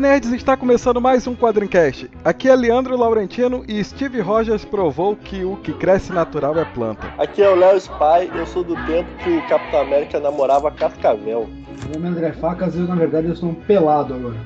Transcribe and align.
nerds, 0.00 0.32
está 0.32 0.56
começando 0.56 0.98
mais 0.98 1.26
um 1.26 1.36
Quadrincast. 1.36 2.10
Aqui 2.24 2.48
é 2.48 2.56
Leandro 2.56 2.96
Laurentino 2.96 3.62
e 3.68 3.84
Steve 3.84 4.20
Rogers 4.20 4.64
provou 4.64 5.14
que 5.14 5.44
o 5.44 5.56
que 5.56 5.74
cresce 5.74 6.10
natural 6.10 6.58
é 6.58 6.64
planta. 6.64 7.12
Aqui 7.18 7.42
é 7.42 7.50
o 7.50 7.54
Léo 7.54 7.76
Spy, 7.76 8.30
eu 8.34 8.46
sou 8.46 8.64
do 8.64 8.74
tempo 8.86 9.10
que 9.22 9.28
o 9.28 9.46
Capitão 9.46 9.82
América 9.82 10.18
namorava 10.18 10.70
Cascavel. 10.70 11.46
Meu 11.84 11.94
nome 11.94 12.06
é 12.06 12.10
André 12.10 12.32
Facas 12.32 12.74
e 12.74 12.78
na 12.78 12.94
verdade 12.94 13.28
eu 13.28 13.36
sou 13.36 13.50
um 13.50 13.54
pelado 13.54 14.14
agora. 14.14 14.36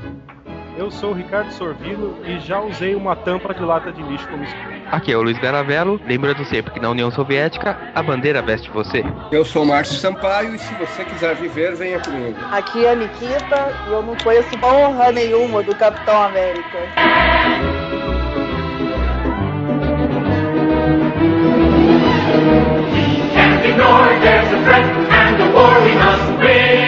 Eu 0.77 0.91
sou 0.91 1.11
o 1.11 1.15
Ricardo 1.15 1.53
Sorvino 1.53 2.17
e 2.27 2.41
já 2.41 2.61
usei 2.61 2.97
uma 2.97 3.15
tampa 3.15 3.55
de 3.55 3.63
lata 3.63 3.93
de 3.93 4.03
lixo 4.03 4.27
como 4.29 4.43
escudo. 4.43 4.75
Aqui 4.91 5.13
é 5.13 5.17
o 5.17 5.23
Luiz 5.23 5.39
Garavello, 5.39 6.01
lembrando 6.05 6.45
sempre 6.45 6.73
que 6.73 6.81
na 6.81 6.91
União 6.91 7.13
Soviética 7.13 7.79
a 7.95 8.03
bandeira 8.03 8.43
veste 8.43 8.69
você. 8.71 9.05
Eu 9.31 9.45
sou 9.45 9.63
o 9.63 9.67
Márcio 9.67 9.95
Sampaio 9.95 10.55
e 10.55 10.59
se 10.59 10.75
você 10.75 11.05
quiser 11.05 11.37
viver, 11.37 11.77
venha 11.77 12.01
comigo. 12.01 12.37
Aqui 12.51 12.85
é 12.85 12.91
a 12.91 12.97
Nikita 12.97 13.87
e 13.89 13.93
eu 13.93 14.03
não 14.03 14.17
conheço 14.17 14.59
porra 14.59 15.13
nenhuma 15.13 15.63
do 15.63 15.75
Capitão 15.77 16.25
América. 16.25 16.79
Can't 23.33 23.65
ignore 23.65 24.21
there's 24.21 24.53
a 24.53 24.65
threat 24.65 24.85
and 24.85 25.41
a 25.41 25.53
war 25.55 25.81
we 25.83 25.95
must 25.95 26.43
win. 26.43 26.84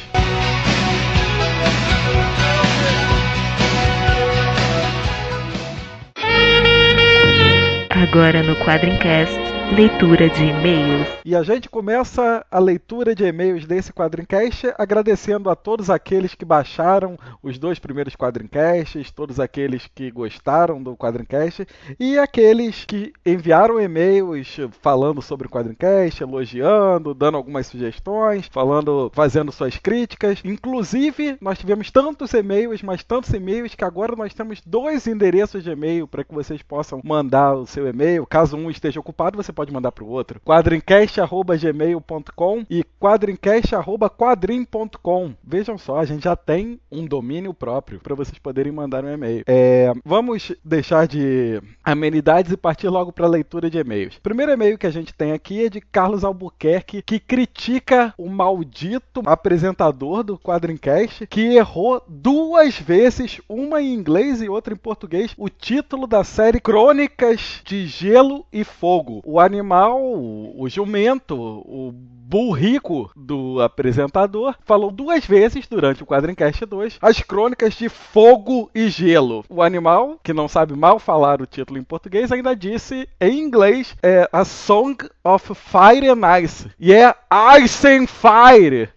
Agora 7.90 8.42
no 8.42 8.54
Quadrincast 8.64 9.57
leitura 9.72 10.30
de 10.30 10.44
e-mails. 10.44 11.06
E 11.24 11.36
a 11.36 11.42
gente 11.42 11.68
começa 11.68 12.44
a 12.50 12.58
leitura 12.58 13.14
de 13.14 13.24
e-mails 13.24 13.66
desse 13.66 13.92
Quadrincast 13.92 14.72
agradecendo 14.78 15.50
a 15.50 15.54
todos 15.54 15.90
aqueles 15.90 16.34
que 16.34 16.44
baixaram 16.44 17.18
os 17.42 17.58
dois 17.58 17.78
primeiros 17.78 18.16
Quadrincasts, 18.16 19.10
todos 19.10 19.38
aqueles 19.38 19.86
que 19.94 20.10
gostaram 20.10 20.82
do 20.82 20.96
Quadrincast 20.96 21.66
e 22.00 22.18
aqueles 22.18 22.84
que 22.86 23.12
enviaram 23.24 23.78
e-mails 23.78 24.56
falando 24.80 25.20
sobre 25.20 25.46
o 25.46 25.50
Quadrincast, 25.50 26.22
elogiando, 26.22 27.12
dando 27.12 27.36
algumas 27.36 27.66
sugestões, 27.66 28.48
falando, 28.50 29.12
fazendo 29.14 29.52
suas 29.52 29.76
críticas. 29.76 30.40
Inclusive, 30.44 31.36
nós 31.40 31.58
tivemos 31.58 31.90
tantos 31.90 32.32
e-mails, 32.32 32.82
mas 32.82 33.04
tantos 33.04 33.32
e-mails 33.34 33.74
que 33.74 33.84
agora 33.84 34.16
nós 34.16 34.32
temos 34.32 34.62
dois 34.64 35.06
endereços 35.06 35.62
de 35.62 35.70
e-mail 35.70 36.08
para 36.08 36.24
que 36.24 36.34
vocês 36.34 36.62
possam 36.62 37.00
mandar 37.04 37.54
o 37.54 37.66
seu 37.66 37.86
e-mail. 37.86 38.26
Caso 38.26 38.56
um 38.56 38.70
esteja 38.70 38.98
ocupado, 38.98 39.36
você 39.36 39.52
pode 39.58 39.72
mandar 39.72 39.90
para 39.90 40.04
o 40.04 40.08
outro. 40.08 40.40
quadrincast.gmail.com 40.44 42.64
e 42.70 42.84
quadrincast.quadrim.com. 43.00 45.34
Vejam 45.42 45.76
só, 45.76 45.98
a 45.98 46.04
gente 46.04 46.22
já 46.22 46.36
tem 46.36 46.78
um 46.92 47.04
domínio 47.04 47.52
próprio 47.52 47.98
para 47.98 48.14
vocês 48.14 48.38
poderem 48.38 48.70
mandar 48.70 49.04
um 49.04 49.12
e-mail. 49.12 49.42
É, 49.48 49.92
vamos 50.04 50.52
deixar 50.64 51.08
de 51.08 51.60
amenidades 51.82 52.52
e 52.52 52.56
partir 52.56 52.88
logo 52.88 53.12
para 53.12 53.26
a 53.26 53.28
leitura 53.28 53.68
de 53.68 53.78
e-mails. 53.78 54.14
O 54.16 54.20
primeiro 54.20 54.52
e-mail 54.52 54.78
que 54.78 54.86
a 54.86 54.92
gente 54.92 55.12
tem 55.12 55.32
aqui 55.32 55.64
é 55.64 55.68
de 55.68 55.80
Carlos 55.80 56.22
Albuquerque, 56.22 57.02
que 57.02 57.18
critica 57.18 58.14
o 58.16 58.30
maldito 58.30 59.22
apresentador 59.26 60.22
do 60.22 60.38
Quadrincast, 60.38 61.26
que 61.26 61.56
errou 61.56 62.00
duas 62.06 62.78
vezes, 62.78 63.40
uma 63.48 63.82
em 63.82 63.92
inglês 63.92 64.40
e 64.40 64.48
outra 64.48 64.72
em 64.72 64.76
português, 64.76 65.34
o 65.36 65.48
título 65.48 66.06
da 66.06 66.22
série 66.22 66.60
Crônicas 66.60 67.60
de 67.64 67.88
Gelo 67.88 68.46
e 68.52 68.62
Fogo. 68.62 69.20
O 69.24 69.40
animal, 69.48 70.00
o 70.00 70.68
jumento, 70.68 71.34
o 71.34 71.92
burrico 71.92 73.10
do 73.16 73.60
apresentador, 73.62 74.54
falou 74.64 74.90
duas 74.90 75.24
vezes 75.24 75.66
durante 75.66 76.02
o 76.02 76.06
Quadrincast 76.06 76.64
2 76.64 76.98
as 77.00 77.20
crônicas 77.20 77.74
de 77.74 77.88
Fogo 77.88 78.70
e 78.74 78.88
Gelo. 78.90 79.44
O 79.48 79.62
animal, 79.62 80.20
que 80.22 80.34
não 80.34 80.46
sabe 80.46 80.74
mal 80.74 80.98
falar 80.98 81.40
o 81.40 81.46
título 81.46 81.78
em 81.78 81.82
português, 81.82 82.30
ainda 82.30 82.54
disse 82.54 83.08
em 83.18 83.40
inglês 83.40 83.96
é 84.02 84.28
A 84.30 84.44
Song 84.44 84.96
of 85.24 85.54
Fire 85.54 86.08
and 86.08 86.38
Ice. 86.42 86.70
E 86.78 86.92
é 86.92 87.14
Ice 87.62 87.86
and 87.88 88.06
Fire. 88.06 88.90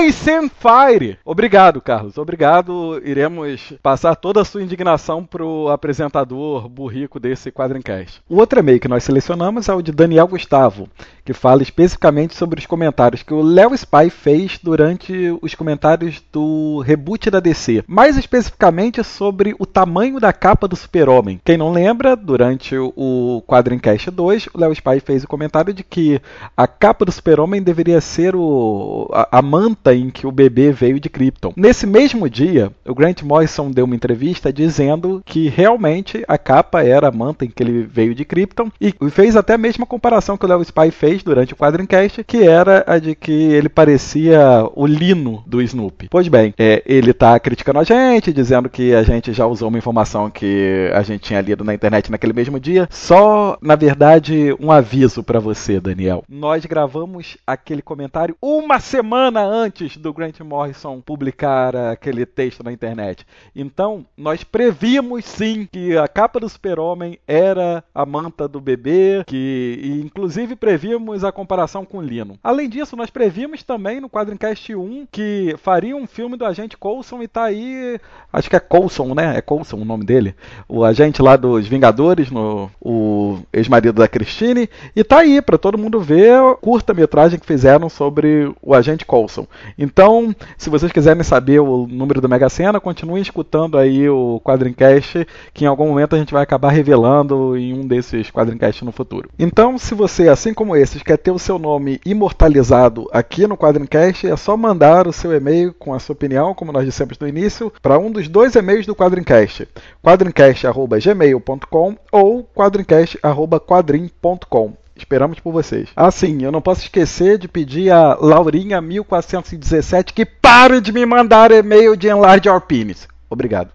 Ice 0.00 0.30
and 0.30 0.48
Fire. 0.48 1.18
Obrigado, 1.22 1.78
Carlos. 1.82 2.16
Obrigado. 2.16 3.02
Iremos 3.04 3.74
passar 3.82 4.16
toda 4.16 4.40
a 4.40 4.44
sua 4.44 4.62
indignação 4.62 5.22
pro 5.22 5.68
apresentador 5.68 6.66
burrico 6.70 7.20
desse 7.20 7.52
Quadrincast. 7.52 8.22
O 8.26 8.36
outro 8.36 8.60
e-mail 8.60 8.80
que 8.80 8.88
nós 8.88 9.04
selecionamos 9.04 9.68
é 9.68 9.74
o 9.74 9.82
de 9.82 9.92
Daniel 9.92 10.26
Gustavo, 10.26 10.88
que 11.28 11.34
fala 11.34 11.60
especificamente 11.60 12.34
sobre 12.34 12.58
os 12.58 12.64
comentários 12.64 13.22
que 13.22 13.34
o 13.34 13.42
Léo 13.42 13.74
Spy 13.74 14.08
fez 14.08 14.58
durante 14.62 15.12
os 15.42 15.54
comentários 15.54 16.22
do 16.32 16.80
reboot 16.80 17.30
da 17.30 17.38
DC. 17.38 17.84
Mais 17.86 18.16
especificamente 18.16 19.04
sobre 19.04 19.54
o 19.58 19.66
tamanho 19.66 20.18
da 20.18 20.32
capa 20.32 20.66
do 20.66 20.74
Super-Homem. 20.74 21.38
Quem 21.44 21.58
não 21.58 21.70
lembra, 21.70 22.16
durante 22.16 22.74
o 22.78 23.42
Quadrincast 23.46 24.10
2, 24.10 24.48
o 24.54 24.58
Léo 24.58 24.72
Spy 24.72 25.00
fez 25.00 25.22
o 25.22 25.28
comentário 25.28 25.74
de 25.74 25.84
que 25.84 26.18
a 26.56 26.66
capa 26.66 27.04
do 27.04 27.12
Super-Homem 27.12 27.60
deveria 27.60 28.00
ser 28.00 28.34
o, 28.34 29.10
a, 29.12 29.38
a 29.38 29.42
manta 29.42 29.94
em 29.94 30.08
que 30.08 30.26
o 30.26 30.32
bebê 30.32 30.72
veio 30.72 30.98
de 30.98 31.10
Krypton. 31.10 31.52
Nesse 31.54 31.86
mesmo 31.86 32.26
dia, 32.30 32.72
o 32.86 32.94
Grant 32.94 33.20
Morrison 33.20 33.70
deu 33.70 33.84
uma 33.84 33.94
entrevista 33.94 34.50
dizendo 34.50 35.20
que 35.26 35.50
realmente 35.50 36.24
a 36.26 36.38
capa 36.38 36.82
era 36.82 37.08
a 37.08 37.12
manta 37.12 37.44
em 37.44 37.50
que 37.50 37.62
ele 37.62 37.82
veio 37.82 38.14
de 38.14 38.24
Krypton 38.24 38.70
e 38.80 38.94
fez 39.10 39.36
até 39.36 39.52
a 39.52 39.58
mesma 39.58 39.84
comparação 39.84 40.38
que 40.38 40.46
o 40.46 40.48
Léo 40.48 40.62
Spy 40.62 40.90
fez 40.90 41.17
durante 41.22 41.52
o 41.52 41.56
Quadrincast, 41.56 42.24
que 42.24 42.42
era 42.42 42.84
a 42.86 42.98
de 42.98 43.14
que 43.14 43.32
ele 43.32 43.68
parecia 43.68 44.40
o 44.74 44.86
Lino 44.86 45.42
do 45.46 45.60
Snoopy. 45.62 46.08
Pois 46.10 46.28
bem, 46.28 46.54
é, 46.58 46.82
ele 46.86 47.10
está 47.10 47.38
criticando 47.38 47.78
a 47.78 47.84
gente, 47.84 48.32
dizendo 48.32 48.68
que 48.68 48.94
a 48.94 49.02
gente 49.02 49.32
já 49.32 49.46
usou 49.46 49.68
uma 49.68 49.78
informação 49.78 50.30
que 50.30 50.90
a 50.94 51.02
gente 51.02 51.22
tinha 51.22 51.40
lido 51.40 51.64
na 51.64 51.74
internet 51.74 52.10
naquele 52.10 52.32
mesmo 52.32 52.58
dia. 52.60 52.88
Só, 52.90 53.58
na 53.60 53.76
verdade, 53.76 54.54
um 54.60 54.70
aviso 54.70 55.22
para 55.22 55.40
você, 55.40 55.80
Daniel. 55.80 56.24
Nós 56.28 56.64
gravamos 56.64 57.36
aquele 57.46 57.82
comentário 57.82 58.36
uma 58.40 58.80
semana 58.80 59.42
antes 59.42 59.96
do 59.96 60.12
Grant 60.12 60.40
Morrison 60.40 61.00
publicar 61.00 61.74
aquele 61.74 62.26
texto 62.26 62.62
na 62.62 62.72
internet. 62.72 63.26
Então, 63.54 64.04
nós 64.16 64.44
prevíamos 64.44 65.24
sim 65.24 65.68
que 65.70 65.96
a 65.96 66.06
capa 66.06 66.40
do 66.40 66.48
Super-Homem 66.48 67.18
era 67.26 67.82
a 67.94 68.04
manta 68.04 68.46
do 68.48 68.60
bebê, 68.60 69.24
que 69.26 69.78
e, 69.82 70.00
inclusive 70.00 70.56
prevíamos 70.56 71.07
a 71.24 71.32
comparação 71.32 71.84
com 71.84 72.02
Lino. 72.02 72.38
Além 72.42 72.68
disso, 72.68 72.96
nós 72.96 73.10
prevíamos 73.10 73.62
também 73.62 74.00
no 74.00 74.08
Quadrincast 74.08 74.74
1 74.74 75.06
que 75.10 75.54
faria 75.58 75.96
um 75.96 76.06
filme 76.06 76.36
do 76.36 76.44
agente 76.44 76.76
Coulson 76.76 77.22
e 77.22 77.28
tá 77.28 77.44
aí, 77.44 77.98
acho 78.32 78.48
que 78.48 78.56
é 78.56 78.60
Coulson, 78.60 79.14
né? 79.14 79.36
É 79.36 79.40
Coulson 79.40 79.76
o 79.76 79.84
nome 79.84 80.04
dele. 80.04 80.34
O 80.68 80.84
agente 80.84 81.22
lá 81.22 81.36
dos 81.36 81.66
Vingadores, 81.66 82.30
no, 82.30 82.70
o 82.80 83.38
ex-marido 83.52 83.94
da 83.94 84.08
Christine, 84.08 84.68
e 84.94 85.02
tá 85.02 85.18
aí 85.18 85.40
para 85.40 85.58
todo 85.58 85.78
mundo 85.78 86.00
ver 86.00 86.34
a 86.34 86.54
curta-metragem 86.54 87.38
que 87.38 87.46
fizeram 87.46 87.88
sobre 87.88 88.52
o 88.62 88.74
agente 88.74 89.04
Coulson. 89.04 89.46
Então, 89.76 90.34
se 90.56 90.70
vocês 90.70 90.92
quiserem 90.92 91.22
saber 91.22 91.60
o 91.60 91.86
número 91.86 92.20
do 92.20 92.28
Mega 92.28 92.48
Sena, 92.48 92.80
continuem 92.80 93.22
escutando 93.22 93.78
aí 93.78 94.08
o 94.08 94.40
Quadrincast, 94.44 95.26
que 95.52 95.64
em 95.64 95.68
algum 95.68 95.88
momento 95.88 96.14
a 96.14 96.18
gente 96.18 96.32
vai 96.32 96.42
acabar 96.42 96.70
revelando 96.70 97.56
em 97.56 97.72
um 97.72 97.86
desses 97.86 98.30
Quadrincast 98.30 98.84
no 98.84 98.92
futuro. 98.92 99.30
Então, 99.38 99.78
se 99.78 99.94
você, 99.94 100.28
assim 100.28 100.54
como 100.54 100.76
esses, 100.98 101.02
quer 101.02 101.16
ter 101.16 101.30
o 101.30 101.38
seu 101.38 101.58
nome 101.58 101.98
imortalizado 102.04 103.08
aqui 103.12 103.46
no 103.46 103.56
Quadrincast, 103.56 104.26
é 104.26 104.36
só 104.36 104.54
mandar 104.56 105.06
o 105.06 105.12
seu 105.12 105.32
e-mail 105.34 105.72
com 105.72 105.94
a 105.94 105.98
sua 105.98 106.12
opinião, 106.12 106.54
como 106.54 106.70
nós 106.72 106.84
dissemos 106.84 107.18
no 107.18 107.26
início, 107.26 107.72
para 107.80 107.98
um 107.98 108.10
dos 108.10 108.28
dois 108.28 108.54
e-mails 108.54 108.84
do 108.86 108.94
Quadrincast, 108.94 109.66
quadrincast.gmail.com 110.02 111.96
ou 112.12 112.44
quadrincast.quadrim.com. 112.44 114.72
Esperamos 114.96 115.38
por 115.38 115.52
vocês. 115.52 115.88
Ah, 115.94 116.10
sim, 116.10 116.42
eu 116.42 116.50
não 116.50 116.60
posso 116.60 116.82
esquecer 116.82 117.38
de 117.38 117.46
pedir 117.46 117.92
a 117.92 118.16
Laurinha1417 118.16 120.12
que 120.12 120.26
pare 120.26 120.80
de 120.80 120.90
me 120.92 121.06
mandar 121.06 121.52
e-mail 121.52 121.96
de 121.96 122.08
Enlarge 122.08 122.48
Our 122.48 122.60
Penis. 122.60 123.06
Obrigado. 123.30 123.70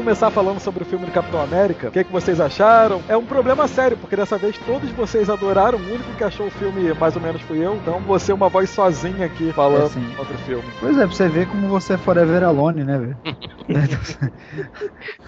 Começar 0.00 0.30
falando 0.30 0.58
sobre 0.60 0.82
o 0.82 0.86
filme 0.86 1.04
do 1.04 1.12
Capitão 1.12 1.42
América. 1.42 1.88
O 1.88 1.90
que, 1.90 1.98
é 1.98 2.04
que 2.04 2.10
vocês 2.10 2.40
acharam? 2.40 3.02
É 3.06 3.16
um 3.16 3.24
problema 3.26 3.68
sério, 3.68 3.98
porque 3.98 4.16
dessa 4.16 4.38
vez 4.38 4.56
todos 4.64 4.88
vocês 4.92 5.28
adoraram. 5.28 5.76
O 5.78 5.82
único 5.92 6.10
que 6.16 6.24
achou 6.24 6.46
o 6.46 6.50
filme 6.50 6.92
mais 6.94 7.14
ou 7.16 7.20
menos 7.22 7.42
fui 7.42 7.58
eu. 7.64 7.76
Então 7.76 8.00
você 8.00 8.32
é 8.32 8.34
uma 8.34 8.48
voz 8.48 8.70
sozinha 8.70 9.26
aqui 9.26 9.52
falando 9.52 9.84
É, 9.84 9.88
sim. 9.90 10.14
contra 10.16 10.34
o 10.34 10.38
filme. 10.38 10.64
Pois 10.80 10.96
é, 10.96 11.06
pra 11.06 11.14
você 11.14 11.28
ver 11.28 11.46
como 11.48 11.68
você 11.68 11.92
é 11.92 11.98
forever 11.98 12.42
alone, 12.42 12.82
né, 12.82 12.98
velho? 12.98 13.16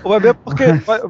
Vai 0.03 0.21
ver 0.21 0.35
porque 0.35 0.65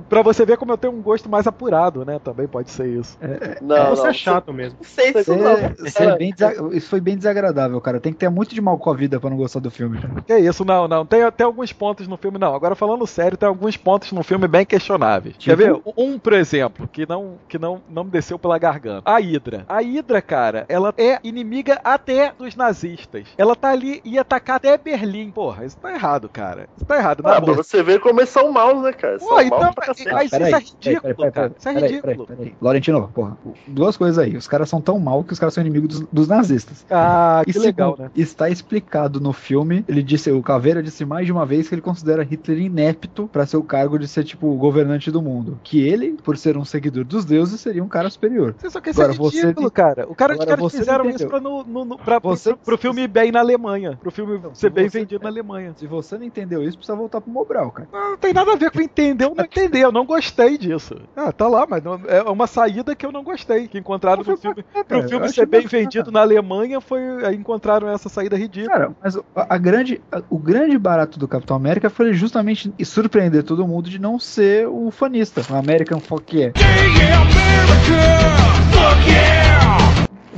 pra 0.09 0.23
você 0.23 0.45
ver 0.45 0.57
como 0.57 0.73
eu 0.73 0.77
tenho 0.79 0.93
um 0.93 1.01
gosto 1.01 1.29
mais 1.29 1.47
apurado, 1.47 2.05
né? 2.05 2.19
Também 2.19 2.47
pode 2.49 2.71
ser 2.71 2.87
isso. 2.89 3.17
Não, 3.61 3.91
Você 3.91 4.03
não. 4.03 4.11
é 4.11 4.13
chato 4.13 4.53
mesmo. 4.53 4.79
Não 4.81 4.89
sei 4.89 5.13
se 5.23 5.31
não. 5.31 5.57
Você- 5.57 5.91
você 5.91 6.03
é 6.05 6.77
Isso 6.77 6.89
foi 6.91 7.01
bem 7.01 7.17
desagradável, 7.17 7.81
cara. 7.81 8.01
Tem 8.01 8.13
que 8.13 8.19
ter 8.19 8.29
muito 8.29 8.55
de 8.55 8.61
mal 8.61 8.77
com 8.77 8.91
a 8.91 8.95
vida 8.95 9.21
pra 9.21 9.31
não 9.31 9.37
gostar 9.37 9.61
do 9.61 9.71
filme, 9.71 9.99
cara. 10.01 10.21
Que 10.23 10.37
isso, 10.39 10.65
não, 10.65 10.87
não. 10.89 11.07
Tem 11.07 11.23
até 11.23 11.45
alguns 11.45 11.73
pontos 11.73 12.07
no 12.09 12.17
filme, 12.17 12.39
não. 12.39 12.55
Agora 12.55 12.75
falando 12.75 13.07
sério, 13.07 13.37
tem 13.37 13.49
alguns 13.53 13.77
pontos 13.77 14.13
no 14.13 14.23
filme 14.23 14.49
bem 14.49 14.65
questionáveis. 14.65 15.37
Quer 15.39 15.57
ver? 15.57 15.81
Um, 15.97 16.19
por 16.19 16.33
exemplo, 16.33 16.89
que 16.89 17.07
não 17.07 17.35
que 17.49 17.59
não, 17.59 17.81
não 17.89 18.05
me 18.05 18.11
desceu 18.11 18.39
pela 18.39 18.59
garganta. 18.59 19.11
A 19.11 19.19
Hydra. 19.19 19.65
A 19.69 19.81
Hydra, 19.81 20.21
cara, 20.23 20.65
ela 20.69 20.93
é 20.97 21.19
inimiga 21.23 21.81
até 21.85 22.33
dos 22.37 22.57
nazistas. 22.57 23.29
Ela 23.37 23.55
tá 23.55 23.71
ali 23.71 24.01
e 24.05 24.15
ia 24.15 24.23
atacar 24.23 24.57
até 24.57 24.77
Berlim. 24.77 25.31
Porra, 25.31 25.65
isso 25.65 25.77
tá 25.77 25.93
errado, 25.93 26.29
cara. 26.29 26.69
Isso 26.77 26.85
tá 26.85 26.97
errado. 26.97 27.23
Ah, 27.25 27.41
pra 27.41 27.55
você 27.55 27.83
ver 27.83 28.01
como 28.01 28.21
eles 28.21 28.31
são 28.31 28.51
maus, 28.51 28.83
né, 28.83 28.93
cara? 28.93 29.19
São 29.19 29.29
Pô, 29.29 29.35
maus 29.35 29.47
então, 29.47 29.73
pra 29.73 29.87
cacete. 29.87 30.13
mas 30.13 30.33
isso 30.33 30.43
é 30.43 30.59
ridículo, 30.59 31.33
cara. 31.33 31.53
Isso 31.59 31.69
é 31.69 31.75
peraí, 31.75 31.93
ridículo. 31.93 32.29
Laurentino, 32.61 33.09
porra, 33.15 33.37
duas 33.67 33.97
coisas 33.97 34.19
aí. 34.19 34.37
Os 34.37 34.49
caras 34.49 34.69
são 34.69 34.81
tão 34.81 34.99
mal 34.99 35.23
que 35.25 35.33
os 35.33 35.39
caras 35.39 35.55
são 35.55 35.63
inimigos 35.63 35.89
dos, 35.89 36.09
dos 36.13 36.29
nazistas. 36.29 36.85
Ah, 36.91 37.43
que 37.45 37.57
E 37.57 37.59
legal, 37.59 37.93
segundo, 37.93 38.05
né? 38.05 38.11
Está 38.17 38.49
explicado 38.49 39.21
no 39.21 39.33
filme. 39.33 39.85
Ele 39.89 40.03
disse, 40.03 40.31
o 40.31 40.43
Caveira 40.43 40.83
disse 40.83 41.05
mais 41.05 41.27
de 41.27 41.33
uma 41.33 41.45
vez 41.47 41.69
que 41.69 41.75
ele 41.75 41.83
considera 41.83 42.23
Hitler 42.23 42.59
inepto 42.59 43.29
pra 43.33 43.42
ser 43.47 43.57
o 43.57 43.63
cargo 43.63 43.99
de 43.99 44.07
ser 44.09 44.25
tipo 44.25 44.47
o 44.49 44.57
governante 44.57 45.11
do 45.11 45.21
mundo. 45.23 45.59
Que 45.63 45.81
ele, 45.87 46.13
por 46.23 46.37
ser 46.37 46.57
um 46.57 46.65
seguidor 46.65 47.05
dos 47.05 47.25
deuses, 47.25 47.61
seria 47.61 47.83
um 47.83 47.89
cara 47.89 48.09
superior. 48.11 48.55
Você 48.59 48.71
só 48.71 48.81
quer 48.81 48.95
ser 48.95 49.03
Agora, 49.03 49.17
você 49.19 49.41
ridículo, 49.43 49.71
tem- 49.71 49.85
cara. 49.85 50.07
O 50.09 50.15
cara, 50.15 50.33
os 50.33 50.41
Agora, 50.41 50.57
caras 50.57 50.61
você 50.73 50.79
fizeram 50.79 51.09
isso 51.11 51.27
pra, 51.29 51.41
no, 51.41 51.65
no, 51.65 51.85
no- 51.85 51.99
pra- 51.99 52.19
Você- 52.19 52.51
pro, 52.55 52.65
pro 52.65 52.79
filme 52.79 53.07
bem 53.09 53.31
na 53.33 53.41
Alemanha. 53.41 53.99
Pro 54.01 54.11
filme 54.11 54.37
Então, 54.37 54.55
ser 54.55 54.69
se 54.69 54.71
bem 54.71 54.89
você- 54.89 54.99
vendido 55.01 55.23
na 55.23 55.29
Alemanha. 55.29 55.73
Se 55.77 55.87
você 55.87 56.17
não 56.19 56.25
entendeu 56.25 56.63
isso, 56.63 56.77
precisa 56.77 56.97
voltar 56.97 57.21
pro 57.21 57.31
Mobral, 57.31 57.71
cara. 57.71 57.89
Não, 57.93 58.11
não 58.13 58.17
tem 58.19 58.33
nada 58.33 58.53
a 58.53 58.57
ver 58.57 58.71
com 58.71 58.81
entender 58.81 59.25
ou 59.27 59.35
não 59.35 59.45
entender. 59.45 59.81
Eu 59.85 59.93
não 59.93 60.05
gostei 60.05 60.57
disso. 60.59 60.97
Ah, 61.17 61.33
tá 61.33 61.49
lá, 61.49 61.67
mas 61.69 61.83
não- 61.83 62.01
é 62.07 62.23
uma 62.23 62.47
saída 62.47 62.95
que 62.95 63.05
eu 63.07 63.13
não 63.13 63.23
gostei. 63.25 63.69
Que 63.69 63.79
encontraram 63.79 64.23
no 64.23 64.37
filme. 64.37 64.63
Pro 64.63 64.85
cara, 64.85 65.09
filme 65.09 65.29
ser 65.29 65.47
bem 65.47 65.67
vendido 65.67 66.11
na 66.11 66.21
Alemanha, 66.21 66.81
foi 66.81 67.01
aí 67.25 67.37
encontraram 67.37 67.89
essa 67.89 68.09
saída 68.09 68.37
ridícula. 68.37 68.73
Cara, 68.73 68.93
mas 69.03 69.17
a, 69.17 69.55
a 69.55 69.59
grande, 69.59 70.01
a- 70.11 70.23
o 70.29 70.39
grande 70.39 70.77
barato 70.79 71.19
do 71.19 71.27
Capitão 71.29 71.57
América 71.57 71.89
foi 71.89 72.13
justamente 72.13 72.73
surpreender 72.85 73.32
todo 73.41 73.69
mundo 73.69 73.89
de 73.89 74.01
não 74.01 74.19
ser 74.19 74.67
o 74.67 74.91
fanista, 74.91 75.41
o 75.49 75.55
American 75.55 76.01
Fuck 76.01 76.37
yeah. 76.37 76.53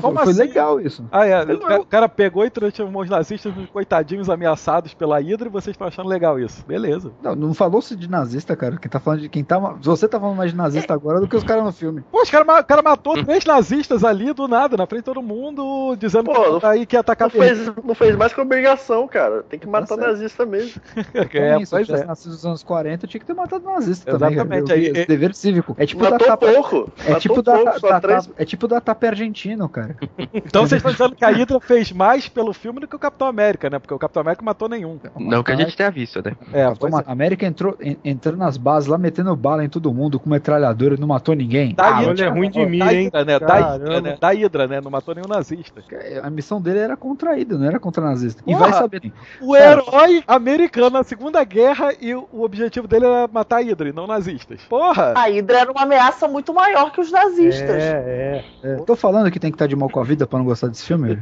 Como 0.06 0.18
foi 0.20 0.32
assim? 0.32 0.40
legal 0.40 0.80
isso. 0.80 1.04
Ah, 1.10 1.26
é. 1.26 1.42
O 1.42 1.58
cara, 1.60 1.80
o 1.80 1.86
cara 1.86 2.08
pegou 2.08 2.44
e 2.44 2.50
transformou 2.50 3.02
os 3.02 3.10
nazistas 3.10 3.54
nos 3.54 3.68
coitadinhos 3.70 4.28
ameaçados 4.30 4.94
pela 4.94 5.18
Hydra 5.18 5.48
e 5.48 5.50
vocês 5.50 5.74
estão 5.74 5.86
achando 5.86 6.08
legal 6.08 6.38
isso. 6.38 6.64
Beleza. 6.66 7.12
Não, 7.22 7.34
não 7.34 7.54
falou-se 7.54 7.94
de 7.96 8.08
nazista, 8.08 8.56
cara. 8.56 8.76
Quem 8.76 8.90
tá 8.90 9.00
falando 9.00 9.20
de 9.20 9.28
quem 9.28 9.44
tá. 9.44 9.58
Você 9.80 10.08
tá 10.08 10.18
falando 10.18 10.36
mais 10.36 10.50
de 10.50 10.56
nazista 10.56 10.92
agora 10.94 11.20
do 11.20 11.28
que 11.28 11.36
os 11.36 11.44
caras 11.44 11.64
no 11.64 11.72
filme. 11.72 12.02
Pô, 12.10 12.22
os 12.22 12.28
o 12.28 12.64
cara 12.64 12.82
matou 12.82 13.22
três 13.24 13.44
nazistas 13.44 14.04
ali 14.04 14.32
do 14.32 14.48
nada, 14.48 14.76
na 14.76 14.86
frente 14.86 15.00
de 15.02 15.04
todo 15.06 15.22
mundo, 15.22 15.96
dizendo 15.96 16.24
Pô, 16.26 16.32
que 16.32 16.50
não- 16.50 16.60
tá 16.60 16.70
aí 16.70 16.84
que 16.86 16.96
ia 16.96 17.00
atacar 17.00 17.28
Não 17.32 17.40
fez, 17.40 17.72
não 17.84 17.94
fez 17.94 18.16
mais 18.16 18.32
que 18.32 18.40
obrigação, 18.40 19.06
cara. 19.08 19.42
Tem 19.42 19.58
que 19.58 19.66
matar 19.66 19.86
certo. 19.88 20.00
nazista 20.00 20.44
mesmo. 20.46 20.80
É, 21.34 21.56
se 21.58 21.64
eu 21.64 21.68
pois 21.70 21.86
tivesse 21.86 22.04
é. 22.04 22.06
nascido 22.06 22.32
nos 22.32 22.46
anos 22.46 22.62
40, 22.62 23.04
eu 23.04 23.08
tinha 23.08 23.20
que 23.20 23.26
ter 23.26 23.34
matado 23.34 23.64
nazista 23.64 24.10
também. 24.10 24.32
Exatamente. 24.34 24.70
Eu- 24.70 24.76
aí- 24.76 24.86
esse 24.86 25.06
dever 25.06 25.34
cívico. 25.34 25.74
É 25.78 25.86
tipo 25.86 26.02
Matou 26.02 26.18
da 26.18 26.24
tapa. 26.26 26.46
pouco. 26.52 26.90
É 27.06 27.14
tipo, 27.14 27.42
da, 27.42 27.52
pouco, 27.58 27.70
é 28.36 28.44
tipo 28.44 28.68
da 28.68 28.80
tapa 28.80 29.06
argentino, 29.06 29.68
cara. 29.68 29.93
Então 30.32 30.66
vocês 30.66 30.80
estão 30.80 30.92
dizendo 30.92 31.14
que 31.16 31.24
a 31.24 31.30
Hydra 31.30 31.60
fez 31.60 31.92
mais 31.92 32.28
pelo 32.28 32.52
filme 32.52 32.80
do 32.80 32.88
que 32.88 32.96
o 32.96 32.98
Capitão 32.98 33.26
América, 33.26 33.68
né? 33.70 33.78
Porque 33.78 33.94
o 33.94 33.98
Capitão 33.98 34.20
América 34.22 34.44
matou 34.44 34.68
nenhum. 34.68 34.98
Não 35.18 35.42
que 35.42 35.52
a 35.52 35.56
gente 35.56 35.76
tenha 35.76 35.90
visto, 35.90 36.22
né? 36.24 36.32
É, 36.52 36.72
pois 36.78 36.92
é. 36.94 37.02
América 37.06 37.46
entrou, 37.46 37.76
en- 37.80 37.96
entrando 38.04 38.38
nas 38.38 38.56
bases 38.56 38.88
lá, 38.88 38.98
metendo 38.98 39.34
bala 39.36 39.64
em 39.64 39.68
todo 39.68 39.92
mundo 39.92 40.18
com 40.18 40.28
metralhadora 40.30 40.94
e 40.94 41.00
não 41.00 41.08
matou 41.08 41.34
ninguém. 41.34 41.74
Da 41.74 41.84
Ah, 41.84 41.94
Hydra, 41.96 42.10
olha, 42.10 42.24
é 42.24 42.28
ruim 42.28 42.50
de 42.50 42.66
mim, 42.66 42.78
da 42.78 42.92
hein? 42.94 43.04
Hydra, 43.04 43.24
né? 43.24 43.38
Da. 43.38 43.54
Hydra, 43.54 44.00
né? 44.00 44.16
Da 44.20 44.28
Hydra, 44.30 44.66
né? 44.66 44.80
Não 44.80 44.90
matou 44.90 45.14
nenhum 45.14 45.28
nazista. 45.28 45.82
A 46.22 46.30
missão 46.30 46.60
dele 46.60 46.78
era 46.80 46.96
contraída, 46.96 47.56
não 47.56 47.66
era 47.66 47.78
contra 47.78 48.02
nazista. 48.04 48.42
E 48.46 48.52
Porra! 48.52 48.68
vai 48.70 48.72
saber. 48.78 49.12
O 49.40 49.54
herói 49.56 50.22
americano 50.26 50.90
na 50.90 51.02
Segunda 51.04 51.42
Guerra 51.44 51.92
e 52.00 52.14
o 52.14 52.24
o 52.32 52.42
objetivo 52.42 52.88
dele 52.88 53.06
era 53.06 53.28
matar 53.32 53.58
a 53.58 53.60
Hydra 53.62 53.88
e 53.88 53.92
não 53.92 54.06
nazistas. 54.06 54.60
Porra! 54.68 55.12
A 55.16 55.28
Hydra 55.28 55.60
era 55.60 55.70
uma 55.70 55.82
ameaça 55.82 56.26
muito 56.26 56.52
maior 56.52 56.90
que 56.90 57.00
os 57.00 57.12
nazistas. 57.12 57.82
É, 57.82 58.44
é. 58.62 58.70
É, 58.72 58.76
tô 58.76 58.96
falando 58.96 59.30
que 59.30 59.38
tem 59.38 59.50
que 59.50 59.54
estar 59.54 59.66
de 59.66 59.76
mal 59.84 59.90
com 59.90 60.00
a 60.00 60.04
vida 60.04 60.26
pra 60.26 60.38
não 60.38 60.46
gostar 60.46 60.68
desse 60.68 60.84
filme. 60.84 61.18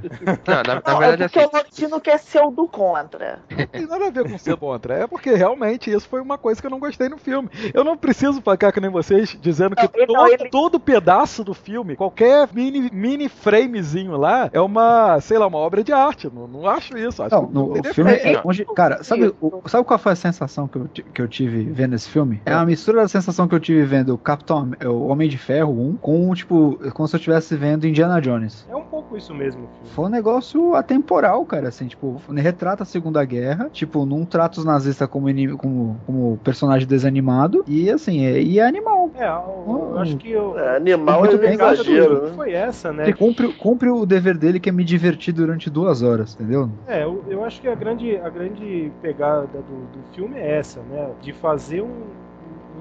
Não, 0.46 0.54
na, 0.54 0.62
na 0.62 0.82
Não, 0.86 0.98
verdade, 0.98 1.22
é 1.24 1.28
porque 1.28 1.38
assim, 1.40 1.48
o 1.48 1.56
Latino 1.56 2.00
quer 2.00 2.18
ser 2.18 2.40
o 2.42 2.50
do 2.50 2.66
contra. 2.68 3.40
Não 3.50 3.66
tem 3.66 3.86
nada 3.86 4.06
a 4.06 4.10
ver 4.10 4.30
com 4.30 4.38
ser 4.38 4.56
contra. 4.56 4.94
É 4.94 5.06
porque 5.06 5.34
realmente 5.34 5.90
isso 5.90 6.08
foi 6.08 6.20
uma 6.20 6.38
coisa 6.38 6.60
que 6.60 6.66
eu 6.66 6.70
não 6.70 6.78
gostei 6.78 7.08
no 7.08 7.18
filme. 7.18 7.48
Eu 7.74 7.84
não 7.84 7.96
preciso 7.96 8.40
ficar 8.40 8.72
que 8.72 8.80
nem 8.80 8.90
vocês 8.90 9.36
dizendo 9.40 9.74
que 9.76 9.82
Não, 9.82 9.90
ele- 9.94 10.06
todo, 10.06 10.16
não, 10.16 10.28
ele- 10.28 10.48
todo 10.50 10.80
pedaço 10.80 11.44
do 11.44 11.54
filme, 11.54 11.96
qualquer 11.96 12.48
mini, 12.52 12.88
mini 12.92 13.28
framezinho 13.28 14.16
lá, 14.16 14.48
é 14.52 14.60
uma, 14.60 15.20
sei 15.20 15.38
lá, 15.38 15.46
uma 15.46 15.58
obra 15.58 15.82
de 15.84 15.92
arte. 15.92 16.30
Não, 16.32 16.46
não 16.46 16.66
acho 16.68 16.96
isso. 16.96 17.22
Acho 17.22 17.34
Não, 17.34 17.46
que 17.46 17.54
no, 17.54 17.80
o 17.80 17.84
filme 17.94 18.12
é 18.12 18.40
onde. 18.44 18.64
Cara, 18.74 19.02
sabe, 19.02 19.34
o- 19.40 19.62
sabe 19.66 19.84
qual 19.84 19.98
foi 19.98 20.12
a 20.12 20.16
sensação 20.16 20.66
que 20.68 20.76
eu, 20.76 20.88
que 21.12 21.22
eu 21.22 21.28
tive 21.28 21.64
vendo 21.64 21.94
esse 21.94 22.08
filme? 22.08 22.40
É 22.46 22.52
a 22.52 22.64
mistura 22.64 23.02
da 23.02 23.08
sensação 23.08 23.48
que 23.48 23.54
eu 23.54 23.60
tive 23.60 23.82
vendo 23.84 24.14
o 24.14 24.18
Capitão 24.18 24.70
o 24.84 25.08
Homem 25.08 25.28
de 25.28 25.38
Ferro 25.38 25.72
1 25.72 25.96
com, 25.96 26.34
tipo, 26.34 26.78
como 26.94 27.08
se 27.08 27.16
eu 27.16 27.18
estivesse 27.18 27.56
vendo 27.56 27.86
Indiana 27.86 28.20
Jones. 28.20 28.51
É 28.68 28.76
um 28.76 28.84
pouco 28.84 29.16
isso 29.16 29.34
mesmo. 29.34 29.68
filho. 29.78 29.90
Foi 29.92 30.06
um 30.06 30.08
negócio 30.08 30.74
atemporal, 30.74 31.44
cara, 31.44 31.68
assim, 31.68 31.86
tipo, 31.86 32.20
retrata 32.34 32.82
a 32.82 32.86
Segunda 32.86 33.24
Guerra, 33.24 33.68
tipo, 33.70 34.06
não 34.06 34.24
trata 34.24 34.58
os 34.58 34.64
nazistas 34.64 35.08
como, 35.08 35.28
inimigo, 35.28 35.58
como, 35.58 35.96
como 36.06 36.38
personagem 36.38 36.86
desanimado, 36.86 37.64
e 37.66 37.90
assim, 37.90 38.24
é, 38.24 38.40
e 38.40 38.58
é 38.58 38.66
animal. 38.66 39.10
É, 39.14 39.26
eu, 39.26 39.90
eu 39.92 39.98
acho 39.98 40.16
que 40.16 40.30
eu, 40.30 40.58
É, 40.58 40.76
animal 40.76 41.20
Muito 41.20 41.36
é 41.36 41.38
bem, 41.38 41.54
exagero, 41.54 42.24
né? 42.24 42.32
foi 42.34 42.52
essa, 42.52 42.92
né? 42.92 43.04
Ele 43.04 43.14
cumpre, 43.14 43.52
cumpre 43.54 43.88
o 43.90 44.06
dever 44.06 44.36
dele, 44.36 44.60
que 44.60 44.68
é 44.68 44.72
me 44.72 44.84
divertir 44.84 45.32
durante 45.32 45.68
duas 45.70 46.02
horas, 46.02 46.34
entendeu? 46.34 46.68
É, 46.86 47.04
eu, 47.04 47.24
eu 47.28 47.44
acho 47.44 47.60
que 47.60 47.68
a 47.68 47.74
grande, 47.74 48.16
a 48.16 48.28
grande 48.28 48.92
pegada 49.00 49.46
do, 49.46 49.98
do 49.98 50.02
filme 50.14 50.36
é 50.36 50.58
essa, 50.58 50.80
né? 50.82 51.10
De 51.20 51.32
fazer 51.32 51.82
um, 51.82 52.21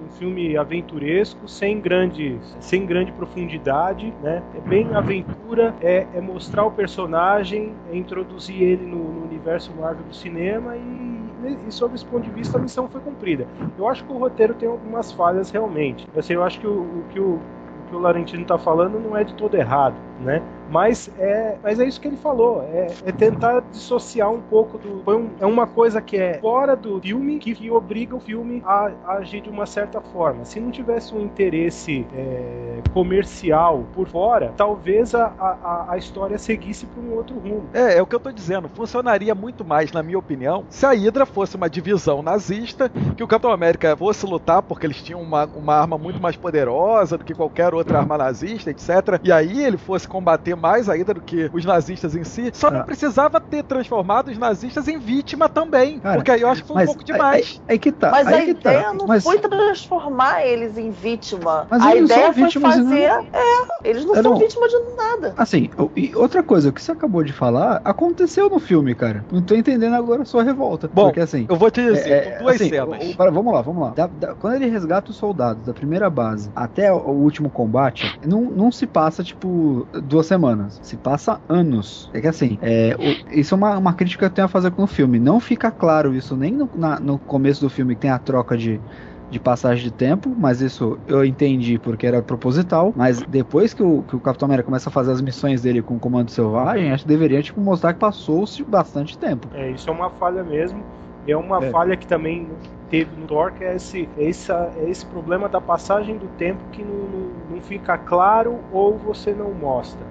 um 0.05 0.09
filme 0.09 0.55
aventuresco 0.55 1.47
sem 1.47 1.79
grande, 1.79 2.39
sem 2.59 2.85
grande 2.85 3.11
profundidade, 3.11 4.13
né? 4.21 4.41
É 4.55 4.69
bem 4.69 4.93
aventura, 4.93 5.75
é, 5.81 6.07
é 6.13 6.21
mostrar 6.21 6.65
o 6.65 6.71
personagem, 6.71 7.73
é 7.91 7.95
introduzir 7.95 8.61
ele 8.61 8.85
no, 8.85 8.97
no 8.97 9.25
universo 9.25 9.73
Marvel 9.73 10.03
do 10.05 10.13
cinema 10.13 10.75
e, 10.77 11.57
e 11.67 11.71
sob 11.71 11.95
esse 11.95 12.05
ponto 12.05 12.23
de 12.23 12.29
vista 12.29 12.57
a 12.57 12.61
missão 12.61 12.87
foi 12.87 13.01
cumprida. 13.01 13.47
Eu 13.77 13.87
acho 13.87 14.03
que 14.03 14.11
o 14.11 14.17
roteiro 14.17 14.53
tem 14.53 14.67
algumas 14.67 15.11
falhas 15.11 15.49
realmente. 15.49 16.07
Assim, 16.15 16.33
eu 16.33 16.43
acho 16.43 16.59
que 16.59 16.67
o, 16.67 16.71
o 16.71 17.05
que 17.09 17.19
o, 17.19 17.35
o 17.35 17.89
que 17.89 17.95
o 17.95 17.99
Laurentino 17.99 18.43
está 18.43 18.57
falando 18.57 18.99
não 18.99 19.17
é 19.17 19.23
de 19.23 19.33
todo 19.33 19.55
errado, 19.55 19.95
né? 20.21 20.41
Mas 20.69 21.11
é, 21.19 21.57
mas 21.61 21.79
é 21.79 21.85
isso 21.85 21.99
que 21.99 22.07
ele 22.07 22.17
falou, 22.17 22.63
é, 22.63 22.87
é 23.05 23.11
tentar 23.11 23.61
dissociar 23.71 24.31
um 24.31 24.39
pouco 24.41 24.77
do. 24.77 25.03
É 25.39 25.45
uma 25.45 25.67
coisa 25.67 26.01
que 26.01 26.15
é 26.15 26.39
fora 26.39 26.75
do 26.75 27.01
filme 27.01 27.39
que, 27.39 27.53
que 27.53 27.69
obriga 27.69 28.15
o 28.15 28.19
filme 28.19 28.61
a, 28.65 28.91
a 29.05 29.13
agir 29.15 29.41
de 29.41 29.49
uma 29.49 29.65
certa 29.65 29.99
forma. 29.99 30.45
Se 30.45 30.59
não 30.59 30.71
tivesse 30.71 31.13
um 31.13 31.21
interesse 31.21 32.05
é, 32.15 32.81
comercial 32.93 33.85
por 33.93 34.07
fora, 34.07 34.53
talvez 34.55 35.13
a, 35.13 35.25
a, 35.37 35.87
a 35.89 35.97
história 35.97 36.37
seguisse 36.37 36.85
para 36.85 37.01
um 37.01 37.15
outro 37.15 37.37
rumo. 37.37 37.65
É, 37.73 37.97
é 37.97 38.01
o 38.01 38.05
que 38.05 38.15
eu 38.15 38.19
tô 38.19 38.31
dizendo. 38.31 38.69
Funcionaria 38.69 39.35
muito 39.35 39.65
mais, 39.65 39.91
na 39.91 40.01
minha 40.01 40.17
opinião, 40.17 40.65
se 40.69 40.85
a 40.85 40.91
Hydra 40.91 41.25
fosse 41.25 41.55
uma 41.55 41.69
divisão 41.69 42.21
nazista, 42.21 42.89
que 43.17 43.23
o 43.23 43.27
Capitão 43.27 43.51
América 43.51 43.95
fosse 43.97 44.25
lutar 44.25 44.61
porque 44.61 44.85
eles 44.85 45.01
tinham 45.01 45.21
uma, 45.21 45.45
uma 45.45 45.75
arma 45.75 45.97
muito 45.97 46.21
mais 46.21 46.35
poderosa 46.35 47.17
do 47.17 47.25
que 47.25 47.33
qualquer 47.33 47.73
outra 47.73 47.99
arma 47.99 48.17
nazista, 48.17 48.71
etc. 48.71 49.19
E 49.23 49.31
aí 49.31 49.63
ele 49.63 49.77
fosse 49.77 50.07
combater 50.11 50.55
mais 50.55 50.89
ainda 50.89 51.13
do 51.13 51.21
que 51.21 51.49
os 51.53 51.63
nazistas 51.63 52.15
em 52.15 52.23
si, 52.25 52.51
só 52.53 52.69
não 52.69 52.81
Ah. 52.81 52.83
precisava 52.83 53.39
ter 53.39 53.63
transformado 53.63 54.29
os 54.29 54.37
nazistas 54.37 54.87
em 54.89 54.99
vítima 54.99 55.47
também. 55.47 55.99
Cara, 55.99 56.15
porque 56.15 56.31
aí 56.31 56.41
eu 56.41 56.49
acho 56.49 56.61
que 56.63 56.67
foi 56.67 56.83
um 56.83 56.85
pouco 56.85 57.03
demais. 57.05 57.61
Aí, 57.67 57.73
aí 57.75 57.79
que 57.79 57.91
tá. 57.93 58.11
Mas 58.11 58.27
aí 58.27 58.33
a 58.41 58.45
que 58.45 58.51
ideia 58.51 58.83
tá. 58.83 58.93
não 58.93 59.07
mas, 59.07 59.23
foi 59.23 59.39
transformar 59.39 60.45
eles 60.45 60.77
em 60.77 60.89
vítima. 60.91 61.65
Mas 61.69 61.81
a 61.81 61.95
eles 61.95 62.09
não 62.09 62.15
ideia 62.17 62.25
são 62.25 62.33
foi 62.33 62.43
vítimas, 62.43 62.75
fazer. 62.75 63.03
É, 63.33 63.89
eles 63.89 64.05
não 64.05 64.15
Eu 64.15 64.23
são 64.23 64.31
não- 64.33 64.39
vítimas 64.39 64.69
de 64.69 64.77
nada. 64.97 65.33
Assim, 65.37 65.69
e 65.95 66.13
outra 66.15 66.43
coisa, 66.43 66.69
o 66.69 66.73
que 66.73 66.81
você 66.81 66.91
acabou 66.91 67.23
de 67.23 67.31
falar 67.31 67.81
aconteceu 67.85 68.49
no 68.49 68.59
filme, 68.59 68.93
cara. 68.93 69.23
Não 69.31 69.41
tô 69.41 69.55
entendendo 69.55 69.93
agora 69.95 70.23
a 70.23 70.25
sua 70.25 70.43
revolta. 70.43 70.89
Bom, 70.93 71.05
porque 71.05 71.21
assim. 71.21 71.45
Eu 71.49 71.55
vou 71.55 71.71
te 71.71 71.81
dizer, 71.81 72.09
É, 72.11 72.31
com 72.31 72.43
duas 72.43 72.55
assim, 72.55 72.69
cenas. 72.69 72.87
o- 73.07 73.11
o- 73.11 73.15
para- 73.15 73.31
vamos 73.31 73.53
lá, 73.53 73.61
vamos 73.61 73.81
lá. 73.83 73.89
Da- 73.91 74.07
da- 74.07 74.35
quando 74.35 74.55
ele 74.55 74.67
resgata 74.69 75.11
os 75.11 75.17
soldados 75.17 75.65
da 75.65 75.73
primeira 75.73 76.09
base 76.09 76.51
até 76.55 76.91
o, 76.91 76.97
o 76.97 77.11
último 77.21 77.49
combate, 77.49 78.19
não, 78.25 78.41
não 78.41 78.71
se 78.71 78.85
passa, 78.85 79.23
tipo, 79.23 79.87
duas 80.01 80.25
semanas. 80.27 80.79
Se 80.83 80.97
passa 80.97 81.41
anos. 81.47 82.09
É 82.13 82.21
que 82.21 82.27
assim, 82.27 82.57
é, 82.61 82.95
o- 82.99 83.21
isso 83.31 83.53
é 83.53 83.57
uma, 83.57 83.77
uma 83.77 83.93
crítica 83.95 84.19
que 84.27 84.31
eu 84.31 84.33
tenho 84.33 84.45
a 84.45 84.49
fazer 84.49 84.71
com 84.71 84.83
o 84.83 84.87
filme. 84.87 85.19
Não 85.19 85.39
fica 85.39 85.71
claro 85.71 86.13
isso 86.15 86.35
nem 86.37 86.55
no, 86.55 86.69
na- 86.75 86.99
no 86.99 87.19
começo 87.19 87.61
do 87.61 87.69
filme 87.69 87.95
que 87.95 88.01
tem 88.01 88.11
a 88.11 88.19
troca 88.19 88.57
de. 88.57 88.83
De 89.29 89.39
passagem 89.39 89.81
de 89.85 89.91
tempo, 89.91 90.35
mas 90.37 90.59
isso 90.59 91.01
eu 91.07 91.23
entendi 91.23 91.79
porque 91.79 92.05
era 92.05 92.21
proposital. 92.21 92.91
Mas 92.97 93.23
depois 93.23 93.73
que 93.73 93.81
o, 93.81 94.03
que 94.03 94.13
o 94.13 94.19
Capitão 94.19 94.45
América 94.45 94.65
começa 94.65 94.89
a 94.89 94.91
fazer 94.91 95.09
as 95.13 95.21
missões 95.21 95.61
dele 95.61 95.81
com 95.81 95.95
o 95.95 95.99
Comando 96.01 96.29
Selvagem, 96.31 96.91
acho 96.91 97.03
que 97.03 97.07
deveria 97.07 97.41
tipo, 97.41 97.61
mostrar 97.61 97.93
que 97.93 97.99
passou-se 97.99 98.61
bastante 98.65 99.17
tempo. 99.17 99.47
É, 99.53 99.71
isso 99.71 99.89
é 99.89 99.93
uma 99.93 100.09
falha 100.09 100.43
mesmo. 100.43 100.85
É 101.27 101.35
uma 101.35 101.63
É. 101.63 101.69
falha 101.69 101.95
que 101.95 102.07
também 102.07 102.47
teve 102.89 103.15
no 103.19 103.25
Thor, 103.27 103.51
que 103.51 103.63
é 103.63 103.75
esse, 103.75 104.09
é 104.17 104.27
essa, 104.29 104.71
é 104.77 104.89
esse 104.89 105.05
problema 105.05 105.47
da 105.47 105.61
passagem 105.61 106.17
do 106.17 106.27
tempo 106.37 106.59
que 106.71 106.83
não, 106.83 106.95
não, 106.95 107.55
não 107.55 107.61
fica 107.61 107.97
claro 107.97 108.59
ou 108.71 108.97
você 108.97 109.31
não 109.33 109.51
mostra, 109.51 110.01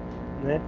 né? 0.42 0.60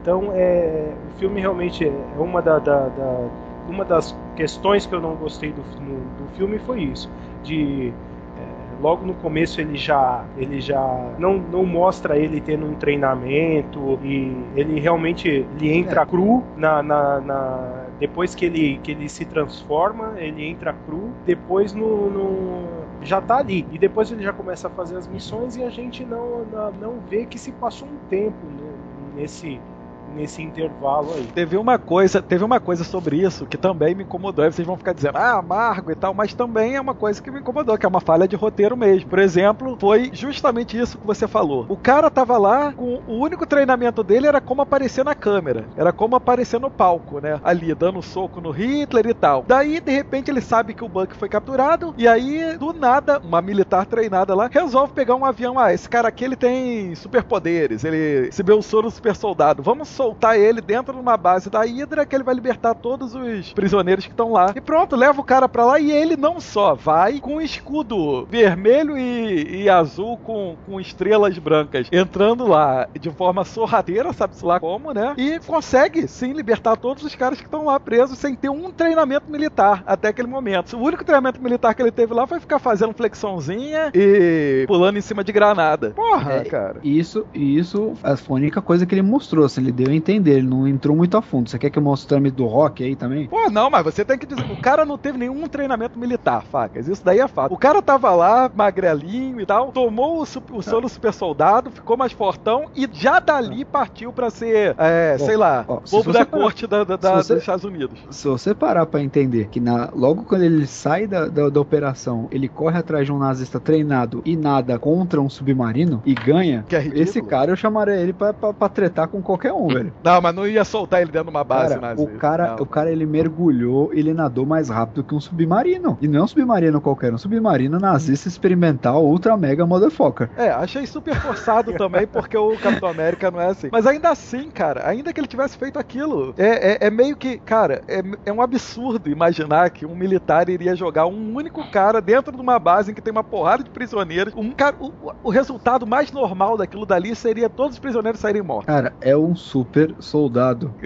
Então, 0.00 0.32
é, 0.34 0.92
o 1.08 1.18
filme 1.18 1.40
realmente 1.40 1.84
é 1.86 2.18
uma, 2.18 2.40
da, 2.42 2.58
da- 2.58 2.88
da- 2.88 3.28
uma 3.68 3.84
das 3.84 4.14
questões 4.36 4.86
que 4.86 4.94
eu 4.94 5.00
não 5.00 5.14
gostei 5.14 5.52
do, 5.52 5.62
no- 5.80 6.00
do 6.18 6.28
filme 6.34 6.58
foi 6.58 6.82
isso, 6.82 7.08
de 7.44 7.92
é, 8.38 8.82
logo 8.82 9.04
no 9.04 9.14
começo 9.14 9.60
ele 9.60 9.76
já 9.76 10.24
ele 10.36 10.60
já 10.60 10.80
não, 11.18 11.34
não 11.38 11.64
mostra 11.64 12.16
ele 12.16 12.40
tendo 12.40 12.66
um 12.66 12.74
treinamento 12.74 13.98
e 14.02 14.32
ele 14.56 14.80
realmente 14.80 15.28
ele 15.28 15.72
entra 15.72 16.06
cru 16.06 16.42
na, 16.56 16.82
na- 16.82 17.20
na- 17.20 17.79
depois 18.00 18.34
que 18.34 18.46
ele 18.46 18.78
que 18.80 18.92
ele 18.92 19.08
se 19.08 19.26
transforma 19.26 20.20
ele 20.20 20.44
entra 20.44 20.72
cru 20.74 21.18
depois 21.24 21.74
no, 21.74 22.10
no- 22.10 22.96
já 23.00 23.20
tá 23.22 23.38
ali. 23.38 23.68
E 23.70 23.78
depois 23.78 24.10
ele 24.10 24.22
já 24.22 24.32
começa 24.32 24.68
a 24.68 24.70
fazer 24.70 24.96
as 24.96 25.06
missões 25.08 25.56
e 25.56 25.62
a 25.64 25.70
gente 25.70 26.04
não 26.04 26.44
não, 26.46 26.72
não 26.72 27.00
vê 27.00 27.26
que 27.26 27.38
se 27.38 27.52
passou 27.52 27.88
um 27.90 27.98
tempo 27.98 28.50
né, 28.50 28.78
nesse 29.14 29.62
nesse 30.10 30.42
intervalo 30.42 31.14
aí 31.14 31.24
Teve 31.34 31.56
uma 31.56 31.78
coisa, 31.78 32.22
teve 32.22 32.44
uma 32.44 32.60
coisa 32.60 32.84
sobre 32.84 33.16
isso 33.16 33.46
que 33.46 33.56
também 33.56 33.94
me 33.94 34.02
incomodou. 34.02 34.44
Vocês 34.50 34.66
vão 34.66 34.76
ficar 34.76 34.92
dizendo, 34.92 35.16
ah, 35.16 35.38
amargo 35.38 35.90
e 35.90 35.94
tal, 35.94 36.12
mas 36.14 36.34
também 36.34 36.76
é 36.76 36.80
uma 36.80 36.94
coisa 36.94 37.22
que 37.22 37.30
me 37.30 37.40
incomodou, 37.40 37.76
que 37.78 37.86
é 37.86 37.88
uma 37.88 38.00
falha 38.00 38.26
de 38.26 38.36
roteiro 38.36 38.76
mesmo. 38.76 39.08
Por 39.08 39.18
exemplo, 39.18 39.76
foi 39.80 40.10
justamente 40.12 40.78
isso 40.78 40.98
que 40.98 41.06
você 41.06 41.26
falou. 41.28 41.66
O 41.68 41.76
cara 41.76 42.10
tava 42.10 42.36
lá, 42.38 42.72
com 42.72 43.02
o 43.06 43.18
único 43.18 43.46
treinamento 43.46 44.02
dele 44.02 44.26
era 44.26 44.40
como 44.40 44.62
aparecer 44.62 45.04
na 45.04 45.14
câmera, 45.14 45.68
era 45.76 45.92
como 45.92 46.16
aparecer 46.16 46.60
no 46.60 46.70
palco, 46.70 47.20
né? 47.20 47.38
Ali, 47.42 47.74
dando 47.74 48.02
soco 48.02 48.40
no 48.40 48.50
Hitler 48.50 49.06
e 49.06 49.14
tal. 49.14 49.44
Daí, 49.46 49.80
de 49.80 49.92
repente, 49.92 50.30
ele 50.30 50.40
sabe 50.40 50.74
que 50.74 50.84
o 50.84 50.88
Buck 50.88 51.16
foi 51.16 51.28
capturado, 51.28 51.94
e 51.96 52.06
aí, 52.08 52.56
do 52.58 52.72
nada, 52.72 53.20
uma 53.22 53.40
militar 53.40 53.86
treinada 53.86 54.34
lá 54.34 54.48
resolve 54.50 54.92
pegar 54.92 55.14
um 55.14 55.24
avião. 55.24 55.58
Ah, 55.58 55.72
esse 55.72 55.88
cara 55.88 56.08
aqui 56.08 56.24
ele 56.24 56.36
tem 56.36 56.94
superpoderes, 56.94 57.84
ele 57.84 58.26
recebeu 58.26 58.58
o 58.58 58.62
soro 58.62 58.90
super 58.90 59.14
soldado. 59.14 59.62
Vamos 59.62 59.88
soltar 60.00 60.40
ele 60.40 60.62
dentro 60.62 60.94
de 60.94 60.98
uma 60.98 61.14
base 61.14 61.50
da 61.50 61.60
Hydra 61.60 62.06
que 62.06 62.16
ele 62.16 62.24
vai 62.24 62.34
libertar 62.34 62.74
todos 62.74 63.14
os 63.14 63.52
prisioneiros 63.52 64.06
que 64.06 64.10
estão 64.10 64.32
lá. 64.32 64.50
E 64.56 64.60
pronto, 64.60 64.96
leva 64.96 65.20
o 65.20 65.24
cara 65.24 65.46
pra 65.46 65.62
lá 65.62 65.78
e 65.78 65.92
ele 65.92 66.16
não 66.16 66.40
só 66.40 66.74
vai 66.74 67.20
com 67.20 67.34
um 67.34 67.40
escudo 67.40 68.24
vermelho 68.24 68.96
e, 68.96 69.64
e 69.64 69.68
azul 69.68 70.16
com, 70.16 70.56
com 70.64 70.80
estrelas 70.80 71.36
brancas 71.36 71.86
entrando 71.92 72.46
lá 72.46 72.88
de 72.98 73.10
forma 73.10 73.44
sorrateira, 73.44 74.10
sabe-se 74.14 74.42
lá 74.42 74.58
como, 74.58 74.94
né? 74.94 75.12
E 75.18 75.38
consegue 75.40 76.08
sim 76.08 76.32
libertar 76.32 76.76
todos 76.76 77.04
os 77.04 77.14
caras 77.14 77.38
que 77.38 77.44
estão 77.44 77.66
lá 77.66 77.78
presos 77.78 78.18
sem 78.18 78.34
ter 78.34 78.48
um 78.48 78.70
treinamento 78.70 79.30
militar 79.30 79.84
até 79.86 80.08
aquele 80.08 80.28
momento. 80.28 80.78
O 80.78 80.82
único 80.82 81.04
treinamento 81.04 81.42
militar 81.42 81.74
que 81.74 81.82
ele 81.82 81.92
teve 81.92 82.14
lá 82.14 82.26
foi 82.26 82.40
ficar 82.40 82.58
fazendo 82.58 82.94
flexãozinha 82.94 83.90
e 83.94 84.64
pulando 84.66 84.96
em 84.96 85.02
cima 85.02 85.22
de 85.22 85.30
granada. 85.30 85.90
Porra, 85.90 86.32
É, 86.36 86.44
cara. 86.44 86.80
Isso, 86.82 87.26
isso 87.34 87.92
foi 88.24 88.40
a 88.40 88.40
única 88.40 88.62
coisa 88.62 88.86
que 88.86 88.94
ele 88.94 89.02
mostrou, 89.02 89.44
assim, 89.44 89.60
ele 89.60 89.72
deu 89.72 89.89
a 89.92 89.96
entender, 89.96 90.38
ele 90.38 90.46
não 90.46 90.66
entrou 90.66 90.96
muito 90.96 91.16
a 91.16 91.22
fundo. 91.22 91.48
Você 91.50 91.58
quer 91.58 91.70
que 91.70 91.78
eu 91.78 91.82
mostre 91.82 92.06
o 92.06 92.08
trâmite 92.08 92.36
do 92.36 92.46
rock 92.46 92.82
aí 92.84 92.94
também? 92.96 93.26
Pô, 93.28 93.50
não, 93.50 93.70
mas 93.70 93.84
você 93.84 94.04
tem 94.04 94.18
que 94.18 94.26
dizer, 94.26 94.44
o 94.50 94.60
cara 94.60 94.84
não 94.84 94.96
teve 94.98 95.18
nenhum 95.18 95.46
treinamento 95.48 95.98
militar, 95.98 96.42
facas. 96.42 96.88
Isso 96.88 97.04
daí 97.04 97.18
é 97.20 97.28
fato. 97.28 97.52
O 97.52 97.58
cara 97.58 97.80
tava 97.82 98.10
lá, 98.14 98.50
magrelinho 98.54 99.40
e 99.40 99.46
tal, 99.46 99.72
tomou 99.72 100.20
o, 100.20 100.26
su- 100.26 100.42
o 100.52 100.62
soro 100.62 100.88
super 100.88 101.12
soldado, 101.12 101.70
ficou 101.70 101.96
mais 101.96 102.12
fortão 102.12 102.66
e 102.74 102.88
já 102.92 103.18
dali 103.20 103.64
partiu 103.64 104.12
pra 104.12 104.30
ser, 104.30 104.74
é, 104.78 105.16
Bom, 105.18 105.26
sei 105.26 105.36
lá, 105.36 105.64
ó, 105.68 105.80
se 105.84 105.90
bobo 105.92 106.12
da 106.12 106.24
parar- 106.24 106.42
corte 106.42 106.66
da, 106.66 106.84
da- 106.84 106.96
da- 106.96 107.16
você- 107.16 107.34
dos 107.34 107.42
Estados 107.42 107.64
Unidos. 107.64 107.98
Se 108.10 108.26
você 108.28 108.54
parar 108.54 108.86
pra 108.86 109.02
entender 109.02 109.48
que 109.48 109.60
na, 109.60 109.90
logo 109.94 110.24
quando 110.24 110.42
ele 110.42 110.66
sai 110.66 111.06
da, 111.06 111.26
da, 111.28 111.48
da 111.48 111.60
operação, 111.60 112.28
ele 112.30 112.48
corre 112.48 112.78
atrás 112.78 113.06
de 113.06 113.12
um 113.12 113.18
nazista 113.18 113.58
treinado 113.60 114.22
e 114.24 114.36
nada 114.36 114.78
contra 114.78 115.20
um 115.20 115.28
submarino 115.28 116.02
e 116.04 116.14
ganha, 116.14 116.64
Que 116.68 116.76
é 116.76 116.86
esse 116.94 117.20
cara 117.22 117.50
eu 117.52 117.56
chamaria 117.56 117.94
ele 117.96 118.12
pra, 118.12 118.32
pra, 118.32 118.52
pra 118.52 118.68
tretar 118.68 119.08
com 119.08 119.20
qualquer 119.22 119.52
um, 119.52 119.68
velho. 119.68 119.79
Não, 120.02 120.20
mas 120.20 120.34
não 120.34 120.46
ia 120.46 120.64
soltar 120.64 121.00
ele 121.02 121.10
dentro 121.10 121.30
de 121.30 121.36
uma 121.36 121.44
base 121.44 121.74
Cara, 121.74 121.80
nazista. 121.80 122.10
o 122.14 122.18
cara, 122.18 122.46
não. 122.48 122.62
o 122.62 122.66
cara 122.66 122.90
ele 122.90 123.06
mergulhou, 123.06 123.90
ele 123.92 124.12
nadou 124.12 124.44
mais 124.44 124.68
rápido 124.68 125.04
que 125.04 125.14
um 125.14 125.20
submarino. 125.20 125.96
E 126.00 126.08
não 126.08 126.20
é 126.20 126.22
um 126.22 126.26
submarino 126.26 126.80
qualquer, 126.80 127.10
é 127.10 127.14
um 127.14 127.18
submarino 127.18 127.78
nazista 127.78 128.28
experimental, 128.28 129.04
ultra 129.04 129.36
mega 129.36 129.64
motherfucker. 129.66 130.28
É, 130.36 130.50
achei 130.50 130.86
super 130.86 131.14
forçado 131.16 131.72
também, 131.74 132.06
porque 132.06 132.36
o 132.36 132.56
Capitão 132.58 132.88
América 132.88 133.30
não 133.30 133.40
é 133.40 133.46
assim. 133.46 133.68
Mas 133.70 133.86
ainda 133.86 134.10
assim, 134.10 134.50
cara, 134.50 134.88
ainda 134.88 135.12
que 135.12 135.20
ele 135.20 135.26
tivesse 135.28 135.56
feito 135.56 135.78
aquilo, 135.78 136.34
é, 136.36 136.72
é- 136.72 136.78
é 136.86 136.90
meio 136.90 137.16
que, 137.16 137.38
cara, 137.38 137.82
é, 137.88 138.02
é 138.26 138.32
um 138.32 138.42
absurdo 138.42 139.08
imaginar 139.08 139.70
que 139.70 139.86
um 139.86 139.94
militar 139.94 140.48
iria 140.48 140.74
jogar 140.74 141.06
um 141.06 141.34
único 141.34 141.64
cara 141.70 142.00
dentro 142.00 142.34
de 142.34 142.40
uma 142.40 142.58
base 142.58 142.90
em 142.90 142.94
que 142.94 143.00
tem 143.00 143.12
uma 143.12 143.24
porrada 143.24 143.62
de 143.62 143.70
prisioneiros. 143.70 144.32
Um 144.36 144.50
cara, 144.50 144.76
o, 144.80 144.92
o 145.22 145.30
resultado 145.30 145.86
mais 145.86 146.10
normal 146.12 146.56
daquilo 146.56 146.84
dali 146.86 147.14
seria 147.14 147.48
todos 147.48 147.74
os 147.74 147.78
prisioneiros 147.78 148.20
saírem 148.20 148.42
mortos. 148.42 148.66
Cara, 148.66 148.92
é 149.00 149.16
um 149.16 149.34
super 149.36 149.69
soldado. 149.98 150.74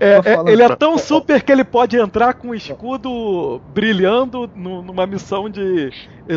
É, 0.00 0.20
Tô 0.20 0.28
é- 0.28 0.34
falando 0.34 0.48
ele 0.48 0.62
é 0.62 0.76
tão 0.76 0.98
super 0.98 1.42
que 1.42 1.52
ele 1.52 1.64
pode 1.64 1.96
entrar 1.98 2.34
com 2.34 2.48
um 2.48 2.54
escudo 2.54 3.60
brilhando 3.66 4.50
nu- 4.54 4.82
numa 4.82 5.06
missão 5.06 5.48
de 5.48 5.90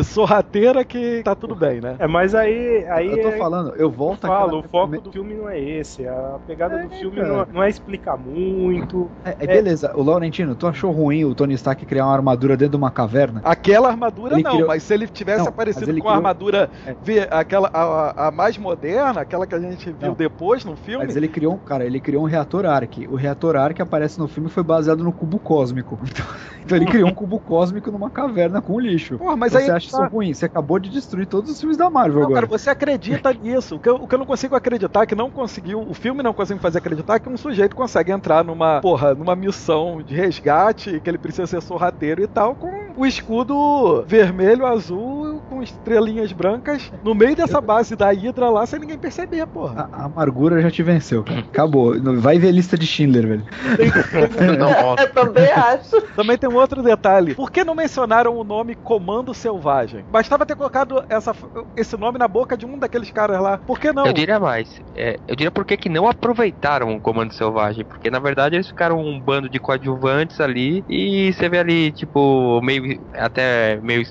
sorrateira 0.04 0.84
que 0.84 1.22
tá 1.24 1.34
tudo 1.34 1.54
bem, 1.54 1.80
né? 1.80 1.96
é 1.98 2.06
mas 2.06 2.34
aí 2.34 2.84
aí 2.88 3.08
Eu 3.08 3.22
tô 3.22 3.28
é- 3.28 3.38
falando, 3.38 3.74
eu 3.76 3.90
volto 3.90 4.24
Eu 4.24 4.28
falo, 4.28 4.58
o 4.60 4.62
foco 4.68 5.00
do 5.00 5.12
filme 5.12 5.34
não 5.34 5.48
é 5.48 5.58
esse. 5.60 6.06
A 6.06 6.38
pegada 6.46 6.78
do 6.82 6.90
filme 6.90 7.20
não 7.22 7.42
é, 7.42 7.46
não 7.52 7.62
é 7.62 7.68
explicar 7.68 8.16
muito. 8.16 9.10
É, 9.24 9.36
é, 9.38 9.46
beleza, 9.46 9.92
o 9.94 10.02
Laurentino, 10.02 10.54
tu 10.56 10.66
achou 10.66 10.90
ruim 10.90 11.24
o 11.24 11.34
Tony 11.34 11.54
Stark 11.54 11.84
criar 11.86 12.04
uma 12.06 12.14
armadura 12.14 12.56
dentro 12.56 12.72
de 12.72 12.76
uma 12.76 12.90
caverna? 12.90 13.40
Aquela 13.44 13.88
armadura 13.88 14.34
Ele 14.34 14.42
não, 14.42 14.52
criou- 14.52 14.68
mas 14.68 14.82
se 14.82 14.92
ele 14.94 15.06
tivesse 15.06 15.40
Não, 15.42 15.48
aparecido 15.48 15.86
com 15.86 15.92
a 15.92 15.94
criou- 15.94 16.10
armadura 16.10 16.70
É. 16.86 16.94
vê, 17.00 17.26
aquela 17.30 17.70
a, 17.72 18.28
a 18.28 18.30
mais 18.30 18.58
moderna, 18.58 19.20
aquela 19.20 19.46
que 19.46 19.54
a 19.54 19.60
gente 19.60 19.86
viu 19.92 20.08
Não. 20.08 20.14
depois 20.14 20.64
no 20.64 20.76
filme. 20.76 21.05
Mas 21.06 21.16
ele 21.16 21.28
criou, 21.28 21.54
um- 21.54 21.58
cara, 21.58 21.84
ele 21.84 22.00
criou 22.00 22.22
um 22.24 22.26
reator 22.26 22.64
Arc. 22.66 22.98
O 23.08 23.16
reator 23.16 23.56
Arc 23.56 23.80
aparece 23.80 24.18
no 24.18 24.28
filme 24.28 24.48
foi 24.48 24.62
baseado 24.62 25.02
no 25.04 25.12
cubo 25.12 25.38
cósmico. 25.38 25.98
Então, 26.16 26.26
então 26.64 26.76
ele 26.78 26.86
criou 26.86 27.08
um 27.08 27.14
cubo 27.14 27.38
cósmico 27.38 27.92
numa 27.92 28.10
caverna 28.10 28.60
com 28.60 28.80
lixo. 28.80 29.18
Porra, 29.18 29.36
mas 29.36 29.52
Você 29.52 29.58
aí 29.58 29.70
acha 29.70 29.90
tá- 29.90 30.04
isso 30.04 30.12
ruim? 30.12 30.34
Você 30.34 30.46
acabou 30.46 30.78
de 30.80 30.90
destruir 30.90 31.26
todos 31.26 31.50
os 31.50 31.60
filmes 31.60 31.76
da 31.76 31.88
Marvel 31.88 32.22
Não, 32.22 32.28
cara, 32.32 32.46
agora. 32.46 32.58
você 32.58 32.70
acredita 32.70 33.32
nisso. 33.32 33.76
O 33.76 33.80
que, 33.80 33.88
eu, 33.88 33.94
o 33.96 34.08
que 34.08 34.14
eu 34.14 34.18
não 34.18 34.26
consigo 34.26 34.56
acreditar, 34.56 35.06
que 35.06 35.14
não 35.14 35.30
conseguiu, 35.30 35.80
o 35.88 35.94
filme 35.94 36.22
não 36.24 36.34
consegue 36.34 36.60
fazer 36.60 36.78
acreditar 36.78 37.14
é 37.14 37.18
que 37.20 37.28
um 37.28 37.36
sujeito 37.36 37.76
consegue 37.76 38.10
entrar 38.10 38.42
numa, 38.44 38.80
porra, 38.80 39.14
numa 39.14 39.36
missão 39.36 40.02
de 40.02 40.14
resgate, 40.14 41.00
que 41.00 41.08
ele 41.08 41.18
precisa 41.18 41.46
ser 41.46 41.62
sorrateiro 41.62 42.20
e 42.22 42.26
tal, 42.26 42.56
com 42.56 42.68
o 42.96 43.06
escudo 43.06 44.02
vermelho, 44.06 44.66
azul, 44.66 45.25
com 45.48 45.62
estrelinhas 45.62 46.32
brancas, 46.32 46.90
no 47.02 47.14
meio 47.14 47.36
dessa 47.36 47.60
base 47.60 47.96
da 47.96 48.10
Hydra 48.10 48.50
lá, 48.50 48.66
sem 48.66 48.80
ninguém 48.80 48.98
perceber, 48.98 49.46
porra. 49.46 49.88
A, 49.92 50.02
a 50.02 50.04
amargura 50.06 50.60
já 50.60 50.70
te 50.70 50.82
venceu, 50.82 51.22
cara. 51.22 51.40
Acabou. 51.40 51.94
Vai 52.18 52.38
ver 52.38 52.52
lista 52.52 52.76
de 52.76 52.86
Schindler, 52.86 53.26
velho. 53.26 53.44
Nossa. 54.58 55.02
Eu 55.02 55.12
também 55.12 55.50
acho. 55.50 56.00
Também 56.14 56.38
tem 56.38 56.48
um 56.48 56.56
outro 56.56 56.82
detalhe. 56.82 57.34
Por 57.34 57.50
que 57.50 57.64
não 57.64 57.74
mencionaram 57.74 58.36
o 58.36 58.44
nome 58.44 58.74
Comando 58.74 59.32
Selvagem? 59.32 60.04
Bastava 60.10 60.46
ter 60.46 60.56
colocado 60.56 61.04
essa, 61.08 61.34
esse 61.76 61.96
nome 61.96 62.18
na 62.18 62.28
boca 62.28 62.56
de 62.56 62.66
um 62.66 62.78
daqueles 62.78 63.10
caras 63.10 63.40
lá. 63.40 63.58
Por 63.58 63.78
que 63.78 63.92
não? 63.92 64.06
Eu 64.06 64.12
diria 64.12 64.40
mais. 64.40 64.80
É, 64.94 65.18
eu 65.26 65.36
diria 65.36 65.50
por 65.50 65.64
que 65.64 65.88
não 65.88 66.08
aproveitaram 66.08 66.94
o 66.94 67.00
Comando 67.00 67.32
Selvagem. 67.32 67.84
Porque 67.84 68.10
na 68.10 68.18
verdade 68.18 68.56
eles 68.56 68.68
ficaram 68.68 69.00
um 69.00 69.20
bando 69.20 69.48
de 69.48 69.58
coadjuvantes 69.58 70.40
ali. 70.40 70.84
E 70.88 71.32
você 71.32 71.48
vê 71.48 71.58
ali, 71.58 71.92
tipo, 71.92 72.60
meio. 72.62 73.00
até 73.14 73.78
meio 73.82 74.02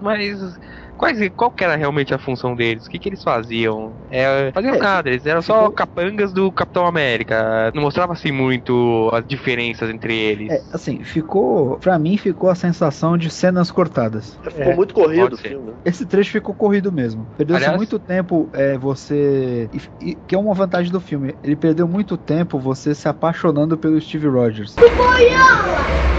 mas. 0.00 0.58
Quais, 1.00 1.18
qual 1.34 1.50
que 1.50 1.64
era 1.64 1.76
realmente 1.76 2.12
a 2.12 2.18
função 2.18 2.54
deles? 2.54 2.84
O 2.84 2.90
que, 2.90 2.98
que 2.98 3.08
eles 3.08 3.22
faziam? 3.22 3.94
É, 4.10 4.50
faziam 4.52 4.74
É, 4.74 4.78
nada, 4.78 5.08
eles 5.08 5.24
eram 5.24 5.40
só 5.40 5.60
ficou- 5.60 5.72
capangas 5.72 6.30
do 6.30 6.52
Capitão 6.52 6.84
América. 6.84 7.72
Não 7.74 7.80
mostrava 7.80 8.12
assim 8.12 8.30
muito 8.30 9.08
as 9.14 9.26
diferenças 9.26 9.88
entre 9.88 10.14
eles. 10.14 10.50
É, 10.50 10.62
assim, 10.70 11.02
ficou. 11.02 11.78
Pra 11.78 11.98
mim, 11.98 12.18
ficou 12.18 12.50
a 12.50 12.54
sensação 12.54 13.16
de 13.16 13.30
cenas 13.30 13.70
cortadas. 13.70 14.36
Ficou 14.44 14.62
É, 14.72 14.76
muito 14.76 14.92
corrido 14.92 15.32
o 15.32 15.38
filme. 15.38 15.72
Esse 15.86 16.04
trecho 16.04 16.32
ficou 16.32 16.54
corrido 16.54 16.92
mesmo. 16.92 17.26
Perdeu-se 17.34 17.62
Aliás- 17.64 17.78
muito 17.78 17.98
tempo 17.98 18.50
é, 18.52 18.76
você. 18.76 19.70
e- 19.72 19.80
e- 20.10 20.18
que 20.26 20.34
é 20.34 20.38
uma 20.38 20.52
vantagem 20.52 20.92
do 20.92 21.00
filme. 21.00 21.34
Ele 21.42 21.56
perdeu 21.56 21.88
muito 21.88 22.18
tempo 22.18 22.58
você 22.58 22.94
se 22.94 23.08
apaixonando 23.08 23.78
pelo 23.78 23.98
Steve 23.98 24.28
Rogers. 24.28 24.74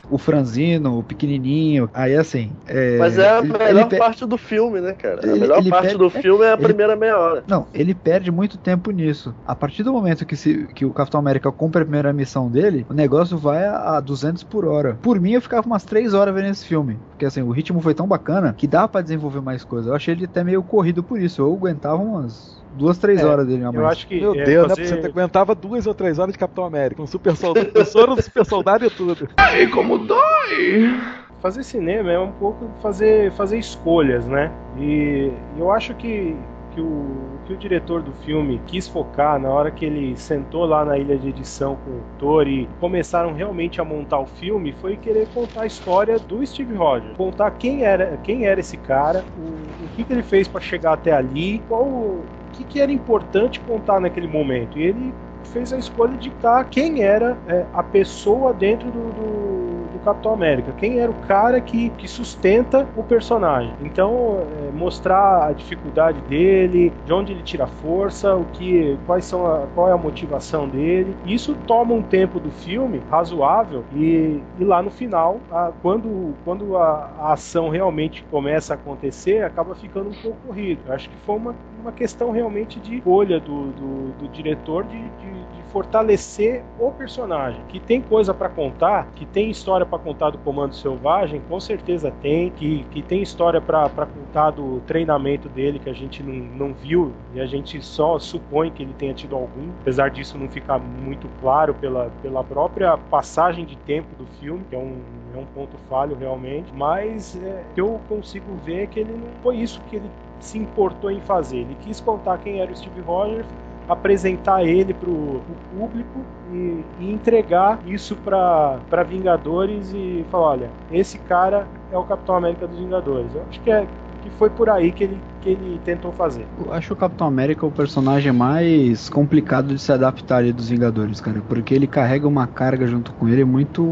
O 0.09 0.17
franzino, 0.17 0.97
o 1.00 1.03
pequenininho. 1.03 1.89
Aí 1.93 2.15
assim. 2.15 2.51
é, 2.67 2.97
Mas 2.97 3.17
é 3.17 3.29
a 3.29 3.39
ele- 3.39 3.57
melhor 3.57 3.89
parte 3.97 4.25
do 4.25 4.38
filme, 4.38 4.70
né, 4.79 4.93
cara? 4.93 5.19
Ele- 5.23 5.31
a 5.31 5.35
melhor 5.35 5.63
parte 5.69 5.81
perde- 5.87 5.97
do 5.97 6.09
filme 6.09 6.45
é 6.45 6.49
a 6.51 6.53
ele- 6.53 6.63
primeira 6.63 6.95
meia 6.95 7.17
hora. 7.17 7.43
Não, 7.47 7.67
ele 7.73 7.93
perde 7.95 8.31
muito 8.31 8.57
tempo 8.57 8.91
nisso. 8.91 9.35
A 9.43 9.55
partir 9.55 9.83
do 9.83 9.91
momento 9.91 10.25
que, 10.25 10.37
se, 10.37 10.67
que 10.73 10.85
o 10.85 10.93
Capitão 10.93 11.19
América 11.19 11.51
cumpre 11.51 11.81
a 11.81 11.85
primeira 11.85 12.13
missão 12.13 12.49
dele, 12.49 12.85
o 12.89 12.93
negócio 12.93 13.37
vai 13.37 13.65
a, 13.65 13.97
a 13.97 13.99
200 13.99 14.43
por 14.43 14.65
hora. 14.65 14.97
Por 15.01 15.19
mim, 15.19 15.31
eu 15.33 15.41
ficava 15.41 15.65
umas 15.67 15.83
3 15.83 16.13
horas 16.13 16.33
vendo 16.33 16.47
esse 16.49 16.65
filme. 16.65 16.99
Porque 17.09 17.25
assim, 17.25 17.41
o 17.41 17.51
ritmo 17.51 17.81
foi 17.81 17.93
tão 17.93 18.07
bacana 18.07 18.53
que 18.57 18.67
dá 18.67 18.87
pra 18.87 19.01
desenvolver 19.01 19.41
mais 19.41 19.63
coisa. 19.63 19.89
Eu 19.89 19.95
achei 19.95 20.13
ele 20.13 20.25
até 20.25 20.43
meio 20.43 20.63
corrido 20.63 21.03
por 21.03 21.19
isso. 21.19 21.41
Eu 21.41 21.51
aguentava 21.53 22.01
umas 22.01 22.61
duas, 22.73 22.97
três 22.97 23.19
É, 23.21 23.25
horas 23.25 23.45
dele 23.47 23.63
Eu 23.63 23.85
acho 23.87 24.07
que. 24.07 24.19
Meu 24.19 24.33
é, 24.33 24.43
Deus, 24.43 24.67
fazer... 24.69 24.81
né? 24.95 25.01
Você 25.01 25.07
aguentava 25.07 25.53
duas 25.55 25.85
ou 25.87 25.93
três 25.93 26.17
horas 26.19 26.31
de 26.33 26.39
Capitão 26.39 26.63
América, 26.65 27.01
um 27.01 27.07
super 27.07 27.35
soldado, 27.35 27.69
um 27.77 28.15
super 28.21 28.45
soldado 28.45 28.85
e 28.85 28.89
tudo. 28.89 29.27
Ai, 29.37 29.67
como 29.67 29.97
dói! 29.99 31.20
Fazer 31.41 31.63
cinema 31.63 32.12
é 32.12 32.19
um 32.19 32.31
pouco 32.31 32.69
fazer, 32.81 33.31
fazer 33.31 33.57
escolhas, 33.57 34.25
né? 34.25 34.51
E 34.77 35.31
eu 35.57 35.71
acho 35.71 35.93
que, 35.95 36.36
que, 36.71 36.79
o, 36.79 37.05
que 37.45 37.53
o 37.53 37.57
diretor 37.57 38.01
do 38.01 38.12
filme 38.24 38.62
quis 38.67 38.88
focar 38.88 39.39
na 39.39 39.50
hora 39.50 39.71
que 39.71 39.83
ele 39.83 40.15
sentou 40.15 40.65
lá 40.65 40.86
na 40.86 40.98
ilha 40.98 41.17
de 41.17 41.29
edição 41.29 41.75
com 41.83 41.91
o 41.91 42.01
Thor 42.19 42.48
e 42.48 42.69
começaram 42.79 43.33
realmente 43.33 43.81
a 43.81 43.83
montar 43.83 44.19
o 44.19 44.25
filme 44.25 44.71
foi 44.79 44.95
querer 44.95 45.27
contar 45.33 45.63
a 45.63 45.65
história 45.65 46.19
do 46.19 46.45
Steve 46.45 46.75
Rogers, 46.75 47.17
contar 47.17 47.51
quem 47.51 47.83
era, 47.83 48.17
quem 48.24 48.45
era 48.45 48.60
esse 48.60 48.77
cara, 48.77 49.25
o, 49.38 49.86
o 49.86 49.88
que, 49.95 50.03
que 50.03 50.13
ele 50.13 50.24
fez 50.24 50.48
para 50.48 50.62
chegar 50.62 50.93
até 50.93 51.12
ali, 51.12 51.62
qual 51.67 51.83
o 51.83 52.24
que, 52.53 52.63
que 52.63 52.79
era 52.79 52.91
importante 52.91 53.60
contar 53.62 54.00
naquele 54.00 54.27
momento. 54.27 54.77
E 54.77 54.83
ele 54.83 55.13
fez 55.45 55.74
a 55.74 55.77
escolha 55.77 56.15
de 56.17 56.29
dar 56.41 56.63
quem 56.65 57.01
era 57.01 57.36
é, 57.48 57.65
a 57.74 57.81
pessoa 57.81 58.53
dentro 58.53 58.91
do, 58.91 59.12
do 59.12 59.80
Capitão 60.01 60.34
América, 60.34 60.74
quem 60.74 61.00
era 61.00 61.12
o 61.12 61.15
cara 61.15 61.62
que, 61.62 61.89
que 61.91 62.08
sustenta 62.08 62.89
o 62.96 63.03
personagem. 63.03 63.75
Então, 63.79 64.39
é, 64.67 64.72
mostrar 64.72 65.48
a 65.48 65.53
dificuldade 65.53 66.22
dele, 66.22 66.93
de 67.05 67.13
onde 67.13 67.31
ele 67.31 67.43
tira 67.43 67.67
força, 67.67 68.36
o 68.36 68.46
que, 68.46 68.98
quais 69.05 69.25
são 69.25 69.46
a, 69.46 69.67
qual 69.67 69.89
é 69.89 69.91
a 69.93 69.98
motivação 69.98 70.67
dele. 70.67 71.15
Isso 71.24 71.55
toma 71.67 71.93
um 71.93 72.01
tempo 72.03 72.39
do 72.39 72.51
filme 72.51 73.00
razoável 73.10 73.86
e, 73.91 74.43
e 74.58 74.63
lá 74.63 74.81
no 74.81 74.89
final, 74.91 75.39
a- 75.50 75.72
quando, 75.81 76.36
quando 76.43 76.75
a, 76.77 77.12
a 77.17 77.34
ação 77.34 77.70
realmente 77.70 78.24
começa 78.29 78.74
a 78.74 78.75
acontecer, 78.75 79.43
acaba 79.43 79.75
ficando 79.75 80.10
um 80.10 80.13
pouco 80.15 80.38
corrido. 80.48 80.81
Eu 80.86 80.93
acho 80.93 81.10
que 81.10 81.17
foi 81.17 81.36
uma, 81.36 81.55
uma 81.81 81.91
questão 81.91 82.31
realmente 82.31 82.79
de 82.79 82.97
escolha 82.97 83.39
do, 83.39 83.71
do, 83.71 84.12
do 84.19 84.27
diretor 84.29 84.84
de, 84.84 84.97
de, 84.97 85.32
de 85.56 85.63
fortalecer 85.71 86.63
o 86.79 86.91
personagem. 86.91 87.62
Que 87.67 87.79
tem 87.79 88.01
coisa 88.01 88.34
pra 88.34 88.49
contar, 88.49 89.08
que 89.15 89.25
tem 89.25 89.49
história 89.49 89.86
pra 89.86 89.97
contar 89.97 90.29
do 90.29 90.38
Comando 90.38 90.75
Selvagem, 90.75 91.41
com 91.49 91.60
certeza 91.60 92.12
tem. 92.21 92.51
Que, 92.51 92.86
que 92.91 93.01
tem 93.01 93.21
história 93.21 93.60
pra 93.60 93.89
contar 93.89 94.51
do 94.51 94.82
treinamento 94.82 95.49
dele, 95.49 95.79
que 95.79 95.89
a 95.89 95.93
gente 95.93 96.21
não, 96.21 96.67
não 96.67 96.73
viu 96.73 97.12
e 97.34 97.39
a 97.39 97.45
gente 97.45 97.82
só 97.82 98.19
supõe 98.19 98.69
que 98.71 98.84
ele 98.84 98.93
tenha 98.93 99.13
tido 99.13 99.36
algum. 99.36 99.69
Apesar 99.82 100.10
disso 100.10 100.38
não 100.38 100.47
ficar 100.47 100.79
muito 100.79 101.27
claro 101.39 101.73
pela, 101.73 102.12
pela 102.21 102.43
própria 102.43 102.97
passagem 102.97 103.65
de 103.65 103.75
tempo 103.77 104.08
do 104.17 104.25
filme, 104.39 104.63
que 104.69 104.75
é 104.75 104.79
um, 104.79 105.01
é 105.34 105.38
um 105.38 105.45
ponto 105.45 105.77
falho 105.89 106.15
realmente. 106.15 106.71
Mas 106.73 107.36
é, 107.41 107.63
eu 107.75 107.99
consigo 108.08 108.53
ver 108.63 108.82
é 108.82 108.88
que 108.88 108.99
ele 108.99 109.13
não 109.13 109.29
foi 109.43 109.58
isso 109.58 109.82
que 109.89 109.97
ele 109.97 110.10
se 110.41 110.58
importou 110.58 111.10
em 111.10 111.21
fazer. 111.21 111.58
Ele 111.58 111.77
quis 111.82 112.01
contar 112.01 112.38
quem 112.39 112.60
era 112.60 112.71
o 112.71 112.75
Steve 112.75 113.01
Rogers, 113.01 113.45
apresentar 113.88 114.63
ele 114.63 114.93
para 114.93 115.10
o 115.10 115.41
público 115.77 116.19
e, 116.54 116.84
e 116.99 117.12
entregar 117.12 117.80
isso 117.86 118.15
para 118.15 119.04
Vingadores 119.08 119.93
e 119.93 120.25
falar, 120.30 120.47
olha, 120.47 120.69
esse 120.91 121.17
cara 121.19 121.65
é 121.91 121.97
o 121.97 122.04
Capitão 122.04 122.36
América 122.36 122.67
dos 122.67 122.77
Vingadores. 122.77 123.34
Eu 123.34 123.43
acho 123.49 123.62
que 123.62 123.71
é 123.71 123.88
que 124.21 124.30
foi 124.38 124.49
por 124.49 124.69
aí 124.69 124.91
que 124.91 125.04
ele, 125.04 125.19
que 125.41 125.49
ele 125.49 125.80
tentou 125.84 126.12
fazer. 126.12 126.45
Eu 126.63 126.71
acho 126.71 126.93
o 126.93 126.95
Capitão 126.95 127.27
América 127.27 127.65
o 127.65 127.71
personagem 127.71 128.32
mais 128.32 129.10
complicado 129.10 129.73
de 129.73 129.80
se 129.80 129.91
adaptar 129.91 130.38
ali 130.38 130.54
dos 130.54 130.69
Vingadores, 130.69 131.19
cara. 131.19 131.41
Porque 131.47 131.73
ele 131.73 131.88
carrega 131.88 132.27
uma 132.27 132.47
carga 132.47 132.86
junto 132.88 133.12
com 133.13 133.27
ele 133.27 133.43
muito. 133.43 133.84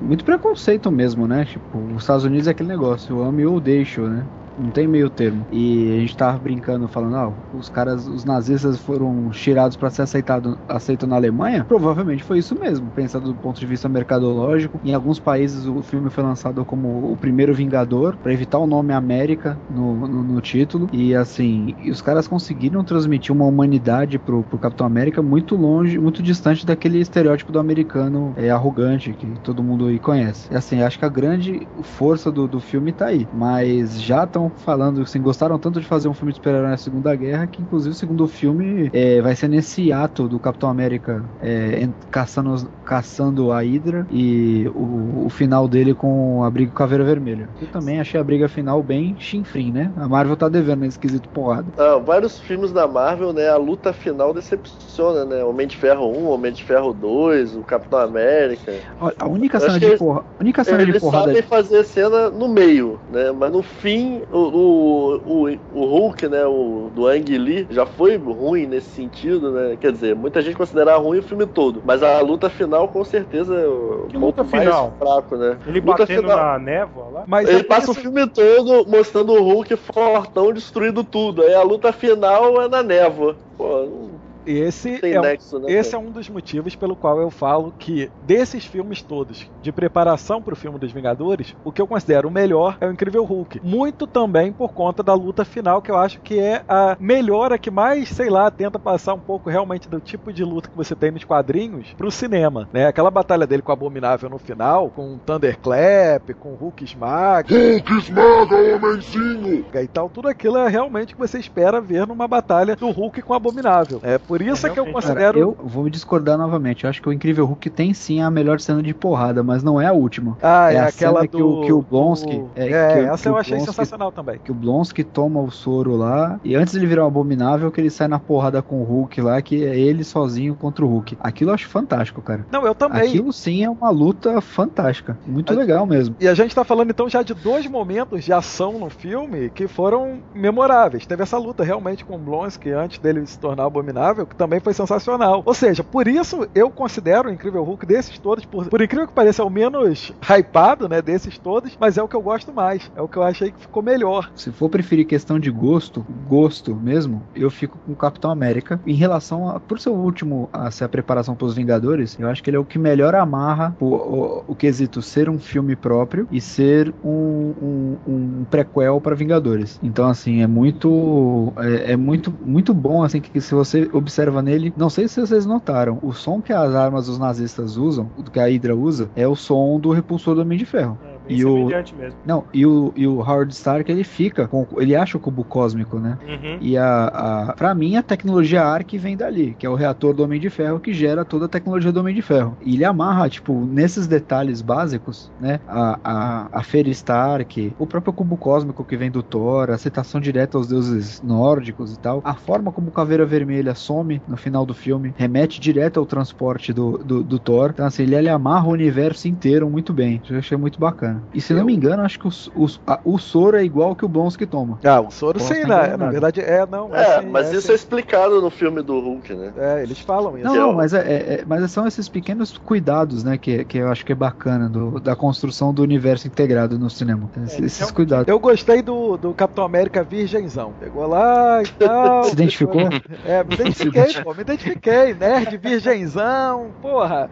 muito 0.00 0.24
preconceito 0.24 0.90
mesmo, 0.90 1.26
né? 1.26 1.44
Tipo, 1.44 1.78
os 1.78 2.02
Estados 2.02 2.24
Unidos 2.24 2.46
é 2.46 2.52
aquele 2.52 2.68
negócio, 2.68 3.16
eu 3.16 3.24
amo 3.24 3.40
e 3.40 3.42
eu 3.42 3.60
deixo, 3.60 4.02
né? 4.02 4.24
Não 4.58 4.70
tem 4.70 4.86
meio 4.86 5.10
termo. 5.10 5.44
E 5.50 5.96
a 5.96 6.00
gente 6.00 6.16
tava 6.16 6.38
brincando, 6.38 6.88
falando, 6.88 7.16
ah, 7.16 7.32
os 7.56 7.68
caras, 7.68 8.06
os 8.06 8.24
nazistas 8.24 8.78
foram 8.78 9.30
tirados 9.30 9.76
para 9.76 9.90
ser 9.90 10.02
aceitado, 10.02 10.58
aceito 10.68 11.06
na 11.06 11.16
Alemanha. 11.16 11.64
Provavelmente 11.64 12.22
foi 12.22 12.38
isso 12.38 12.58
mesmo, 12.58 12.90
pensando 12.94 13.26
do 13.26 13.34
ponto 13.34 13.58
de 13.58 13.66
vista 13.66 13.88
mercadológico. 13.88 14.80
Em 14.84 14.94
alguns 14.94 15.18
países 15.18 15.66
o 15.66 15.82
filme 15.82 16.10
foi 16.10 16.24
lançado 16.24 16.64
como 16.64 17.12
o 17.12 17.16
primeiro 17.16 17.54
Vingador, 17.54 18.16
para 18.16 18.32
evitar 18.32 18.58
o 18.58 18.66
nome 18.66 18.92
América 18.92 19.58
no, 19.70 20.06
no, 20.06 20.22
no 20.22 20.40
título. 20.40 20.88
E 20.92 21.14
assim, 21.14 21.74
os 21.88 22.00
caras 22.00 22.28
conseguiram 22.28 22.82
transmitir 22.84 23.34
uma 23.34 23.44
humanidade 23.44 24.18
pro, 24.18 24.42
pro 24.42 24.58
Capitão 24.58 24.86
América 24.86 25.22
muito 25.22 25.56
longe, 25.56 25.98
muito 25.98 26.22
distante 26.22 26.66
daquele 26.66 26.98
estereótipo 26.98 27.52
do 27.52 27.58
americano 27.58 28.32
é, 28.36 28.50
arrogante 28.50 29.12
que 29.12 29.26
todo 29.42 29.62
mundo 29.62 29.86
aí 29.86 29.98
conhece. 29.98 30.48
E 30.50 30.56
assim, 30.56 30.82
acho 30.82 30.98
que 30.98 31.04
a 31.04 31.08
grande 31.08 31.66
força 31.82 32.30
do, 32.30 32.46
do 32.46 32.60
filme 32.60 32.92
tá 32.92 33.06
aí. 33.06 33.26
Mas 33.32 34.00
já 34.00 34.26
falando, 34.56 35.02
assim, 35.02 35.20
gostaram 35.20 35.58
tanto 35.58 35.80
de 35.80 35.86
fazer 35.86 36.08
um 36.08 36.14
filme 36.14 36.32
de 36.32 36.36
super-herói 36.36 36.68
na 36.68 36.76
Segunda 36.76 37.14
Guerra 37.14 37.46
que, 37.46 37.62
inclusive, 37.62 37.92
o 37.92 37.98
segundo 37.98 38.26
filme 38.26 38.90
é, 38.92 39.20
vai 39.20 39.34
ser 39.36 39.48
nesse 39.48 39.92
ato 39.92 40.28
do 40.28 40.38
Capitão 40.38 40.68
América 40.68 41.24
é, 41.42 41.88
caçando, 42.10 42.68
caçando 42.84 43.52
a 43.52 43.60
Hydra 43.60 44.06
e 44.10 44.70
o, 44.74 45.26
o 45.26 45.30
final 45.30 45.68
dele 45.68 45.94
com 45.94 46.42
a 46.44 46.50
briga 46.50 46.70
com 46.70 46.76
a 46.76 46.84
Caveira 46.84 47.04
Vermelha. 47.04 47.48
Eu 47.60 47.68
também 47.68 48.00
achei 48.00 48.20
a 48.20 48.24
briga 48.24 48.48
final 48.48 48.82
bem 48.82 49.16
chinfrim, 49.18 49.70
né? 49.70 49.90
A 49.96 50.08
Marvel 50.08 50.36
tá 50.36 50.48
devendo 50.48 50.80
nesse 50.80 50.98
quesito 50.98 51.28
porrada. 51.28 51.66
Ah, 51.78 51.98
vários 51.98 52.38
filmes 52.40 52.72
da 52.72 52.86
Marvel, 52.86 53.32
né? 53.32 53.48
A 53.48 53.56
luta 53.56 53.92
final 53.92 54.32
decepciona, 54.32 55.24
né? 55.24 55.44
Homem 55.44 55.66
de 55.66 55.76
Ferro 55.76 56.06
1, 56.10 56.28
Homem 56.28 56.52
de 56.52 56.62
Ferro 56.62 56.92
2, 56.92 57.56
o 57.56 57.62
Capitão 57.62 57.98
América. 57.98 58.72
Olha, 59.00 59.14
a 59.18 59.26
única 59.26 59.60
cena 59.60 59.78
de 59.78 59.90
que 59.90 59.96
porra, 59.96 60.20
a 60.20 60.42
única 60.42 60.64
cena 60.64 60.84
de 60.84 60.90
Eles 60.90 61.02
porrada 61.02 61.26
sabem 61.26 61.42
fazer 61.42 61.84
cena 61.84 62.30
no 62.30 62.48
meio, 62.48 62.98
né? 63.12 63.32
Mas 63.32 63.52
no 63.52 63.62
fim, 63.62 64.22
o, 64.34 64.38
o, 64.38 65.16
o, 65.16 65.58
o 65.74 65.84
Hulk, 65.86 66.28
né? 66.28 66.44
O 66.44 66.90
do 66.94 67.06
Ang 67.06 67.38
Lee 67.38 67.66
já 67.70 67.86
foi 67.86 68.16
ruim 68.16 68.66
nesse 68.66 68.90
sentido, 68.90 69.52
né? 69.52 69.76
Quer 69.80 69.92
dizer, 69.92 70.16
muita 70.16 70.42
gente 70.42 70.56
considera 70.56 70.96
ruim 70.96 71.18
o 71.18 71.22
filme 71.22 71.46
todo. 71.46 71.80
Mas 71.84 72.02
a 72.02 72.20
luta 72.20 72.50
final, 72.50 72.88
com 72.88 73.04
certeza, 73.04 73.54
é 73.54 73.66
o 73.66 74.06
Que 74.08 74.16
luta 74.16 74.44
final? 74.44 74.88
mais 74.88 74.98
fraco, 74.98 75.36
né? 75.36 75.56
Ele 75.66 75.80
luta 75.80 75.98
batendo 75.98 76.22
final. 76.22 76.36
na 76.36 76.58
névoa 76.58 77.06
lá. 77.12 77.24
Mas 77.26 77.48
Ele 77.48 77.60
é 77.60 77.62
passa 77.62 77.90
o 77.92 77.94
filme 77.94 78.26
todo 78.26 78.84
mostrando 78.88 79.32
o 79.32 79.42
Hulk 79.42 79.76
fortão 79.76 80.52
destruindo 80.52 81.04
tudo. 81.04 81.42
Aí 81.42 81.54
a 81.54 81.62
luta 81.62 81.92
final 81.92 82.60
é 82.60 82.68
na 82.68 82.82
névoa. 82.82 83.36
Pô, 83.56 83.64
não, 83.68 84.10
esse 84.46 84.98
Tem 84.98 85.14
é, 85.14 85.20
um- 85.20 85.22
nexo, 85.22 85.58
né? 85.58 85.72
esse 85.72 85.94
é 85.94 85.98
um 85.98 86.10
dos 86.10 86.28
motivos 86.28 86.74
pelo 86.76 86.96
qual 86.96 87.20
eu 87.20 87.30
falo 87.30 87.72
que 87.78 88.10
desses 88.26 88.64
filmes 88.64 89.02
todos, 89.02 89.46
de 89.62 89.72
preparação 89.72 90.42
pro 90.42 90.56
filme 90.56 90.78
dos 90.78 90.92
Vingadores, 90.92 91.54
o 91.64 91.72
que 91.72 91.80
eu 91.80 91.86
considero 91.86 92.28
o 92.28 92.30
melhor 92.30 92.76
é 92.80 92.86
o 92.86 92.92
Incrível 92.92 93.24
Hulk. 93.24 93.60
Muito 93.62 94.06
também 94.06 94.52
por 94.52 94.72
conta 94.72 95.02
da 95.02 95.14
luta 95.14 95.44
final, 95.44 95.80
que 95.82 95.90
eu 95.90 95.96
acho 95.96 96.20
que 96.20 96.38
é 96.38 96.62
a 96.68 96.96
melhor, 97.00 97.52
a 97.52 97.58
que 97.58 97.70
mais, 97.70 98.08
sei 98.08 98.28
lá, 98.30 98.50
tenta 98.50 98.78
passar 98.78 99.14
um 99.14 99.18
pouco 99.20 99.48
realmente 99.50 99.88
do 99.88 100.00
tipo 100.00 100.32
de 100.32 100.44
luta 100.44 100.68
que 100.68 100.76
você 100.76 100.94
tem 100.94 101.10
nos 101.10 101.24
quadrinhos 101.24 101.92
pro 101.96 102.10
cinema, 102.10 102.68
né? 102.72 102.86
Aquela 102.86 103.10
batalha 103.10 103.46
dele 103.46 103.62
com 103.62 103.70
o 103.70 103.74
Abominável 103.74 104.28
no 104.30 104.38
final, 104.38 104.90
com 104.90 105.14
o 105.14 105.18
Thunderclap, 105.18 106.34
com 106.38 106.50
o 106.52 106.56
Hulk 106.56 106.84
Esmaga, 106.84 107.48
Hulk 107.54 107.98
esmaga, 107.98 108.56
homenzinho! 108.76 109.64
e 109.74 109.88
tal, 109.88 110.08
tudo 110.08 110.28
aquilo 110.28 110.56
é 110.58 110.68
realmente 110.68 111.12
o 111.12 111.16
que 111.16 111.22
você 111.22 111.38
espera 111.38 111.80
ver 111.80 112.06
numa 112.06 112.26
batalha 112.28 112.76
do 112.76 112.90
Hulk 112.90 113.22
com 113.22 113.32
o 113.32 113.36
Abominável. 113.36 114.00
É 114.02 114.18
por 114.18 114.33
isso 114.42 114.66
É, 114.66 114.70
que 114.70 114.78
eu 114.78 114.84
realmente, 114.84 115.02
Cara, 115.06 115.14
considero 115.14 115.38
eu 115.38 115.56
vou 115.64 115.84
me 115.84 115.90
discordar 115.90 116.36
novamente. 116.38 116.84
Eu 116.84 116.90
acho 116.90 117.00
que 117.02 117.08
o 117.08 117.12
Incrível 117.12 117.44
Hulk 117.46 117.70
tem 117.70 117.92
sim 117.94 118.20
a 118.20 118.30
melhor 118.30 118.60
cena 118.60 118.82
de 118.82 118.92
porrada, 118.94 119.42
mas 119.42 119.62
não 119.62 119.80
é 119.80 119.86
a 119.86 119.92
última. 119.92 120.36
Ah, 120.42 120.72
é, 120.72 120.76
É 120.76 120.78
a 120.80 120.86
aquela 120.86 121.22
do... 121.22 121.28
que 121.28 121.42
o- 121.42 121.60
que 121.62 121.72
o 121.72 121.82
Blonsky- 121.82 122.38
do- 122.38 122.50
é, 122.56 122.68
É, 122.70 122.92
que 122.92 122.98
essa 123.00 123.22
que 123.24 123.28
eu 123.28 123.36
achei 123.36 123.56
Blonsky- 123.56 123.74
sensacional 123.74 124.12
também. 124.12 124.38
Que 124.42 124.50
o 124.50 124.54
Blonsky 124.54 125.04
toma 125.04 125.40
o 125.40 125.50
soro 125.50 125.96
lá, 125.96 126.38
e 126.44 126.54
antes 126.54 126.74
ele 126.74 126.86
virar 126.86 127.04
um 127.04 127.08
abominável, 127.08 127.70
que 127.70 127.80
ele 127.80 127.90
sai 127.90 128.08
na 128.08 128.18
porrada 128.18 128.62
com 128.62 128.80
o 128.80 128.84
Hulk 128.84 129.20
lá, 129.20 129.40
que 129.42 129.64
é 129.64 129.78
ele 129.78 130.04
sozinho 130.04 130.54
contra 130.54 130.84
o 130.84 130.88
Hulk. 130.88 131.16
Aquilo 131.20 131.50
eu 131.50 131.54
acho 131.54 131.68
fantástico, 131.68 132.22
cara. 132.22 132.46
Não, 132.50 132.66
eu 132.66 132.74
também. 132.74 133.02
Aquilo 133.02 133.32
sim 133.32 133.64
é 133.64 133.70
uma 133.70 133.90
luta 133.90 134.40
fantástica. 134.40 135.18
Muito 135.26 135.52
A- 135.52 135.56
legal 135.56 135.84
mesmo. 135.86 136.16
E 136.20 136.26
a 136.28 136.34
gente 136.34 136.54
tá 136.54 136.64
falando 136.64 136.90
então 136.90 137.08
já 137.08 137.22
de 137.22 137.34
dois 137.34 137.66
momentos 137.66 138.24
de 138.24 138.32
ação 138.32 138.78
no 138.78 138.88
filme 138.88 139.50
que 139.50 139.66
foram 139.68 140.18
memoráveis. 140.34 141.06
Teve 141.06 141.22
essa 141.22 141.38
luta 141.38 141.64
realmente 141.64 142.04
com 142.04 142.14
o 142.14 142.18
Blonsky 142.18 142.70
antes 142.70 142.98
dele 142.98 143.26
se 143.26 143.38
tornar 143.38 143.64
abominável, 143.64 144.23
que 144.26 144.36
também 144.36 144.60
foi 144.60 144.72
sensacional. 144.74 145.42
Ou 145.44 145.54
seja, 145.54 145.82
por 145.82 146.06
isso 146.06 146.48
eu 146.54 146.70
considero 146.70 147.28
o 147.28 147.32
Incrível 147.32 147.62
Hulk 147.64 147.86
desses 147.86 148.18
todos, 148.18 148.44
por, 148.44 148.68
por 148.68 148.82
incrível 148.82 149.06
que 149.06 149.12
pareça, 149.12 149.42
é 149.42 149.44
o 149.44 149.50
menos 149.50 150.12
hypado, 150.22 150.88
né, 150.88 151.00
desses 151.02 151.38
todos, 151.38 151.76
mas 151.78 151.98
é 151.98 152.02
o 152.02 152.08
que 152.08 152.16
eu 152.16 152.22
gosto 152.22 152.52
mais. 152.52 152.90
É 152.96 153.02
o 153.02 153.08
que 153.08 153.16
eu 153.16 153.22
achei 153.22 153.50
que 153.50 153.60
ficou 153.60 153.82
melhor. 153.82 154.30
Se 154.34 154.50
for 154.50 154.68
preferir 154.68 155.06
questão 155.06 155.38
de 155.38 155.50
gosto, 155.50 156.04
gosto 156.28 156.74
mesmo, 156.74 157.22
eu 157.34 157.50
fico 157.50 157.78
com 157.78 157.92
o 157.92 157.96
Capitão 157.96 158.30
América. 158.30 158.80
Em 158.86 158.94
relação 158.94 159.48
a, 159.48 159.60
por 159.60 159.78
ser 159.78 159.90
o 159.90 159.94
último 159.94 160.48
a 160.52 160.70
ser 160.70 160.84
a 160.84 160.88
preparação 160.88 161.34
para 161.34 161.46
os 161.46 161.54
Vingadores, 161.54 162.16
eu 162.18 162.28
acho 162.28 162.42
que 162.42 162.50
ele 162.50 162.56
é 162.56 162.60
o 162.60 162.64
que 162.64 162.78
melhor 162.78 163.14
amarra 163.14 163.76
o, 163.80 163.86
o, 163.86 164.44
o 164.48 164.54
quesito 164.54 165.00
ser 165.02 165.28
um 165.28 165.38
filme 165.38 165.76
próprio 165.76 166.26
e 166.30 166.40
ser 166.40 166.92
um, 167.04 167.54
um, 167.62 167.96
um 168.06 168.44
prequel 168.50 169.00
para 169.00 169.14
Vingadores. 169.14 169.78
Então, 169.82 170.08
assim, 170.08 170.42
é 170.42 170.46
muito, 170.46 171.52
é, 171.56 171.92
é 171.92 171.96
muito, 171.96 172.32
muito 172.44 172.74
bom, 172.74 173.02
assim, 173.02 173.20
que 173.20 173.40
se 173.40 173.54
você 173.54 173.88
observa 174.14 174.40
nele, 174.40 174.72
não 174.76 174.88
sei 174.88 175.08
se 175.08 175.20
vocês 175.20 175.44
notaram, 175.44 175.98
o 176.00 176.12
som 176.12 176.40
que 176.40 176.52
as 176.52 176.72
armas 176.74 177.06
dos 177.06 177.18
nazistas 177.18 177.76
usam, 177.76 178.08
que 178.32 178.38
a 178.38 178.46
Hydra 178.46 178.76
usa, 178.76 179.10
é 179.16 179.26
o 179.26 179.34
som 179.34 179.78
do 179.80 179.90
repulsor 179.90 180.36
do 180.36 180.42
Homem 180.42 180.56
de 180.56 180.64
Ferro. 180.64 180.96
É, 181.04 181.13
bem 181.28 181.38
E 181.38 181.44
o- 181.44 181.66
mesmo. 181.96 182.20
Não, 182.24 182.46
e 182.52 182.64
o, 182.66 182.92
e 182.96 183.06
o 183.06 183.16
Howard 183.20 183.52
Stark 183.54 183.90
ele 183.90 184.04
fica 184.04 184.48
com. 184.48 184.66
Ele 184.78 184.94
acha 184.94 185.16
o 185.16 185.20
cubo 185.20 185.44
cósmico, 185.44 185.98
né? 185.98 186.18
Uhum. 186.22 186.58
E 186.60 186.76
a, 186.76 187.06
a. 187.50 187.54
Pra 187.54 187.74
mim, 187.74 187.96
a 187.96 188.02
tecnologia 188.02 188.62
ARC 188.64 188.92
vem 188.98 189.16
dali, 189.16 189.54
que 189.56 189.66
é 189.66 189.70
o 189.70 189.74
reator 189.74 190.14
do 190.14 190.22
Homem 190.22 190.40
de 190.40 190.50
Ferro 190.50 190.80
que 190.80 190.92
gera 190.92 191.24
toda 191.24 191.46
a 191.46 191.48
tecnologia 191.48 191.92
do 191.92 192.00
Homem 192.00 192.14
de 192.14 192.22
Ferro. 192.22 192.56
E 192.60 192.74
ele 192.74 192.84
amarra, 192.84 193.28
tipo, 193.28 193.66
nesses 193.66 194.06
detalhes 194.06 194.62
básicos, 194.62 195.32
né? 195.38 195.60
A, 195.66 195.98
a, 196.04 196.60
a 196.60 196.62
Feira 196.62 196.88
Stark, 196.90 197.74
o 197.78 197.86
próprio 197.86 198.12
cubo 198.14 198.36
cósmico 198.38 198.84
que 198.84 198.96
vem 198.96 199.10
do 199.10 199.22
Thor, 199.22 199.70
a 199.70 199.78
citação 199.78 200.20
direta 200.20 200.56
aos 200.58 200.68
deuses 200.68 201.20
nórdicos 201.22 201.92
e 201.92 201.98
tal. 201.98 202.20
A 202.24 202.34
forma 202.36 202.72
como 202.72 202.88
o 202.88 202.92
Caveira 202.92 203.26
Vermelha 203.26 203.74
some 203.74 204.22
no 204.26 204.36
final 204.36 204.64
do 204.66 204.74
filme 204.74 205.12
remete 205.16 205.60
direto 205.60 205.98
ao 206.00 206.06
transporte 206.06 206.72
do, 206.72 206.98
do, 206.98 207.22
do 207.24 207.38
Thor. 207.38 207.70
Então, 207.70 207.86
assim, 207.86 208.02
ele, 208.04 208.14
ele 208.14 208.28
amarra 208.28 208.66
o 208.68 208.72
universo 208.72 209.28
inteiro 209.28 209.68
muito 209.70 209.92
bem. 209.92 210.22
Eu 210.28 210.38
achei 210.38 210.56
muito 210.56 210.78
bacana. 210.80 211.13
E 211.32 211.40
se 211.40 211.52
não 211.54 211.64
me 211.64 211.74
engano, 211.74 212.02
acho 212.02 212.18
que 212.18 212.26
o, 212.28 212.30
o, 212.56 212.66
a- 212.86 213.00
o 213.04 213.18
soro 213.18 213.56
é 213.56 213.64
igual 213.64 213.94
que 213.94 214.04
o 214.04 214.08
Blonsky 214.08 214.46
toma. 214.46 214.78
Ah, 214.84 215.00
o 215.00 215.10
soro 215.10 215.38
sim, 215.40 215.54
estar 215.54 215.88
na, 215.90 215.96
na 215.96 216.10
verdade 216.10 216.40
é, 216.40 216.66
não. 216.66 216.94
É, 216.94 217.20
sim, 217.20 217.26
mas 217.28 217.52
isso 217.52 217.66
sim. 217.66 217.72
é 217.72 217.74
explicado 217.74 218.40
no 218.40 218.50
filme 218.50 218.82
do 218.82 218.98
Hulk, 219.00 219.34
né? 219.34 219.52
É, 219.56 219.82
eles 219.82 219.98
falam 219.98 220.36
isso. 220.38 220.46
Não, 220.46 220.54
é 220.54 220.58
não, 220.58 220.70
o- 220.70 220.74
mas, 220.74 220.92
é, 220.94 220.98
é- 221.00 221.34
é- 221.40 221.44
mas 221.46 221.70
são 221.70 221.86
esses 221.86 222.08
pequenos 222.08 222.56
cuidados, 222.58 223.24
né, 223.24 223.36
que, 223.38 223.64
que 223.64 223.78
eu 223.78 223.88
acho 223.90 224.04
que 224.04 224.12
é 224.12 224.14
bacana 224.14 224.68
do- 224.68 225.00
da 225.00 225.14
construção 225.16 225.72
do 225.72 225.82
universo 225.82 226.26
integrado 226.26 226.78
no 226.78 226.88
cinema. 226.90 227.28
Esses, 227.44 227.60
É, 227.60 227.64
esses 227.64 227.80
então- 227.82 227.94
cuidados. 227.94 228.28
Eu 228.28 228.38
gostei 228.38 228.82
do, 228.82 229.16
do 229.16 229.32
Capitão 229.34 229.64
América 229.64 230.02
virgenzão. 230.02 230.72
Pegou 230.80 231.06
lá 231.06 231.62
e 231.62 231.66
tal. 231.78 232.24
Se 232.24 232.32
identificou? 232.32 232.82
É, 233.24 233.42
me 233.44 233.54
identifiquei, 233.54 234.22
pô, 234.22 234.34
me 234.34 234.40
identifiquei. 234.42 235.14
Nerd, 235.14 235.56
virgenzão, 235.58 236.70
porra. 236.82 237.30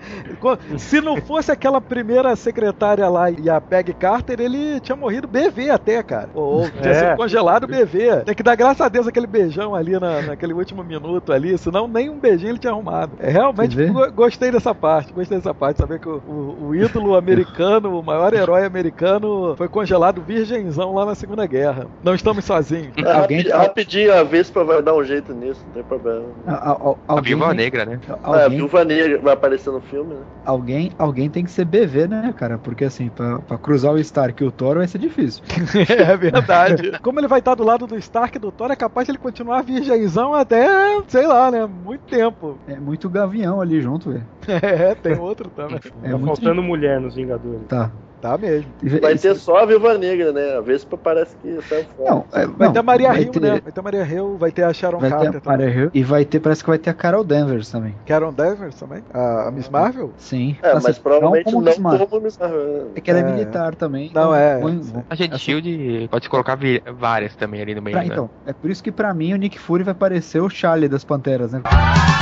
Se 0.79 1.01
não 1.01 1.17
fosse 1.17 1.51
aquela 1.51 1.81
primeira 1.81 2.35
secretária 2.37 3.09
lá 3.09 3.31
e 3.31 3.49
a 3.51 3.61
Peg 3.73 3.95
Carter, 3.95 4.39
ele 4.39 4.79
tinha 4.81 4.95
morrido 4.95 5.27
BV 5.27 5.71
até, 5.71 6.03
cara. 6.03 6.29
Ou, 6.35 6.61
ou 6.65 6.71
tinha 6.71 6.91
É. 6.91 6.95
sido 6.95 7.17
congelado 7.17 7.67
BV. 7.67 8.23
Tem 8.27 8.35
que 8.35 8.43
dar 8.43 8.55
graças 8.55 8.83
a 8.83 8.89
Deus 8.91 9.07
aquele 9.07 9.27
beijão 9.27 9.75
ali 9.75 9.99
na, 9.99 10.21
naquele 10.21 10.53
último 10.53 10.85
minuto 10.85 11.33
ali, 11.33 11.57
senão 11.57 11.89
nem 11.89 12.11
um 12.11 12.21
beijinho 12.21 12.51
ele 12.51 12.59
tinha 12.59 12.71
arrumado. 12.73 13.17
É, 13.19 13.31
realmente 13.31 13.75
gostei 14.15 14.51
dessa 14.51 14.75
parte, 14.75 15.11
gostei 15.15 15.39
dessa 15.39 15.55
parte, 15.55 15.79
saber 15.79 15.99
que 16.01 16.09
o, 16.09 16.21
o- 16.27 16.67
o 16.67 16.75
ídolo 16.75 17.15
americano, 17.17 17.99
o 17.99 18.03
maior 18.03 18.35
herói 18.35 18.65
americano, 18.67 19.55
foi 19.57 19.69
congelado 19.71 20.21
virgenzão 20.23 20.93
lá 20.93 21.07
na 21.07 21.15
Segunda 21.15 21.47
Guerra. 21.47 21.87
Não 22.03 22.15
estamos 22.15 22.45
sozinhos. 22.45 22.93
É, 22.99 23.11
Alguém- 23.11 23.39
rapi- 23.39 23.51
rapidinho, 23.69 24.13
a 24.13 24.23
Vespa 24.23 24.65
vai 24.65 24.83
dar 24.83 24.95
um 24.95 25.03
jeito 25.03 25.33
nisso, 25.33 25.63
não 25.67 25.73
tem 25.73 25.83
problema. 25.83 26.27
A, 26.47 26.53
a- 26.53 26.73
a- 26.73 26.91
A 26.91 26.97
alguém, 27.15 27.35
Viúva 27.35 27.55
Negra, 27.55 27.87
né? 27.87 28.01
É, 28.07 28.13
a 28.13 28.19
alguém, 28.23 28.59
Viúva 28.59 28.85
Negra 28.85 29.19
vai 29.23 29.33
aparecer 29.33 29.71
no 29.71 29.81
filme, 29.81 30.13
né? 30.15 30.21
alguém, 30.45 30.91
alguém 30.99 31.31
tem 31.31 31.45
que 31.45 31.51
ser 31.51 31.65
BV, 31.65 32.07
né, 32.09 32.35
cara? 32.37 32.59
Porque 32.59 32.85
assim, 32.85 33.09
pra, 33.09 33.39
pra 33.41 33.59
cruzar 33.63 33.93
o 33.93 33.99
Stark 33.99 34.43
e 34.43 34.47
o 34.47 34.51
Thor 34.51 34.77
vai 34.77 34.87
ser 34.87 34.99
difícil. 34.99 35.43
É 35.93 36.17
verdade. 36.17 36.93
Como 37.03 37.19
ele 37.21 37.29
vai 37.29 37.39
estar 37.39 37.55
do 37.55 37.65
lado 37.65 37.87
do 37.87 37.97
Stark 37.97 38.37
e 38.37 38.41
do 38.41 38.51
Thor, 38.51 38.71
é 38.71 38.77
capaz 38.77 39.07
de 39.07 39.13
ele 39.13 39.19
continuar 39.19 39.63
virgenzão 39.63 40.35
até, 40.35 41.01
sei 41.09 41.27
lá, 41.27 41.51
né? 41.51 41.67
Muito 41.67 42.03
tempo. 42.03 42.59
É 42.67 42.77
muito 42.77 43.09
gavião 43.09 43.61
ali 43.61 43.81
junto, 43.81 44.11
velho. 44.11 44.27
É, 44.63 44.95
tem 44.95 45.19
outro 45.19 45.51
também. 45.51 45.81
É 46.03 46.11
tá 46.11 46.19
faltando 46.19 46.63
mulher 46.63 47.01
nos 47.01 47.15
Vingadores. 47.15 47.67
Tá. 47.69 47.91
Tá 48.23 48.39
mesmo. 48.39 48.71
Vai 49.01 49.19
ter 49.19 49.35
só 49.35 49.57
a 49.57 49.67
Viúva 49.67 49.99
Negra, 49.99 50.33
né? 50.33 50.57
A 50.57 50.61
Vespa 50.61 50.97
parece 50.97 51.35
que 51.37 51.61
fora. 51.61 51.85
Não, 51.99 52.25
é, 52.33 52.47
Vai 52.47 52.69
não, 52.69 52.73
ter 52.73 52.79
a 52.79 52.83
Maria 52.85 53.09
vai 53.09 53.23
Hill, 53.23 53.33
ter- 53.33 53.41
né? 53.41 53.61
Vai 53.61 53.73
ter 53.73 53.81
a 53.81 53.83
Maria 53.83 54.05
Hill, 54.07 54.39
vai 54.39 54.53
ter 54.53 54.63
a 54.63 54.73
Sharon 54.73 55.01
Vai 55.01 55.11
Carter 55.11 55.31
ter 55.33 55.37
a 55.39 55.41
também. 55.41 55.59
Maria 55.67 55.83
Hill 55.83 55.91
e 55.93 56.05
vai 56.05 56.25
ter, 56.25 56.39
parece 56.39 56.63
que 56.63 56.71
vai 56.71 56.79
ter 56.79 56.91
a 56.91 56.95
Carol 56.95 57.25
Danvers 57.25 57.69
também. 57.69 57.97
Karen 58.07 58.33
Danvers 58.33 58.77
também. 58.77 59.03
A, 59.13 59.49
a 59.49 59.51
Miss 59.51 59.69
Marvel? 59.69 60.15
Sim. 60.17 60.57
É, 60.63 60.69
Assim, 60.71 60.87
mas 60.87 60.99
provavelmente 61.01 61.45
como 61.47 61.59
não 61.59 61.65
Miss 61.65 61.79
Marvel. 61.81 62.07
como 62.07 62.23
Miss 62.23 62.39
Marvel. 62.39 62.93
É 62.95 63.01
que 63.01 63.11
ela 63.11 63.19
é, 63.19 63.23
É. 63.23 63.33
militar 63.33 63.75
também. 63.75 64.13
Não, 64.15 64.33
então 64.33 64.35
é, 64.37 64.61
sim. 64.83 65.03
A 65.11 65.15
gente 65.17 65.35
assim, 65.35 65.45
Shield 65.45 66.09
pode 66.09 66.29
colocar 66.29 66.57
várias 66.95 67.35
também 67.35 67.61
ali 67.61 67.75
no 67.75 67.83
meio, 67.83 67.95
pra- 67.97 68.03
né? 68.05 68.09
então, 68.13 68.31
é 68.47 68.53
por 68.53 68.71
isso 68.71 68.85
que 68.85 68.93
pra 68.93 69.13
mim 69.13 69.35
o 69.35 69.37
Nick 69.37 69.59
Fury 69.59 69.83
vai 69.83 69.95
parecer 69.95 70.41
o 70.41 70.49
Charlie 70.49 70.89
das 70.89 71.05
Panteras, 71.05 71.53
né? 71.53 71.61
Isso 72.07 72.22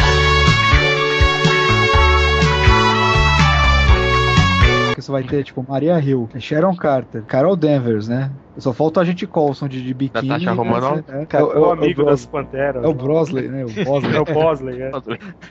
vai 5.10 5.24
ter, 5.24 5.44
tipo, 5.44 5.64
Maria 5.68 5.98
Hill, 5.98 6.28
Sharon 6.38 6.74
Carter, 6.76 7.24
Carol 7.24 7.56
Danvers, 7.56 8.08
né? 8.08 8.30
Só 8.60 8.72
falta 8.72 9.00
a 9.00 9.04
gente 9.04 9.26
Colson 9.26 9.66
de, 9.68 9.82
de 9.82 9.94
biquíni. 9.94 10.28
Natasha 10.28 10.50
né? 10.50 10.56
Romanoff. 10.56 11.04
É, 11.08 11.26
Cara, 11.26 11.44
é, 11.44 11.46
É 11.46 11.58
o 11.58 11.70
amigo 11.70 12.02
é, 12.02 12.04
das 12.04 12.26
Panteras. 12.26 12.84
é 12.84 12.86
o 12.86 12.90
né? 12.92 12.94
Brosley, 12.94 13.48
né? 13.48 13.64
O 13.64 13.84
Bosley. 13.84 14.14
É 14.16 14.20
o 14.20 14.24
Bosley, 14.24 14.82
é. 14.82 14.90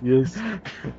Isso. 0.04 0.39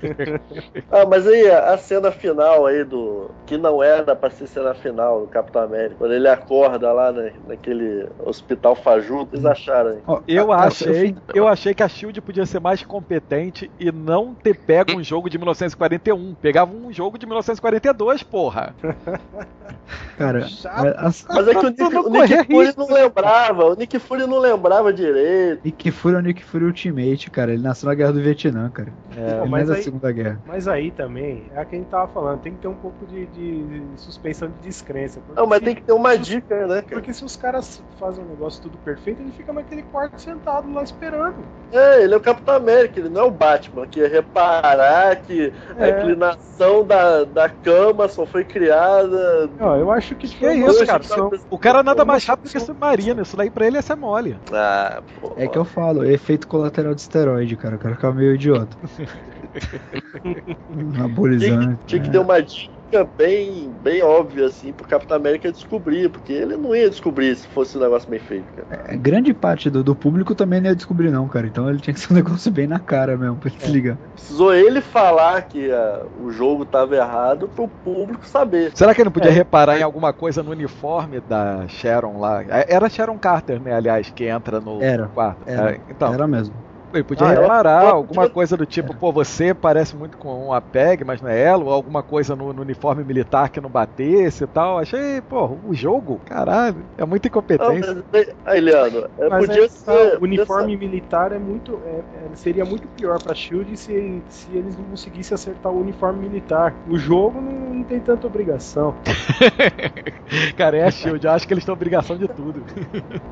Ah, 0.90 1.07
mas 1.09 1.27
aí 1.27 1.49
a 1.51 1.77
cena 1.79 2.11
final 2.11 2.66
aí 2.66 2.85
do. 2.85 3.31
Que 3.46 3.57
não 3.57 3.83
era 3.83 4.14
pra 4.16 4.31
ser 4.31 4.46
cena 4.46 4.75
final 4.75 5.20
do 5.20 5.27
Capitão 5.29 5.62
América. 5.62 5.96
Quando 5.99 6.12
ele 6.14 6.29
acorda 6.29 6.92
lá 6.92 7.12
na- 7.12 7.31
naquele 7.46 8.09
hospital 8.25 8.75
fajuto, 8.75 9.35
eles 9.35 9.44
acharam 9.46 9.90
aí. 9.90 9.99
Ó, 10.07 10.20
Eu 10.27 10.53
a- 10.53 10.57
a- 10.57 10.66
achei, 10.66 11.14
eu 11.35 11.46
achei 11.46 11.75
que 11.75 11.83
a 11.83 11.88
Shield 11.88 12.20
podia 12.20 12.44
ser 12.46 12.61
mais 12.61 12.83
competente 12.83 13.70
e 13.79 13.90
não 13.92 14.35
ter 14.35 14.55
pego 14.57 14.92
um 14.99 15.03
jogo 15.03 15.29
de 15.31 15.38
1941. 15.38 16.35
Pegava 16.40 16.73
um 16.75 16.92
jogo 16.92 17.18
de 17.18 17.27
1942, 17.27 18.23
porra. 18.23 18.75
Cara, 20.18 20.46
a- 20.66 21.07
as- 21.07 21.27
Mas 21.29 21.49
é 21.49 21.55
que 21.55 21.66
o 21.66 21.70
Nick, 21.70 21.83
o 22.06 22.10
Nick 22.10 22.44
Fury 22.44 22.64
risco. 22.66 22.80
não 22.80 22.94
lembrava. 22.94 23.64
O 23.66 23.74
Nick 23.74 23.98
Fury 23.98 24.26
não 24.26 24.38
lembrava 24.38 24.92
direito. 24.92 25.60
Nick 25.64 25.90
Fury 25.90 26.14
é 26.14 26.18
o 26.18 26.22
Nick 26.22 26.44
Fury 26.44 26.64
Ultimate, 26.64 27.30
cara. 27.30 27.52
Ele 27.52 27.62
nasceu 27.62 27.88
na 27.88 27.94
Guerra 27.94 28.12
do 28.12 28.20
Vietnã, 28.22 28.70
cara. 28.70 28.92
Não 29.16 29.44
é 29.44 29.48
mas 29.48 29.68
da 29.68 29.74
aí- 29.74 29.82
Segunda 29.82 30.10
Guerra. 30.12 30.40
Mas 30.46 30.68
aí 30.68 30.90
também, 30.90 31.44
é 31.54 31.60
a 31.60 31.64
que 31.64 31.74
a 31.76 31.78
gente 31.78 31.88
tava 31.88 32.06
falando, 32.08 32.40
tem 32.40 32.52
que 32.52 32.58
ter 32.60 32.68
um 32.68 32.74
pouco 32.74 33.04
de, 33.06 33.26
de 33.26 33.82
suspensão 33.96 34.48
de 34.48 34.54
descrença. 34.68 35.20
Não, 35.34 35.46
mas 35.46 35.58
se- 35.58 35.64
tem 35.64 35.74
que 35.74 35.82
ter 35.82 35.92
uma 35.92 36.16
dica, 36.16 36.66
né, 36.66 36.82
cara? 36.82 36.86
Porque 36.96 37.12
se 37.12 37.24
os 37.24 37.36
caras 37.36 37.82
fazem 37.98 38.24
um 38.24 38.28
negócio 38.28 38.62
tudo 38.62 38.78
perfeito, 38.78 39.20
ele 39.22 39.32
fica 39.32 39.52
naquele 39.52 39.82
quarto 39.82 40.20
sentado 40.20 40.72
lá 40.72 40.82
esperando. 40.82 41.36
É, 41.72 42.02
ele 42.02 42.14
é 42.14 42.16
o 42.16 42.20
Capitão 42.20 42.54
América, 42.54 42.98
ele 43.00 43.08
não 43.08 43.20
é 43.22 43.24
o 43.24 43.30
Batman, 43.30 43.86
que 43.86 44.00
ia 44.00 44.08
reparar 44.08 45.16
que 45.22 45.52
a 45.78 45.86
É. 45.86 45.90
inclinação 46.00 46.84
da, 46.84 47.24
da 47.24 47.48
cama 47.48 48.08
só 48.08 48.24
foi 48.26 48.44
criada. 48.44 49.48
Não, 49.58 49.76
eu 49.76 49.90
acho 49.90 50.14
que 50.14 50.28
Que 50.28 50.46
uma 50.46 50.70
isso, 50.70 50.86
cara? 50.86 51.02
O 51.50 51.58
cara 51.58 51.80
cara 51.85 51.95
nada 51.95 52.05
mais 52.05 52.25
rápido 52.25 52.51
que 52.51 52.61
submarino. 52.61 53.23
Isso 53.23 53.37
daí 53.37 53.51
pra 53.51 53.66
ele 53.66 53.77
ia 53.77 53.83
ser 53.83 53.97
mole. 53.97 54.38
Ah, 54.53 55.03
pô. 55.21 55.35
É 55.38 55.49
que 55.49 55.59
eu 55.59 55.64
falo, 55.64 56.05
efeito 56.05 56.47
colateral 56.47 56.95
de 56.95 57.01
esteroide, 57.03 57.57
cara. 57.57 57.77
O 57.77 57.79
cara 57.79 57.95
fica 57.95 58.12
meio 58.12 58.35
idiota. 58.35 58.77
Tinha, 60.69 60.88
Anabolizante. 60.95 61.79
que- 61.79 61.87
tinha 61.87 62.03
que 62.03 62.11
ter 62.11 62.19
uma 62.19 62.40
dica 62.43 62.80
bem, 63.16 63.72
bem 63.72 64.03
óbvia, 64.03 64.46
assim, 64.46 64.72
pro 64.72 64.87
Capitão 64.87 65.16
América 65.16 65.50
descobrir, 65.53 66.11
porque 66.11 66.33
ele 66.33 66.57
não 66.57 66.74
ia 66.74 66.90
descobrir 66.90 67.35
se 67.37 67.46
fosse 67.48 67.76
um 67.76 67.81
negócio 67.81 68.09
bem 68.11 68.18
feito, 68.20 68.53
cara. 68.53 68.68
É, 68.70 68.96
grande 68.96 69.35
parte 69.35 69.68
do, 69.68 69.83
do 69.83 69.96
público 69.96 70.35
também 70.35 70.61
não 70.61 70.68
ia 70.70 70.76
descobrir, 70.76 71.11
não, 71.11 71.29
cara. 71.29 71.46
Então 71.46 71.68
ele 71.68 71.81
tinha 71.81 71.92
que 71.94 72.00
ser 72.00 72.12
um 72.12 72.16
negócio 72.16 72.50
bem 72.53 72.66
na 72.66 72.79
cara 72.79 73.16
mesmo, 73.16 73.37
pra 73.38 73.50
ele 73.50 73.61
se 73.61 73.70
ligar. 73.70 73.98
Precisou 74.14 74.55
ele 74.55 74.81
falar 74.81 75.42
que 75.42 75.70
ah, 75.72 76.07
o 76.12 76.31
jogo 76.31 76.64
tava 76.64 76.94
errado 76.94 77.48
pro 77.48 77.68
público 77.68 78.26
saber. 78.26 78.72
Será 78.76 78.94
que 78.94 79.00
ele 79.00 79.07
não 79.07 79.12
podia 79.12 79.31
É. 79.31 79.35
reparar 79.35 79.79
em 79.79 79.83
alguma 79.83 80.12
coisa 80.12 80.42
no 80.42 80.50
uniforme 80.53 81.20
da 81.20 81.66
Sharon 81.68 82.18
lá? 82.18 82.42
É, 82.44 82.72
Era 82.74 82.88
Sharon 82.88 83.18
Carter, 83.18 83.61
né, 83.61 83.72
aliás, 83.72 84.11
que 84.11 84.24
entra 84.24 84.61
no 84.61 84.81
Era, 84.81 85.09
quarto. 85.09 85.48
era. 85.48 85.72
É, 85.72 85.81
então, 85.88 86.14
Era 86.14 86.26
mesmo. 86.29 86.55
Ele 86.92 87.05
podia 87.05 87.26
Ah, 87.26 87.31
reparar 87.31 87.83
ela 87.83 87.92
alguma 87.92 88.22
podia- 88.22 88.35
coisa 88.35 88.57
do 88.57 88.66
tipo, 88.66 88.94
pô, 88.96 89.12
você 89.12 89.55
parece 89.55 89.96
muito 89.96 90.16
com 90.18 90.46
uma 90.46 90.61
PEG, 90.61 91.05
mas 91.05 91.20
não 91.20 91.29
é 91.29 91.40
ela, 91.40 91.64
ou 91.64 91.72
alguma 91.72 92.03
coisa 92.03 92.35
no, 92.37 92.53
no 92.53 92.62
uniforme 92.62 93.05
militar 93.05 93.48
que 93.50 93.61
não 93.61 93.70
batesse 93.70 94.44
e 94.44 94.46
tal. 94.46 94.79
Achei, 94.79 95.20
pô, 95.22 95.59
o 95.64 95.74
jogo, 95.74 96.20
caralho, 96.24 96.85
é 96.98 97.05
muita 97.05 97.29
incompetência. 97.29 98.05
mas, 98.12 98.26
aí, 98.44 98.61
Leandro, 98.61 99.09
é, 99.18 99.29
Mas 99.29 99.46
podia 99.46 99.62
aí, 99.62 99.68
tá, 99.68 99.92
ser. 99.92 100.18
o 100.18 100.22
uniforme 100.24 100.76
militar 100.76 101.33
é 101.33 101.38
muito. 101.38 101.81
é- 101.87 102.00
é- 102.33 102.37
seria 102.37 102.64
muito 102.64 102.87
pior 102.88 103.20
pra 103.22 103.35
Shield 103.35 103.76
se, 103.76 104.22
se 104.29 104.50
eles 104.57 104.76
não 104.76 104.85
conseguissem 104.85 105.35
acertar 105.35 105.72
o 105.72 105.81
uniforme 105.81 106.29
militar. 106.29 106.74
O 106.88 106.96
jogo 106.98 107.40
não, 107.40 107.53
não 107.74 107.83
tem 107.85 108.00
tanta 108.00 108.26
obrigação. 108.26 108.94
Cara, 110.57 110.76
é 110.79 110.85
a 110.85 110.90
Shield, 110.90 111.24
eu 111.24 111.33
acho 111.33 111.46
que 111.46 111.55
eles 111.55 111.64
têm 111.64 111.72
obrigação 111.72 112.16
de 112.16 112.29
tudo. 112.29 112.64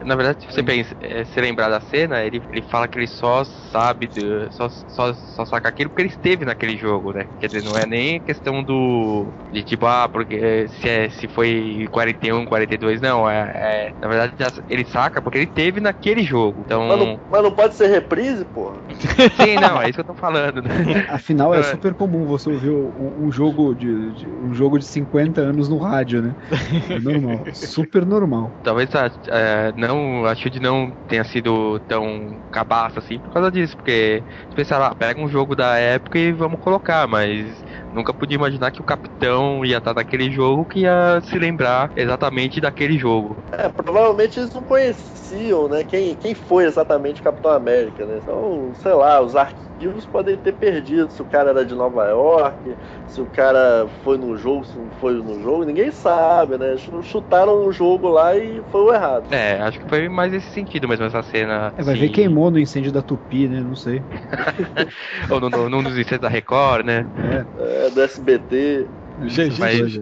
Na 0.05 0.15
verdade, 0.17 0.43
se 0.45 0.53
você 0.53 0.63
pensa, 0.63 0.95
é, 1.01 1.25
se 1.25 1.41
lembrar 1.41 1.69
da 1.69 1.81
cena, 1.81 2.23
ele, 2.23 2.43
ele 2.51 2.63
fala 2.63 2.89
que 2.89 2.99
ele 2.99 3.07
só 3.07 3.45
sabe, 3.71 4.09
do- 4.09 4.51
só, 4.51 4.69
só, 4.69 5.13
só 5.15 5.45
saca 5.45 5.69
aquilo 5.69 5.91
porque 5.91 6.03
ele 6.03 6.09
esteve 6.09 6.45
naquele 6.45 6.77
jogo, 6.77 7.13
né? 7.13 7.27
Quer 7.39 7.49
dizer, 7.49 7.63
não 7.63 7.77
é 7.77 7.87
nem 7.87 8.21
questão 8.21 8.63
do. 8.65 9.35
de 9.51 9.63
tipo, 9.63 9.87
ah, 9.87 10.09
porque 10.09 10.69
se, 10.69 10.89
é, 10.89 11.09
se 11.11 11.29
foi 11.29 11.87
41, 11.91 12.45
42, 12.45 13.01
não. 13.01 13.29
É, 13.29 13.89
é- 13.89 13.95
na 14.01 14.09
verdade, 14.09 14.35
ele 14.69 14.85
saca 14.85 15.21
porque 15.23 15.39
ele 15.39 15.47
teve 15.47 15.81
naquele 15.81 16.23
jogo. 16.23 16.63
Então. 16.65 16.87
Mas 16.89 16.99
não, 16.99 17.21
mas 17.29 17.43
não 17.43 17.53
pode 17.53 17.75
ser 17.75 17.87
reprise, 17.89 18.45
porra. 18.45 18.83
Sim, 19.41 19.55
não, 19.57 19.81
é 19.81 19.85
isso 19.85 19.95
que 19.95 20.01
eu 20.01 20.05
tô 20.05 20.15
falando, 20.15 20.63
né? 20.63 20.71
Afinal, 21.09 21.55
é 21.55 21.61
É. 21.61 21.63
super 21.63 21.95
comum 21.95 22.27
você 22.27 22.49
ouvir 22.49 22.71
um, 22.71 23.27
um 23.27 23.31
jogo 23.33 23.75
de, 23.75 24.13
de- 24.15 24.29
um 24.41 24.53
jogo 24.55 24.79
de 24.79 24.85
50 24.87 25.41
anos 25.41 25.69
no 25.69 25.79
rádio, 25.79 26.23
né? 26.23 26.35
É 26.91 26.99
normal. 27.01 27.45
super 27.55 28.05
normal. 28.07 28.53
Talvez 28.63 28.95
a, 28.95 29.11
é, 29.29 29.73
não, 29.77 30.25
a 30.25 30.35
Shield 30.35 30.61
não 30.61 30.93
tenha 31.07 31.25
sido 31.25 31.79
tão 31.81 32.41
cabaça 32.51 32.99
assim 32.99 33.19
por 33.19 33.31
causa 33.41 33.51
disso, 33.53 33.77
porque 33.77 34.25
pensava, 34.55 34.89
ah, 34.89 34.95
pega 34.95 35.21
um 35.21 35.29
jogo 35.29 35.55
da 35.57 35.77
época 35.79 36.19
e 36.19 36.33
vamos 36.33 36.59
colocar, 36.61 37.07
mas 37.09 37.63
nunca 37.99 38.15
podia 38.15 38.37
imaginar 38.37 38.71
que 38.73 38.81
o 38.81 38.85
capitão 38.85 39.65
ia 39.65 39.79
estar 39.79 39.95
naquele 39.95 40.31
jogo 40.31 40.67
que 40.67 40.81
ia 40.81 41.21
se 41.23 41.39
lembrar 41.39 41.91
exatamente 41.97 42.61
daquele 42.61 42.99
jogo. 42.99 43.45
É, 43.51 43.69
provavelmente 43.69 44.39
eles 44.39 44.53
não 44.53 44.63
conheciam, 44.63 45.69
né? 45.69 45.83
Quem, 45.83 46.15
quem 46.17 46.35
foi 46.35 46.65
exatamente 46.65 47.21
o 47.21 47.25
Capitão 47.25 47.51
América, 47.51 48.05
né? 48.07 48.19
Então, 48.19 48.75
sei 48.75 48.93
lá, 48.93 49.21
os 49.23 49.35
arquivos 49.35 50.07
podem 50.07 50.37
ter 50.37 50.53
perdido 50.53 51.11
se 51.11 51.23
o 51.23 51.27
cara 51.27 51.51
era 51.51 51.65
de 51.65 51.75
Nova 51.75 52.07
York, 52.09 52.77
se 53.07 53.21
o 53.23 53.27
cara 53.27 53.89
foi 54.03 54.19
no 54.19 54.37
jogo, 54.37 54.65
se 54.65 54.77
não 54.79 54.91
foi 54.91 55.15
no 55.23 55.41
jogo, 55.41 55.65
ninguém 55.65 55.91
sabe, 55.91 56.59
né? 56.59 56.77
Ch- 56.77 56.91
Chutaram 57.03 57.65
o 57.65 57.73
jogo 57.73 58.09
lá 58.09 58.37
e 58.37 58.63
foi 58.65 58.83
o 58.83 58.93
errado. 58.93 59.31
É, 59.31 59.61
acho 59.61 59.79
que 59.79 59.87
foi 59.89 60.09
mais 60.09 60.33
nesse 60.33 60.51
sentido 60.51 60.89
mesmo 60.89 61.05
essa 61.05 61.23
cena. 61.23 61.73
É, 61.77 61.83
vai 61.85 61.95
assim, 61.95 61.97
ver 61.97 62.09
queimou 62.11 62.51
no 62.51 62.59
incêndio 62.59 62.91
da 62.93 63.03
Tupi, 63.03 63.47
né? 63.49 63.63
Não 63.63 63.77
sei. 63.77 64.07
Ou 65.31 65.41
num, 65.41 65.51
num- 65.51 65.69
num 65.69 65.83
dos 65.83 65.95
incêndios 65.95 66.21
da 66.21 66.29
Record, 66.29 66.85
né? 66.87 67.07
É. 67.21 67.47
É, 67.87 67.88
do 67.91 68.03
SBT. 68.03 68.91
Os 69.21 69.33
os 69.37 70.01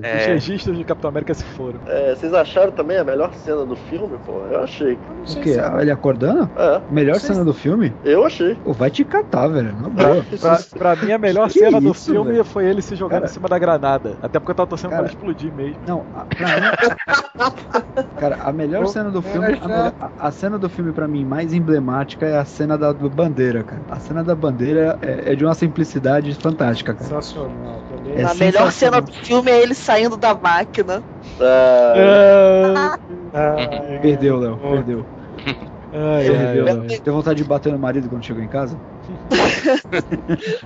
é- 0.69 0.73
de 0.73 0.85
Capitão 0.85 1.09
América 1.09 1.33
se 1.35 1.45
foram. 1.45 1.81
É, 1.87 2.15
vocês 2.15 2.33
acharam 2.35 2.71
também 2.73 2.99
a 2.99 3.05
melhor 3.05 3.33
cena 3.35 3.65
do 3.65 3.75
filme, 3.77 4.19
pô? 4.19 4.45
Eu 4.47 4.63
achei. 4.63 4.95
O 4.95 5.25
quê? 5.41 5.55
se 5.55 5.59
é- 5.61 5.81
Ele 5.81 5.91
acordando? 5.91 6.51
É, 6.57 6.83
Melhor 6.89 7.17
cena 7.19 7.45
do 7.45 7.55
filme? 7.55 7.93
eu 8.05 8.25
achei. 8.25 8.55
Pô, 8.57 8.73
vai 8.73 8.91
te 8.91 9.05
catar, 9.05 9.49
velho. 9.49 9.75
Na 9.75 9.91
Pra, 9.91 10.05
boa. 10.15 10.25
pra, 10.41 10.59
pra 10.79 10.97
mim, 10.97 11.13
a 11.13 11.19
melhor 11.19 11.49
Que 11.51 11.59
cena 11.61 11.81
do 11.81 11.91
isso, 11.91 12.11
filme 12.13 12.33
velho? 12.33 12.45
foi 12.45 12.67
ele 12.67 12.83
se 12.83 12.95
jogando 12.95 13.21
Cara- 13.21 13.31
em 13.31 13.35
cima 13.35 13.49
da 13.49 13.59
granada. 13.59 14.19
Até 14.23 14.39
porque 14.39 14.51
eu 14.51 14.55
tava 14.55 14.67
torcendo 14.69 14.91
Cara- 14.91 15.03
pra 15.05 15.11
ele 15.13 15.17
explodir 15.17 15.53
mesmo. 15.53 15.77
Não, 15.87 16.07
a, 16.15 16.25
pra 16.25 16.47
mim. 16.47 18.07
Cara, 18.19 18.39
a 18.43 18.53
melhor 18.53 18.87
cena 18.87 19.11
do 19.11 19.23
filme. 19.23 19.47
A, 19.47 19.69
melhor- 19.69 19.93
a- 20.01 20.11
a 20.19 20.31
cena 20.31 20.59
do 20.59 20.69
filme, 20.69 20.93
pra 20.93 21.07
mim, 21.09 21.25
mais 21.25 21.53
emblemática 21.53 22.27
é 22.27 22.37
a 22.39 22.45
cena 22.45 22.77
da 22.77 22.93
bandeira, 22.93 23.63
cara. 23.63 23.83
A 23.91 23.99
cena 23.99 24.23
da 24.25 24.35
bandeira 24.35 24.99
é, 25.03 25.33
é 25.33 25.35
de 25.35 25.45
uma 25.45 25.55
simplicidade 25.55 26.35
fantástica, 26.35 26.95
cara. 26.95 27.05
Sensacional. 27.09 27.86
É 28.17 28.23
a 28.25 28.35
melhor 28.35 28.73
cena 28.73 29.01
do 29.01 29.13
filme 29.13 29.51
é 29.51 29.63
ele 29.63 29.75
saindo 29.75 30.17
da 30.17 30.35
máquina. 30.35 31.03
Ah, 31.41 32.97
Ah, 33.33 34.01
Perdeu, 34.01 34.39
Léo, 34.39 34.59
perdeu. 34.59 35.07
Ai, 35.93 36.27
ai, 36.27 36.27
Perdeu, 36.27 36.67
ai. 36.67 36.75
Léo. 36.75 36.87
Tem 37.03 37.13
vontade 37.13 37.43
de 37.43 37.49
bater 37.49 37.73
no 37.73 37.79
marido 37.79 38.09
quando 38.09 38.25
chegou 38.25 38.43
em 38.43 38.49
casa? 38.49 38.77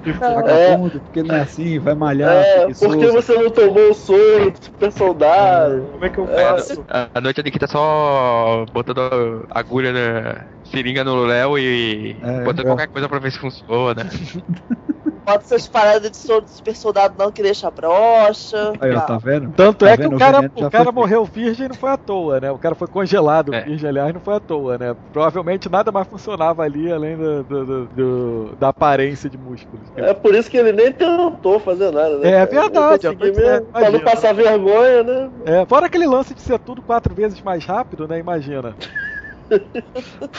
É. 0.06 0.34
Vagabundo, 0.34 1.00
porque 1.00 1.22
não 1.22 1.34
é 1.34 1.40
assim, 1.40 1.78
vai 1.78 1.94
malhar. 1.94 2.32
é, 2.32 2.58
preguiçoso. 2.64 2.90
por 2.90 2.98
que 2.98 3.06
você 3.12 3.34
não 3.34 3.50
tomou 3.50 3.90
o 3.90 3.94
soro 3.94 4.50
do 4.50 4.64
super 4.64 4.92
soldado? 4.92 5.86
Como 5.92 6.04
é 6.04 6.08
que 6.08 6.18
eu 6.18 6.24
É. 6.24 6.42
faço? 6.42 6.84
A, 6.88 7.08
a 7.14 7.20
noite 7.20 7.40
ali 7.40 7.50
que 7.50 7.58
tá 7.58 7.66
só 7.66 8.64
botando 8.72 9.46
agulha 9.50 9.92
na 9.92 10.46
seringa 10.64 11.04
no 11.04 11.24
Léo 11.24 11.58
e 11.58 12.18
É, 12.22 12.44
botando 12.44 12.60
é. 12.60 12.64
qualquer 12.64 12.88
coisa 12.88 13.08
pra 13.08 13.18
ver 13.18 13.30
se 13.30 13.38
funciona. 13.38 14.06
Bota 15.31 15.45
essas 15.45 15.69
paradas 15.69 16.11
de 16.11 16.19
super 16.19 16.75
soldado 16.75 17.14
não 17.19 17.31
que 17.31 17.43
deixa 17.43 17.71
brocha. 17.71 18.73
Aí, 18.81 18.90
ó, 18.90 18.95
Tá. 19.01 19.07
tá 19.07 19.19
vendo? 19.19 19.53
Tanto 19.53 19.85
Tá 19.85 19.90
é 19.93 19.97
que 19.97 20.03
vendo? 20.03 20.12
o 20.12 20.16
O 20.16 20.19
cara, 20.19 20.40
já 20.57 20.66
o 20.66 20.71
cara 20.71 20.93
morreu 20.93 21.25
virgem 21.25 21.69
não 21.69 21.75
foi 21.77 21.90
à 21.90 21.97
toa, 21.97 22.40
né? 22.40 22.51
O 22.51 22.59
cara 22.59 22.75
foi 22.75 22.88
congelado 22.88 23.55
É. 23.55 23.62
virgem, 23.62 23.88
aliás, 23.88 24.12
não 24.12 24.21
foi 24.21 24.35
à 24.35 24.40
toa, 24.40 24.77
né? 24.77 24.95
Provavelmente 25.12 25.69
nada 25.69 25.93
mais 25.93 26.07
funcionava 26.09 26.62
ali 26.62 26.90
além 26.93 27.16
do, 27.16 27.45
do- 27.45 27.66
do- 27.66 27.88
do- 27.88 28.57
da 28.57 28.69
aparência 28.69 29.31
de 29.31 29.38
músculos. 29.38 29.88
É 29.95 30.12
por 30.12 30.35
isso 30.35 30.51
que 30.51 30.57
ele 30.57 30.73
nem 30.73 30.93
tentou 30.93 31.61
fazer 31.61 31.90
nada, 31.93 32.19
né? 32.19 32.29
É 32.31 32.47
cara? 32.47 32.61
verdade, 32.62 33.07
é, 33.07 33.11
mesmo, 33.14 33.35
pra 33.35 33.81
não 33.83 33.88
imagina. 33.88 34.01
passar 34.05 34.35
vergonha, 34.35 35.03
né? 35.05 35.31
É, 35.47 35.66
fora 35.66 35.87
aquele 35.87 36.07
lance 36.07 36.35
de 36.35 36.40
ser 36.40 36.59
tudo 36.59 36.83
quatro 36.83 37.14
vezes 37.14 37.40
mais 37.43 37.64
rápido, 37.64 38.09
né? 38.09 38.19
Imagina. 38.19 38.75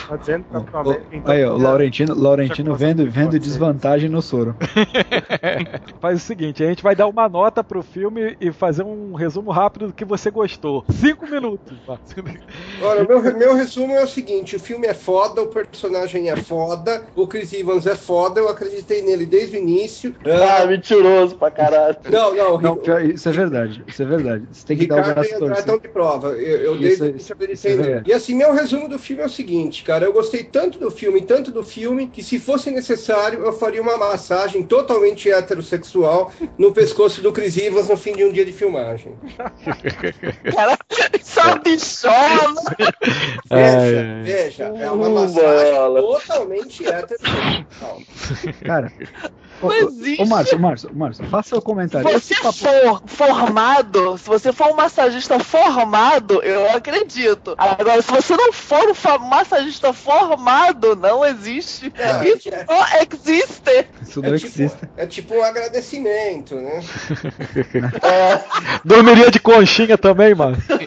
Tá 0.07 0.15
dizendo 0.15 0.43
que 0.45 0.51
Capitão 0.51 0.81
América, 0.81 1.07
então, 1.15 1.31
Aí, 1.33 1.43
ó, 1.45 1.55
o 1.55 1.59
já- 1.59 1.63
Laurentino, 1.67 2.15
Laurentino 2.15 2.75
vendo, 2.75 3.09
vendo 3.09 3.39
desvantagem 3.39 4.09
no 4.09 4.21
soro. 4.21 4.55
Faz 5.99 6.17
o 6.17 6.25
seguinte, 6.25 6.63
a 6.63 6.67
gente 6.67 6.83
vai 6.83 6.95
dar 6.95 7.07
uma 7.07 7.27
nota 7.27 7.63
pro 7.63 7.81
filme 7.83 8.35
e 8.39 8.51
fazer 8.51 8.83
um 8.83 9.13
resumo 9.13 9.51
rápido 9.51 9.87
do 9.87 9.93
que 9.93 10.05
você 10.05 10.29
gostou. 10.31 10.83
Cinco 10.91 11.27
minutos. 11.27 11.77
Olha, 12.81 13.03
meu, 13.03 13.21
meu 13.37 13.55
resumo 13.55 13.93
é 13.93 14.03
o 14.03 14.07
seguinte: 14.07 14.55
o 14.55 14.59
filme 14.59 14.87
é 14.87 14.93
foda, 14.93 15.41
o 15.41 15.47
personagem 15.47 16.29
é 16.29 16.35
foda, 16.35 17.03
o 17.15 17.27
Chris 17.27 17.51
Evans 17.53 17.85
é 17.85 17.95
foda, 17.95 18.39
eu 18.39 18.49
acreditei 18.49 19.01
nele 19.01 19.25
desde 19.25 19.57
o 19.57 19.59
início. 19.59 20.15
Ah, 20.25 20.65
mentiroso 20.65 21.35
pra 21.37 21.51
caralho. 21.51 21.97
Não, 22.11 22.35
não, 22.35 22.59
Não, 22.61 22.75
pior, 22.77 23.03
isso 23.03 23.27
é 23.29 23.31
verdade. 23.31 23.83
Isso 23.87 24.01
é 24.01 24.05
verdade. 24.05 24.45
Você 24.51 24.65
tem 24.65 24.77
que 24.77 24.87
dar 24.87 24.95
o 24.95 24.97
Ricardo 24.99 25.15
braço 25.15 25.39
torcido. 25.39 25.79
de 25.79 25.87
prova. 25.89 26.27
Eu, 26.29 26.57
eu 26.57 26.71
Isso 26.75 26.81
desde 26.81 27.01
é- 27.03 27.05
o 27.05 27.09
início 27.09 27.33
acreditei 27.33 27.71
isso 27.73 27.81
é 27.81 27.85
nele. 27.85 28.03
E 28.05 28.13
assim, 28.13 28.35
meu 28.35 28.53
resumo 28.53 28.87
do 28.89 28.99
filme 29.01 29.21
é 29.21 29.25
o 29.25 29.29
seguinte, 29.29 29.83
cara. 29.83 30.05
Eu 30.05 30.13
gostei 30.13 30.43
tanto 30.43 30.79
do 30.79 30.89
filme, 30.89 31.21
tanto 31.21 31.51
do 31.51 31.63
filme, 31.63 32.07
que 32.07 32.23
se 32.23 32.39
fosse 32.39 32.71
necessário, 32.71 33.43
eu 33.43 33.53
faria 33.53 33.81
uma 33.81 33.97
massagem 33.97 34.63
totalmente 34.63 35.29
heterossexual 35.29 36.31
no 36.57 36.71
pescoço 36.71 37.21
do 37.21 37.33
Chris 37.33 37.57
Evans 37.57 37.89
no 37.89 37.97
fim 37.97 38.13
de 38.13 38.23
um 38.23 38.31
dia 38.31 38.45
de 38.45 38.53
filmagem. 38.53 39.13
Cara, 40.55 40.77
só 41.21 41.57
bichona. 41.59 42.61
Veja, 43.49 44.23
veja, 44.23 44.63
é 44.63 44.91
uma 44.91 45.09
massagem 45.09 45.73
bola. 45.73 46.01
totalmente 46.01 46.87
heterossexual. 46.87 48.01
Cara. 48.65 48.91
Não 49.61 49.69
ô, 49.69 49.73
existe. 49.73 50.21
Ô, 50.21 50.25
Márcio, 50.25 50.59
Márcio, 50.59 50.89
Márcio, 50.93 51.25
faça 51.25 51.55
o 51.57 51.61
comentário. 51.61 52.07
Se 52.19 52.33
você 52.35 52.35
papo- 52.35 52.53
for 52.53 53.01
formado, 53.05 54.17
se 54.17 54.25
você 54.27 54.51
for 54.51 54.67
um 54.71 54.75
massagista 54.75 55.39
formado, 55.39 56.41
eu 56.43 56.71
acredito. 56.71 57.53
Agora, 57.57 58.01
se 58.01 58.11
você 58.11 58.35
não 58.35 58.51
for 58.51 58.89
um 58.89 58.93
fa- 58.93 59.17
massagista 59.19 59.93
formado, 59.93 60.95
não 60.95 61.23
existe. 61.25 61.91
É, 61.97 62.27
Isso 62.27 62.49
é. 62.49 62.65
não 62.67 62.85
existe. 63.01 63.87
Isso 64.01 64.21
não 64.21 64.29
É 64.29 64.33
existe. 64.33 64.69
tipo, 64.69 64.89
é 64.97 65.05
tipo 65.07 65.35
um 65.35 65.43
agradecimento, 65.43 66.55
né? 66.55 66.81
É, 68.03 68.41
Dormiria 68.83 69.29
de 69.31 69.39
conchinha 69.39 69.97
também, 69.97 70.33
mano. 70.33 70.57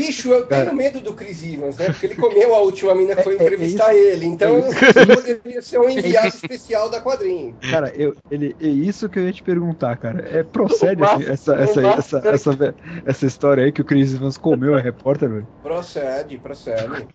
Bicho, 0.00 0.32
eu 0.32 0.46
tenho 0.46 0.64
Cara. 0.64 0.72
medo 0.74 1.00
do 1.00 1.12
Chris 1.12 1.42
Evans, 1.42 1.76
né? 1.76 1.86
Porque 1.86 2.06
ele 2.06 2.14
comeu 2.14 2.54
a 2.54 2.60
última 2.60 2.94
mina 2.94 3.14
que 3.14 3.22
foi 3.22 3.36
É- 3.36 3.38
é 3.38 3.42
entrevistar 3.42 3.94
ele. 3.94 4.26
Então 4.26 4.62
sei 4.62 4.92
se 4.92 5.06
poderia 5.06 5.62
ser 5.62 5.78
um 5.78 5.90
enviado 5.90 6.28
especial 6.34 6.88
da 6.88 7.00
quadrinho. 7.02 7.56
Cara, 7.70 7.92
eu, 7.94 8.16
ele, 8.30 8.56
é 8.60 8.66
isso 8.66 9.08
que 9.08 9.18
eu 9.18 9.26
ia 9.26 9.32
te 9.32 9.42
perguntar, 9.42 9.96
cara. 9.98 10.26
É, 10.28 10.42
procede 10.42 11.02
essa, 11.02 11.54
essa, 11.54 11.54
essa, 11.54 11.80
Márcio- 11.82 12.18
essa, 12.28 12.74
essa, 13.04 13.26
história 13.26 13.64
aí 13.64 13.72
que 13.72 13.82
o 13.82 13.84
Chris 13.84 14.14
Evans 14.14 14.38
comeu 14.38 14.74
a 14.74 14.80
repórter, 14.80 15.28
velho? 15.28 15.46
Procede, 15.62 16.38
procede. 16.38 17.08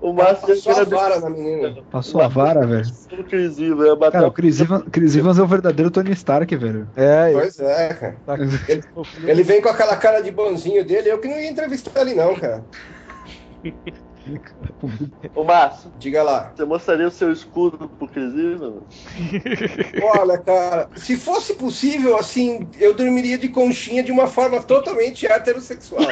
O 0.00 0.12
Márcio 0.12 0.48
Passou 0.48 0.72
a 0.72 0.84
vara 0.84 1.20
na 1.20 1.30
menina. 1.30 1.76
Passou 1.90 2.20
a 2.20 2.28
vara, 2.28 2.66
velho. 2.66 2.86
o 3.18 3.24
Chris 3.24 3.58
Evans, 3.58 3.98
Cara, 4.12 4.26
o 4.28 4.32
Chris 4.32 4.60
Evans, 4.60 4.84
Chris 4.90 5.16
Evans 5.16 5.38
é 5.38 5.42
o 5.42 5.46
verdadeiro 5.46 5.90
Tony 5.90 6.12
Stark, 6.12 6.54
velho. 6.56 6.88
É, 6.96 7.32
Pois 7.32 7.58
é, 7.60 7.94
cara. 7.94 8.16
tá 8.24 8.34
Ele, 8.68 8.82
ele 9.24 9.42
vem 9.42 9.60
com 9.60 9.68
aquela 9.68 9.96
cara 9.96 10.20
de 10.20 10.30
bonzinho 10.30 10.84
dele, 10.84 11.10
eu 11.10 11.18
que 11.18 11.28
não 11.28 11.38
ia 11.38 11.50
entrevistar 11.50 12.00
ele 12.00 12.14
não, 12.14 12.34
cara. 12.34 12.64
Ô, 15.34 15.44
Márcio, 15.44 15.90
Diga 15.98 16.22
lá. 16.22 16.52
você 16.54 16.64
mostraria 16.64 17.06
o 17.08 17.10
seu 17.10 17.32
escudo 17.32 17.88
pro 17.98 18.08
Chris 18.08 18.34
Evans? 18.34 18.82
Olha, 20.18 20.38
cara, 20.38 20.88
se 20.96 21.16
fosse 21.16 21.54
possível, 21.54 22.16
assim, 22.16 22.68
eu 22.78 22.94
dormiria 22.94 23.38
de 23.38 23.48
conchinha 23.48 24.02
de 24.02 24.12
uma 24.12 24.26
forma 24.26 24.62
totalmente 24.62 25.26
heterossexual. 25.26 26.02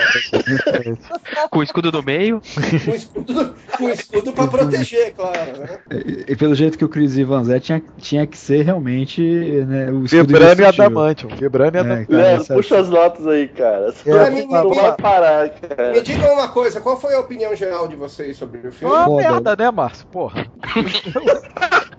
Com 1.50 1.58
o 1.60 1.62
escudo 1.62 1.92
no 1.92 2.02
meio. 2.02 2.40
Com 2.84 2.90
escudo, 2.94 3.54
com 3.76 3.88
escudo 3.90 4.32
pra 4.32 4.46
proteger, 4.46 5.14
claro, 5.14 5.58
né? 5.58 5.78
E, 5.92 6.32
e 6.32 6.36
pelo 6.36 6.54
jeito 6.54 6.76
que 6.78 6.84
o 6.84 6.88
Chris 6.88 7.16
Evans 7.16 7.48
é, 7.48 7.60
tinha, 7.60 7.82
tinha 7.98 8.26
que 8.26 8.36
ser 8.36 8.62
realmente 8.64 9.20
né, 9.22 9.90
o 9.90 10.04
escudo 10.04 10.26
Vibranium 10.26 10.64
e. 10.64 10.66
Adamantium. 10.68 11.28
Vibranium 11.36 11.74
e 11.74 11.78
É, 11.78 11.80
Adamantium. 11.80 12.06
cara, 12.16 12.22
Léo, 12.22 12.40
essa- 12.40 12.54
puxa 12.54 12.78
as 12.78 12.88
notas 12.88 13.26
aí, 13.26 13.48
cara. 13.48 13.94
É, 14.04 14.12
vai 14.12 14.46
pra- 14.46 14.62
tomar 14.62 14.92
parar, 14.96 15.44
Me 15.44 15.50
cara. 15.68 16.02
digam 16.02 16.32
uma 16.34 16.48
coisa, 16.48 16.80
qual 16.80 16.98
foi 17.00 17.14
a 17.14 17.20
opinião 17.20 17.54
geral 17.54 17.86
de 17.88 17.94
vocês 17.96 18.05
sobre 18.08 18.58
o 18.58 18.72
filme? 18.72 18.72
Foi 18.72 18.90
uma 18.90 19.04
Foda. 19.04 19.22
merda, 19.22 19.56
né, 19.56 19.70
Márcio? 19.70 20.06
Porra. 20.08 20.46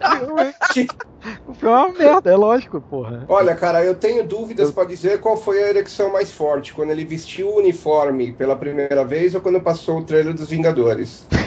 O 1.47 1.53
filme 1.53 1.75
é 1.75 1.77
uma 1.77 1.93
merda, 1.93 2.31
é 2.31 2.35
lógico, 2.35 2.79
porra. 2.79 3.25
Olha, 3.27 3.55
cara, 3.55 3.83
eu 3.83 3.95
tenho 3.95 4.25
dúvidas 4.25 4.71
pra 4.71 4.85
dizer 4.85 5.19
qual 5.19 5.35
foi 5.35 5.61
a 5.61 5.69
ereção 5.69 6.11
mais 6.11 6.31
forte, 6.31 6.73
quando 6.73 6.91
ele 6.91 7.03
vestiu 7.03 7.49
o 7.49 7.57
uniforme 7.57 8.31
pela 8.31 8.55
primeira 8.55 9.03
vez 9.03 9.35
ou 9.35 9.41
quando 9.41 9.59
passou 9.59 9.99
o 9.99 10.03
trailer 10.03 10.33
dos 10.33 10.49
Vingadores. 10.49 11.25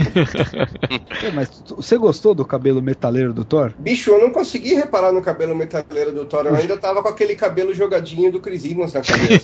É, 1.23 1.31
mas 1.31 1.63
você 1.69 1.99
gostou 1.99 2.35
do 2.35 2.47
cabelo 2.47 2.81
metaleiro 2.81 3.35
do 3.35 3.45
Thor? 3.45 3.75
Bicho, 3.79 4.11
eu 4.11 4.21
não 4.21 4.31
consegui 4.31 4.75
reparar 4.75 5.13
no 5.13 5.21
cabelo 5.21 5.55
metaleiro 5.55 6.13
do 6.13 6.25
Thor, 6.25 6.47
eu 6.47 6.55
ainda 6.55 6.79
tava 6.79 7.03
com 7.03 7.09
aquele 7.09 7.37
cabelo 7.37 7.75
jogadinho 7.75 8.33
do 8.33 8.41
Chris 8.41 8.65
Evans 8.65 8.95
na 8.95 9.03
cabeça. 9.03 9.41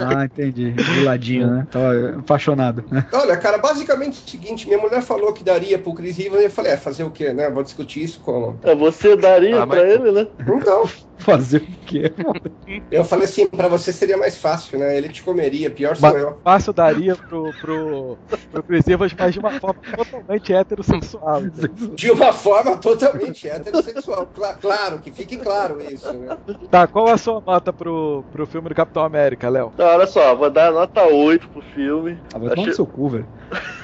Ah, 0.00 0.24
entendi. 0.24 0.70
Do 0.70 1.04
ladinho, 1.04 1.48
né? 1.48 1.66
Tava 1.70 2.18
apaixonado? 2.18 2.82
Olha, 3.12 3.36
cara, 3.36 3.58
basicamente 3.58 4.20
o 4.20 4.24
seguinte, 4.42 4.66
minha 4.66 4.78
mulher 4.80 5.02
falou 5.02 5.32
que 5.32 5.44
daria 5.44 5.78
pro 5.78 5.94
Chris 5.94 6.18
Evans, 6.18 6.42
e 6.42 6.44
eu 6.46 6.50
falei, 6.50 6.72
é, 6.72 6.76
fazer 6.76 7.04
o 7.04 7.10
quê, 7.10 7.32
né? 7.32 7.48
Vou 7.48 7.62
discutir 7.62 8.02
isso 8.02 8.20
como? 8.20 8.58
É, 8.62 8.74
Você 8.74 9.16
daria 9.16 9.62
Ah, 9.62 9.66
pra 9.66 9.76
mas- 9.82 9.92
ele, 9.92 10.12
né? 10.12 10.26
Então, 10.40 10.88
Fazer 11.22 11.58
o 11.58 11.86
quê? 11.86 12.12
eu 12.90 13.04
falei 13.04 13.26
assim, 13.26 13.46
pra 13.46 13.68
você 13.68 13.92
seria 13.92 14.16
mais 14.16 14.36
fácil, 14.36 14.76
né? 14.80 14.96
Ele 14.96 15.08
te 15.08 15.22
comeria, 15.22 15.70
pior 15.70 15.94
sou 15.94 16.18
eu. 16.18 16.40
Márcio 16.44 16.72
daria 16.72 17.14
pro, 17.14 17.52
pro, 17.60 18.18
pro 18.50 18.62
Chris 18.64 18.88
Evans, 18.88 19.14
mas 19.16 19.32
de 19.32 19.38
uma 19.38 19.52
forma 19.60 19.80
totalmente 19.94 20.52
heterossexual. 20.52 21.44
entendeu? 21.44 21.94
De 21.94 22.10
uma 22.10 22.32
forma 22.32 22.76
totalmente 22.76 23.48
heterossexual. 23.48 24.26
Cla- 24.34 24.54
claro, 24.54 24.98
que 24.98 25.12
fique 25.12 25.36
claro 25.36 25.80
isso, 25.80 26.12
né? 26.12 26.36
Tá, 26.68 26.88
qual 26.88 27.06
a 27.06 27.16
sua 27.16 27.40
nota 27.46 27.72
pro, 27.72 28.24
pro 28.32 28.44
filme 28.46 28.68
do 28.70 28.74
Capitão 28.74 29.04
América, 29.04 29.48
Léo? 29.48 29.70
Então, 29.74 29.86
olha 29.86 30.06
só, 30.08 30.34
vou 30.34 30.50
dar 30.50 30.72
nota 30.72 31.04
8 31.04 31.48
pro 31.50 31.62
filme. 31.62 32.18
Ah, 32.34 32.38
vai 32.38 32.50
tomar 32.50 32.66
no 32.66 32.74
seu 32.74 32.86
cu, 32.86 33.08
velho. 33.10 33.26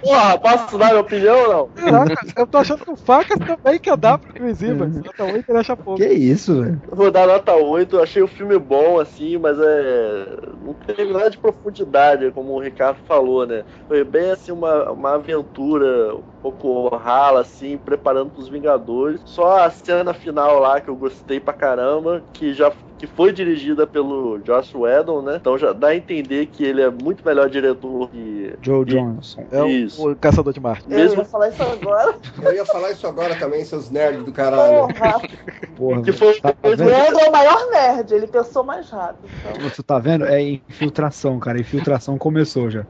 Porra, 0.00 0.38
posso 0.38 0.78
dar 0.78 0.88
minha 0.88 1.00
opinião 1.00 1.36
ou 1.36 1.48
não? 1.48 1.68
Caraca, 1.68 2.26
eu 2.36 2.46
tô 2.46 2.58
achando 2.58 2.84
que 2.84 2.90
o 2.90 2.96
Facas 2.96 3.38
também 3.38 3.78
quer 3.78 3.96
dar 3.96 4.18
pro 4.18 4.32
Chris 4.32 4.62
Evans. 4.62 4.96
Nota 4.96 5.24
8 5.24 5.44
ele 5.48 5.58
acha 5.58 5.76
pouco. 5.76 6.00
Que 6.00 6.08
isso, 6.08 6.62
velho? 6.62 6.82
Vou 6.90 7.10
dar 7.10 7.26
nota 7.26 7.52
8, 7.52 8.00
achei 8.00 8.22
o 8.22 8.28
filme 8.28 8.58
bom, 8.58 8.98
assim, 8.98 9.36
mas 9.38 9.58
é. 9.60 10.26
Não 10.64 10.74
teve 10.74 11.12
nada 11.12 11.30
de 11.30 11.38
profundidade, 11.38 12.30
como 12.32 12.52
o 12.52 12.60
Ricardo 12.60 12.98
falou, 13.06 13.46
né? 13.46 13.64
Foi 13.86 14.04
bem 14.04 14.30
assim 14.30 14.52
uma, 14.52 14.90
uma 14.90 15.14
aventura 15.14 16.14
um 16.44 16.50
pouco 16.50 16.94
rala, 16.96 17.40
assim, 17.40 17.78
preparando 17.78 18.30
pros 18.30 18.48
Vingadores. 18.48 19.20
Só 19.24 19.64
a 19.64 19.70
cena 19.70 20.12
final 20.12 20.58
lá 20.58 20.80
que 20.80 20.88
eu 20.88 20.96
gostei 20.96 21.40
pra 21.40 21.54
caramba, 21.54 22.22
que 22.34 22.52
já 22.52 22.70
que 22.96 23.08
foi 23.08 23.32
dirigida 23.32 23.86
pelo 23.88 24.38
Josh 24.38 24.72
Whedon, 24.72 25.20
né? 25.20 25.36
Então 25.40 25.58
já 25.58 25.72
dá 25.72 25.88
a 25.88 25.96
entender 25.96 26.46
que 26.46 26.64
ele 26.64 26.80
é 26.80 26.88
muito 26.88 27.24
melhor 27.26 27.50
diretor 27.50 28.08
que. 28.08 28.52
Joe 28.62 28.84
que- 28.84 28.92
Johnson. 28.92 29.44
É 29.50 29.62
o- 29.62 29.66
Isso. 29.68 30.10
o, 30.10 30.14
Caçador 30.14 30.52
de 30.52 30.60
Marte. 30.60 30.84
Eu 30.88 30.96
Mesmo 30.96 31.20
ia 31.22 31.24
falar 31.24 31.48
isso 31.48 31.62
agora. 31.62 32.14
Eu 32.42 32.54
ia 32.54 32.64
falar 32.64 32.90
isso 32.92 33.06
agora 33.06 33.34
também, 33.36 33.64
seus 33.64 33.90
nerds 33.90 34.22
do 34.24 34.32
caralho. 34.32 34.86
Porra. 34.86 35.20
Porra, 35.76 36.02
que 36.02 36.12
foi 36.12 36.34
Tá 36.40 36.54
O? 36.62 36.68
Leandro 36.68 37.18
é 37.20 37.28
o 37.28 37.32
maior 37.32 37.70
nerd, 37.70 38.14
ele 38.14 38.26
pensou 38.28 38.62
mais 38.62 38.88
rápido. 38.88 39.28
Então. 39.50 39.68
Você 39.68 39.82
tá 39.82 39.98
vendo? 39.98 40.24
É 40.26 40.40
infiltração, 40.40 41.38
cara. 41.40 41.58
Infiltração 41.60 42.16
começou 42.16 42.70
já. 42.70 42.86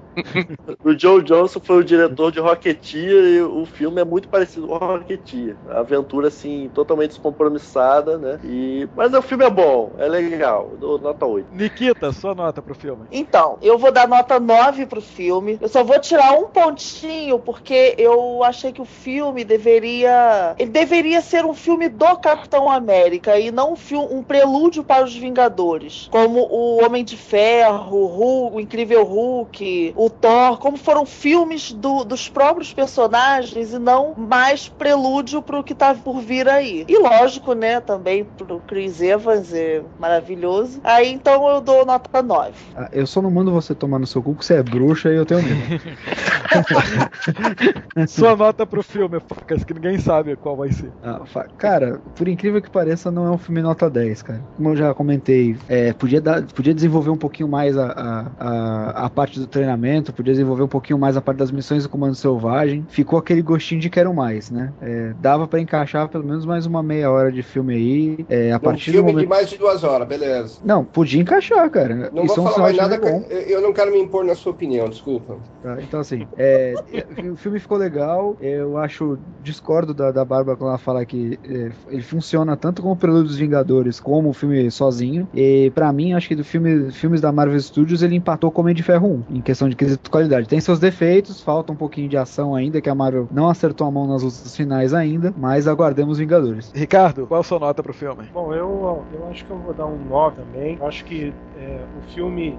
O 0.85 0.97
Joe 0.97 1.23
Johnson 1.23 1.61
foi 1.61 1.79
o 1.79 1.85
diretor 1.85 2.31
de 2.31 2.41
Rocketeer 2.41 3.25
e 3.25 3.41
o 3.45 3.65
filme 3.67 4.01
é 4.01 4.05
muito 4.05 4.29
parecido 4.29 4.67
com 4.67 4.77
Rocketeer. 4.77 5.57
Aventura, 5.71 6.29
assim, 6.29 6.71
totalmente 6.75 7.11
descompromissada, 7.11 8.19
né? 8.19 8.41
E... 8.45 8.89
Mas 8.97 9.13
o 9.15 9.23
filme 9.23 9.45
é 9.45 9.51
bom, 9.51 9.93
é 9.99 10.09
legal. 10.09 10.69
Eu 10.73 10.79
dou 10.79 10.99
nota 10.99 11.27
8. 11.27 11.49
Nikita, 11.53 12.13
sua 12.13 12.35
nota 12.35 12.61
pro 12.63 12.75
filme. 12.75 13.05
Então, 13.13 13.59
eu 13.63 13.79
vou 13.79 13.93
dar 13.93 14.09
nota 14.09 14.39
9 14.41 14.87
pro 14.87 15.01
filme. 15.01 15.59
Eu 15.61 15.69
só 15.69 15.83
vou 15.85 15.99
tirar 16.01 16.33
um 16.33 16.45
pontinho 16.47 17.39
porque 17.39 17.95
eu 17.99 18.43
achei 18.43 18.73
que 18.73 18.81
o 18.83 18.85
filme 18.85 19.45
deveria. 19.45 20.55
Ele 20.59 20.71
deveria 20.71 21.21
ser 21.21 21.45
um 21.45 21.55
filme 21.55 21.89
do 21.89 22.17
Capitão 22.19 22.71
América 22.71 23.39
e 23.39 23.51
não 23.51 23.73
um, 23.73 23.77
filme, 23.77 24.09
um 24.11 24.23
prelúdio 24.23 24.83
para 24.85 25.05
os 25.05 25.15
Vingadores. 25.15 26.09
Como 26.11 26.41
o 26.51 26.85
Homem 26.85 27.05
de 27.05 27.17
Ferro, 27.17 27.97
o, 27.97 28.07
Hulk, 28.07 28.57
o 28.57 28.61
Incrível 28.61 29.05
Hulk, 29.05 29.93
o 29.97 30.11
Thor, 30.11 30.59
como 30.59 30.77
foram 30.77 31.05
filmes 31.07 31.73
do- 31.73 32.05
dos 32.05 32.29
próprios 32.29 32.73
personagens 32.73 33.05
e 33.43 33.79
não 33.79 34.15
mais 34.17 34.69
prelúdio 34.69 35.43
pro 35.43 35.65
que 35.65 35.75
tá 35.75 35.95
por 35.95 36.21
vir 36.21 36.49
aí. 36.49 36.85
E 36.89 36.99
lógico, 36.99 37.55
né, 37.55 37.81
também 37.81 38.25
pro 38.25 38.61
Chris 38.61 39.01
Evans, 39.01 39.53
é 39.53 39.83
maravilhoso. 39.99 40.81
Aí 40.85 41.13
então 41.13 41.49
eu 41.49 41.61
dou 41.61 41.85
nota 41.85 42.23
9. 42.23 42.53
Ah, 42.77 42.89
Eu 42.93 43.07
só 43.07 43.21
não 43.23 43.31
mando 43.31 43.51
você 43.53 43.75
tomar 43.75 43.99
no 43.99 44.07
seu 44.07 44.23
cu 44.23 44.35
que 44.35 44.45
você 44.45 44.55
é 44.55 44.63
bruxa 44.63 45.11
e 45.11 45.17
eu 45.17 45.27
tenho 45.27 45.43
medo. 45.43 45.55
Sua 48.09 48.37
nota 48.37 48.67
pro 48.67 48.83
filme, 48.83 49.19
Facas, 49.21 49.65
que 49.65 49.75
ninguém 49.75 49.99
sabe 49.99 50.37
qual 50.37 50.57
vai 50.57 50.73
ser. 50.73 50.93
Ah, 51.03 51.21
fa- 51.27 51.47
cara, 51.59 52.01
por 52.15 52.29
incrível 52.29 52.61
que 52.61 52.71
pareça, 52.71 53.11
não 53.11 53.27
é 53.27 53.31
um 53.31 53.39
filme 53.39 53.63
nota 53.63 53.89
10, 53.91 54.23
cara. 54.23 54.41
Como 54.57 54.71
eu 54.71 54.77
já 54.77 54.95
comentei, 54.95 55.57
é, 55.69 55.93
podia, 55.93 56.21
dar, 56.21 56.43
podia 56.47 56.75
desenvolver 56.75 57.11
um 57.11 57.17
pouquinho 57.17 57.49
mais 57.49 57.77
a, 57.77 57.87
a, 57.87 58.27
a, 58.39 59.07
a 59.07 59.11
parte 59.11 59.39
do 59.39 59.47
treinamento, 59.47 60.13
podia 60.13 60.33
desenvolver 60.33 60.63
um 60.63 60.69
pouquinho 60.69 60.99
mais 60.99 61.17
a 61.17 61.23
parte 61.23 61.39
das 61.39 61.51
missões 61.51 61.83
do 61.85 61.89
Comando 61.89 62.15
Selvagem. 62.15 62.85
Ficou 62.89 63.19
aquele 63.25 63.43
gostinho 63.43 63.81
de 63.81 63.91
quero 63.91 64.13
mais, 64.15 64.51
né? 64.51 64.73
É, 64.81 65.13
dava 65.21 65.49
pra 65.49 65.59
encaixar 65.61 66.09
pelo 66.09 66.25
menos 66.25 66.45
mais 66.45 66.67
uma 66.67 66.83
meia 66.83 67.11
hora 67.11 67.33
de 67.33 67.43
filme 67.43 67.75
aí. 67.75 68.27
É, 68.29 68.53
a 68.53 68.57
Um 68.57 68.61
partir 68.61 68.93
filme 68.93 69.09
de 69.09 69.13
momento. 69.15 69.29
mais 69.29 69.49
de 69.51 69.59
duas 69.59 69.83
horas, 69.83 70.07
beleza. 70.07 70.59
Não, 70.65 70.85
podia 70.85 71.21
encaixar, 71.21 71.69
cara. 71.71 72.11
Não 72.13 72.25
Isso 72.25 72.37
vou 72.37 72.47
é 72.47 72.49
um 72.49 72.53
falar 72.53 72.63
mais 72.65 72.75
de 72.77 72.81
nada, 72.83 72.99
bom. 72.99 73.25
eu 73.31 73.61
não 73.61 73.73
quero 73.73 73.91
me 73.91 73.99
impor 74.01 74.25
na 74.25 74.35
sua 74.35 74.53
opinião, 74.53 74.89
desculpa. 74.89 75.37
Tá, 75.63 75.79
então, 75.83 76.01
assim, 76.01 76.27
é, 76.37 76.75
o 77.33 77.37
filme 77.37 77.59
ficou 77.59 77.79
legal. 77.79 78.37
Eu 78.41 78.77
acho, 78.79 79.19
discordo 79.43 79.95
da, 79.95 80.11
da 80.13 80.25
Bárbara 80.25 80.57
quando 80.57 80.69
ela 80.69 80.79
fala 80.79 81.05
que 81.05 81.39
é, 81.49 81.71
ele 81.89 82.03
funciona 82.03 82.57
tanto 82.57 82.83
como 82.83 82.95
o 82.95 82.97
Prelúdio 82.97 83.29
dos 83.29 83.37
Vingadores, 83.39 83.99
como 83.99 84.29
o 84.29 84.33
filme 84.33 84.71
sozinho. 84.71 85.27
E 85.35 85.73
pra 85.75 85.93
mim, 85.93 86.13
acho 86.13 86.29
que 86.29 86.35
do 86.35 86.45
filme, 86.45 86.91
filmes 86.93 87.21
da 87.21 87.33
Marvel 87.33 87.59
Studios 87.61 88.03
ele 88.03 88.15
empatou 88.17 88.51
com 88.51 88.61
o 88.61 88.65
Homem 88.65 88.75
de 88.75 88.83
Ferro 88.83 89.25
1, 89.31 89.37
em 89.37 89.41
questão 89.41 89.69
de 89.69 89.77
quesito 89.77 90.05
de 90.05 90.11
qualidade. 90.11 90.49
Tem 90.49 90.61
seus 90.61 90.79
defeitos, 90.79 91.41
falta 91.41 91.73
um 91.73 91.77
pouquinho 91.77 92.09
de 92.09 92.17
ação 92.17 92.55
ainda, 92.55 92.81
que 92.81 92.89
a 92.89 92.95
Marvel 93.05 93.29
não 93.31 93.49
acertou 93.49 93.87
a 93.87 93.91
mão 93.91 94.07
nas 94.07 94.23
lutas 94.23 94.57
finais 94.57 94.95
ainda, 94.95 95.33
mas 95.37 95.67
aguardemos 95.67 96.19
Vingadores. 96.19 96.71
Ricardo, 96.75 97.27
qual 97.27 97.41
a 97.41 97.45
sua 97.45 97.59
nota 97.59 97.83
pro 97.83 97.93
filme? 97.93 98.29
Bom, 98.33 98.53
eu, 98.55 99.05
eu 99.13 99.29
acho 99.29 99.45
que 99.45 99.51
eu 99.51 99.59
vou 99.59 99.75
dar 99.75 99.87
um 99.87 99.99
9 99.99 100.37
também. 100.37 100.77
Eu 100.81 100.87
acho 100.87 101.05
que 101.05 101.33
é, 101.57 101.85
o 101.99 102.03
filme 102.13 102.59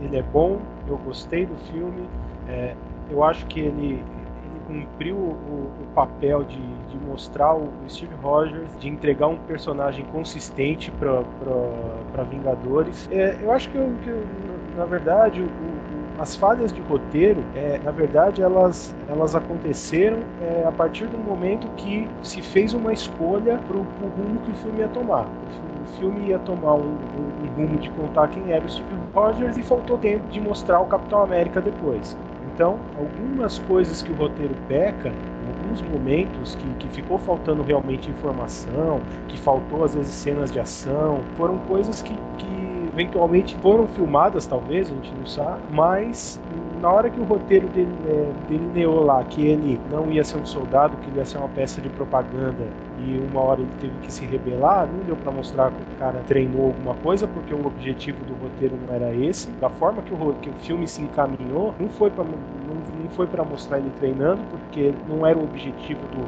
ele 0.00 0.16
é 0.16 0.22
bom, 0.22 0.58
eu 0.88 0.96
gostei 0.98 1.46
do 1.46 1.56
filme. 1.56 2.08
é, 2.48 2.74
eu 3.10 3.22
acho 3.22 3.44
que 3.46 3.60
ele, 3.60 4.02
ele 4.42 4.60
cumpriu 4.66 5.14
o, 5.16 5.70
o 5.82 5.86
papel 5.94 6.42
de, 6.42 6.56
de 6.56 6.96
mostrar 6.98 7.54
o 7.54 7.68
Steve 7.88 8.14
Rogers, 8.14 8.68
de 8.80 8.88
entregar 8.88 9.26
um 9.28 9.36
personagem 9.36 10.04
consistente 10.06 10.90
para 10.90 12.24
Vingadores. 12.30 13.06
É, 13.10 13.36
eu 13.42 13.52
acho 13.52 13.68
que, 13.70 13.76
eu- 13.76 13.94
que 14.02 14.08
eu, 14.08 14.26
na 14.74 14.86
verdade, 14.86 15.42
o- 15.42 15.93
as 16.16 16.36
falhas 16.36 16.72
de 16.72 16.80
roteiro, 16.80 17.48
é, 17.52 17.78
na 17.80 17.90
verdade, 17.90 18.40
elas, 18.42 18.96
elas 19.06 19.34
aconteceram 19.34 20.30
é, 20.38 20.64
a 20.64 20.72
partir 20.72 21.08
do 21.08 21.18
momento 21.18 21.70
que 21.70 22.16
se 22.22 22.40
fez 22.42 22.72
uma 22.72 22.92
escolha 22.92 23.58
para 23.60 23.76
o 23.76 23.82
rumo 24.08 24.40
que 24.40 24.50
o 24.52 24.54
filme 24.54 24.80
ia 24.80 24.88
tomar. 24.88 25.34
O 25.60 25.84
filme 25.86 26.26
ia 26.28 26.38
tomar 26.38 26.74
um, 26.76 27.08
um, 27.12 27.44
um 27.44 27.48
rumo 27.48 27.78
de 27.78 27.90
contar 27.90 28.28
quem 28.28 28.50
era 28.52 28.64
o 28.64 28.68
Steve 28.68 28.94
Rogers 29.14 29.56
e 29.56 29.62
faltou 29.62 29.98
tempo 29.98 30.28
de 30.28 30.40
mostrar 30.40 30.80
o 30.80 30.86
Capitão 30.86 31.20
América 31.22 31.60
depois. 31.60 32.16
Então, 32.42 32.88
algumas 32.92 33.58
coisas 33.58 34.02
que 34.02 34.12
o 34.12 34.14
roteiro 34.14 34.56
peca, 34.56 35.18
alguns 35.40 35.80
momentos 35.82 36.54
que, 36.54 36.74
que 36.76 36.88
ficou 36.90 37.18
faltando 37.18 37.62
realmente 37.62 38.10
informação, 38.10 39.06
que 39.26 39.36
faltou 39.38 39.84
às 39.84 39.94
vezes 39.94 40.16
cenas 40.16 40.50
de 40.50 40.58
ação, 40.60 41.30
foram 41.34 41.58
coisas 41.60 42.02
que, 42.02 42.22
que 42.36 42.46
eventualmente 42.94 43.56
foram 43.56 43.86
filmadas, 43.88 44.46
talvez, 44.46 44.88
a 44.90 44.94
gente 44.94 45.12
não 45.14 45.26
sabe, 45.26 45.60
mas 45.70 46.40
na 46.80 46.90
hora 46.90 47.10
que 47.10 47.18
o 47.18 47.24
roteiro 47.24 47.66
dele, 47.68 47.92
é, 48.06 48.32
delineou 48.48 49.04
lá 49.04 49.22
que 49.24 49.46
ele 49.46 49.80
não 49.90 50.10
ia 50.10 50.22
ser 50.22 50.38
um 50.38 50.46
soldado, 50.46 50.96
que 50.98 51.10
ele 51.10 51.18
ia 51.18 51.24
ser 51.24 51.38
uma 51.38 51.48
peça 51.48 51.80
de 51.80 51.88
propaganda 51.90 52.64
e 53.00 53.18
uma 53.30 53.40
hora 53.40 53.60
ele 53.60 53.70
teve 53.80 53.94
que 54.02 54.12
se 54.12 54.24
rebelar, 54.24 54.86
não 54.86 55.04
deu 55.04 55.16
para 55.16 55.32
mostrar 55.32 55.70
que 55.70 55.82
o 55.82 55.98
cara 55.98 56.22
treinou 56.26 56.66
alguma 56.66 56.94
coisa, 56.96 57.26
porque 57.26 57.52
o 57.52 57.66
objetivo 57.66 58.24
do 58.24 58.34
roteiro 58.34 58.76
não 58.86 58.94
era 58.94 59.12
esse. 59.12 59.50
Da 59.52 59.68
forma 59.68 60.02
que 60.02 60.14
o, 60.14 60.34
que 60.34 60.50
o 60.50 60.54
filme 60.60 60.86
se 60.86 61.02
encaminhou, 61.02 61.74
não 61.80 61.88
foi 61.88 62.10
para 62.10 62.24
não, 62.24 62.38
não 63.02 63.10
foi 63.10 63.26
para 63.26 63.44
mostrar 63.44 63.78
ele 63.78 63.90
treinando, 63.98 64.42
porque 64.50 64.94
não 65.08 65.26
era 65.26 65.38
o 65.38 65.44
objetivo 65.44 66.00
do, 66.08 66.20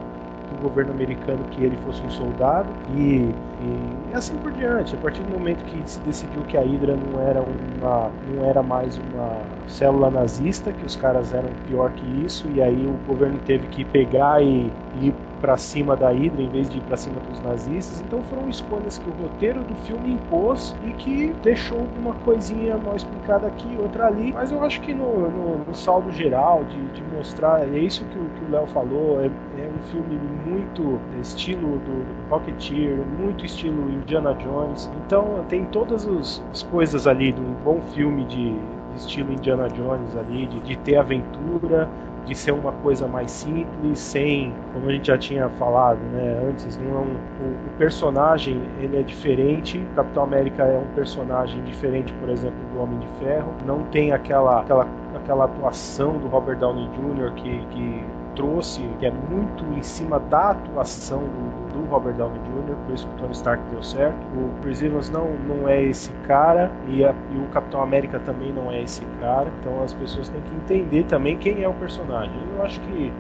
do 0.50 0.62
governo 0.62 0.92
americano 0.92 1.44
que 1.50 1.62
ele 1.62 1.76
fosse 1.84 2.02
um 2.02 2.10
soldado 2.10 2.68
e, 2.94 3.30
e, 3.60 3.95
assim 4.18 4.36
por 4.38 4.52
diante. 4.52 4.94
A 4.94 4.98
partir 4.98 5.22
do 5.22 5.30
momento 5.30 5.64
que 5.64 5.82
se 5.90 6.00
decidiu 6.00 6.42
que 6.44 6.56
a 6.56 6.62
Hydra 6.62 6.96
não 6.96 7.20
era 7.20 7.42
uma, 7.42 8.10
não 8.34 8.44
era 8.44 8.62
mais 8.62 8.98
uma 8.98 9.42
célula 9.66 10.10
nazista, 10.10 10.72
que 10.72 10.84
os 10.84 10.96
caras 10.96 11.32
eram 11.32 11.50
pior 11.68 11.90
que 11.92 12.24
isso, 12.24 12.48
e 12.54 12.62
aí 12.62 12.86
o 12.86 12.92
governo 13.06 13.38
teve 13.46 13.66
que 13.68 13.84
pegar 13.84 14.42
e, 14.42 14.70
e 15.00 15.08
ir 15.08 15.14
para 15.40 15.56
cima 15.56 15.96
da 15.96 16.10
Hydra 16.10 16.42
em 16.42 16.48
vez 16.48 16.68
de 16.68 16.78
ir 16.78 16.80
para 16.82 16.96
cima 16.96 17.20
dos 17.20 17.40
nazistas. 17.42 18.00
Então 18.00 18.22
foram 18.24 18.48
escolhas 18.48 18.98
que 18.98 19.08
o 19.08 19.12
roteiro 19.12 19.62
do 19.62 19.74
filme 19.86 20.14
impôs 20.14 20.74
e 20.84 20.92
que 20.92 21.34
deixou 21.42 21.86
uma 21.98 22.14
coisinha 22.14 22.76
mal 22.78 22.96
explicada 22.96 23.46
aqui, 23.46 23.76
outra 23.78 24.06
ali. 24.06 24.32
Mas 24.32 24.50
eu 24.50 24.62
acho 24.64 24.80
que 24.80 24.94
no, 24.94 25.30
no, 25.30 25.58
no 25.64 25.74
saldo 25.74 26.10
geral 26.10 26.64
de, 26.64 26.80
de, 26.88 27.02
mostrar, 27.14 27.62
é 27.62 27.78
isso 27.78 28.04
que 28.06 28.18
o 28.18 28.50
Léo 28.50 28.66
falou, 28.68 29.20
é, 29.22 29.30
um 29.76 29.82
filme 29.90 30.18
muito 30.46 30.98
estilo 31.20 31.78
do 31.78 32.04
Rocketeer, 32.30 32.98
muito 33.18 33.44
estilo 33.44 33.90
Indiana 33.90 34.34
Jones. 34.34 34.90
Então 35.04 35.44
tem 35.48 35.64
todas 35.66 36.06
as 36.08 36.62
coisas 36.64 37.06
ali 37.06 37.32
de 37.32 37.40
um 37.40 37.54
bom 37.64 37.80
filme 37.94 38.24
de 38.24 38.56
estilo 38.96 39.32
Indiana 39.32 39.68
Jones 39.68 40.16
ali, 40.16 40.46
de, 40.46 40.60
de 40.60 40.76
ter 40.78 40.96
aventura, 40.96 41.88
de 42.24 42.34
ser 42.34 42.52
uma 42.52 42.72
coisa 42.72 43.06
mais 43.06 43.30
simples, 43.30 43.98
sem, 43.98 44.52
como 44.72 44.88
a 44.88 44.92
gente 44.92 45.06
já 45.06 45.16
tinha 45.16 45.48
falado, 45.50 45.98
né, 46.12 46.42
antes, 46.48 46.76
não 46.76 46.96
é 46.96 47.00
um, 47.00 47.04
o, 47.04 47.68
o, 47.68 47.78
personagem 47.78 48.60
ele 48.80 48.98
é 48.98 49.02
diferente. 49.02 49.80
Capitão 49.94 50.24
América 50.24 50.64
é 50.64 50.78
um 50.78 50.94
personagem 50.94 51.62
diferente, 51.62 52.12
por 52.14 52.28
exemplo, 52.28 52.58
do 52.72 52.82
Homem 52.82 52.98
de 52.98 53.06
Ferro. 53.20 53.54
Não 53.64 53.84
tem 53.84 54.12
aquela 54.12 54.60
aquela, 54.60 54.88
aquela 55.14 55.44
atuação 55.44 56.18
do 56.18 56.26
Robert 56.26 56.58
Downey 56.58 56.88
Jr. 56.88 57.32
que, 57.34 57.58
que 57.66 58.04
trouxe, 58.36 58.82
que 59.00 59.06
é 59.06 59.10
muito 59.10 59.64
em 59.76 59.82
cima 59.82 60.20
da 60.20 60.50
atuação 60.50 61.20
do, 61.20 61.72
do 61.72 61.90
Robert 61.90 62.14
Downey 62.14 62.38
Jr., 62.38 62.76
por 62.84 62.94
isso 62.94 63.06
que 63.08 63.14
o 63.14 63.18
Tony 63.18 63.32
Stark 63.32 63.62
deu 63.70 63.82
certo. 63.82 64.16
O 64.36 64.50
Chris 64.62 64.82
Evans 64.82 65.10
não, 65.10 65.28
não 65.48 65.68
é 65.68 65.82
esse 65.82 66.12
cara 66.26 66.70
e, 66.86 67.04
a, 67.04 67.14
e, 67.32 67.38
o 67.38 67.46
Capitão 67.48 67.82
América 67.82 68.20
também 68.20 68.52
não 68.52 68.70
é 68.70 68.82
esse 68.82 69.04
cara, 69.20 69.50
então 69.60 69.82
as 69.82 69.92
pessoas 69.94 70.28
têm 70.28 70.40
que 70.42 70.54
entender 70.74 71.04
também 71.04 71.36
quem 71.36 71.62
é 71.62 71.68
o 71.68 71.74
personagem. 71.74 72.36
Eu 72.56 72.62
acho 72.62 72.80
que 72.82 73.12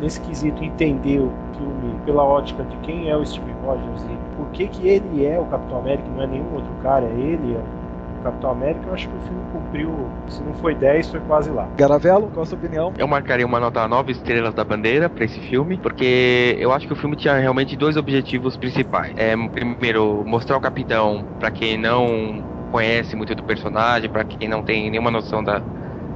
nesse 0.00 0.20
quesito 0.20 0.62
entender 0.64 1.20
o 1.20 1.32
filme 1.56 2.00
pela 2.04 2.24
ótica 2.24 2.62
de 2.64 2.76
quem 2.78 3.10
é 3.10 3.16
o 3.16 3.24
Steve 3.24 3.52
Rogers 3.64 4.02
e 4.04 4.36
por 4.36 4.46
que 4.50 4.68
que 4.68 4.88
ele 4.88 5.26
é 5.26 5.38
o 5.38 5.44
Capitão 5.46 5.78
América, 5.78 6.08
não 6.14 6.22
é 6.22 6.26
nenhum 6.26 6.54
outro 6.54 6.72
cara, 6.82 7.04
é 7.04 7.12
ele, 7.12 7.54
é 7.54 7.84
Capitão 8.24 8.50
América, 8.50 8.86
eu 8.86 8.94
acho 8.94 9.08
que 9.08 9.16
o 9.16 9.20
filme 9.20 9.43
cumpriu, 9.74 10.08
se 10.28 10.42
não 10.42 10.54
foi 10.54 10.74
10, 10.74 11.10
foi 11.10 11.20
quase 11.20 11.50
lá. 11.50 11.68
Garavelo, 11.76 12.30
qual 12.30 12.44
a 12.44 12.46
sua 12.46 12.56
opinião? 12.56 12.92
Eu 12.96 13.08
marcaria 13.08 13.44
uma 13.44 13.58
nota 13.58 13.86
9 13.88 14.12
estrelas 14.12 14.54
da 14.54 14.62
bandeira 14.62 15.10
para 15.10 15.24
esse 15.24 15.40
filme, 15.40 15.76
porque 15.76 16.56
eu 16.58 16.72
acho 16.72 16.86
que 16.86 16.92
o 16.92 16.96
filme 16.96 17.16
tinha 17.16 17.34
realmente 17.34 17.76
dois 17.76 17.96
objetivos 17.96 18.56
principais. 18.56 19.12
É, 19.16 19.34
primeiro, 19.48 20.22
mostrar 20.24 20.56
o 20.56 20.60
Capitão 20.60 21.24
para 21.40 21.50
quem 21.50 21.76
não 21.76 22.42
conhece 22.70 23.16
muito 23.16 23.34
do 23.34 23.42
personagem, 23.42 24.08
para 24.08 24.24
quem 24.24 24.48
não 24.48 24.62
tem 24.62 24.90
nenhuma 24.90 25.10
noção 25.10 25.42
da, 25.42 25.60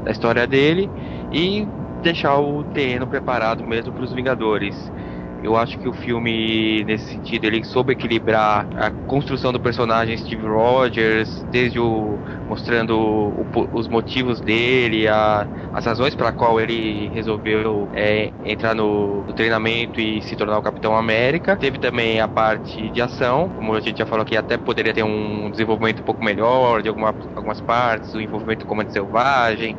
da 0.05 0.11
história 0.11 0.47
dele, 0.47 0.89
e 1.33 1.67
deixar 2.03 2.39
o 2.39 2.63
terreno 2.63 3.07
preparado 3.07 3.67
mesmo 3.67 3.93
para 3.93 4.05
os 4.05 4.13
Vingadores. 4.13 4.93
Eu 5.43 5.57
acho 5.57 5.79
que 5.79 5.89
o 5.89 5.93
filme, 5.93 6.85
nesse 6.85 7.13
sentido, 7.13 7.45
ele 7.45 7.65
soube 7.65 7.93
equilibrar 7.93 8.67
a 8.75 8.91
construção 9.07 9.53
do 9.53 9.61
personagem 9.61 10.17
Steve 10.17 10.47
Rogers, 10.47 11.45
desde 11.51 11.79
o 11.79 12.19
mostrando 12.49 12.97
o, 12.99 13.47
os 13.73 13.89
motivos 13.89 14.41
dele, 14.41 15.07
a, 15.07 15.47
as 15.73 15.85
razões 15.85 16.15
para 16.15 16.33
qual 16.33 16.61
ele 16.61 17.09
resolveu 17.09 17.89
é, 17.93 18.31
entrar 18.45 18.75
no, 18.75 19.25
no, 19.27 19.33
treinamento 19.35 20.01
e 20.01 20.23
se 20.23 20.35
tornar 20.35 20.59
o 20.59 20.63
Capitão 20.63 20.97
América. 20.97 21.57
Teve 21.57 21.79
também 21.79 22.21
a 22.21 22.27
parte 22.27 22.91
de 22.91 23.01
ação, 23.01 23.51
como 23.55 23.75
a 23.75 23.81
gente 23.81 23.99
já 23.99 24.07
falou 24.07 24.23
aqui, 24.23 24.37
até 24.37 24.57
poderia 24.57 24.95
ter 24.95 25.03
um 25.03 25.51
desenvolvimento 25.51 26.01
um 26.01 26.05
pouco 26.05 26.25
melhor 26.25 26.83
de 26.83 26.89
alguma, 26.89 27.15
algumas 27.35 27.61
partes, 27.61 28.15
o 28.15 28.21
envolvimento 28.21 28.65
com 28.65 28.75
o 28.75 28.79
Comando 28.79 28.93
Selvagem, 28.93 29.77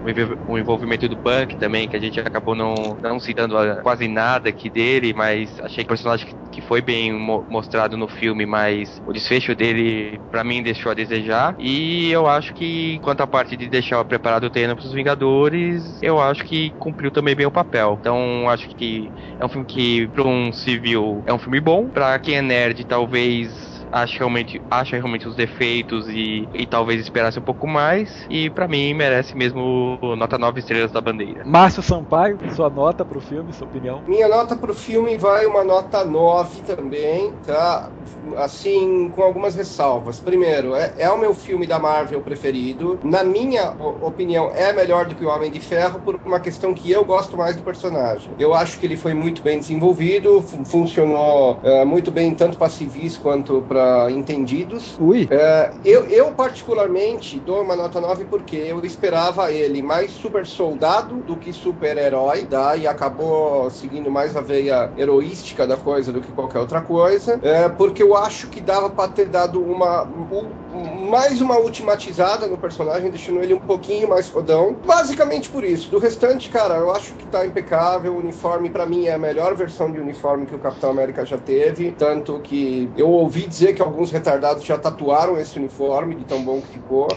o 0.48 0.58
envolvimento 0.58 1.08
do 1.08 1.18
Punk 1.18 1.58
também, 1.58 1.88
que 1.88 1.96
a 1.96 2.00
gente 2.00 2.20
acabou 2.20 2.56
não, 2.56 2.74
não 3.02 3.20
citando 3.20 3.56
quase 3.82 4.08
nada 4.08 4.50
aqui 4.50 4.70
dele, 4.70 5.14
mas 5.14 5.49
achei 5.62 5.84
que 5.84 5.88
o 5.88 5.96
personagem 5.96 6.28
que 6.52 6.62
foi 6.62 6.82
bem 6.82 7.14
mo 7.14 7.46
mostrado 7.50 7.96
no 7.96 8.08
filme, 8.08 8.46
mas 8.46 9.00
o 9.06 9.14
desfecho 9.14 9.56
dele, 9.56 10.20
para 10.32 10.44
mim, 10.44 10.64
deixou 10.64 10.92
a 10.92 10.96
desejar. 10.96 11.56
E 11.60 12.10
eu 12.12 12.28
acho 12.28 12.54
que, 12.54 13.00
quanto 13.02 13.22
à 13.22 13.28
parte 13.28 13.56
de 13.56 13.70
deixar 13.70 14.04
preparado 14.06 14.46
o 14.46 14.50
terreno 14.50 14.76
para 14.76 14.86
os 14.86 14.94
Vingadores, 14.94 15.98
eu 16.02 16.20
acho 16.20 16.44
que 16.46 16.74
cumpriu 16.78 17.12
também 17.12 17.36
bem 17.36 17.46
o 17.46 17.52
papel. 17.52 17.98
Então, 18.00 18.50
acho 18.50 18.68
que 18.76 19.14
é 19.40 19.46
um 19.46 19.50
filme 19.50 19.66
que, 19.66 20.08
para 20.10 20.24
um 20.28 20.52
civil, 20.52 21.24
é 21.28 21.34
um 21.34 21.40
filme 21.40 21.60
bom. 21.62 21.90
Para 21.92 22.18
quem 22.20 22.36
é 22.38 22.42
nerd, 22.42 22.84
talvez 22.86 23.79
acha 23.92 24.20
realmente, 24.20 24.62
acha 24.70 24.96
realmente 24.96 25.28
os 25.28 25.36
defeitos 25.36 26.08
e, 26.08 26.48
e 26.54 26.66
talvez 26.66 27.02
esperasse 27.02 27.40
um 27.40 27.44
pouco 27.44 27.68
mais. 27.68 28.26
E 28.30 28.50
para 28.50 28.68
mim 28.68 28.94
merece 28.94 29.36
mesmo 29.36 29.98
nota 30.18 30.38
9 30.38 30.60
estrelas 30.60 30.92
da 30.92 31.02
bandeira. 31.02 31.44
Márcio 31.46 31.82
Sampaio, 31.82 32.38
sua 32.56 32.70
nota 32.70 33.04
pro 33.04 33.20
filme, 33.20 33.54
sua 33.54 33.68
opinião? 33.68 34.04
Minha 34.08 34.28
nota 34.28 34.56
pro 34.56 34.74
filme 34.74 35.18
vai 35.18 35.46
uma 35.46 35.64
nota 35.64 36.04
9 36.04 36.62
também, 36.62 37.32
tá? 37.46 37.90
Assim, 38.38 39.12
com 39.16 39.24
algumas 39.24 39.56
ressalvas. 39.56 40.20
Primeiro, 40.20 40.76
é, 40.76 40.94
é 40.98 41.10
o 41.10 41.18
meu 41.18 41.34
filme 41.34 41.66
da 41.66 41.80
Marvel 41.80 42.22
preferido. 42.22 43.00
Na 43.04 43.24
minha 43.24 43.72
opinião, 44.02 44.52
é 44.54 44.74
melhor 44.74 45.06
do 45.06 45.16
que 45.16 45.26
o 45.26 45.30
Homem 45.30 45.52
de 45.52 45.60
Ferro 45.60 46.00
por 46.00 46.20
uma 46.26 46.40
questão 46.40 46.74
que 46.74 46.92
eu 46.92 47.04
gosto 47.06 47.38
mais 47.38 47.56
do 47.56 47.64
personagem. 47.64 48.32
Eu 48.38 48.54
acho 48.54 48.80
que 48.80 48.86
ele 48.86 48.98
foi 48.98 49.14
muito 49.14 49.42
bem 49.42 49.60
desenvolvido, 49.60 50.42
funcionou 50.66 51.60
uh, 51.64 51.86
muito 51.86 52.12
bem 52.12 52.34
tanto 52.34 52.58
para 52.58 52.70
civis 52.70 53.18
quanto 53.18 53.62
para 53.62 53.79
para 53.80 54.12
entendidos. 54.12 54.98
Ui. 55.00 55.28
É, 55.32 55.72
eu, 55.86 56.06
eu, 56.06 56.32
particularmente, 56.32 57.40
dou 57.40 57.62
uma 57.62 57.76
nota 57.76 58.02
9 58.02 58.26
porque 58.26 58.58
eu 58.58 58.84
esperava 58.84 59.52
ele 59.52 59.82
mais 59.82 60.12
super 60.12 60.46
soldado 60.46 61.16
do 61.18 61.38
que 61.38 61.54
super 61.54 61.98
herói, 61.98 62.44
tá? 62.44 62.76
e 62.76 62.86
acabou 62.86 63.70
seguindo 63.70 64.12
mais 64.12 64.36
a 64.36 64.42
veia 64.42 64.92
heroística 64.98 65.66
da 65.66 65.78
coisa 65.78 66.12
do 66.12 66.22
que 66.22 66.32
qualquer 66.32 66.60
outra 66.60 66.82
coisa, 66.82 67.40
é, 67.42 67.70
porque 67.70 68.04
eu 68.04 68.16
acho 68.16 68.48
que 68.48 68.60
dava 68.60 68.90
para 68.90 69.10
ter 69.10 69.28
dado 69.28 69.62
uma. 69.62 70.04
Um, 70.04 70.69
mais 71.10 71.42
uma 71.42 71.58
ultimatizada 71.58 72.48
no 72.48 72.58
personagem, 72.58 73.10
deixando 73.10 73.42
ele 73.42 73.54
um 73.54 73.60
pouquinho 73.60 74.08
mais 74.08 74.30
fodão. 74.30 74.76
Basicamente 74.86 75.50
por 75.50 75.64
isso. 75.64 75.90
Do 75.90 76.00
restante, 76.00 76.50
cara, 76.50 76.76
eu 76.76 76.92
acho 76.92 77.14
que 77.16 77.26
tá 77.28 77.46
impecável. 77.46 78.14
O 78.14 78.20
uniforme, 78.20 78.70
para 78.70 78.86
mim, 78.86 79.08
é 79.08 79.14
a 79.14 79.18
melhor 79.18 79.56
versão 79.56 79.92
de 79.92 80.00
uniforme 80.00 80.46
que 80.46 80.56
o 80.56 80.60
Capitão 80.60 80.92
América 80.92 81.26
já 81.26 81.38
teve. 81.38 81.92
Tanto 81.92 82.40
que 82.40 82.90
eu 82.96 83.10
ouvi 83.10 83.48
dizer 83.48 83.74
que 83.74 83.82
alguns 83.82 84.12
retardados 84.12 84.64
já 84.64 84.78
tatuaram 84.78 85.40
esse 85.40 85.58
uniforme, 85.58 86.16
de 86.16 86.26
tão 86.26 86.44
bom 86.44 86.62
que 86.62 86.68
ficou. 86.68 87.08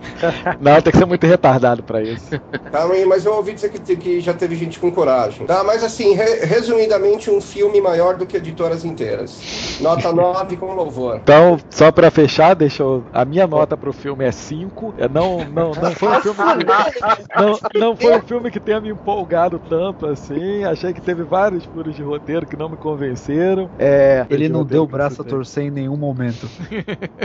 Não, 0.60 0.80
tem 0.80 0.92
que 0.92 0.98
ser 0.98 1.06
muito 1.06 1.26
retardado 1.26 1.82
para 1.82 2.02
isso. 2.02 2.30
Tá, 2.70 2.86
mas 3.06 3.24
eu 3.24 3.34
ouvi 3.34 3.54
dizer 3.54 3.70
que, 3.70 3.96
que 3.96 4.20
já 4.20 4.32
teve 4.34 4.56
gente 4.56 4.78
com 4.78 4.90
coragem. 4.90 5.46
Tá, 5.46 5.62
mas 5.64 5.82
assim, 5.82 6.14
re, 6.14 6.44
resumidamente, 6.44 7.30
um 7.30 7.40
filme 7.40 7.80
maior 7.80 8.16
do 8.16 8.26
que 8.26 8.36
editoras 8.36 8.84
inteiras. 8.84 9.78
Nota 9.80 10.12
9 10.12 10.56
com 10.56 10.74
louvor. 10.74 11.16
Então, 11.16 11.58
só 11.70 11.90
para 11.90 12.10
fechar, 12.10 12.54
deixa 12.54 12.82
eu, 12.82 13.04
a 13.12 13.24
minha 13.24 13.46
nota 13.46 13.76
pro 13.76 13.92
filme 13.92 14.24
é 14.24 14.32
5. 14.32 14.94
É, 14.96 15.08
não, 15.08 15.44
não, 15.44 15.72
não 15.72 15.92
foi 15.92 16.08
um 16.08 16.20
filme 16.22 16.38
que, 16.38 17.40
não, 17.40 17.58
não 17.74 17.96
foi 17.96 18.16
um 18.16 18.22
filme 18.22 18.50
que 18.50 18.60
tenha 18.60 18.80
me 18.80 18.90
empolgado 18.90 19.58
tanto 19.58 20.06
assim. 20.06 20.64
Achei 20.64 20.92
que 20.92 21.00
teve 21.00 21.22
vários 21.24 21.64
furos 21.64 21.94
de 21.94 22.02
roteiro 22.02 22.46
que 22.46 22.56
não 22.56 22.68
me 22.68 22.76
convenceram. 22.76 23.70
É, 23.78 24.26
Ele 24.30 24.48
não 24.48 24.64
deu 24.64 24.82
o 24.82 24.86
braço 24.86 25.22
a 25.22 25.24
torcer 25.24 25.64
em 25.64 25.70
nenhum 25.70 25.96
momento. 25.96 26.48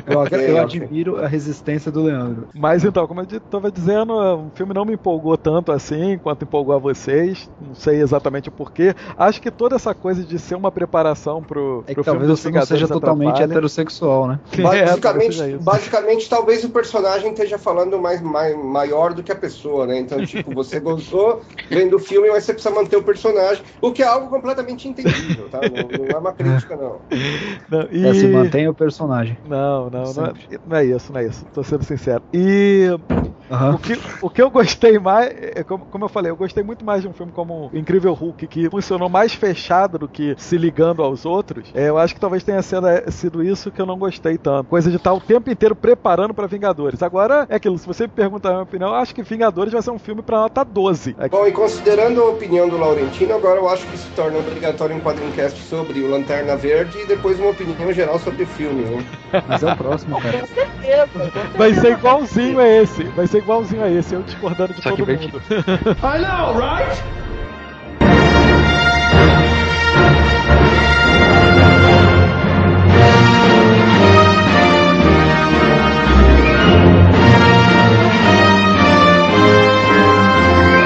Eu, 0.06 0.40
eu 0.40 0.62
admiro 0.62 1.24
a 1.24 1.28
resistência 1.28 1.92
do 1.92 2.04
Leandro. 2.04 2.48
Mas 2.66 2.84
então, 2.84 3.06
como 3.08 3.22
eu 3.22 3.28
estava 3.30 3.72
dizendo, 3.72 4.12
o 4.14 4.52
filme 4.56 4.74
não 4.74 4.86
me 4.86 4.94
empolgou 4.96 5.38
tanto 5.38 5.72
assim 5.72 6.18
quanto 6.18 6.46
empolgou 6.46 6.74
a 6.74 6.80
vocês. 6.80 7.48
Não 7.60 7.76
sei 7.76 8.02
exatamente 8.02 8.50
o 8.50 8.52
porquê. 8.52 8.96
Acho 9.16 9.40
que 9.40 9.52
toda 9.52 9.76
essa 9.76 9.94
coisa 9.94 10.24
de 10.26 10.40
ser 10.40 10.56
uma 10.56 10.72
preparação 10.72 11.44
pro, 11.44 11.84
É 11.86 11.94
pro 11.94 12.04
filme 12.04 12.20
talvez 12.20 12.40
você 12.40 12.50
não 12.50 12.66
seja 12.66 12.88
totalmente 12.88 13.30
atrapalha. 13.34 13.54
heterossexual, 13.54 14.28
né? 14.30 14.40
É, 14.58 14.62
Basicamente, 14.64 15.30
isso. 15.52 15.60
basicamente, 15.64 16.28
talvez 16.28 16.64
o 16.64 16.70
personagem 16.72 17.30
esteja 17.34 17.60
falando 17.60 18.00
mais, 18.00 18.20
mais 18.20 18.56
maior 18.58 19.14
do 19.14 19.22
que 19.22 19.32
a 19.32 19.36
pessoa, 19.36 19.86
né? 19.86 20.00
Então, 20.00 20.18
tipo, 20.26 20.52
você 20.52 20.80
gostou 20.80 21.44
vendo 21.70 21.98
o 21.98 22.00
filme, 22.00 22.30
mas 22.30 22.46
você 22.46 22.54
precisa 22.54 22.74
manter 22.74 22.98
o 22.98 23.04
personagem, 23.04 23.64
o 23.80 23.92
que 23.92 24.02
é 24.02 24.08
algo 24.08 24.28
completamente 24.28 24.88
entendível, 24.88 25.48
tá? 25.50 25.62
Não, 25.62 25.88
não 25.88 26.16
é 26.16 26.18
uma 26.18 26.34
crítica, 26.34 26.76
não. 26.76 27.00
Não, 27.70 27.88
e- 27.92 28.08
É, 28.08 28.14
se 28.16 28.28
mantém 28.28 28.68
o 28.68 28.74
personagem. 28.74 29.38
Não, 29.46 29.88
não, 29.90 30.14
não 30.14 30.26
é, 30.26 30.34
não 30.66 30.78
é 30.78 30.86
isso, 30.86 31.14
não 31.14 31.20
é 31.20 31.26
isso. 31.28 31.46
Tô 31.54 31.64
sendo 31.64 31.84
sincero. 31.84 32.24
E 32.34 32.55
Aham. 33.50 33.76
o 33.76 33.78
que, 33.78 34.00
o 34.22 34.30
que 34.30 34.42
eu 34.42 34.50
gostei 34.50 34.98
mais, 34.98 35.32
é 35.56 35.64
como, 35.64 35.86
como 35.86 36.06
eu 36.06 36.10
falei, 36.10 36.32
eu 36.32 36.36
gostei 36.36 36.64
muito 36.64 36.84
mais 36.84 37.02
de 37.04 37.08
um 37.08 37.14
filme 37.14 37.32
como 37.32 37.70
o 37.72 37.78
Incrível 37.78 38.14
Hulk, 38.14 38.48
que 38.48 38.70
funcionou 38.70 39.08
mais 39.08 39.34
fechado 39.34 40.00
do 40.00 40.08
que 40.08 40.36
se 40.38 40.58
ligando 40.58 41.04
aos 41.04 41.26
outros. 41.26 41.70
É, 41.74 41.90
eu 41.90 41.98
acho 41.98 42.14
que 42.14 42.20
talvez 42.20 42.44
tenha 42.44 42.62
sido, 42.62 42.88
é, 42.88 43.04
sido 43.12 43.44
isso 43.44 43.72
que 43.72 43.82
eu 43.82 43.86
não 43.86 43.98
gostei 43.98 44.38
tanto. 44.38 44.68
Coisa 44.68 44.90
de 44.90 44.98
estar 44.98 45.14
o 45.14 45.22
tempo 45.22 45.50
inteiro 45.50 45.76
preparando 45.76 46.34
pra 46.34 46.48
Vingadores. 46.48 47.04
Agora, 47.04 47.46
é 47.50 47.56
aquilo, 47.56 47.78
se 47.78 47.86
você 47.86 48.04
me 48.04 48.10
perguntar 48.10 48.50
a 48.50 48.54
minha 48.54 48.64
opinião, 48.64 48.90
eu 48.90 48.96
acho 48.96 49.14
que 49.14 49.22
Vingadores 49.22 49.74
vai 49.74 49.82
ser 49.82 49.92
um 49.92 50.00
filme 50.00 50.22
pra 50.22 50.38
nota 50.38 50.64
12. 50.64 51.16
É, 51.20 51.30
Bom, 51.30 51.46
e 51.46 51.52
considerando 51.52 52.22
a 52.22 52.30
opinião 52.30 52.68
do 52.68 52.78
Laurentino, 52.78 53.36
agora 53.36 53.60
eu 53.60 53.70
acho 53.70 53.86
que 53.88 53.98
se 53.98 54.10
torna 54.16 54.40
obrigatório 54.40 54.96
um 54.96 55.02
quadrincast 55.02 55.60
sobre 55.64 56.02
o 56.02 56.10
Lanterna 56.10 56.56
Verde 56.56 57.00
e 57.00 57.06
depois 57.06 57.40
uma 57.40 57.52
opinião 57.52 57.92
geral 57.94 58.18
sobre 58.20 58.44
o 58.44 58.48
filme, 58.48 58.84
né? 58.84 59.06
Mas 59.48 59.62
é 59.62 59.72
o 59.72 59.76
próximo, 59.76 60.20
cara. 60.20 60.40
Com 60.40 60.48
certeza. 60.48 61.32
vai 61.58 61.74
ser 61.74 61.92
igualzinho 61.92 62.45
a 62.60 62.68
esse. 62.68 63.04
Vai 63.04 63.28
ser 63.28 63.40
igualzinho 63.40 63.84
a 63.84 63.90
esse, 63.90 64.14
eu 64.14 64.22
discordando 64.24 64.74
de 64.74 64.82
Só 64.82 64.92
todo 64.92 65.06
mundo. 65.08 65.42
I 65.50 66.20
know, 66.20 66.54
right? 66.58 67.04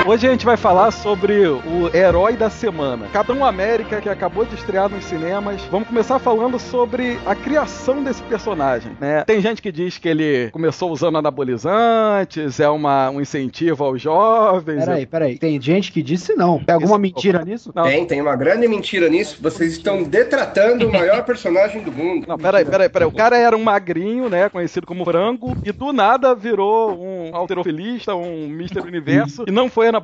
Hoje 0.09 0.25
a 0.25 0.31
gente 0.31 0.43
vai 0.43 0.57
falar 0.57 0.89
sobre 0.89 1.45
o 1.45 1.95
herói 1.95 2.35
da 2.35 2.49
semana, 2.49 3.05
Capitão 3.13 3.45
América, 3.45 4.01
que 4.01 4.09
acabou 4.09 4.43
de 4.43 4.55
estrear 4.55 4.89
nos 4.89 5.05
cinemas. 5.05 5.61
Vamos 5.65 5.87
começar 5.87 6.17
falando 6.17 6.57
sobre 6.57 7.19
a 7.27 7.35
criação 7.35 8.03
desse 8.03 8.23
personagem, 8.23 8.93
né? 8.99 9.23
Tem 9.23 9.39
gente 9.39 9.61
que 9.61 9.71
diz 9.71 9.99
que 9.99 10.09
ele 10.09 10.49
começou 10.49 10.91
usando 10.91 11.19
anabolizantes, 11.19 12.59
é 12.59 12.67
uma, 12.67 13.11
um 13.11 13.21
incentivo 13.21 13.83
aos 13.83 14.01
jovens. 14.01 14.83
Peraí, 14.83 15.05
peraí. 15.05 15.37
Tem 15.37 15.61
gente 15.61 15.91
que 15.91 16.01
disse 16.01 16.33
não. 16.33 16.57
Tem 16.57 16.73
alguma 16.73 16.95
Isso- 16.95 17.01
mentira 17.01 17.45
nisso? 17.45 17.71
Não. 17.75 17.83
Tem, 17.83 18.03
tem 18.07 18.19
uma 18.19 18.35
grande 18.35 18.67
mentira 18.67 19.09
nisso. 19.09 19.37
Vocês 19.39 19.73
estão 19.73 20.01
detratando 20.01 20.87
o 20.87 20.91
maior 20.91 21.23
personagem 21.23 21.83
do 21.83 21.91
mundo. 21.91 22.25
Não, 22.27 22.35
peraí, 22.39 22.65
peraí, 22.65 22.89
peraí. 22.89 23.07
O 23.07 23.11
cara 23.11 23.37
era 23.37 23.55
um 23.55 23.61
magrinho, 23.61 24.27
né? 24.27 24.49
Conhecido 24.49 24.87
como 24.87 25.05
frango, 25.05 25.55
e 25.63 25.71
do 25.71 25.93
nada 25.93 26.33
virou 26.33 26.99
um 26.99 27.35
alterofilista, 27.35 28.15
um 28.15 28.45
Mr. 28.45 28.79
Universo, 28.79 29.43
e 29.47 29.51
não 29.51 29.69
foi 29.69 29.85
anabolizante? 29.85 29.98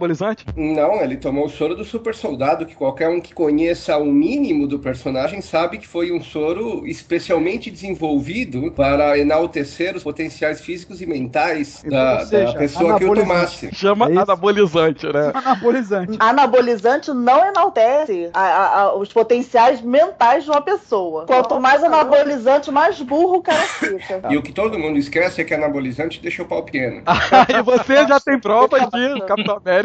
Não, 0.56 1.02
ele 1.02 1.18
tomou 1.18 1.46
o 1.46 1.50
soro 1.50 1.76
do 1.76 1.84
super 1.86 2.14
soldado, 2.16 2.66
que 2.66 2.76
qualquer 2.76 3.10
um 3.10 3.20
que 3.22 3.34
conheça 3.34 3.98
o 3.98 4.06
mínimo 4.06 4.68
do 4.68 4.80
personagem 4.80 5.42
sabe 5.42 5.78
que 5.78 5.88
foi 5.88 6.12
um 6.12 6.22
soro 6.22 6.86
especialmente 6.86 7.70
desenvolvido 7.72 8.72
para 8.76 9.18
enaltecer 9.18 9.96
os 9.96 10.04
potenciais 10.04 10.62
físicos 10.62 11.02
e 11.02 11.06
mentais 11.06 11.84
da, 11.88 12.20
ou 12.20 12.26
seja, 12.26 12.54
da 12.54 12.60
pessoa 12.60 12.98
que 12.98 13.06
o 13.06 13.12
anabolizante. 13.12 13.28
tomasse. 13.28 13.70
Chama 13.76 14.10
É 14.12 14.18
anabolizante, 14.18 15.06
né? 15.08 15.32
Anabolizante. 15.34 16.18
Anabolizante 16.20 17.12
não 17.12 17.46
enaltece 17.46 18.30
a- 18.34 18.42
a- 18.42 18.80
a- 18.82 18.96
os 18.96 19.12
potenciais 19.12 19.82
mentais 19.82 20.44
de 20.44 20.50
uma 20.50 20.62
pessoa. 20.62 21.26
Quanto 21.26 21.60
mais 21.60 21.84
anabolizante, 21.84 22.72
mais 22.72 23.00
burro 23.02 23.38
o 23.38 23.42
cara 23.42 23.62
fica. 23.64 24.22
E 24.30 24.38
o 24.38 24.42
que 24.42 24.52
todo 24.52 24.78
mundo 24.80 24.98
esquece 24.98 25.42
é 25.42 25.44
que 25.44 25.54
anabolizante 25.54 26.20
deixa 26.22 26.44
o 26.44 26.46
pau 26.46 26.64
pequeno. 26.64 27.02
e 27.50 27.62
você 27.62 28.08
já 28.08 28.20
tem 28.20 28.40
provas 28.40 28.82
de 28.90 29.22
Capitão 29.26 29.58
América 29.58 29.85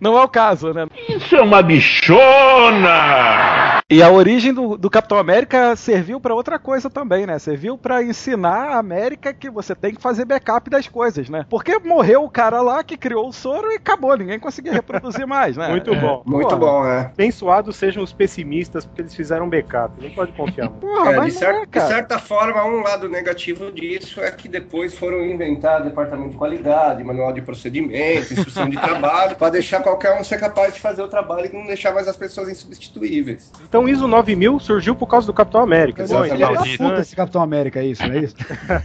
não 0.00 0.18
é 0.18 0.22
o 0.22 0.28
caso, 0.28 0.72
né? 0.72 0.86
Isso 1.08 1.36
é 1.36 1.42
uma 1.42 1.62
bichona! 1.62 2.20
E 3.92 4.02
a 4.02 4.10
origem 4.10 4.54
do, 4.54 4.78
do 4.78 4.88
Capitão 4.88 5.18
América 5.18 5.76
serviu 5.76 6.18
pra 6.18 6.34
outra 6.34 6.58
coisa 6.58 6.88
também, 6.88 7.26
né? 7.26 7.38
Serviu 7.38 7.76
pra 7.76 8.02
ensinar 8.02 8.68
a 8.70 8.78
América 8.78 9.34
que 9.34 9.50
você 9.50 9.74
tem 9.74 9.94
que 9.94 10.00
fazer 10.00 10.24
backup 10.24 10.70
das 10.70 10.88
coisas, 10.88 11.28
né? 11.28 11.44
Porque 11.50 11.78
morreu 11.80 12.24
o 12.24 12.30
cara 12.30 12.62
lá 12.62 12.82
que 12.82 12.96
criou 12.96 13.28
o 13.28 13.32
soro 13.32 13.70
e 13.70 13.74
acabou, 13.74 14.16
ninguém 14.16 14.40
conseguia 14.40 14.72
reproduzir 14.72 15.26
mais, 15.26 15.58
né? 15.58 15.68
Muito 15.84 15.94
bom. 15.96 16.22
Muito 16.24 16.48
Porra. 16.48 16.56
bom, 16.58 16.82
né? 16.84 17.10
Abençoados 17.12 17.76
sejam 17.76 18.02
os 18.02 18.10
pessimistas, 18.10 18.86
porque 18.86 19.02
eles 19.02 19.14
fizeram 19.14 19.50
backup. 19.50 20.02
Não 20.02 20.10
pode 20.14 20.32
confiar 20.32 20.70
muito. 20.70 20.80
Porra, 20.80 21.10
É, 21.10 21.12
de, 21.12 21.18
mas 21.18 21.34
não 21.34 21.40
cer- 21.40 21.54
é, 21.54 21.66
de 21.66 21.86
certa 21.86 22.18
forma, 22.18 22.64
um 22.64 22.80
lado 22.80 23.06
negativo 23.06 23.70
disso 23.70 24.18
é 24.22 24.30
que 24.30 24.48
depois 24.48 24.94
foram 24.96 25.22
inventar 25.26 25.82
departamento 25.82 26.30
de 26.30 26.36
qualidade, 26.38 27.04
manual 27.04 27.34
de 27.34 27.42
procedimento, 27.42 28.32
instrução 28.32 28.66
de 28.66 28.76
trabalho, 28.80 29.36
para 29.36 29.50
deixar 29.50 29.82
qualquer 29.82 30.18
um 30.18 30.24
ser 30.24 30.40
capaz 30.40 30.72
de 30.72 30.80
fazer 30.80 31.02
o 31.02 31.08
trabalho 31.08 31.50
e 31.52 31.54
não 31.54 31.66
deixar 31.66 31.92
mais 31.92 32.08
as 32.08 32.16
pessoas 32.16 32.48
insubstituíveis. 32.48 33.52
Então, 33.74 33.88
ISO 33.88 34.06
9000 34.06 34.60
surgiu 34.60 34.94
por 34.94 35.08
causa 35.08 35.26
do 35.26 35.32
Capitão 35.32 35.60
América. 35.60 36.04
Ele 36.04 36.12
Bom, 36.12 36.24
é 36.24 36.28
filho 36.28 36.38
da 36.38 36.52
maldito. 36.52 36.84
puta 36.84 37.00
esse 37.00 37.16
Capitão 37.16 37.42
América, 37.42 37.80
é 37.80 37.86
isso, 37.86 38.06
não 38.06 38.14
é 38.14 38.18
isso? 38.20 38.36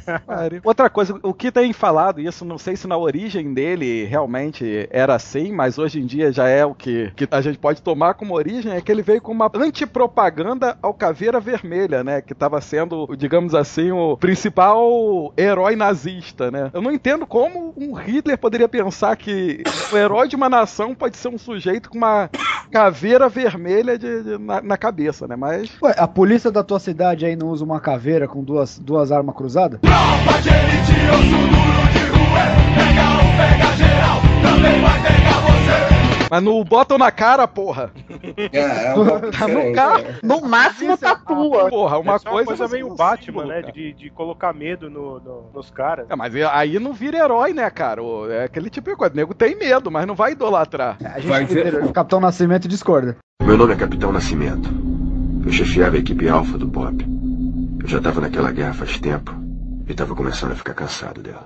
Outra 0.65 0.89
coisa, 0.89 1.15
o 1.21 1.31
que 1.31 1.51
tem 1.51 1.71
falado, 1.73 2.19
isso 2.19 2.43
não 2.43 2.57
sei 2.57 2.75
se 2.75 2.87
na 2.87 2.97
origem 2.97 3.53
dele 3.53 4.05
realmente 4.05 4.87
era 4.89 5.13
assim, 5.13 5.51
mas 5.51 5.77
hoje 5.77 5.99
em 6.01 6.07
dia 6.07 6.31
já 6.31 6.47
é 6.47 6.65
o 6.65 6.73
que, 6.73 7.11
que 7.15 7.27
a 7.29 7.39
gente 7.39 7.59
pode 7.59 7.83
tomar 7.83 8.15
como 8.15 8.33
origem, 8.33 8.71
é 8.71 8.81
que 8.81 8.91
ele 8.91 9.03
veio 9.03 9.21
com 9.21 9.31
uma 9.31 9.51
antipropaganda 9.53 10.75
ao 10.81 10.91
Caveira 10.91 11.39
Vermelha, 11.39 12.03
né? 12.03 12.19
Que 12.23 12.33
estava 12.33 12.59
sendo, 12.59 13.07
digamos 13.15 13.53
assim, 13.53 13.91
o 13.91 14.17
principal 14.17 15.31
herói 15.37 15.75
nazista, 15.75 16.49
né? 16.49 16.71
Eu 16.73 16.81
não 16.81 16.91
entendo 16.91 17.27
como 17.27 17.75
um 17.77 17.93
Hitler 17.93 18.39
poderia 18.39 18.67
pensar 18.67 19.15
que 19.15 19.61
o 19.93 19.97
herói 19.97 20.27
de 20.27 20.35
uma 20.35 20.49
nação 20.49 20.95
pode 20.95 21.15
ser 21.15 21.27
um 21.27 21.37
sujeito 21.37 21.91
com 21.91 21.97
uma 21.99 22.27
caveira 22.71 23.29
vermelha 23.29 23.95
de- 23.99 24.23
de- 24.23 24.37
na, 24.39 24.61
na 24.61 24.78
cabeça, 24.79 25.27
né? 25.27 25.35
Mas 25.35 25.69
Ué, 25.81 25.93
a 25.97 26.07
polícia 26.07 26.49
da 26.49 26.63
tua 26.63 26.79
cidade 26.79 27.25
aí 27.25 27.35
não 27.35 27.49
usa 27.49 27.63
uma 27.63 27.79
caveira 27.79 28.27
com 28.27 28.43
duas, 28.43 28.79
duas 28.79 29.11
armas 29.11 29.35
cruzadas? 29.35 29.79
Mas 29.83 30.49
não 36.41 36.63
botam 36.63 36.97
na 36.97 37.11
cara, 37.11 37.47
porra. 37.47 37.91
É, 38.51 38.87
é 38.87 38.95
um 38.95 39.31
Tá 39.31 39.47
no 39.47 39.73
carro. 39.73 40.03
né? 40.03 40.15
No 40.23 40.41
máximo, 40.41 40.97
tatua. 40.97 41.69
Porra, 41.69 41.97
uma 41.99 42.15
é 42.15 42.19
coisa, 42.19 42.29
uma 42.29 42.45
coisa 42.45 42.65
é 42.65 42.67
meio 42.67 42.91
um 42.91 42.95
Batman, 42.95 43.45
né? 43.45 43.61
De, 43.61 43.93
de 43.93 44.09
colocar 44.09 44.53
medo 44.53 44.89
no- 44.89 45.19
no- 45.19 45.49
nos 45.53 45.69
caras. 45.71 46.05
É, 46.09 46.15
mas 46.15 46.33
aí 46.35 46.77
não 46.79 46.93
vira 46.93 47.17
herói, 47.17 47.53
né, 47.53 47.69
cara? 47.69 48.01
O- 48.03 48.29
É 48.29 48.43
aquele 48.45 48.69
tipo 48.69 48.89
de 48.89 48.95
coisa. 48.95 49.13
O 49.13 49.17
nego 49.17 49.33
tem 49.33 49.55
medo, 49.57 49.89
mas 49.89 50.05
não 50.05 50.15
vai 50.15 50.31
idolatrar. 50.33 50.97
A 51.03 51.19
gente 51.19 51.27
Vai 51.29 51.45
ver. 51.45 51.83
o 51.83 51.91
Capitão 51.91 52.19
Nascimento 52.19 52.67
discorda. 52.67 53.17
Meu 53.41 53.57
nome 53.57 53.73
é 53.73 53.75
Capitão 53.75 54.11
Nascimento. 54.11 54.69
Eu 55.45 55.51
chefiava 55.51 55.95
a 55.95 55.99
equipe 55.99 56.27
alfa 56.29 56.57
do 56.57 56.67
Bob. 56.67 57.05
Eu 57.81 57.87
já 57.87 57.97
estava 57.97 58.21
naquela 58.21 58.51
guerra 58.51 58.73
faz 58.73 58.99
tempo 58.99 59.33
e 59.87 59.91
estava 59.91 60.13
começando 60.15 60.51
a 60.51 60.55
ficar 60.55 60.73
cansado 60.73 61.21
dela. 61.23 61.45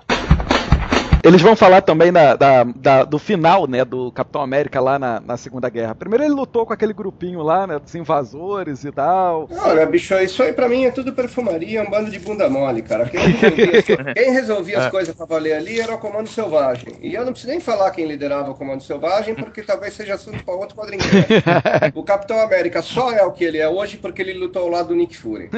Eles 1.24 1.42
vão 1.42 1.56
falar 1.56 1.82
também 1.82 2.12
da, 2.12 2.36
da- 2.36 2.64
da- 2.76 3.04
do 3.06 3.18
final, 3.18 3.66
né, 3.66 3.86
do 3.86 4.12
Capitão 4.12 4.42
América 4.42 4.82
lá 4.82 5.00
na, 5.00 5.22
na 5.22 5.38
Segunda 5.38 5.70
Guerra. 5.70 5.96
Primeiro 5.96 6.24
ele 6.26 6.34
lutou 6.34 6.66
com 6.66 6.74
aquele 6.74 6.92
grupinho 6.92 7.42
lá, 7.42 7.66
né, 7.66 7.80
dos 7.80 7.96
invasores 7.96 8.84
e 8.84 8.92
tal. 8.92 9.48
Olha, 9.64 9.86
bicho, 9.86 10.14
isso 10.16 10.44
aí 10.44 10.52
pra 10.52 10.68
mim 10.68 10.84
é 10.86 10.92
tudo 10.92 11.14
perfumaria, 11.14 11.80
é 11.80 11.84
um 11.84 11.90
bando 11.90 12.12
de 12.12 12.20
bunda 12.20 12.50
mole, 12.50 12.82
cara. 12.82 13.06
Quem 13.06 13.22
resolvia, 13.22 13.80
as- 13.80 13.86
quem 14.14 14.32
resolvia 14.34 14.80
as 14.80 14.88
coisas 14.90 15.16
pra 15.16 15.26
valer 15.26 15.54
ali 15.54 15.80
era 15.80 15.96
o 15.96 15.98
Comando 15.98 16.28
Selvagem. 16.28 16.90
E 17.02 17.14
eu 17.14 17.24
não 17.24 17.32
preciso 17.32 17.52
nem 17.52 17.62
falar 17.62 17.90
quem 17.92 18.06
liderava 18.06 18.52
o 18.52 18.56
Comando 18.56 18.84
Selvagem, 18.84 19.34
porque 19.34 19.62
talvez 19.64 19.94
seja 19.94 20.16
assunto 20.16 20.44
pra 20.44 20.54
outro 20.54 20.76
quadrinho. 20.76 21.02
O 21.96 22.04
Capitão 22.04 22.40
América 22.42 22.82
só 22.82 23.12
é 23.12 23.24
o 23.24 23.32
que 23.32 23.44
ele 23.44 23.58
é 23.60 23.68
hoje 23.70 23.98
porque 23.98 24.22
ele 24.22 24.34
lutou 24.34 24.64
ao 24.64 24.70
lado 24.70 24.90
do 24.90 24.96
Nick 24.96 25.16
Fury. 25.16 25.50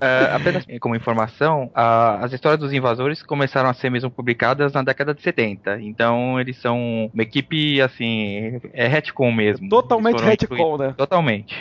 É, 0.00 0.34
apenas 0.34 0.64
como 0.80 0.94
informação, 0.96 1.70
a- 1.74 2.18
as 2.24 2.32
histórias 2.32 2.60
dos 2.60 2.72
invasores 2.72 3.22
começaram 3.22 3.68
a 3.70 3.74
ser 3.74 3.90
mesmo 3.90 4.10
publicadas 4.10 4.65
na 4.72 4.82
década 4.82 5.14
de 5.14 5.22
70. 5.22 5.80
Então 5.80 6.40
eles 6.40 6.56
são 6.60 7.10
uma 7.12 7.22
equipe, 7.22 7.80
assim, 7.80 8.60
é 8.72 8.86
retcon 8.86 9.32
mesmo. 9.32 9.68
Totalmente 9.68 10.20
retcon, 10.22 10.76
né? 10.78 10.94
Totalmente. 10.96 11.54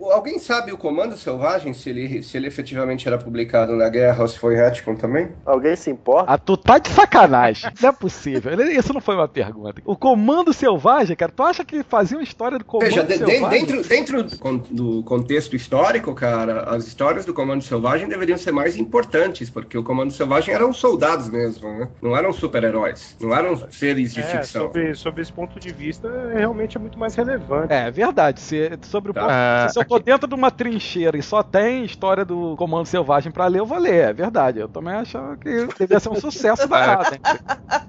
O- 0.00 0.10
alguém 0.10 0.38
sabe 0.38 0.72
o 0.72 0.78
Comando 0.78 1.16
Selvagem, 1.16 1.72
se 1.74 1.90
ele, 1.90 2.22
se 2.22 2.36
ele 2.36 2.46
efetivamente 2.46 3.06
era 3.06 3.18
publicado 3.18 3.74
na 3.76 3.88
guerra 3.88 4.22
ou 4.22 4.28
se 4.28 4.38
foi 4.38 4.54
retcon 4.56 4.94
também? 4.94 5.28
Alguém 5.44 5.76
se 5.76 5.90
importa? 5.90 6.32
Ah, 6.32 6.38
tu 6.38 6.56
tá 6.56 6.78
de 6.78 6.88
sacanagem. 6.88 7.70
Não 7.80 7.88
é 7.88 7.92
possível. 7.92 8.52
Isso 8.70 8.92
não 8.92 9.00
foi 9.00 9.14
uma 9.14 9.28
pergunta. 9.28 9.80
O 9.84 9.96
Comando 9.96 10.52
Selvagem, 10.52 11.16
cara, 11.16 11.32
tu 11.34 11.42
acha 11.42 11.64
que 11.64 11.82
fazia 11.82 12.16
uma 12.16 12.22
história 12.24 12.58
do 12.58 12.64
Comando 12.64 12.88
Veja, 12.88 13.06
Selvagem? 13.06 13.48
dentro, 13.66 13.82
dentro 13.88 14.22
do 14.22 14.38
con- 14.38 14.62
do 14.70 15.02
contexto 15.04 15.54
histórico, 15.56 16.14
cara, 16.14 16.62
as 16.64 16.86
histórias 16.86 17.24
do 17.24 17.34
Comando 17.34 17.62
Selvagem 17.62 18.08
deveriam 18.08 18.38
ser 18.38 18.52
mais 18.52 18.76
importantes, 18.76 19.50
porque 19.50 19.76
o 19.76 19.82
Comando 19.82 20.12
Selvagem 20.12 20.54
eram 20.54 20.72
soldados 20.72 21.28
mesmo, 21.28 21.68
né? 21.68 21.88
Não 22.02 22.16
eram 22.16 22.32
super-heróis, 22.50 23.16
não 23.20 23.34
eram 23.34 23.56
seres 23.70 24.12
de 24.12 24.20
É, 24.20 24.24
ficção. 24.24 24.62
sobre, 24.62 24.94
sobre 24.94 25.22
esse 25.22 25.32
ponto 25.32 25.58
de 25.60 25.72
vista, 25.72 26.08
é, 26.34 26.38
realmente 26.38 26.76
é 26.76 26.80
muito 26.80 26.98
mais 26.98 27.14
relevante. 27.14 27.72
É, 27.72 27.90
verdade. 27.90 28.40
Se, 28.40 28.70
sobre 28.82 29.12
o 29.12 29.14
Tá. 29.14 29.20
ponto- 29.22 29.30
Ah, 29.32 29.68
se 29.70 29.78
eu 29.78 29.84
tô 29.84 29.98
dentro 29.98 30.28
de 30.28 30.34
uma 30.34 30.50
trincheira 30.50 31.16
e 31.16 31.22
só 31.22 31.42
tem 31.42 31.84
história 31.84 32.24
do 32.24 32.56
Comando 32.56 32.86
Selvagem 32.86 33.30
pra 33.32 33.46
ler, 33.46 33.60
eu 33.60 33.66
vou 33.66 33.78
ler. 33.78 34.08
É 34.10 34.12
verdade. 34.12 34.58
Eu 34.58 34.68
também 34.68 34.94
achava 34.94 35.36
que 35.36 35.66
devia 35.78 36.00
ser 36.00 36.08
um 36.10 36.14
sucesso 36.16 36.66
danado, 36.68 37.14
hein? 37.14 37.20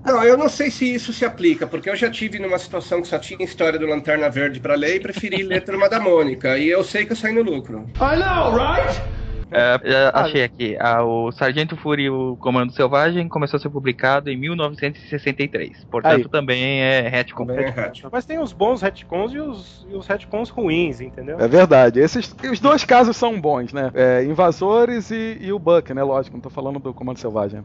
Não, 0.05 0.24
eu 0.24 0.38
não 0.38 0.49
sei 0.49 0.70
se 0.70 0.93
isso 0.93 1.12
se 1.14 1.26
aplica, 1.26 1.66
porque 1.66 1.89
eu 1.89 1.95
já 1.95 2.09
tive 2.09 2.39
numa 2.39 2.57
situação 2.59 3.01
que 3.01 3.07
só 3.07 3.18
tinha 3.18 3.43
história 3.43 3.80
do 3.80 3.86
Lanterna 3.86 4.30
Verde 4.30 4.59
pra 4.59 4.76
ler 4.76 4.95
e 4.95 4.99
preferi 4.99 5.43
ler 5.43 5.62
Turma 5.66 5.89
da 5.89 5.99
Mônica, 5.99 6.57
e 6.57 6.68
eu 6.70 6.84
sei 6.84 7.05
que 7.05 7.12
eu 7.14 7.16
saí 7.16 7.34
no 7.34 7.41
lucro. 7.41 7.86
É, 7.99 9.20
é, 9.51 10.11
achei 10.13 10.43
aqui. 10.43 10.77
Ah, 10.79 11.03
o 11.03 11.31
Sargento 11.31 11.75
Fury 11.75 12.03
e 12.03 12.09
o 12.09 12.37
Comando 12.37 12.71
Selvagem 12.73 13.27
começou 13.27 13.57
a 13.57 13.59
ser 13.59 13.69
publicado 13.69 14.29
em 14.29 14.37
1963. 14.37 15.85
Portanto, 15.85 16.13
Aí. 16.13 16.29
também 16.29 16.81
é 16.81 17.07
retcon. 17.09 17.45
Também 17.45 17.65
é 17.65 17.69
retcon. 17.69 18.09
Mas 18.11 18.25
tem 18.25 18.39
os 18.39 18.53
bons 18.53 18.81
retcons 18.81 19.33
e 19.33 19.39
os, 19.39 19.85
e 19.89 19.95
os 19.95 20.07
retcons 20.07 20.49
ruins, 20.49 21.01
entendeu? 21.01 21.39
É 21.39 21.47
verdade. 21.47 21.99
Esses, 21.99 22.35
os 22.49 22.59
dois 22.59 22.85
casos 22.85 23.17
são 23.17 23.39
bons, 23.39 23.73
né? 23.73 23.91
É, 23.93 24.23
invasores 24.23 25.11
e, 25.11 25.37
e 25.41 25.51
o 25.51 25.59
Buck, 25.59 25.93
né? 25.93 26.03
Lógico, 26.03 26.35
não 26.35 26.41
tô 26.41 26.49
falando 26.49 26.79
do 26.79 26.93
Comando 26.93 27.19
Selvagem. 27.19 27.63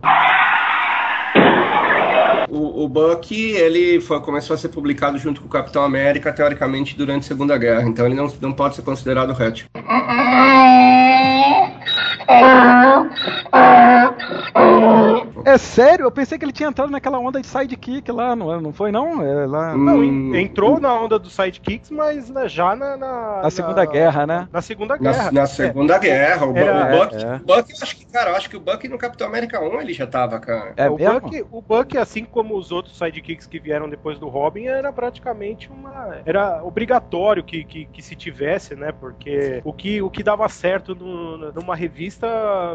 O, 2.48 2.84
o 2.84 2.88
Buck, 2.88 3.32
ele 3.34 4.00
foi- 4.00 4.20
começou 4.20 4.54
a 4.54 4.58
ser 4.58 4.68
publicado 4.68 5.18
junto 5.18 5.40
com 5.40 5.46
o 5.46 5.50
Capitão 5.50 5.82
América, 5.82 6.32
teoricamente, 6.32 6.96
durante 6.96 7.24
a 7.24 7.28
Segunda 7.28 7.56
Guerra, 7.58 7.88
então 7.88 8.06
ele 8.06 8.14
não, 8.14 8.32
não 8.40 8.52
pode 8.52 8.76
ser 8.76 8.82
considerado 8.82 9.32
retcon. 9.32 9.66
É 15.44 15.58
sério? 15.58 16.04
Eu 16.04 16.10
pensei 16.10 16.38
que 16.38 16.44
ele 16.44 16.52
tinha 16.52 16.68
entrado 16.68 16.90
naquela 16.90 17.18
onda 17.18 17.40
de 17.40 17.46
sidekick 17.46 18.10
lá, 18.10 18.34
não, 18.34 18.60
não 18.60 18.72
foi 18.72 18.90
não? 18.90 19.22
É 19.22 19.46
lá 19.46 19.76
Não, 19.76 19.96
Hum. 19.98 20.34
en- 20.34 20.40
entrou 20.42 20.80
na 20.80 20.92
onda 20.94 21.18
dos 21.18 21.32
sidekicks, 21.34 21.90
mas 21.90 22.28
né, 22.30 22.48
já 22.48 22.74
na, 22.74 22.96
na, 22.96 23.40
na 23.42 23.50
Segunda 23.50 23.84
Guerra, 23.84 24.26
né? 24.26 24.48
Na 24.52 24.60
Segunda 24.62 24.96
Guerra. 24.96 25.24
Na, 25.24 25.32
na 25.32 25.46
Segunda 25.46 25.98
Guerra, 25.98 26.46
o, 26.46 26.56
Era- 26.56 26.94
o 26.94 26.98
Buck, 26.98 27.14
é, 27.14 27.22
é. 27.22 27.34
o 27.36 27.38
Buck, 27.38 27.70
eu 27.72 27.76
acho 27.82 27.96
que, 27.96 28.06
cara, 28.06 28.30
eu 28.30 28.36
acho 28.36 28.50
que 28.50 28.56
o 28.56 28.60
Buck 28.60 28.88
no 28.88 28.98
Capitão 28.98 29.26
América 29.28 29.60
1 29.60 29.80
ele 29.80 29.92
já 29.92 30.06
tava, 30.06 30.38
cara. 30.40 30.72
É 30.76 30.90
o, 30.90 30.96
mesmo? 30.96 31.20
Buck, 31.20 31.44
o 31.52 31.62
Buck, 31.62 31.96
assim 31.98 32.24
como 32.24 32.56
os 32.56 32.72
outros 32.72 32.96
sidekicks 32.98 33.46
que 33.46 33.58
vieram 33.58 33.88
depois 33.88 34.18
do 34.18 34.28
Robin, 34.28 34.66
era 34.66 34.92
praticamente 34.92 35.70
uma. 35.70 36.16
Era 36.24 36.62
obrigatório 36.64 37.44
que, 37.44 37.64
que, 37.64 37.86
que 37.86 38.02
se 38.02 38.14
tivesse, 38.16 38.74
né? 38.74 38.92
Porque 38.92 39.60
o 39.64 39.72
que, 39.72 40.02
o 40.02 40.10
que 40.10 40.22
dava 40.22 40.48
certo 40.48 40.94
no- 40.94 41.52
numa 41.52 41.76
revista 41.76 42.15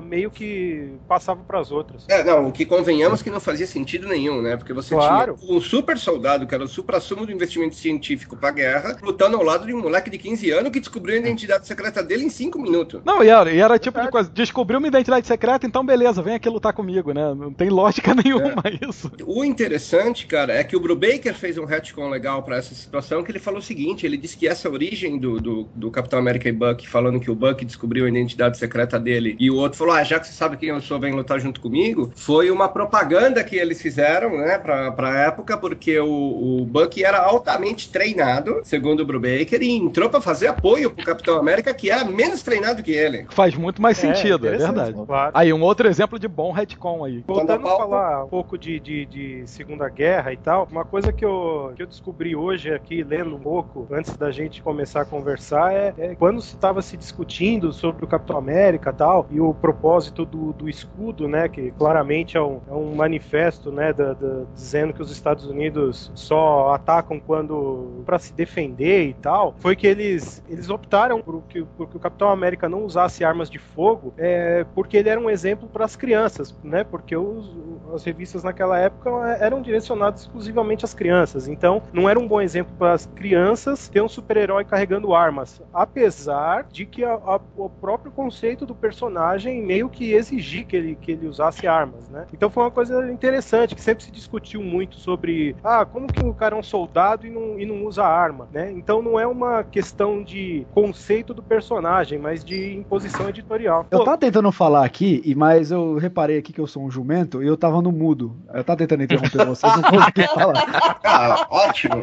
meio 0.04 0.30
que 0.32 0.94
passava 1.08 1.42
para 1.44 1.60
as 1.60 1.72
outras. 1.72 2.06
É, 2.10 2.24
não, 2.24 2.48
o 2.48 2.52
que 2.52 2.66
convenhamos 2.66 3.22
que 3.22 3.30
não 3.30 3.40
fazia 3.40 3.68
sentido 3.68 4.08
nenhum, 4.08 4.42
né? 4.42 4.58
Porque 4.58 4.74
você 4.74 4.94
Claro. 4.96 5.36
tinha 5.40 5.58
um 5.58 5.62
super 5.62 5.98
soldado, 5.98 6.46
que 6.46 6.54
era 6.54 6.64
o 6.64 6.68
supra-sumo 6.68 7.26
do 7.26 7.32
investimento 7.32 7.76
científico 7.76 8.36
pra 8.36 8.52
guerra, 8.52 8.98
lutando 9.02 9.38
ao 9.38 9.44
lado 9.44 9.66
de 9.66 9.74
um 9.74 9.82
moleque 9.82 10.10
de 10.10 10.18
15 10.18 10.52
anos 10.52 10.72
que 10.72 10.80
descobriu 10.80 11.16
a 11.16 11.20
identidade 11.20 11.66
secreta 11.68 12.04
dele 12.04 12.24
em 12.26 12.30
5 12.30 12.60
minutos. 12.60 13.02
Não, 13.06 13.24
e 13.24 13.30
era, 13.30 13.52
e 13.52 13.60
era 13.60 13.80
tipo 13.80 14.00
de 14.02 14.10
coisa, 14.10 14.30
descobriu 14.30 14.80
uma 14.80 14.88
identidade 14.88 15.26
secreta, 15.28 15.66
então 15.66 15.86
beleza, 15.86 16.22
vem 16.22 16.36
aqui 16.36 16.50
lutar 16.50 16.74
comigo, 16.74 17.14
né? 17.14 17.34
Não 17.34 17.54
tem 17.54 17.70
lógica 17.70 18.14
nenhuma 18.16 18.64
isso. 18.88 19.12
O 19.26 19.44
interessante, 19.44 20.26
cara, 20.28 20.54
é 20.54 20.64
que 20.64 20.76
o 20.76 20.80
Brubaker 20.80 21.34
fez 21.36 21.58
um 21.58 21.66
retcon 21.66 22.10
legal 22.10 22.44
pra 22.44 22.58
essa 22.58 22.74
situação, 22.76 23.24
que 23.24 23.32
ele 23.32 23.40
falou 23.40 23.60
o 23.60 23.64
seguinte, 23.64 24.06
ele 24.06 24.18
disse 24.18 24.38
que 24.38 24.48
essa 24.48 24.70
origem 24.70 25.18
do, 25.18 25.40
do, 25.40 25.64
do 25.76 25.92
Capitão 25.92 26.20
América 26.20 26.50
e 26.50 26.52
Buck, 26.52 26.88
falando 26.88 27.20
que 27.20 27.32
o 27.32 27.36
Buck 27.36 27.64
descobriu 27.66 28.06
a 28.06 28.10
identidade 28.10 28.58
secreta 28.58 29.00
dele, 29.00 29.31
e 29.40 29.50
o 29.50 29.56
outro 29.56 29.78
falou, 29.78 29.94
ah, 29.94 30.04
já 30.04 30.20
que 30.20 30.28
você 30.28 30.34
sabe 30.34 30.58
quem 30.58 30.70
eu 30.70 30.82
sou, 30.82 31.00
vem 31.00 31.14
lutar 31.14 31.40
junto 31.40 31.62
comigo, 31.62 32.12
foi 32.16 32.50
uma 32.52 32.68
propaganda 32.70 33.44
que 33.44 33.56
eles 33.56 33.82
fizeram, 33.82 34.38
né, 34.38 34.58
pra, 34.58 34.92
pra 34.92 35.20
época, 35.22 35.58
porque 35.58 36.00
o, 36.00 36.62
o 36.62 36.66
Buck 36.66 37.04
era 37.04 37.20
altamente 37.20 37.90
treinado, 37.92 38.62
segundo 38.64 39.02
o 39.02 39.06
Brubaker, 39.06 39.62
e 39.62 39.72
entrou 39.76 40.10
pra 40.10 40.22
fazer 40.22 40.48
apoio 40.48 40.92
pro 40.92 41.06
Capitão 41.06 41.38
América, 41.38 41.74
que 41.74 41.90
era 41.90 42.04
menos 42.06 42.42
treinado 42.44 42.84
que 42.84 42.92
ele. 42.92 43.26
Faz 43.30 43.56
muito 43.56 43.82
mais 43.82 43.98
É, 44.04 44.14
sentido, 44.14 44.48
é, 44.48 44.58
verdade. 44.58 44.94
Claro. 45.06 45.32
Aí, 45.34 45.52
um 45.54 45.62
outro 45.62 45.88
exemplo 45.88 46.18
de 46.20 46.28
bom 46.28 46.52
retcon 46.52 47.04
aí. 47.06 47.24
Voltando 47.28 47.68
a 47.68 47.78
falar 47.78 48.26
um 48.26 48.30
pouco 48.30 48.58
de, 48.58 48.80
de, 48.80 49.06
de 49.06 49.44
Segunda 49.48 49.88
Guerra 49.90 50.34
e 50.34 50.38
tal, 50.38 50.68
uma 50.72 50.86
coisa 50.86 51.12
que 51.12 51.24
eu, 51.26 51.74
que 51.76 51.84
eu 51.84 51.88
descobri 51.88 52.36
hoje 52.36 52.74
aqui, 52.74 53.04
lendo 53.04 53.36
um 53.36 53.40
pouco, 53.40 53.88
antes 53.92 54.16
da 54.18 54.32
gente 54.32 54.62
começar 54.62 55.02
a 55.02 55.06
conversar, 55.06 55.74
é, 55.74 55.94
é 55.98 56.16
quando 56.16 56.40
estava 56.40 56.82
se 56.82 56.98
discutindo 56.98 57.72
sobre 57.74 58.06
o 58.06 58.08
Capitão 58.08 58.38
América 58.38 58.90
e 58.90 58.94
tal, 58.94 59.21
e 59.30 59.40
o 59.40 59.54
propósito 59.54 60.26
do, 60.26 60.54
do 60.54 60.70
escudo, 60.70 61.28
né, 61.28 61.48
que 61.48 61.72
claramente 61.72 62.38
é 62.38 62.42
um, 62.42 62.60
é 62.70 62.74
um 62.74 62.96
manifesto, 62.96 63.72
né, 63.72 63.94
da, 63.94 64.14
da- 64.14 64.44
dizendo 64.54 64.94
que 64.94 65.02
os 65.02 65.12
Estados 65.12 65.46
Unidos 65.46 66.12
só 66.16 66.74
atacam 66.74 67.20
quando 67.20 68.02
para 68.06 68.18
se 68.20 68.34
defender 68.34 69.08
e 69.10 69.14
tal, 69.14 69.56
foi 69.60 69.76
que 69.76 69.88
eles, 69.88 70.44
eles 70.50 70.70
optaram 70.70 71.22
por 71.22 71.42
que, 71.44 71.64
por 71.78 71.88
que 71.90 71.98
o 71.98 72.00
Capitão 72.00 72.30
América 72.30 72.68
não 72.70 72.84
usasse 72.86 73.24
armas 73.24 73.50
de 73.50 73.60
fogo, 73.60 74.14
é, 74.18 74.66
porque 74.76 74.98
ele 74.98 75.10
era 75.10 75.20
um 75.20 75.30
exemplo 75.30 75.68
para 75.68 75.86
as 75.86 75.96
crianças, 75.96 76.56
né? 76.64 76.84
Porque 76.84 77.16
os- 77.16 77.50
as 77.94 78.04
revistas 78.04 78.44
naquela 78.44 78.78
época 78.78 79.10
eram 79.40 79.62
direcionadas 79.62 80.22
exclusivamente 80.22 80.86
às 80.86 80.94
crianças. 80.94 81.48
Então, 81.48 81.82
não 81.94 82.10
era 82.10 82.20
um 82.20 82.28
bom 82.28 82.42
exemplo 82.42 82.74
para 82.78 82.94
as 82.94 83.06
crianças 83.16 83.90
ter 83.90 84.02
um 84.02 84.10
super-herói 84.10 84.64
carregando 84.66 85.14
armas. 85.14 85.62
Apesar 85.74 86.68
de 86.72 86.86
que 86.86 87.04
a- 87.04 87.14
a- 87.14 87.40
o 87.56 87.70
próprio 87.70 88.12
conceito 88.12 88.66
do 88.66 88.74
personagem 88.74 89.62
meio 89.62 89.90
que 89.90 90.14
exigir 90.14 90.66
que 90.66 90.76
ele, 90.76 90.96
que 90.96 91.12
ele 91.12 91.28
usasse 91.28 91.68
armas, 91.68 92.08
né? 92.10 92.26
Então 92.34 92.50
foi 92.50 92.64
uma 92.64 92.72
coisa 92.72 93.12
interessante, 93.12 93.76
que 93.76 93.82
sempre 93.82 94.04
se 94.04 94.12
discutiu 94.12 94.62
muito 94.62 94.96
sobre 94.96 95.56
ah, 95.64 95.86
como 95.86 96.08
que 96.08 96.24
o 96.24 96.34
cara 96.34 96.56
é 96.56 96.60
um 96.60 96.64
soldado 96.64 97.26
e 97.28 97.30
não, 97.30 97.60
e 97.60 97.66
não 97.66 97.86
usa 97.86 98.04
arma, 98.04 98.48
né? 98.52 98.72
Então 98.72 99.02
não 99.02 99.20
é 99.20 99.28
uma 99.28 99.64
questão 99.64 100.24
de 100.24 100.66
conceito 100.72 101.34
do 101.34 101.42
personagem, 101.44 102.18
mas 102.20 102.44
de 102.44 102.74
imposição 102.76 103.30
editorial. 103.30 103.86
Eu 103.92 104.04
tava 104.04 104.18
tentando 104.18 104.52
falar 104.52 104.86
aqui, 104.86 105.34
mas 105.36 105.72
eu 105.72 105.96
reparei 105.98 106.38
aqui 106.38 106.54
que 106.54 106.60
eu 106.60 106.68
sou 106.68 106.84
um 106.84 106.92
jumento 106.92 107.44
e 107.44 107.48
eu 107.48 107.58
tava 107.58 107.81
no 107.82 107.92
mudo. 107.92 108.36
Eu 108.54 108.64
tava 108.64 108.78
tentando 108.78 109.04
interromper 109.04 109.46
vocês, 109.46 109.76
não 109.76 109.84
consegui 109.84 110.28
falar. 110.34 111.00
Ah, 111.04 111.48
ótimo. 111.50 112.02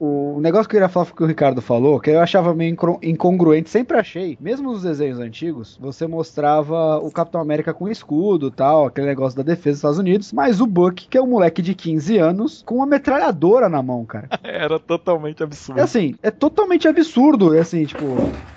O 0.00 0.40
negócio 0.40 0.68
que 0.68 0.76
eu 0.76 0.80
queria 0.80 0.88
falar 0.88 1.06
foi 1.06 1.12
o 1.12 1.16
que 1.16 1.24
o 1.24 1.26
Ricardo 1.26 1.60
falou, 1.60 2.00
que 2.00 2.10
eu 2.10 2.20
achava 2.20 2.54
meio 2.54 2.76
incongruente, 3.02 3.70
sempre 3.70 3.96
achei. 3.96 4.36
Mesmo 4.40 4.70
nos 4.70 4.82
desenhos 4.82 5.18
antigos, 5.18 5.78
você 5.80 6.06
mostrava 6.06 6.98
o 6.98 7.10
Capitão 7.10 7.40
América 7.40 7.74
com 7.74 7.88
escudo 7.88 8.50
tal, 8.50 8.86
aquele 8.86 9.06
negócio 9.06 9.36
da 9.36 9.42
defesa 9.42 9.70
dos 9.70 9.78
Estados 9.78 9.98
Unidos, 9.98 10.32
mas 10.32 10.60
o 10.60 10.66
Buck, 10.66 11.08
que 11.08 11.18
é 11.18 11.22
um 11.22 11.26
moleque 11.26 11.62
de 11.62 11.74
15 11.74 12.18
anos, 12.18 12.62
com 12.64 12.76
uma 12.76 12.86
metralhadora 12.86 13.68
na 13.68 13.82
mão, 13.82 14.04
cara. 14.04 14.28
Era 14.44 14.78
totalmente 14.78 15.42
absurdo. 15.42 15.80
É 15.80 15.82
assim, 15.82 16.14
é 16.22 16.30
totalmente 16.30 16.86
absurdo, 16.86 17.54
é 17.54 17.60
assim, 17.60 17.84
tipo, 17.84 18.04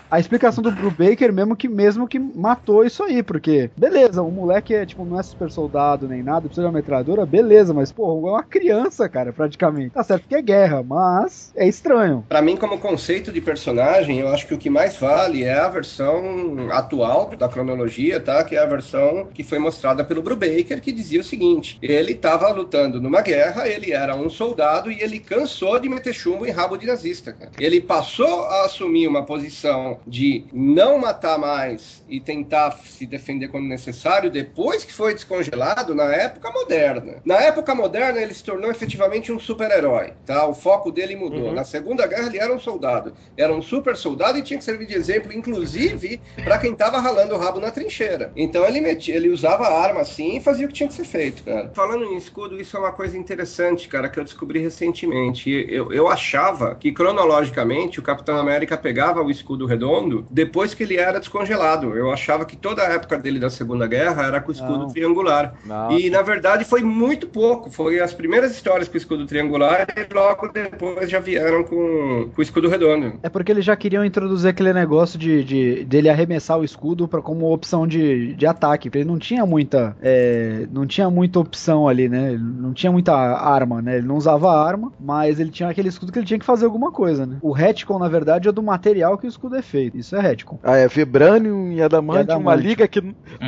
a 0.10 0.20
explicação 0.20 0.64
do 0.64 0.72
Brubaker 0.72 1.32
mesmo 1.32 1.56
que 1.56 1.68
mesmo 1.68 2.08
que 2.08 2.20
matou 2.20 2.84
isso 2.84 3.04
aí, 3.04 3.22
porque 3.22 3.70
beleza, 3.78 4.22
o 4.22 4.32
moleque 4.32 4.74
é 4.74 4.86
tipo 4.86 5.06
não 5.06 5.20
é 5.20 5.24
super 5.24 5.52
soldado 5.52 6.08
nem 6.08 6.24
nada, 6.24 6.42
precisa 6.42 6.62
de 6.62 6.68
uma 6.68 6.80
metralhadora, 6.80 7.26
beleza, 7.26 7.74
mas 7.74 7.92
pô, 7.92 8.28
é 8.28 8.32
uma 8.32 8.44
criança, 8.44 9.08
cara, 9.08 9.32
praticamente. 9.32 9.92
Tá 9.92 10.04
certo 10.04 10.28
que 10.28 10.36
é 10.36 10.42
guerra, 10.42 10.84
mas 10.84 11.52
é 11.56 11.68
estranho. 11.68 12.26
Pra 12.28 12.42
mim, 12.42 12.58
como 12.58 12.80
conceito 12.80 13.32
de 13.32 13.42
personagem, 13.42 14.20
eu 14.20 14.30
acho 14.30 14.48
que 14.48 14.54
o 14.54 14.58
que 14.58 14.70
mais 14.70 14.98
vale 14.98 15.44
é 15.44 15.60
a 15.60 15.70
versão 15.70 16.70
atual 16.72 17.32
da 17.38 17.48
cronologia, 17.48 18.20
tá? 18.20 18.44
Que 18.44 18.56
é 18.56 18.60
a 18.60 18.66
versão 18.66 19.28
que 19.34 19.44
foi 19.44 19.60
mostrada 19.60 20.04
pelo 20.04 20.22
Brubaker, 20.22 20.82
que 20.82 20.92
dizia 20.92 21.22
o 21.22 21.24
seguinte: 21.24 21.78
ele 21.82 22.14
estava 22.14 22.50
lutando 22.52 23.02
numa 23.02 23.22
guerra, 23.22 23.68
ele 23.68 23.92
era 23.92 24.16
um 24.16 24.30
soldado 24.30 24.92
e 24.92 25.02
ele 25.02 25.20
cansou 25.20 25.80
de 25.80 25.90
meter 25.90 26.14
chumbo 26.14 26.46
em 26.46 26.52
rabo 26.52 26.78
de 26.78 26.88
nazista, 26.88 27.32
cara. 27.32 27.52
Ele 27.60 27.82
passou 27.82 28.46
a 28.46 28.66
assumir 28.66 29.08
uma 29.08 29.26
posição 29.26 29.99
decisão 30.00 30.02
de 30.08 30.46
não 30.52 30.98
matar 30.98 31.38
mais 31.38 32.04
e 32.08 32.20
tentar 32.20 32.72
se 32.84 33.06
defender 33.06 33.48
quando 33.48 33.68
necessário, 33.68 34.30
depois 34.30 34.84
que 34.84 34.94
foi 34.94 35.14
descongelado, 35.14 35.94
na 35.94 36.14
época 36.14 36.52
moderna. 36.52 37.18
Na 37.26 37.36
época 37.36 37.76
moderna, 37.76 38.20
ele 38.20 38.34
se 38.34 38.44
tornou 38.44 38.70
efetivamente 38.72 39.32
um 39.32 39.40
super-herói, 39.40 40.14
tá? 40.26 40.46
O 40.48 40.54
foco 40.54 40.92
dele 40.92 41.16
mudou. 41.16 41.48
Uhum. 41.48 41.54
Na 41.54 41.64
Segunda 41.64 42.08
Guerra, 42.08 42.28
ele 42.28 42.40
era 42.40 42.54
um 42.54 42.60
soldado. 42.60 43.14
Era 43.38 43.54
um 43.54 43.62
super 43.62 43.96
soldado 43.96 44.38
e 44.38 44.42
tinha 44.42 44.58
que 44.58 44.64
servir 44.64 44.88
de 44.88 44.96
exemplo, 44.96 45.32
inclusive, 45.34 46.22
para 46.44 46.58
quem 46.58 46.74
tava 46.74 47.00
ralando 47.00 47.36
o 47.36 47.38
rabo 47.38 47.60
na 47.60 47.72
trincheira. 47.72 48.32
Então, 48.36 48.66
ele, 48.66 48.82
metia, 48.82 49.16
ele 49.16 49.30
usava 49.30 49.66
a 49.66 49.82
arma 49.82 50.02
assim 50.02 50.38
e 50.38 50.42
fazia 50.42 50.66
o 50.66 50.70
que 50.70 50.76
tinha 50.76 50.90
que 50.90 50.96
ser 50.96 51.06
feito, 51.06 51.44
cara. 51.44 51.72
Falando 51.74 52.06
em 52.06 52.18
escudo, 52.18 52.60
isso 52.60 52.76
é 52.76 52.80
uma 52.80 52.92
coisa 52.92 53.18
interessante, 53.18 53.88
cara, 53.88 54.10
que 54.10 54.20
eu 54.20 54.24
descobri 54.24 54.60
recentemente. 54.60 55.50
Eu, 55.70 55.92
eu 55.92 56.08
achava 56.08 56.76
que, 56.76 56.92
cronologicamente, 56.92 58.00
o 58.00 58.04
Capitão 58.04 58.38
América 58.38 58.78
pegava 58.78 59.22
o 59.22 59.30
escudo 59.30 59.66
redondo 59.66 59.89
depois 60.30 60.74
que 60.74 60.84
ele 60.84 60.98
era 60.98 61.20
descongelado. 61.20 61.96
Eu 61.96 62.12
achava 62.12 62.46
que 62.46 62.56
toda 62.56 62.82
a 62.82 62.94
época 62.94 63.18
dele 63.18 63.40
da 63.40 63.50
Segunda 63.50 63.88
Guerra 63.88 64.26
era 64.28 64.42
com 64.42 64.50
o 64.50 64.54
escudo 64.54 64.78
Não. 64.80 64.88
triangular. 64.90 65.54
Não. 65.66 65.92
E, 65.92 66.10
na 66.10 66.22
verdade, 66.22 66.66
foi 66.66 66.82
muito 66.82 67.28
pouco. 67.28 67.70
Foi 67.70 68.00
as 68.00 68.14
primeiras 68.14 68.52
histórias 68.52 68.88
com 68.88 68.96
o 68.96 68.98
escudo 68.98 69.26
triangular 69.26 69.88
e 69.96 70.14
logo 70.14 70.48
depois 70.50 71.10
já 71.10 71.20
vieram 71.20 71.64
com, 71.64 72.30
com 72.34 72.40
o 72.40 72.42
escudo 72.42 72.68
redondo. 72.70 73.14
É 73.24 73.30
porque 73.30 73.52
eles 73.52 73.66
já 73.66 73.76
queriam 73.76 74.04
introduzir 74.06 74.50
aquele 74.50 74.74
negócio 74.74 75.18
de, 75.18 75.44
de 75.44 75.86
dele 75.86 76.10
arremessar 76.10 76.58
o 76.60 76.64
escudo 76.64 77.08
pra, 77.08 77.22
como 77.22 77.52
opção 77.52 77.88
de, 77.88 78.34
de 78.34 78.46
ataque. 78.46 78.90
Ele 78.94 79.06
não 79.06 79.18
tinha 79.20 79.46
muita. 79.46 79.96
é, 80.02 80.68
não 80.72 80.86
tinha 80.86 81.10
muita 81.10 81.40
opção 81.40 81.88
ali, 81.88 82.10
né? 82.10 82.34
Ele 82.34 82.44
não 82.44 82.74
tinha 82.74 82.92
muita 82.92 83.14
arma, 83.16 83.82
né? 83.82 83.98
Ele 83.98 84.08
não 84.08 84.16
usava 84.18 84.52
arma, 84.52 84.92
mas 85.00 85.40
ele 85.40 85.50
tinha 85.50 85.70
aquele 85.70 85.90
escudo 85.90 86.12
que 86.12 86.20
ele 86.20 86.26
tinha 86.26 86.40
que 86.40 86.46
fazer 86.46 86.66
alguma 86.66 86.92
coisa, 86.92 87.26
né? 87.26 87.38
O 87.42 87.52
retcon, 87.52 88.00
na 88.00 88.08
verdade, 88.08 88.48
é 88.48 88.52
do 88.52 88.62
material 88.64 89.18
que 89.18 89.26
o 89.26 89.30
escudo 89.30 89.56
é 89.56 89.62
feito. 89.62 89.79
Isso 89.94 90.16
é 90.16 90.20
retcon. 90.22 90.60
Ah, 90.64 90.76
é 90.78 90.88
Vibranium 90.88 91.72
e 91.72 91.82
Adamante, 91.82 92.32
E 92.32 92.36
uma 92.36 92.56
liga 92.56 92.88
que, 92.88 93.02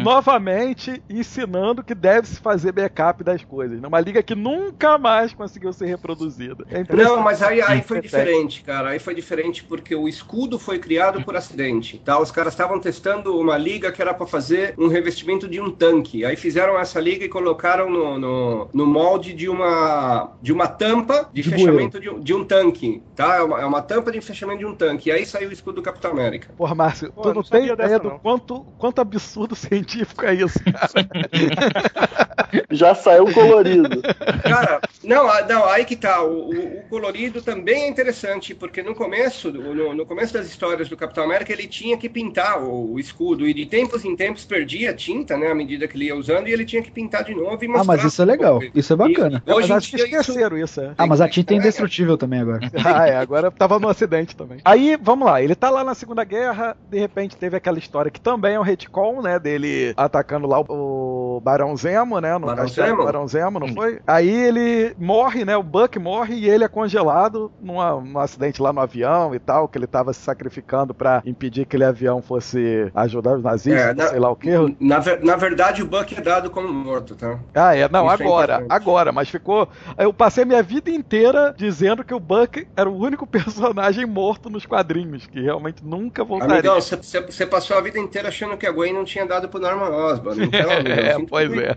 novamente, 0.04 1.02
ensinando 1.10 1.84
que 1.84 1.94
deve 1.96 2.28
se 2.28 2.40
fazer 2.40 2.72
backup 2.72 3.24
das 3.24 3.44
coisas. 3.44 3.80
né? 3.82 3.88
Uma 3.88 4.00
liga 4.00 4.22
que 4.24 4.36
nunca 4.36 4.98
mais 4.98 5.34
conseguiu 5.34 5.72
ser 5.74 5.86
reproduzida. 5.86 6.66
É. 6.70 6.84
Não, 6.96 7.22
mas 7.22 7.42
aí, 7.42 7.62
aí 7.62 7.82
foi 7.82 8.02
diferente, 8.02 8.64
cara. 8.64 8.90
Aí 8.90 9.00
foi 9.00 9.16
diferente 9.16 9.64
porque 9.64 9.96
o 9.96 10.08
escudo 10.08 10.58
foi 10.60 10.80
criado 10.80 11.22
por 11.24 11.36
acidente, 11.36 12.00
tá? 12.04 12.20
Os 12.20 12.32
caras 12.32 12.54
estavam 12.54 12.80
testando 12.80 13.38
uma 13.38 13.58
liga 13.58 13.92
que 13.92 14.02
era 14.02 14.14
para 14.14 14.28
fazer 14.28 14.74
um 14.78 14.88
revestimento 14.88 15.48
de 15.48 15.60
um 15.62 15.70
tanque. 15.72 16.26
Aí 16.26 16.36
fizeram 16.36 16.80
essa 16.80 17.00
liga 17.00 17.26
e 17.26 17.30
colocaram 17.30 17.90
no, 17.90 18.18
no, 18.20 18.70
no 18.74 18.86
molde 18.86 19.34
de 19.34 19.48
uma, 19.50 20.32
de 20.42 20.52
uma 20.52 20.68
tampa 20.68 21.30
de, 21.34 21.42
De 21.42 21.50
fechamento 21.50 22.00
de, 22.00 22.10
um- 22.10 22.20
de 22.20 22.34
um 22.34 22.44
tanque, 22.44 23.02
tá? 23.16 23.36
É 23.38 23.42
uma, 23.42 23.62
é 23.62 23.66
uma 23.66 23.82
tampa 23.82 24.12
de 24.12 24.22
fechamento 24.22 24.60
de 24.60 24.66
um 24.66 24.76
tanque. 24.76 25.10
E 25.10 25.12
aí 25.12 25.26
saiu 25.26 25.50
o 25.50 25.54
escudo 25.54 25.76
do 25.76 25.82
Capitão 25.82 26.12
América. 26.12 26.21
Porra, 26.58 26.76
Márcio, 26.76 27.12
Pô, 27.14 27.22
tu 27.22 27.30
eu 27.30 27.34
não 27.34 27.42
não 27.42 27.44
tem 27.44 27.64
ideia 27.64 27.76
dessa, 27.76 28.00
do 28.00 28.10
não. 28.10 28.20
quanto, 28.20 28.66
quanto 28.78 29.02
absurdo 29.02 29.56
científico 29.56 30.26
é 30.26 30.34
isso, 30.36 30.60
cara. 30.64 30.90
Já 32.72 32.94
saiu 32.96 33.32
colorido. 33.34 34.02
Cara, 34.44 34.82
não, 35.04 35.30
a- 35.30 35.42
não, 35.44 35.66
aí 35.66 35.86
que 35.86 35.96
tá. 35.96 36.22
O, 36.24 36.50
o- 36.50 36.80
o 36.80 36.84
colorido 36.90 37.42
também 37.42 37.84
é 37.84 37.88
interessante, 37.88 38.54
porque 38.54 38.82
no 38.84 38.94
começo, 38.94 39.52
no, 39.52 39.94
no 39.94 40.06
começo 40.06 40.34
das 40.34 40.48
histórias 40.48 40.90
do 40.90 40.98
Capitão 40.98 41.24
América, 41.24 41.54
ele 41.54 41.68
tinha 41.68 41.98
que 41.98 42.10
pintar 42.10 42.62
o, 42.62 42.94
o 42.94 43.00
escudo, 43.00 43.48
e 43.48 43.54
de 43.54 43.66
tempos 43.66 44.04
em 44.04 44.16
tempos 44.16 44.44
perdia 44.46 44.94
tinta, 44.94 45.38
né, 45.38 45.52
à 45.52 45.56
medida 45.56 45.88
que 45.88 45.96
ele 45.96 46.06
ia 46.06 46.16
usando, 46.16 46.48
e 46.48 46.52
ele 46.52 46.66
tinha 46.66 46.82
que 46.82 46.92
pintar 46.92 47.24
de 47.24 47.34
novo 47.34 47.64
e 47.64 47.68
Ah, 47.68 47.70
mostrar. 47.72 47.84
mas 47.86 48.04
isso 48.04 48.22
é 48.22 48.26
legal. 48.26 48.60
Isso 48.76 48.92
é 48.92 48.96
bacana. 48.96 49.42
E 49.46 49.52
hoje 49.54 49.70
mas 49.70 49.78
acho 49.78 49.90
que 49.92 49.96
esqueceram 49.98 50.58
isso, 50.58 50.82
é. 50.82 50.94
Ah, 50.98 51.08
mas 51.08 51.22
a 51.22 51.30
tinta 51.30 51.54
é 51.54 51.58
indestrutível 51.58 52.18
também 52.18 52.42
agora. 52.42 52.60
Ah, 52.84 53.08
é, 53.08 53.16
agora 53.16 53.50
tava 53.52 53.80
no 53.80 53.88
acidente 53.88 54.36
também. 54.36 54.60
Aí, 54.66 54.98
vamos 55.02 55.26
lá, 55.26 55.42
ele 55.42 55.56
tá 55.56 55.70
lá 55.70 55.84
na 55.84 55.96
Segunda 55.96 56.11
Guerra, 56.24 56.76
de 56.90 57.00
repente 57.00 57.36
teve 57.38 57.56
aquela 57.58 57.80
história 57.80 58.12
que 58.12 58.20
também 58.20 58.56
é 58.56 58.60
um 58.60 58.64
retcon, 58.64 59.22
né, 59.22 59.40
dele 59.40 59.94
atacando 59.98 60.48
lá 60.48 60.60
o, 60.60 61.38
o 61.38 61.42
Barão 61.42 61.76
Zemo, 61.76 62.20
né, 62.20 62.34
no 62.38 62.48
Barão 62.48 62.64
castelo 62.64 62.88
Zemo? 62.88 63.04
Barão 63.06 63.28
Zemo, 63.28 63.60
não 63.60 63.68
foi? 63.74 64.00
Aí 64.06 64.30
ele 64.30 64.94
morre, 64.98 65.46
né, 65.46 65.56
o 65.58 65.64
Buck 65.64 65.98
morre 66.00 66.36
e 66.36 66.50
ele 66.50 66.64
é 66.64 66.68
congelado 66.68 67.52
numa, 67.60 68.00
num 68.00 68.20
acidente 68.20 68.62
lá 68.62 68.72
no 68.74 68.82
avião 68.82 69.34
e 69.34 69.40
tal, 69.40 69.68
que 69.68 69.78
ele 69.78 69.88
tava 69.88 70.14
se 70.14 70.22
sacrificando 70.22 70.94
pra 70.94 71.22
impedir 71.26 71.62
que 71.66 71.72
aquele 71.72 71.86
avião 71.86 72.22
fosse 72.22 72.92
ajudar 72.94 73.38
os 73.38 73.44
nazistas, 73.44 73.82
É, 73.90 73.94
na- 73.94 74.08
sei 74.08 74.20
lá 74.20 74.30
o 74.30 74.36
quê. 74.36 74.52
Na, 74.80 75.00
na 75.24 75.36
verdade, 75.36 75.82
o 75.82 75.86
Buck 75.88 76.14
é 76.18 76.22
dado 76.22 76.50
como 76.50 76.72
morto, 76.72 77.16
tá? 77.16 77.40
Ah, 77.54 77.76
é, 77.76 77.88
não, 77.90 78.06
Isso 78.12 78.22
é 78.24 78.26
agora, 78.26 78.54
importante. 78.56 78.72
agora, 78.82 79.12
mas 79.12 79.30
ficou. 79.30 79.70
Eu 79.98 80.14
passei 80.14 80.44
minha 80.46 80.62
vida 80.64 80.90
inteira 80.90 81.54
dizendo 81.58 82.04
que 82.04 82.14
o 82.14 82.20
Buck 82.20 82.68
era 82.76 82.90
o 82.90 82.98
único 82.98 83.26
personagem 83.28 84.06
morto 84.06 84.50
nos 84.50 84.66
quadrinhos, 84.66 85.26
que 85.28 85.40
realmente 85.42 85.84
nunca 86.02 86.24
voltaria. 86.24 86.56
Amigão, 86.56 86.80
você 86.80 87.46
passou 87.46 87.78
a 87.78 87.82
vida 87.82 88.00
inteira 88.00 88.30
achando 88.30 88.58
que 88.58 88.66
a 88.66 88.72
Gwen 88.72 88.94
não 88.94 89.06
tinha 89.06 89.26
dado 89.26 89.48
pro 89.48 89.60
Norman 89.60 89.90
Osborn. 89.90 90.46
Então, 90.46 90.72
é, 90.86 91.18
pois 91.28 91.52
é. 91.54 91.76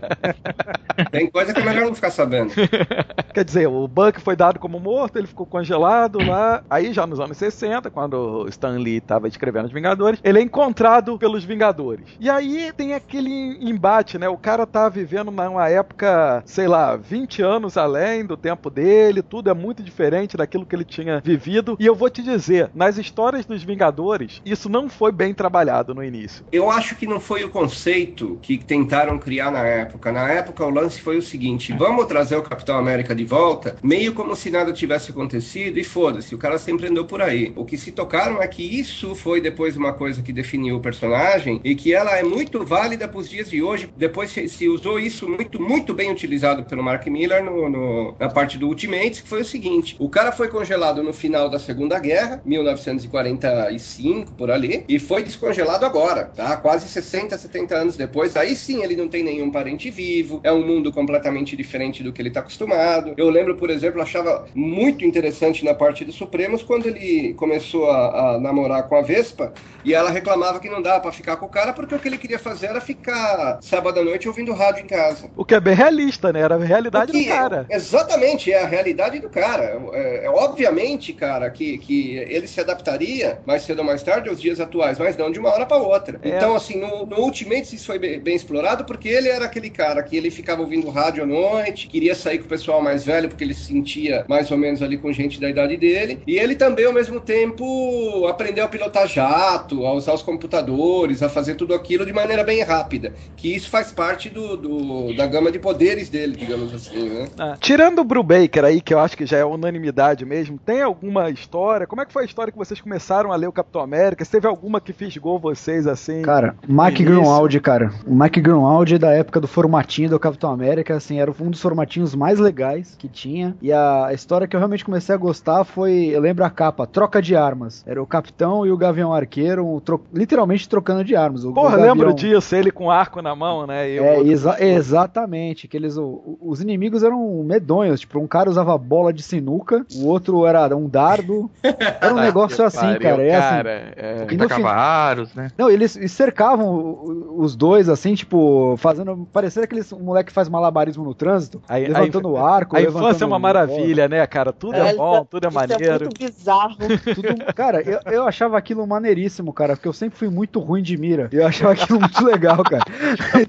Tem 1.11 1.29
coisa 1.29 1.53
que 1.53 1.59
é 1.59 1.63
melhor 1.63 1.85
não 1.85 1.95
ficar 1.95 2.11
sabendo. 2.11 2.53
Quer 3.33 3.43
dizer, 3.43 3.67
o 3.67 3.87
Buck 3.87 4.19
foi 4.21 4.35
dado 4.35 4.59
como 4.59 4.79
morto, 4.79 5.17
ele 5.17 5.27
ficou 5.27 5.45
congelado 5.45 6.19
lá. 6.19 6.63
Aí, 6.69 6.93
já 6.93 7.05
nos 7.05 7.19
anos 7.19 7.37
60, 7.37 7.89
quando 7.89 8.43
o 8.43 8.47
Stan 8.47 8.77
Lee 8.77 8.97
estava 8.97 9.27
escrevendo 9.27 9.65
Os 9.65 9.71
Vingadores, 9.71 10.19
ele 10.23 10.39
é 10.39 10.41
encontrado 10.41 11.17
pelos 11.17 11.43
Vingadores. 11.43 12.05
E 12.19 12.29
aí 12.29 12.71
tem 12.75 12.93
aquele 12.93 13.57
embate, 13.61 14.17
né? 14.17 14.27
O 14.29 14.37
cara 14.37 14.65
tá 14.65 14.87
vivendo 14.89 15.31
numa 15.31 15.69
época, 15.69 16.41
sei 16.45 16.67
lá, 16.67 16.95
20 16.95 17.41
anos 17.41 17.77
além 17.77 18.25
do 18.25 18.37
tempo 18.37 18.69
dele, 18.69 19.21
tudo 19.21 19.49
é 19.49 19.53
muito 19.53 19.83
diferente 19.83 20.37
daquilo 20.37 20.65
que 20.65 20.75
ele 20.75 20.85
tinha 20.85 21.19
vivido. 21.19 21.75
E 21.79 21.85
eu 21.85 21.95
vou 21.95 22.09
te 22.09 22.23
dizer, 22.23 22.69
nas 22.73 22.97
histórias 22.97 23.45
dos 23.45 23.63
Vingadores, 23.63 24.04
isso 24.45 24.69
não 24.69 24.89
foi 24.89 25.11
bem 25.11 25.33
trabalhado 25.33 25.93
no 25.93 26.03
início. 26.03 26.45
Eu 26.51 26.69
acho 26.69 26.95
que 26.95 27.07
não 27.07 27.19
foi 27.19 27.43
o 27.43 27.49
conceito 27.49 28.37
que 28.41 28.57
tentaram 28.57 29.17
criar 29.19 29.51
na 29.51 29.65
época. 29.65 30.11
Na 30.11 30.29
época, 30.29 30.65
o 30.65 30.69
lance 30.69 31.01
foi 31.01 31.17
o 31.17 31.21
seguinte: 31.21 31.73
vamos 31.73 32.05
trazer 32.05 32.35
o 32.35 32.43
Capitão 32.43 32.77
América 32.77 33.15
de 33.15 33.25
volta, 33.25 33.75
meio 33.83 34.13
como 34.13 34.35
se 34.35 34.49
nada 34.49 34.71
tivesse 34.73 35.11
acontecido, 35.11 35.77
e 35.79 35.83
foda-se, 35.83 36.35
o 36.35 36.37
cara 36.37 36.57
sempre 36.57 36.87
andou 36.87 37.05
por 37.05 37.21
aí. 37.21 37.53
O 37.55 37.65
que 37.65 37.77
se 37.77 37.91
tocaram 37.91 38.41
é 38.41 38.47
que 38.47 38.63
isso 38.63 39.15
foi 39.15 39.41
depois 39.41 39.75
uma 39.77 39.93
coisa 39.93 40.21
que 40.21 40.33
definiu 40.33 40.77
o 40.77 40.81
personagem 40.81 41.59
e 41.63 41.75
que 41.75 41.93
ela 41.93 42.11
é 42.17 42.23
muito 42.23 42.63
válida 42.65 43.07
para 43.07 43.19
os 43.19 43.29
dias 43.29 43.49
de 43.49 43.61
hoje. 43.61 43.89
Depois 43.95 44.31
se, 44.31 44.67
usou 44.69 44.99
isso 44.99 45.27
muito, 45.27 45.61
muito 45.61 45.93
bem 45.93 46.11
utilizado 46.11 46.63
pelo 46.65 46.83
Mark 46.83 47.05
Miller 47.07 47.43
no- 47.43 47.69
no- 47.69 48.15
na 48.19 48.29
parte 48.29 48.57
do 48.57 48.67
Ultimates, 48.67 49.21
que 49.21 49.29
foi 49.29 49.41
o 49.41 49.45
seguinte: 49.45 49.95
o 49.99 50.09
cara 50.09 50.31
foi 50.31 50.47
congelado 50.49 51.01
no 51.03 51.13
final 51.13 51.49
da 51.49 51.59
Segunda 51.59 51.99
Guerra, 51.99 52.41
1945, 52.45 53.94
por 54.37 54.51
ali, 54.51 54.83
e 54.87 54.99
foi 54.99 55.23
descongelado 55.23 55.85
agora, 55.85 56.25
tá? 56.25 56.57
Quase 56.57 56.87
60, 56.87 57.37
70 57.37 57.75
anos 57.75 57.97
depois. 57.97 58.35
Aí 58.35 58.55
sim 58.55 58.83
ele 58.83 58.95
não 58.95 59.07
tem 59.07 59.23
nenhum 59.23 59.51
parente 59.51 59.89
vivo, 59.89 60.39
é 60.43 60.51
um 60.51 60.65
mundo 60.65 60.91
completamente 60.91 61.55
diferente 61.55 62.03
do 62.03 62.11
que 62.11 62.21
ele 62.21 62.31
tá 62.31 62.39
acostumado. 62.41 63.13
Eu 63.17 63.29
lembro, 63.29 63.55
por 63.55 63.69
exemplo, 63.69 64.01
achava 64.01 64.45
muito 64.53 65.05
interessante 65.05 65.63
na 65.63 65.73
parte 65.73 66.03
dos 66.05 66.15
Supremos 66.15 66.63
quando 66.63 66.87
ele 66.87 67.33
começou 67.35 67.89
a, 67.89 68.35
a 68.35 68.39
namorar 68.39 68.87
com 68.87 68.95
a 68.95 69.01
Vespa 69.01 69.53
e 69.83 69.93
ela 69.93 70.09
reclamava 70.09 70.59
que 70.59 70.69
não 70.69 70.81
dava 70.81 71.01
pra 71.01 71.11
ficar 71.11 71.37
com 71.37 71.45
o 71.45 71.49
cara 71.49 71.73
porque 71.73 71.95
o 71.95 71.99
que 71.99 72.07
ele 72.07 72.17
queria 72.17 72.39
fazer 72.39 72.67
era 72.67 72.81
ficar 72.81 73.59
sábado 73.61 73.99
à 73.99 74.03
noite 74.03 74.27
ouvindo 74.27 74.53
rádio 74.53 74.83
em 74.83 74.87
casa. 74.87 75.29
O 75.35 75.45
que 75.45 75.53
é 75.55 75.59
bem 75.59 75.75
realista, 75.75 76.33
né? 76.33 76.41
Era 76.41 76.55
a 76.55 76.59
realidade 76.59 77.11
do 77.11 77.25
cara. 77.25 77.65
é- 77.69 77.75
exatamente, 77.75 78.51
é 78.51 78.61
a 78.61 78.67
realidade 78.67 79.19
do 79.19 79.29
cara. 79.29 79.79
É, 79.93 80.25
é 80.25 80.29
obviamente, 80.29 81.13
cara, 81.13 81.49
que, 81.49 81.77
que 81.77 82.17
ele 82.17 82.47
se 82.47 82.59
adaptaria 82.59 83.41
mais 83.45 83.63
cedo 83.63 83.83
mais 83.85 84.03
tarde 84.03 84.29
aos 84.29 84.41
dias 84.41 84.59
atuais, 84.59 84.97
mas 84.99 85.15
não 85.17 85.31
de 85.31 85.39
uma 85.39 85.49
hora 85.49 85.65
para 85.65 85.77
outra. 85.77 86.19
É. 86.21 86.29
Então, 86.35 86.55
assim, 86.55 86.79
no, 86.79 87.05
no 87.05 87.19
Ultimates 87.21 87.71
isso 87.73 87.85
foi 87.85 87.99
bem, 87.99 88.19
bem 88.19 88.35
explorado 88.35 88.83
porque 88.85 89.07
ele 89.07 89.29
era 89.29 89.45
aquele 89.45 89.69
cara 89.69 90.01
que 90.03 90.15
ele 90.17 90.29
ficava 90.31 90.61
ouvindo 90.61 90.89
rádio 90.89 91.23
à 91.23 91.25
noite, 91.25 91.87
queria 91.87 92.15
sair 92.15 92.39
com 92.39 92.45
o 92.45 92.49
pessoal 92.49 92.81
mais 92.81 93.05
velho 93.05 93.29
porque 93.29 93.43
ele 93.43 93.53
se 93.53 93.65
sentia 93.65 94.25
mais 94.27 94.49
ou 94.51 94.57
menos 94.57 94.81
ali 94.81 94.97
com 94.97 95.11
gente 95.13 95.39
da 95.39 95.49
idade 95.49 95.77
dele, 95.77 96.21
e 96.27 96.37
ele 96.37 96.55
também, 96.55 96.85
ao 96.85 96.93
mesmo 96.93 97.19
tempo, 97.19 98.27
aprendeu 98.27 98.65
a 98.65 98.67
pilotar 98.67 99.07
jato, 99.07 99.85
a 99.85 99.93
usar 99.93 100.13
os 100.13 100.21
computadores, 100.21 101.21
a 101.21 101.29
fazer 101.29 101.55
tudo 101.55 101.73
aquilo 101.73 102.05
de 102.05 102.13
maneira 102.13 102.43
bem 102.43 102.61
rápida, 102.63 103.13
que 103.35 103.53
isso 103.53 103.69
faz 103.69 103.91
parte 103.91 104.29
do, 104.29 104.55
do- 104.57 105.13
da 105.15 105.25
gama 105.27 105.51
de 105.51 105.59
poderes 105.59 106.09
dele, 106.09 106.35
digamos 106.35 106.73
assim, 106.73 107.09
né? 107.09 107.27
Ah, 107.37 107.57
Tirando 107.59 107.99
o 107.99 108.03
Brubaker 108.03 108.63
aí, 108.65 108.81
que 108.81 108.93
eu 108.93 108.99
acho 108.99 109.17
que 109.17 109.25
já 109.25 109.37
é 109.37 109.45
unanimidade 109.45 110.25
mesmo, 110.25 110.59
tem 110.63 110.81
alguma 110.81 111.29
história? 111.29 111.87
Como 111.87 112.01
é 112.01 112.05
que 112.05 112.13
foi 112.13 112.23
a 112.23 112.25
história 112.25 112.51
que 112.51 112.57
vocês 112.57 112.79
começaram 112.81 113.31
a 113.31 113.35
ler 113.35 113.47
o 113.47 113.51
Capitão 113.51 113.74
América? 113.81 114.23
Se 114.25 114.31
teve 114.31 114.47
alguma 114.47 114.79
que 114.81 114.93
fisgou 114.93 115.39
vocês 115.39 115.85
assim? 115.87 116.21
Cara, 116.21 116.55
Mike. 116.67 117.03
Grunwald, 117.03 117.59
cara. 117.59 117.91
O 118.07 118.15
Mike 118.15 118.41
Grunwald 118.41 118.97
da 118.97 119.11
época 119.11 119.39
do 119.39 119.47
formatinho 119.47 120.09
do 120.09 120.19
Capitão 120.19 120.51
América, 120.51 120.95
assim, 120.95 121.19
era 121.19 121.31
um 121.39 121.49
dos 121.49 121.61
formatinhos 121.61 122.15
mais 122.15 122.39
legais 122.39 122.95
que 122.97 123.07
tinha. 123.07 123.55
E 123.61 123.71
a 123.71 124.09
história 124.13 124.47
que 124.47 124.55
eu 124.55 124.59
realmente 124.59 124.83
comecei 124.85 125.13
a 125.13 125.17
gostar 125.17 125.63
foi, 125.63 126.07
eu 126.13 126.21
lembro 126.21 126.43
a 126.43 126.49
capa, 126.49 126.87
troca 126.87 127.21
de 127.21 127.35
armas. 127.35 127.83
Era 127.87 128.01
o 128.01 128.05
capitão 128.07 128.65
e 128.65 128.71
o 128.71 128.77
gavião 128.77 129.13
arqueiro, 129.13 129.79
tro- 129.81 130.01
literalmente 130.13 130.67
trocando 130.69 131.03
de 131.03 131.15
armas. 131.15 131.43
O, 131.43 131.53
Porra, 131.53 131.67
o 131.67 131.71
gavião- 131.77 131.93
lembro 131.95 132.13
disso, 132.13 132.55
ele 132.55 132.71
com 132.71 132.89
arco 132.89 133.21
na 133.21 133.35
mão, 133.35 133.67
né? 133.67 133.89
E 133.89 133.97
É, 133.99 134.19
exa- 134.21 134.57
exatamente. 134.63 135.67
Que 135.67 135.77
eles, 135.77 135.95
os 135.97 136.61
inimigos 136.61 137.03
eram 137.03 137.43
medonhos. 137.43 137.99
Tipo, 137.99 138.19
um 138.19 138.27
cara 138.27 138.49
usava 138.49 138.77
bola 138.77 139.11
de 139.13 139.21
sinuca, 139.23 139.85
o 139.95 140.07
outro 140.07 140.45
era 140.45 140.75
um 140.75 140.87
dardo. 140.87 141.49
Era 141.63 142.13
um 142.13 142.17
negócio 142.21 142.63
assim, 142.63 142.79
Pariu, 142.79 142.99
cara. 143.01 143.23
É 143.23 143.35
assim, 143.35 143.55
é. 143.69 144.27
E 144.31 144.37
no 144.37 144.47
Tacava 144.47 144.61
fin- 144.69 144.75
aros, 144.75 145.33
né? 145.35 145.47
Não, 145.57 145.69
eles 145.69 145.97
cercavam 146.07 147.01
os 147.37 147.55
dois, 147.55 147.89
assim, 147.89 148.15
tipo, 148.15 148.75
fazendo. 148.77 149.27
Parecendo 149.31 149.63
aqueles 149.65 149.91
um 149.93 149.99
moleque 149.99 150.27
que 150.27 150.33
faz 150.33 150.49
malabarismo 150.49 151.03
no 151.03 151.13
trânsito, 151.13 151.61
Aí- 151.67 151.87
levantando 151.87 152.29
o 152.29 152.37
arco. 152.37 152.75
A 152.75 152.79
levantando 152.79 153.03
infância 153.05 153.23
é 153.23 153.27
uma 153.27 153.39
maravilha, 153.39 154.07
né, 154.07 154.25
cara? 154.27 154.51
Tudo 154.53 154.75
é, 154.75 154.89
É, 154.91 154.95
bom, 154.95 155.25
tudo 155.25 155.45
é 155.45 155.49
Isso 155.49 155.57
é 155.59 155.61
maneiro. 155.67 156.05
muito 156.05 156.19
bizarro. 156.19 156.75
Tudo- 157.15 157.53
cara, 157.53 157.81
eu, 157.81 157.99
eu 158.11 158.27
achava 158.27 158.57
aquilo 158.57 158.85
maneiríssimo, 158.87 159.51
cara, 159.53 159.75
porque 159.75 159.87
eu 159.87 159.93
sempre 159.93 160.17
fui 160.17 160.29
muito 160.29 160.59
ruim 160.59 160.81
de 160.81 160.97
mira. 160.97 161.29
Eu 161.31 161.45
achava 161.47 161.73
aquilo 161.73 161.99
muito 161.99 162.23
legal, 162.25 162.63
cara. 162.63 162.83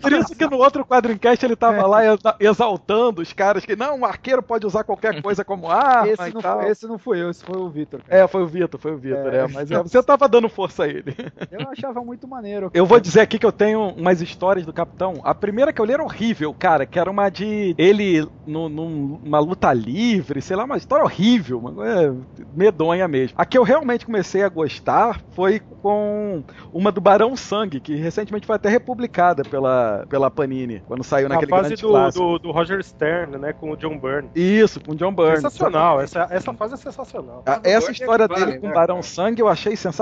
Por 0.00 0.12
isso 0.12 0.34
que 0.34 0.46
no 0.46 0.56
outro 0.58 0.84
Quadrincast 0.84 1.44
ele 1.44 1.56
tava 1.56 1.86
lá 1.86 2.04
exa- 2.04 2.36
exaltando 2.40 3.22
os 3.22 3.32
caras 3.32 3.64
que, 3.64 3.76
não, 3.76 4.00
o 4.00 4.04
arqueiro 4.04 4.42
pode 4.42 4.66
usar 4.66 4.84
qualquer 4.84 5.22
coisa 5.22 5.44
como 5.44 5.70
arma 5.70 6.08
esse, 6.08 6.30
e 6.30 6.34
não 6.34 6.40
tal. 6.40 6.60
foi, 6.60 6.70
esse 6.70 6.86
não 6.86 6.98
fui 6.98 7.22
eu, 7.22 7.30
esse 7.30 7.44
foi 7.44 7.56
o 7.58 7.68
Vitor. 7.68 8.00
É, 8.08 8.26
foi 8.26 8.42
o 8.42 8.46
Vitor, 8.46 8.80
foi 8.80 8.92
o 8.92 8.96
Vitor, 8.98 9.32
É. 9.34 9.38
é. 9.38 9.46
Mas 9.48 9.70
é, 9.70 9.82
você 9.82 10.02
tava 10.06 10.28
dando 10.28 10.48
força 10.48 10.84
a 10.84 10.88
ele. 10.88 11.14
Eu 11.50 11.68
achava 11.70 12.00
muito 12.02 12.26
maneiro. 12.26 12.70
Eu 12.72 12.86
vou 12.86 12.98
dizer 13.00 13.20
aqui 13.20 13.38
que 13.38 13.44
eu 13.46 13.52
tenho 13.52 13.88
umas 13.90 14.22
histórias 14.22 14.64
do 14.64 14.72
Capitão. 14.72 15.14
A 15.24 15.34
primeira 15.34 15.72
que 15.72 15.80
eu 15.80 15.84
li 15.84 15.92
era 15.92 16.02
horrível, 16.02 16.54
cara, 16.54 16.86
que 16.86 16.98
era 16.98 17.10
uma 17.10 17.28
de 17.28 17.74
ele 17.76 18.26
no- 18.46 18.68
numa 18.68 19.38
luta 19.38 19.72
livre, 19.72 20.40
sei 20.40 20.56
lá, 20.56 20.64
uma 20.64 20.76
história 20.76 21.04
horrível, 21.04 21.58
uma 21.58 21.72
coisa 21.72 22.16
medonha 22.54 23.06
mesmo. 23.08 23.34
A 23.38 23.44
que 23.44 23.58
eu 23.58 23.62
realmente 23.62 24.06
comecei 24.06 24.42
a 24.42 24.48
gostar 24.48 25.20
foi 25.32 25.60
com 25.82 26.42
uma 26.72 26.90
do 26.92 27.00
Barão 27.00 27.36
Sangue, 27.36 27.80
que 27.80 27.94
recentemente 27.96 28.46
foi 28.46 28.56
até 28.56 28.68
republicada 28.68 29.42
pela, 29.44 30.04
pela 30.08 30.30
Panini, 30.30 30.82
quando 30.86 31.02
saiu 31.04 31.26
A 31.26 31.30
naquele 31.30 31.50
fase 31.50 31.68
grande 31.68 31.82
do, 31.82 31.88
clássico. 31.88 32.24
do, 32.24 32.38
do 32.38 32.50
Roger 32.52 32.82
Stern, 32.84 33.38
né? 33.38 33.52
Com 33.52 33.70
o 33.72 33.76
John 33.76 33.98
Byrne. 33.98 34.30
Isso, 34.34 34.80
com 34.80 34.94
John 34.94 35.12
Byrne. 35.12 35.36
Sensacional, 35.36 36.00
essa, 36.00 36.26
essa 36.30 36.52
fase 36.54 36.74
é 36.74 36.76
sensacional. 36.76 37.42
Essa 37.64 37.90
história 37.92 38.24
é 38.24 38.28
dele 38.28 38.58
com 38.58 38.68
né, 38.68 38.74
Barão 38.74 38.96
cara? 38.96 39.02
Sangue 39.06 39.40
eu 39.42 39.48
achei 39.48 39.74
sensacional, 39.76 39.95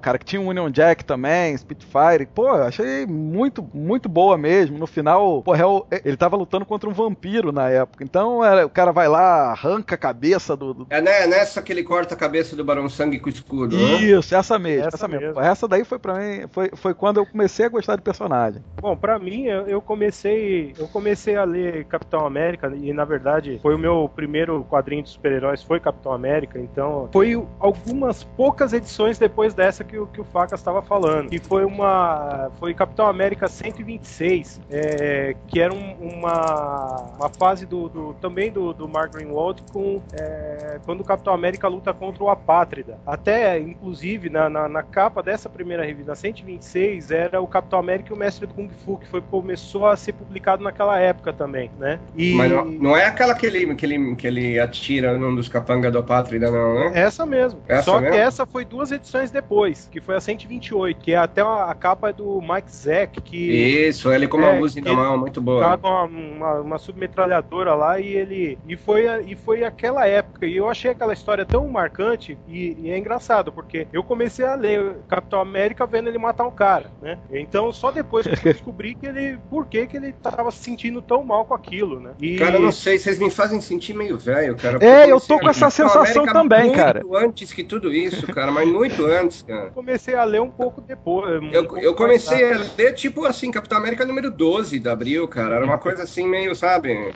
cara. 0.00 0.18
Que 0.18 0.24
tinha 0.24 0.40
o 0.40 0.46
Union 0.48 0.70
Jack 0.70 1.04
também, 1.04 1.56
Spitfire. 1.56 2.26
Pô, 2.34 2.48
eu 2.48 2.64
achei 2.64 3.06
muito, 3.06 3.66
muito 3.74 4.08
boa 4.08 4.36
mesmo. 4.36 4.78
No 4.78 4.86
final, 4.86 5.42
pô, 5.42 5.54
é 5.54 5.64
o- 5.66 5.84
ele 6.04 6.16
tava 6.16 6.36
lutando 6.36 6.64
contra 6.64 6.88
um 6.88 6.92
vampiro 6.92 7.52
na 7.52 7.68
época. 7.68 8.04
Então 8.04 8.44
era- 8.44 8.66
o 8.66 8.70
cara 8.70 8.92
vai 8.92 9.08
lá, 9.08 9.50
arranca 9.50 9.94
a 9.94 9.98
cabeça 9.98 10.56
do. 10.56 10.74
do- 10.74 10.86
É 10.90 11.00
né, 11.00 11.26
nessa 11.26 11.62
que 11.62 11.72
ele 11.72 11.82
corta 11.82 12.14
a 12.14 12.16
cabeça 12.16 12.54
do 12.54 12.64
Barão 12.64 12.88
Sangue 12.88 13.18
com 13.18 13.26
o 13.26 13.32
escudo. 13.32 13.76
né? 13.76 13.82
Isso, 14.02 14.34
essa 14.34 14.58
mesmo, 14.58 14.86
essa, 14.86 14.96
Essa 14.96 15.08
mesmo. 15.08 15.26
mesmo. 15.26 15.40
Essa 15.40 15.68
daí 15.68 15.84
foi 15.84 15.98
para 15.98 16.14
mim, 16.14 16.46
foi, 16.50 16.70
foi 16.74 16.94
quando 16.94 17.18
eu 17.18 17.26
comecei 17.26 17.66
a 17.66 17.68
gostar 17.68 17.96
do 17.96 18.02
personagem. 18.02 18.62
Bom, 18.80 18.96
pra 18.96 19.18
mim, 19.18 19.44
eu, 19.44 19.80
comecei, 19.80 20.74
eu 20.78 20.86
comecei 20.88 21.36
a 21.36 21.44
ler 21.44 21.84
Capitão 21.86 22.26
América 22.26 22.72
e 22.74 22.92
na 22.92 23.04
verdade 23.04 23.58
foi 23.62 23.74
o 23.74 23.78
meu 23.78 24.10
primeiro 24.14 24.64
quadrinho 24.68 25.02
de 25.02 25.08
super-heróis 25.10 25.62
foi 25.62 25.80
Capitão 25.80 26.12
América, 26.12 26.58
então 26.58 27.08
foi 27.12 27.40
algumas 27.58 28.24
poucas 28.24 28.72
edições 28.72 29.18
depois 29.18 29.39
dessa 29.48 29.82
que, 29.82 29.98
o- 29.98 30.06
que 30.06 30.20
o 30.20 30.24
Facas 30.24 30.60
estava 30.60 30.82
falando, 30.82 31.30
que 31.30 31.38
foi 31.38 31.64
uma 31.64 32.50
foi 32.58 32.74
Capitão 32.74 33.06
América 33.06 33.48
126, 33.48 34.60
é, 34.70 35.34
que 35.48 35.60
era 35.60 35.72
um- 35.72 35.94
uma, 36.00 37.06
uma 37.18 37.28
fase 37.30 37.66
do, 37.66 37.88
do- 37.88 38.14
também 38.20 38.50
do, 38.52 38.72
do 38.72 38.88
Mark 38.88 39.12
Greenwald 39.12 39.62
com 39.72 40.00
é, 40.12 40.78
quando 40.84 41.00
o 41.00 41.04
Capitão 41.04 41.32
América 41.32 41.66
luta 41.68 41.92
contra 41.92 42.22
o 42.22 42.28
Apátrida. 42.30 42.98
Até, 43.06 43.58
inclusive, 43.58 44.28
na, 44.30 44.48
na, 44.48 44.68
na 44.68 44.82
capa 44.82 45.22
dessa 45.22 45.48
primeira 45.48 45.84
revista, 45.84 46.10
na 46.12 46.16
126, 46.16 47.10
era 47.10 47.40
o 47.40 47.46
Capitão 47.46 47.78
América 47.78 48.10
e 48.10 48.12
o 48.14 48.18
Mestre 48.18 48.46
do 48.46 48.54
Kung 48.54 48.68
Fu, 48.84 48.98
que 48.98 49.06
foi, 49.08 49.20
começou 49.20 49.86
a 49.86 49.96
ser 49.96 50.12
publicado 50.12 50.62
naquela 50.62 50.98
época 50.98 51.32
também, 51.32 51.70
né? 51.78 51.98
E 52.16 52.34
Mas 52.34 52.50
não, 52.50 52.64
não 52.64 52.96
é 52.96 53.04
aquela 53.06 53.34
que 53.34 53.46
ele, 53.46 53.74
que 53.74 53.86
ele, 53.86 54.16
que 54.16 54.26
ele 54.26 54.58
atira 54.60 55.16
num 55.16 55.34
dos 55.34 55.48
capangas 55.48 55.92
do 55.92 56.02
Pátrida, 56.02 56.50
não, 56.50 56.74
né? 56.74 56.92
essa 56.94 57.24
mesmo. 57.26 57.60
Essa 57.68 57.82
Só 57.82 58.00
mesmo? 58.00 58.14
que 58.14 58.20
essa 58.20 58.46
foi 58.46 58.64
duas 58.64 58.90
edições 58.92 59.19
depois, 59.28 59.88
que 59.90 60.00
foi 60.00 60.14
a 60.14 60.20
128, 60.20 61.00
que 61.00 61.12
é 61.12 61.16
até 61.16 61.40
a, 61.42 61.74
capa 61.74 62.12
do 62.12 62.40
Mike 62.40 62.70
Zack, 62.70 63.20
que 63.20 63.36
Isso, 63.36 64.12
ele 64.12 64.28
com 64.28 64.36
uma 64.36 64.50
É, 64.50 64.60
ele- 64.60 64.92
mão, 64.92 65.18
muito 65.18 65.40
boa. 65.40 65.76
com 65.76 65.88
uma, 65.88 66.04
uma, 66.04 66.54
uma 66.60 66.78
submetralhadora 66.78 67.74
lá 67.74 67.98
e 67.98 68.06
ele. 68.06 68.56
E 68.68 68.76
foi, 68.76 69.06
e 69.26 69.34
foi 69.34 69.64
aquela 69.64 70.06
época. 70.06 70.46
E 70.46 70.56
eu 70.56 70.68
achei 70.68 70.92
aquela 70.92 71.12
história 71.12 71.44
tão 71.44 71.66
marcante 71.68 72.38
e, 72.46 72.76
e 72.78 72.90
é 72.90 72.96
engraçado, 72.98 73.50
porque 73.52 73.88
eu 73.92 74.02
comecei 74.04 74.44
a 74.44 74.54
ler 74.54 74.96
Capitão 75.08 75.40
América 75.40 75.86
vendo 75.86 76.08
ele 76.08 76.18
matar 76.18 76.46
um 76.46 76.50
cara, 76.52 76.86
né? 77.02 77.18
Então 77.32 77.72
só 77.72 77.90
depois 77.90 78.26
que 78.26 78.34
eu 78.34 78.36
descobri 78.52 78.94
que 78.94 79.06
ele. 79.06 79.38
por 79.48 79.66
que, 79.66 79.86
que 79.86 79.96
ele 79.96 80.12
tava 80.12 80.50
se 80.52 80.58
sentindo 80.70 81.02
tão 81.02 81.24
mal 81.24 81.44
com 81.44 81.54
aquilo, 81.54 81.98
né? 81.98 82.12
E 82.20 82.36
Cara, 82.36 82.56
eu 82.56 82.62
não 82.62 82.70
sei, 82.70 82.98
vocês 82.98 83.18
me 83.18 83.30
fazem 83.30 83.60
sentir 83.60 83.94
meio 83.94 84.16
velho, 84.18 84.54
cara. 84.56 84.78
É, 84.84 85.10
eu 85.10 85.20
tô 85.20 85.38
com 85.38 85.48
essa 85.48 85.68
sensação 85.70 86.22
América 86.22 86.32
também, 86.32 86.64
muito 86.66 86.76
cara. 86.76 87.02
antes 87.16 87.52
que 87.52 87.64
tudo 87.64 87.92
isso, 87.92 88.26
cara, 88.28 88.52
mas 88.52 88.68
muito 88.68 89.06
antes, 89.10 89.42
cara. 89.42 89.70
comecei 89.70 90.14
a 90.14 90.24
ler 90.24 90.40
um 90.40 90.50
pouco 90.50 90.80
depois. 90.80 91.42
um 91.42 91.50
Eu, 91.50 91.64
pouco 91.64 91.78
eu 91.78 91.94
comecei 91.94 92.52
a 92.52 92.58
ler, 92.76 92.94
tipo 92.94 93.24
assim, 93.24 93.50
Capitão 93.50 93.78
América 93.78 94.04
número 94.04 94.30
12 94.30 94.78
de 94.78 94.88
abril, 94.88 95.26
cara. 95.28 95.56
Era 95.56 95.64
uma 95.64 95.78
coisa 95.78 96.02
assim, 96.04 96.26
meio, 96.28 96.54
sabe? 96.54 96.90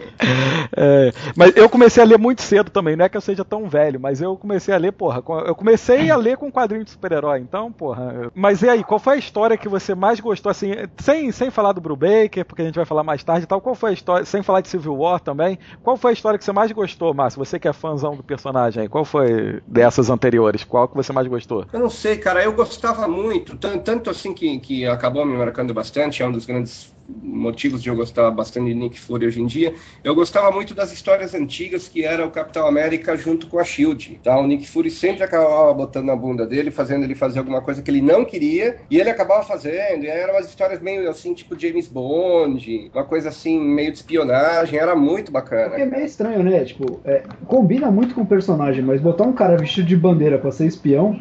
É, 0.76 1.12
mas 1.36 1.54
eu 1.56 1.68
comecei 1.68 2.02
a 2.02 2.06
ler 2.06 2.18
muito 2.18 2.42
cedo 2.42 2.70
também, 2.70 2.96
não 2.96 3.04
é 3.04 3.08
que 3.08 3.16
eu 3.16 3.20
seja 3.20 3.44
tão 3.44 3.68
velho, 3.68 4.00
mas 4.00 4.20
eu 4.20 4.36
comecei 4.36 4.74
a 4.74 4.78
ler, 4.78 4.92
porra, 4.92 5.22
eu 5.46 5.54
comecei 5.54 6.10
a 6.10 6.16
ler 6.16 6.36
com 6.36 6.50
quadrinho 6.50 6.84
de 6.84 6.90
super-herói, 6.90 7.38
então, 7.40 7.70
porra. 7.70 8.30
Mas 8.34 8.62
e 8.62 8.68
aí, 8.68 8.82
qual 8.82 8.98
foi 8.98 9.14
a 9.14 9.18
história 9.18 9.56
que 9.56 9.68
você 9.68 9.94
mais 9.94 10.18
gostou, 10.20 10.50
assim, 10.50 10.72
sem, 10.98 11.30
sem 11.30 11.50
falar 11.50 11.72
do 11.72 11.80
Brubaker, 11.80 12.44
porque 12.44 12.62
a 12.62 12.64
gente 12.64 12.74
vai 12.74 12.84
falar 12.84 13.04
mais 13.04 13.22
tarde 13.22 13.44
e 13.44 13.46
tal, 13.46 13.60
qual 13.60 13.74
foi 13.74 13.90
a 13.90 13.92
história, 13.92 14.24
sem 14.24 14.42
falar 14.42 14.62
de 14.62 14.68
Civil 14.68 14.96
War 14.96 15.20
também, 15.20 15.58
qual 15.82 15.96
foi 15.96 16.10
a 16.10 16.14
história 16.14 16.38
que 16.38 16.44
você 16.44 16.52
mais 16.52 16.72
gostou, 16.72 17.14
Márcio? 17.14 17.44
Você 17.44 17.58
que 17.58 17.68
é 17.68 17.72
fãzão 17.72 18.16
do 18.16 18.22
personagem 18.22 18.82
aí, 18.82 18.88
qual 18.88 19.04
foi 19.04 19.60
dessas 19.66 20.10
anteriores? 20.10 20.64
Qual 20.64 20.88
que 20.88 20.96
você 20.96 21.12
mais 21.12 21.26
gostou? 21.28 21.66
Eu 21.72 21.80
não 21.84 21.90
sei, 21.90 22.16
cara, 22.16 22.42
eu 22.42 22.52
gostava 22.54 23.06
muito, 23.06 23.58
tan- 23.58 23.78
tanto 23.78 24.08
assim 24.08 24.32
que, 24.32 24.58
que 24.58 24.86
acabou 24.86 25.24
me 25.26 25.36
marcando 25.36 25.74
bastante, 25.74 26.22
é 26.22 26.26
um 26.26 26.32
dos 26.32 26.46
grandes 26.46 26.94
motivos 27.06 27.82
de 27.82 27.90
eu 27.90 27.94
gostar 27.96 28.30
bastante 28.30 28.68
de 28.68 28.74
Nick 28.74 28.98
Fury 28.98 29.26
hoje 29.26 29.42
em 29.42 29.46
dia. 29.46 29.74
Eu 30.02 30.14
gostava 30.14 30.50
muito 30.50 30.74
das 30.74 30.90
histórias 30.90 31.34
antigas 31.34 31.86
que 31.86 32.02
era 32.02 32.26
o 32.26 32.30
Capitão 32.30 32.66
América 32.66 33.14
junto 33.14 33.46
com 33.46 33.58
a 33.58 33.64
Shield. 33.64 34.20
Tá? 34.24 34.38
O 34.38 34.46
Nick 34.46 34.66
Fury 34.66 34.90
sempre 34.90 35.22
acabava 35.22 35.74
botando 35.74 36.06
na 36.06 36.16
bunda 36.16 36.46
dele, 36.46 36.70
fazendo 36.70 37.04
ele 37.04 37.14
fazer 37.14 37.40
alguma 37.40 37.60
coisa 37.60 37.82
que 37.82 37.90
ele 37.90 38.00
não 38.00 38.24
queria, 38.24 38.78
e 38.90 38.98
ele 38.98 39.10
acabava 39.10 39.42
fazendo. 39.42 40.04
E 40.04 40.06
eram 40.06 40.32
umas 40.32 40.48
histórias 40.48 40.80
meio 40.80 41.10
assim, 41.10 41.34
tipo 41.34 41.58
James 41.58 41.88
Bond, 41.88 42.90
uma 42.94 43.04
coisa 43.04 43.28
assim, 43.28 43.60
meio 43.60 43.92
de 43.92 43.98
espionagem, 43.98 44.78
era 44.78 44.96
muito 44.96 45.30
bacana. 45.30 45.74
É 45.76 45.84
meio 45.84 46.06
estranho, 46.06 46.42
né? 46.42 46.64
Tipo, 46.64 47.02
é, 47.04 47.22
combina 47.46 47.90
muito 47.90 48.14
com 48.14 48.22
o 48.22 48.26
personagem, 48.26 48.82
mas 48.82 49.02
botar 49.02 49.24
um 49.24 49.32
cara 49.34 49.58
vestido 49.58 49.86
de 49.86 49.96
bandeira 49.96 50.38
pra 50.38 50.50
ser 50.50 50.66
espião. 50.66 51.20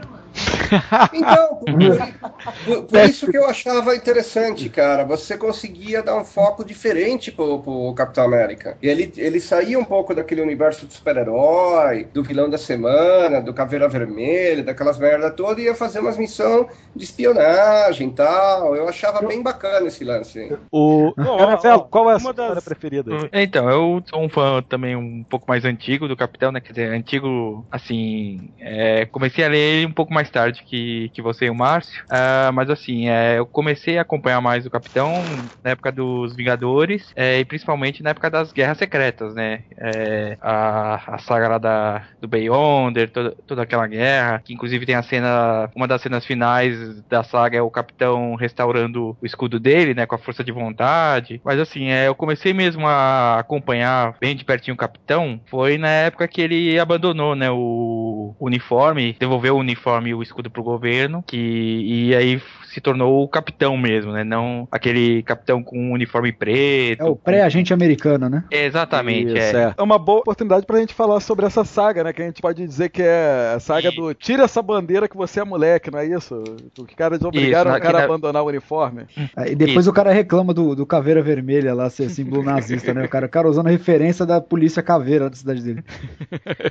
Então, 1.14 1.60
por, 2.90 3.00
isso 3.02 3.30
que 3.30 3.38
eu 3.38 3.46
achava 3.46 3.96
interessante, 3.96 4.70
cara. 4.70 5.04
Você 5.04 5.38
conseguia 5.38 6.02
dar 6.02 6.18
um 6.18 6.26
foco 6.26 6.64
diferente 6.64 7.32
pro, 7.32 7.60
pro 7.60 7.94
Capitão 7.94 8.26
América. 8.26 8.78
E 8.82 8.88
ele, 8.88 9.12
ele 9.18 9.40
saía 9.40 9.78
um 9.78 9.84
pouco 9.84 10.16
daquele 10.16 10.42
universo 10.42 10.86
do 10.86 10.94
super-herói, 10.94 12.08
do 12.14 12.24
vilão 12.24 12.50
da 12.50 12.58
semana, 12.58 13.42
do 13.42 13.54
Caveira 13.54 13.88
Vermelha, 13.88 14.64
daquelas 14.64 14.98
merda 14.98 15.30
toda, 15.30 15.62
e 15.62 15.66
ia 15.66 15.76
fazer 15.76 16.00
umas 16.00 16.18
missões 16.18 16.68
de 16.96 17.04
espionagem 17.04 18.10
e 18.10 18.14
tal. 18.14 18.76
Eu 18.76 18.88
achava 18.88 19.26
bem 19.26 19.42
bacana 19.42 19.88
esse 19.88 20.04
lance. 20.04 20.52
O 20.72 21.14
Caravelo, 21.16 21.82
ó, 21.82 21.84
qual 21.84 22.10
é 22.12 22.16
a 22.16 22.20
sua 22.20 22.34
das- 22.34 22.64
preferida? 22.64 23.12
Então, 23.32 23.70
eu 23.70 24.04
sou 24.10 24.22
um 24.22 24.30
fã 24.30 24.62
também 24.68 24.96
um 24.96 25.24
pouco 25.24 25.46
mais 25.48 25.66
antigo 25.66 26.08
do 26.08 26.18
Capitão, 26.18 26.52
né? 26.52 26.60
Quer 26.60 26.74
dizer, 26.74 26.94
antigo, 26.94 27.66
assim. 27.72 28.50
é, 28.60 29.06
comecei 29.06 29.44
a 29.44 29.48
ler 29.48 29.58
ele 29.58 29.86
um 29.86 29.92
pouco 29.92 30.14
mais 30.14 30.23
tarde 30.30 30.64
que, 30.66 31.10
que 31.14 31.22
você 31.22 31.46
e 31.46 31.50
o 31.50 31.56
Márcio. 31.56 32.04
Ah, 32.10 32.52
mas 32.54 32.70
assim, 32.70 33.10
é, 33.10 33.38
eu 33.40 33.46
comecei 33.46 33.98
a 33.98 34.02
acompanhar 34.02 34.42
mais 34.42 34.66
o 34.66 34.70
Capitão 34.70 35.50
na 35.64 35.72
época 35.72 35.92
dos 35.92 36.36
Vingadores 36.36 37.12
é, 37.16 37.40
e 37.40 37.46
principalmente 37.46 38.04
na 38.04 38.12
época 38.12 38.30
das 38.30 38.52
Guerras 38.52 38.78
Secretas, 38.78 39.34
né? 39.34 39.64
É, 39.78 40.38
a, 40.42 41.16
a 41.16 41.18
saga 41.20 41.48
lá 41.48 41.58
da, 41.58 42.08
do 42.22 42.28
Beyonder, 42.28 43.12
toda, 43.12 43.36
toda 43.48 43.62
aquela 43.64 43.88
guerra, 43.88 44.42
que 44.44 44.54
inclusive 44.54 44.86
tem 44.86 44.96
a 44.96 45.04
cena, 45.04 45.70
uma 45.76 45.88
das 45.88 46.02
cenas 46.02 46.26
finais 46.26 47.04
da 47.10 47.24
saga 47.24 47.58
é 47.58 47.62
o 47.62 47.72
Capitão 47.72 48.36
restaurando 48.36 49.18
o 49.22 49.26
escudo 49.26 49.60
dele, 49.60 49.94
né? 49.94 50.06
Com 50.06 50.16
a 50.16 50.20
força 50.20 50.44
de 50.44 50.52
vontade. 50.52 51.42
Mas 51.44 51.60
assim, 51.60 51.90
é, 51.90 52.08
eu 52.08 52.16
comecei 52.16 52.54
mesmo 52.54 52.88
a 52.88 53.40
acompanhar 53.40 54.16
bem 54.20 54.36
de 54.36 54.46
pertinho 54.46 54.76
o 54.76 54.78
Capitão, 54.78 55.40
foi 55.50 55.78
na 55.78 55.90
época 55.90 56.28
que 56.28 56.42
ele 56.42 56.80
abandonou, 56.80 57.36
né? 57.36 57.50
O 57.52 58.36
uniforme, 58.40 59.16
devolveu 59.20 59.56
o 59.56 59.60
uniforme 59.60 60.13
o 60.14 60.24
escudo 60.24 60.50
pro 60.50 60.64
governo, 60.64 61.24
que 61.24 61.38
e 61.38 62.16
aí 62.16 62.42
se 62.74 62.82
tornou 62.82 63.24
o 63.24 63.28
capitão 63.28 63.78
mesmo, 63.78 64.12
né? 64.12 64.24
Não 64.24 64.68
aquele 64.72 65.22
capitão 65.24 65.64
com 65.64 65.78
um 65.78 65.92
uniforme 65.92 66.32
preto. 66.32 67.02
É 67.02 67.06
o 67.06 67.16
pré-agente 67.16 67.74
americano, 67.74 68.30
né? 68.30 68.44
Exatamente, 68.50 69.28
Isso, 69.38 69.56
é. 69.58 69.64
é. 69.64 69.74
É 69.78 69.82
uma 69.84 70.00
boa 70.00 70.20
oportunidade 70.20 70.66
pra 70.66 70.80
gente 70.80 70.94
falar 70.94 71.20
sobre 71.20 71.46
essa 71.46 71.64
saga, 71.64 72.04
né? 72.04 72.14
Que 72.14 72.22
a 72.22 72.26
gente 72.26 72.42
pode 72.42 72.66
dizer 72.66 72.90
que 72.90 73.02
é 73.02 73.54
a 73.56 73.60
saga 73.60 73.90
Isso. 73.90 74.02
do 74.02 74.14
tira 74.14 74.44
essa 74.44 74.62
bandeira 74.62 75.08
que 75.08 75.16
você 75.16 75.40
é 75.40 75.44
moleque, 75.44 75.92
não 75.92 76.00
é 76.00 76.06
isso? 76.08 76.44
O 76.78 76.86
que 76.86 76.96
caras 76.96 77.22
obrigaram 77.22 77.72
Isso, 77.72 77.80
o 77.80 77.82
cara 77.82 77.98
a 77.98 78.02
na- 78.02 78.06
abandonar 78.06 78.44
o 78.44 78.48
uniforme. 78.48 79.04
É, 79.36 79.54
depois 79.54 79.88
o 79.88 79.94
cara 79.94 80.12
reclama 80.12 80.54
do, 80.54 80.76
do 80.76 80.86
caveira 80.86 81.22
vermelha 81.22 81.74
lá, 81.74 81.90
ser 81.90 82.10
símbolo 82.10 82.42
nazista, 82.44 82.94
né? 82.94 83.06
O 83.06 83.10
cara, 83.10 83.26
o 83.28 83.30
cara 83.30 83.48
usando 83.50 83.68
a 83.68 83.72
referência 83.72 84.26
da 84.26 84.42
polícia 84.42 84.82
caveira 84.82 85.30
da 85.30 85.36
cidade 85.36 85.62
dele. 85.62 85.84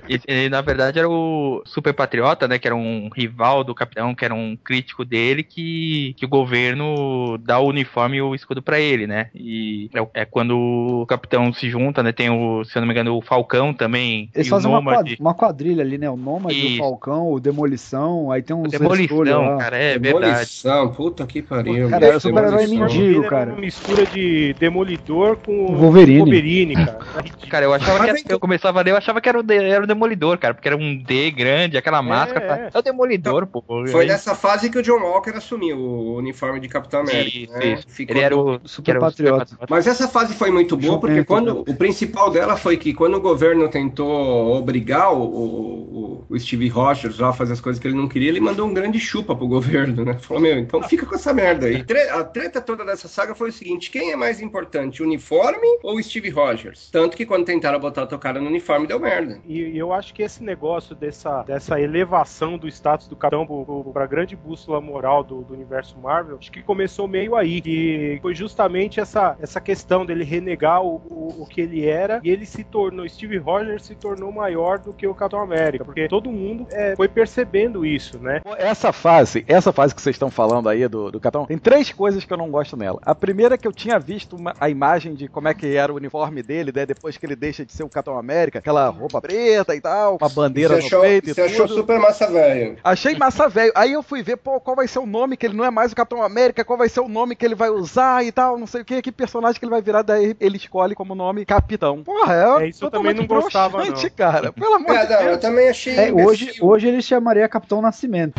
E, 0.08 0.20
e, 0.26 0.48
na 0.48 0.60
verdade 0.60 0.98
era 0.98 1.08
o 1.08 1.62
Super 1.64 1.92
Patriota, 1.92 2.48
né? 2.48 2.58
Que 2.58 2.66
era 2.66 2.74
um 2.76 3.08
rival 3.14 3.62
do 3.62 3.74
capitão, 3.74 4.14
que 4.14 4.24
era 4.24 4.34
um 4.34 4.56
crítico 4.56 5.04
dele, 5.04 5.42
que, 5.42 5.91
que 6.16 6.24
o 6.24 6.28
governo 6.28 7.38
dá 7.38 7.58
o 7.58 7.68
uniforme 7.68 8.16
e 8.18 8.22
o 8.22 8.34
escudo 8.34 8.62
pra 8.62 8.78
ele, 8.80 9.06
né? 9.06 9.28
E 9.34 9.90
é, 10.14 10.22
é 10.22 10.24
quando 10.24 10.56
o 10.58 11.06
capitão 11.06 11.52
se 11.52 11.68
junta, 11.70 12.02
né? 12.02 12.12
Tem 12.12 12.30
o, 12.30 12.64
se 12.64 12.76
eu 12.76 12.80
não 12.80 12.86
me 12.86 12.92
engano, 12.94 13.16
o 13.16 13.20
Falcão 13.22 13.72
também. 13.72 14.28
Eles 14.34 14.46
e 14.46 14.50
fazem 14.50 14.68
o 14.68 14.72
uma, 14.74 14.78
Nômade. 14.80 15.16
quad- 15.16 15.20
uma 15.20 15.34
quadrilha 15.34 15.82
ali, 15.82 15.98
né? 15.98 16.08
O 16.10 16.16
Nômade, 16.16 16.74
o. 16.74 16.78
Falcão, 16.78 17.30
o 17.32 17.40
Demolição, 17.40 18.30
aí 18.30 18.42
tem 18.42 18.54
uns 18.54 18.70
Demolição, 18.70 19.58
cara, 19.58 19.76
é 19.76 19.98
verdade. 19.98 20.26
Demolição, 20.26 20.92
puta 20.92 21.26
que 21.26 21.42
pariu. 21.42 21.88
Cara, 21.88 22.16
o 22.16 22.20
super-herói 22.20 22.66
demolição. 22.66 22.98
mendigo, 23.02 23.28
cara. 23.28 23.50
uma 23.52 23.60
mistura 23.60 24.06
de 24.06 24.54
Demolidor 24.58 25.36
com 25.36 25.66
O 25.66 25.74
Wolverine. 25.76 26.18
Wolverine, 26.20 26.74
cara. 26.74 26.98
Cara, 27.52 27.66
eu 27.66 27.74
achava 27.74 27.98
Mas 28.06 28.22
que 28.22 28.32
eu 28.32 28.40
começava 28.40 28.80
a 28.80 28.82
ler, 28.82 28.92
eu 28.92 28.96
achava 28.96 29.20
que 29.20 29.28
era 29.28 29.38
o, 29.38 29.44
era 29.52 29.84
o 29.84 29.86
Demolidor, 29.86 30.38
cara, 30.38 30.54
porque 30.54 30.66
era 30.68 30.76
um 30.76 30.96
D 30.96 31.30
grande, 31.30 31.76
aquela 31.76 32.00
máscara. 32.00 32.46
tá? 32.46 32.56
é. 32.58 32.70
É 32.72 32.78
o 32.78 32.82
Demolidor, 32.82 33.46
pô. 33.46 33.62
Foi 33.90 34.02
Aí- 34.02 34.08
nessa 34.08 34.34
fase 34.34 34.70
que 34.70 34.78
o 34.78 34.82
John 34.82 35.00
Walker 35.02 35.32
assumiu 35.36 35.76
o 35.82 36.16
uniforme 36.16 36.60
de 36.60 36.68
Capitão 36.68 37.00
América. 37.00 37.58
Né? 37.58 37.80
Ele 37.98 38.20
era 38.20 38.36
o 38.36 38.60
Super 38.64 38.98
Patriota. 38.98 39.58
Mas 39.68 39.86
essa 39.86 40.08
fase 40.08 40.34
foi 40.34 40.50
muito 40.50 40.76
boa, 40.76 40.98
porque 40.98 41.24
quando 41.24 41.60
o 41.60 41.74
principal 41.74 42.30
dela 42.30 42.56
foi 42.56 42.76
que 42.76 42.92
quando 42.94 43.16
o 43.16 43.20
governo 43.20 43.68
tentou 43.68 44.56
obrigar 44.56 45.12
o, 45.12 45.22
o, 45.22 46.24
o 46.28 46.38
Steve 46.38 46.68
Rogers 46.68 47.18
lá 47.18 47.30
a 47.30 47.32
fazer 47.32 47.52
as 47.54 47.60
coisas 47.60 47.80
que 47.80 47.88
ele 47.88 47.96
não 47.96 48.08
queria, 48.08 48.28
ele 48.28 48.40
mandou 48.40 48.66
um 48.66 48.74
grande 48.74 48.98
chupa 48.98 49.34
pro 49.34 49.46
governo, 49.46 50.04
né? 50.04 50.18
Falou, 50.20 50.42
meu, 50.42 50.58
então 50.58 50.82
fica 50.82 51.06
com 51.06 51.14
essa 51.14 51.32
merda 51.32 51.66
aí. 51.66 51.84
A 52.10 52.24
treta 52.24 52.60
toda 52.60 52.84
dessa 52.84 53.08
saga 53.08 53.34
foi 53.34 53.50
o 53.50 53.52
seguinte: 53.52 53.90
quem 53.90 54.12
é 54.12 54.16
mais 54.16 54.40
importante, 54.40 55.02
o 55.02 55.06
uniforme 55.06 55.66
ou 55.82 55.96
o 55.96 56.02
Steve 56.02 56.30
Rogers? 56.30 56.88
Tanto 56.90 57.16
que 57.16 57.26
quando 57.26 57.44
tentaram 57.44 57.78
botar 57.78 58.04
o 58.04 58.18
cara 58.18 58.40
no 58.40 58.48
uniforme, 58.48 58.86
deu 58.86 59.00
merda. 59.00 59.40
E, 59.46 59.76
eu 59.76 59.92
acho 59.92 60.14
que 60.14 60.22
esse 60.22 60.42
negócio 60.42 60.94
dessa, 60.94 61.42
dessa 61.42 61.80
elevação 61.80 62.56
do 62.56 62.68
status 62.68 63.08
do 63.08 63.16
capitão 63.16 63.46
pra 63.92 64.06
grande 64.06 64.36
bússola 64.36 64.80
moral 64.80 65.22
do, 65.24 65.42
do 65.42 65.54
universo 65.54 65.71
Marvel, 66.00 66.36
acho 66.38 66.50
que 66.52 66.62
começou 66.62 67.06
meio 67.08 67.36
aí. 67.36 67.60
Que 67.60 68.18
foi 68.22 68.34
justamente 68.34 69.00
essa, 69.00 69.36
essa 69.40 69.60
questão 69.60 70.04
dele 70.04 70.24
renegar 70.24 70.82
o, 70.82 70.96
o, 71.08 71.42
o 71.42 71.46
que 71.46 71.60
ele 71.60 71.86
era 71.86 72.20
e 72.22 72.30
ele 72.30 72.46
se 72.46 72.64
tornou, 72.64 73.08
Steve 73.08 73.38
Rogers 73.38 73.84
se 73.84 73.94
tornou 73.94 74.32
maior 74.32 74.78
do 74.78 74.92
que 74.92 75.06
o 75.06 75.14
Capitão 75.14 75.40
América. 75.40 75.84
Porque 75.84 76.08
todo 76.08 76.30
mundo 76.30 76.66
é, 76.70 76.94
foi 76.96 77.08
percebendo 77.08 77.84
isso, 77.86 78.18
né? 78.18 78.40
Essa 78.58 78.92
fase, 78.92 79.44
essa 79.48 79.72
fase 79.72 79.94
que 79.94 80.02
vocês 80.02 80.14
estão 80.14 80.30
falando 80.30 80.68
aí 80.68 80.86
do, 80.88 81.10
do 81.10 81.20
Capitão, 81.20 81.46
tem 81.46 81.58
três 81.58 81.92
coisas 81.92 82.24
que 82.24 82.32
eu 82.32 82.36
não 82.36 82.50
gosto 82.50 82.76
nela. 82.76 82.98
A 83.02 83.14
primeira 83.14 83.54
é 83.54 83.58
que 83.58 83.66
eu 83.66 83.72
tinha 83.72 83.98
visto 83.98 84.36
uma- 84.36 84.54
a 84.60 84.68
imagem 84.68 85.14
de 85.14 85.28
como 85.28 85.48
é 85.48 85.54
que 85.54 85.74
era 85.76 85.92
o 85.92 85.96
uniforme 85.96 86.42
dele, 86.42 86.72
né? 86.74 86.84
Depois 86.86 87.16
que 87.16 87.24
ele 87.26 87.36
deixa 87.36 87.64
de 87.64 87.72
ser 87.72 87.82
o 87.84 87.88
Capitão 87.88 88.18
América, 88.18 88.58
aquela 88.58 88.88
roupa 88.88 89.20
preta 89.20 89.74
e 89.74 89.80
tal, 89.80 90.16
uma 90.20 90.28
bandeira 90.28 90.74
Você 90.74 90.80
no 90.80 90.86
achou, 90.86 91.00
peito 91.00 91.30
e 91.30 91.34
você 91.34 91.40
achou 91.42 91.66
tudo. 91.66 91.80
super 91.80 91.98
massa 91.98 92.30
velho. 92.30 92.76
Achei 92.82 93.16
massa 93.16 93.48
velho. 93.48 93.72
Aí 93.74 93.92
eu 93.92 94.02
fui 94.02 94.22
ver, 94.22 94.36
pô, 94.36 94.60
qual 94.60 94.76
vai 94.76 94.86
ser 94.88 94.98
o 94.98 95.06
nome 95.06 95.36
que 95.36 95.46
ele 95.46 95.51
não 95.52 95.64
é 95.64 95.70
mais 95.70 95.92
o 95.92 95.96
Capitão 95.96 96.22
América, 96.22 96.64
qual 96.64 96.78
vai 96.78 96.88
ser 96.88 97.00
o 97.00 97.08
nome 97.08 97.34
que 97.34 97.44
ele 97.44 97.54
vai 97.54 97.70
usar 97.70 98.24
e 98.24 98.32
tal, 98.32 98.58
não 98.58 98.66
sei 98.66 98.82
o 98.82 98.84
que, 98.84 99.00
que 99.02 99.12
personagem 99.12 99.58
que 99.58 99.64
ele 99.64 99.70
vai 99.70 99.82
virar, 99.82 100.02
daí 100.02 100.36
ele 100.40 100.56
escolhe 100.56 100.94
como 100.94 101.14
nome 101.14 101.44
Capitão. 101.44 102.02
Porra, 102.02 102.34
é, 102.34 102.64
É, 102.64 102.68
isso 102.68 102.84
eu 102.84 102.90
também 102.90 103.14
não 103.14 103.26
gostava, 103.26 103.78
broxante, 103.78 104.04
não. 104.04 104.10
cara. 104.16 104.52
Pelo 104.52 104.74
amor 104.74 104.94
É, 104.94 105.06
de 105.06 105.12
não, 105.12 105.18
Deus. 105.18 105.30
eu 105.32 105.40
também 105.40 105.68
achei. 105.68 105.96
É, 105.96 106.12
hoje, 106.12 106.52
hoje 106.60 106.88
ele 106.88 107.02
chamaria 107.02 107.48
Capitão 107.48 107.80
Nascimento. 107.82 108.34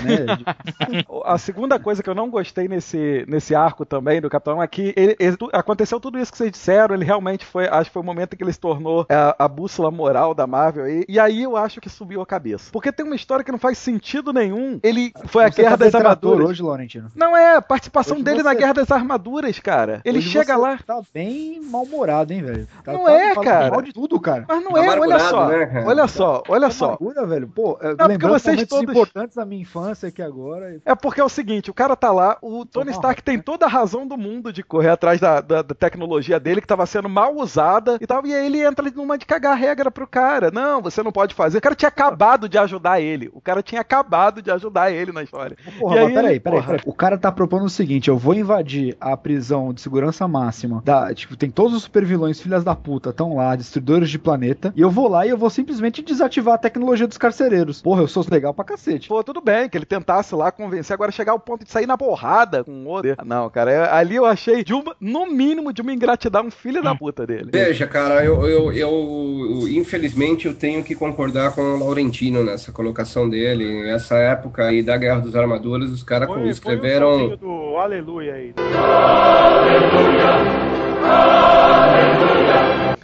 Né? 0.00 0.26
A 1.24 1.38
segunda 1.38 1.78
coisa 1.78 2.02
que 2.02 2.08
eu 2.10 2.14
não 2.14 2.30
gostei 2.30 2.68
nesse, 2.68 3.24
nesse 3.28 3.54
arco 3.54 3.84
também 3.84 4.20
do 4.20 4.28
Capitão 4.30 4.62
é 4.62 4.66
que 4.66 4.92
ele- 4.96 5.16
ele- 5.18 5.36
aconteceu 5.52 6.00
tudo 6.00 6.18
isso 6.18 6.30
que 6.32 6.38
vocês 6.38 6.50
disseram, 6.50 6.94
ele 6.94 7.04
realmente 7.04 7.44
foi, 7.44 7.66
acho 7.68 7.90
que 7.90 7.92
foi 7.94 8.02
o 8.02 8.04
momento 8.04 8.34
em 8.34 8.36
que 8.36 8.44
ele 8.44 8.52
se 8.52 8.60
tornou 8.60 9.06
a, 9.08 9.44
a 9.44 9.48
bússola 9.48 9.90
moral 9.90 10.34
da 10.34 10.46
Marvel 10.46 10.84
aí, 10.84 11.04
e 11.08 11.18
aí 11.18 11.42
eu 11.42 11.56
acho 11.56 11.80
que 11.80 11.88
subiu 11.88 12.20
a 12.20 12.26
cabeça. 12.26 12.70
Porque 12.72 12.92
tem 12.92 13.04
uma 13.06 13.14
história 13.16 13.44
que 13.44 13.52
não 13.52 13.58
faz 13.58 13.78
sentido 13.78 14.32
nenhum. 14.32 14.78
Ele 14.82 15.12
foi 15.26 15.44
a 15.44 15.50
Você 15.50 15.62
Guerra 15.62 15.76
tá 15.78 15.84
das 15.84 15.94
Armaduras. 15.94 16.48
hoje, 16.50 16.62
Laurentino. 16.62 17.10
Não 17.14 17.36
é 17.36 17.56
a 17.56 17.62
participação 17.62 18.16
Hoje 18.16 18.24
dele 18.24 18.38
você- 18.38 18.42
na 18.44 18.54
Guerra 18.54 18.74
das 18.74 18.90
Armaduras, 18.90 19.58
cara. 19.58 20.00
Ele 20.04 20.18
Hoje 20.18 20.28
chega 20.30 20.54
você 20.54 20.60
lá. 20.60 20.78
Tá 20.84 21.00
bem 21.12 21.60
mal-humorado, 21.62 22.32
hein, 22.32 22.42
velho? 22.42 22.68
Tá- 22.84 22.92
Não 22.92 23.04
tá 23.04 23.12
é, 23.12 23.34
cara. 23.34 23.70
mal 23.70 23.82
de 23.82 23.92
tudo, 23.92 24.18
cara. 24.20 24.44
Mas 24.48 24.64
não 24.64 24.76
é, 24.76 24.80
olha 24.80 24.92
Amargurado, 24.92 25.24
só. 25.30 25.48
né? 25.48 25.84
Olha 25.86 26.06
só, 26.08 26.42
olha 26.48 26.70
só. 26.70 26.84
Amargura, 26.86 27.26
velho. 27.26 27.48
Pô, 27.48 27.78
é, 27.80 27.88
porque 27.94 28.04
lembrando 28.08 28.32
vocês 28.38 28.66
todos- 28.66 28.90
importantes 28.90 29.36
da 29.36 29.44
minha 29.44 29.62
infância 29.62 29.81
aqui 29.90 30.22
agora. 30.22 30.80
É 30.84 30.94
porque 30.94 31.20
é 31.20 31.24
o 31.24 31.28
seguinte, 31.28 31.70
o 31.70 31.74
cara 31.74 31.96
tá 31.96 32.10
lá, 32.12 32.36
o 32.42 32.64
Tony 32.64 32.90
Stark 32.90 33.22
tem 33.22 33.38
toda 33.38 33.66
a 33.66 33.68
razão 33.68 34.06
do 34.06 34.16
mundo 34.16 34.52
de 34.52 34.62
correr 34.62 34.90
atrás 34.90 35.20
da, 35.20 35.40
da- 35.40 35.62
da 35.62 35.74
tecnologia 35.74 36.38
dele 36.38 36.60
que 36.60 36.66
tava 36.66 36.86
sendo 36.86 37.08
mal 37.08 37.34
usada 37.36 37.98
e 38.00 38.06
tal, 38.06 38.24
e 38.26 38.34
aí 38.34 38.46
ele 38.46 38.62
entra 38.64 38.90
numa 38.94 39.16
de 39.18 39.26
cagar 39.26 39.56
regra 39.56 39.90
pro 39.90 40.06
cara. 40.06 40.50
Não, 40.50 40.80
você 40.82 41.02
não 41.02 41.12
pode 41.12 41.34
fazer. 41.34 41.58
O 41.58 41.60
cara 41.60 41.74
tinha 41.74 41.88
acabado 41.88 42.48
de 42.48 42.58
ajudar 42.58 43.00
ele. 43.00 43.30
O 43.32 43.40
cara 43.40 43.62
tinha 43.62 43.80
acabado 43.80 44.40
de 44.42 44.50
ajudar 44.50 44.90
ele 44.92 45.12
na 45.12 45.22
história. 45.22 45.56
Porra, 45.78 45.96
E 45.96 45.98
aí 45.98 46.04
mas 46.04 46.14
peraí, 46.14 46.40
peraí, 46.40 46.58
porra. 46.60 46.66
peraí. 46.72 46.82
O 46.86 46.94
cara 46.94 47.18
tá 47.18 47.30
propondo 47.32 47.64
o 47.64 47.70
seguinte: 47.70 48.08
eu 48.08 48.16
vou 48.18 48.34
invadir 48.34 48.96
a 49.00 49.16
prisão 49.16 49.72
de 49.72 49.80
segurança 49.80 50.26
máxima. 50.28 50.82
Da, 50.84 51.12
tipo, 51.14 51.36
tem 51.36 51.50
todos 51.50 51.74
os 51.76 51.82
supervilões, 51.84 52.40
filhas 52.40 52.64
da 52.64 52.74
puta, 52.74 53.10
estão 53.10 53.36
lá, 53.36 53.54
destruidores 53.56 54.10
de 54.10 54.18
planeta. 54.18 54.72
E 54.76 54.80
eu 54.80 54.90
vou 54.90 55.08
lá 55.08 55.26
e 55.26 55.30
eu 55.30 55.38
vou 55.38 55.50
simplesmente 55.50 56.02
desativar 56.02 56.54
a 56.54 56.58
tecnologia 56.58 57.06
dos 57.06 57.18
carcereiros. 57.18 57.80
Porra, 57.82 58.02
eu 58.02 58.08
sou 58.08 58.24
legal 58.30 58.52
pra 58.54 58.64
cacete. 58.64 59.08
Pô, 59.08 59.22
tudo 59.22 59.40
bem, 59.40 59.68
que 59.72 59.78
ele 59.78 59.86
tentasse 59.86 60.34
lá 60.34 60.52
convencer, 60.52 60.92
agora 60.92 61.10
chegar 61.10 61.32
ao 61.32 61.38
ponto 61.38 61.64
de 61.64 61.70
sair 61.70 61.86
na 61.86 61.96
porrada 61.96 62.62
com 62.62 62.70
o 62.84 62.88
outro. 62.88 63.16
Não, 63.24 63.48
cara, 63.48 63.72
é- 63.72 63.90
ali 63.90 64.16
eu 64.16 64.26
achei, 64.26 64.62
de 64.62 64.74
uma, 64.74 64.94
no 65.00 65.26
mínimo, 65.26 65.72
de 65.72 65.80
uma 65.80 65.92
ingratidão 65.94 66.50
filha 66.50 66.82
da 66.82 66.94
puta 66.94 67.26
dele. 67.26 67.48
Veja, 67.50 67.86
cara, 67.86 68.22
eu, 68.24 68.46
eu, 68.46 68.70
eu- 68.72 69.68
infelizmente 69.68 70.46
eu 70.46 70.54
tenho 70.54 70.84
que 70.84 70.94
concordar 70.94 71.54
com 71.54 71.62
o 71.62 71.78
Laurentino 71.78 72.44
nessa 72.44 72.70
colocação 72.70 73.28
dele. 73.28 73.82
Nessa 73.84 74.16
época 74.16 74.66
aí 74.66 74.82
da 74.82 74.96
Guerra 74.98 75.20
dos 75.20 75.34
Armaduras, 75.34 75.90
os 75.90 76.02
caras 76.02 76.28
Põe- 76.28 76.38
põe 76.40 76.48
o 76.48 76.50
escreveram. 76.50 77.36
do 77.36 77.76
Aleluia 77.78 78.34
aí. 78.34 78.54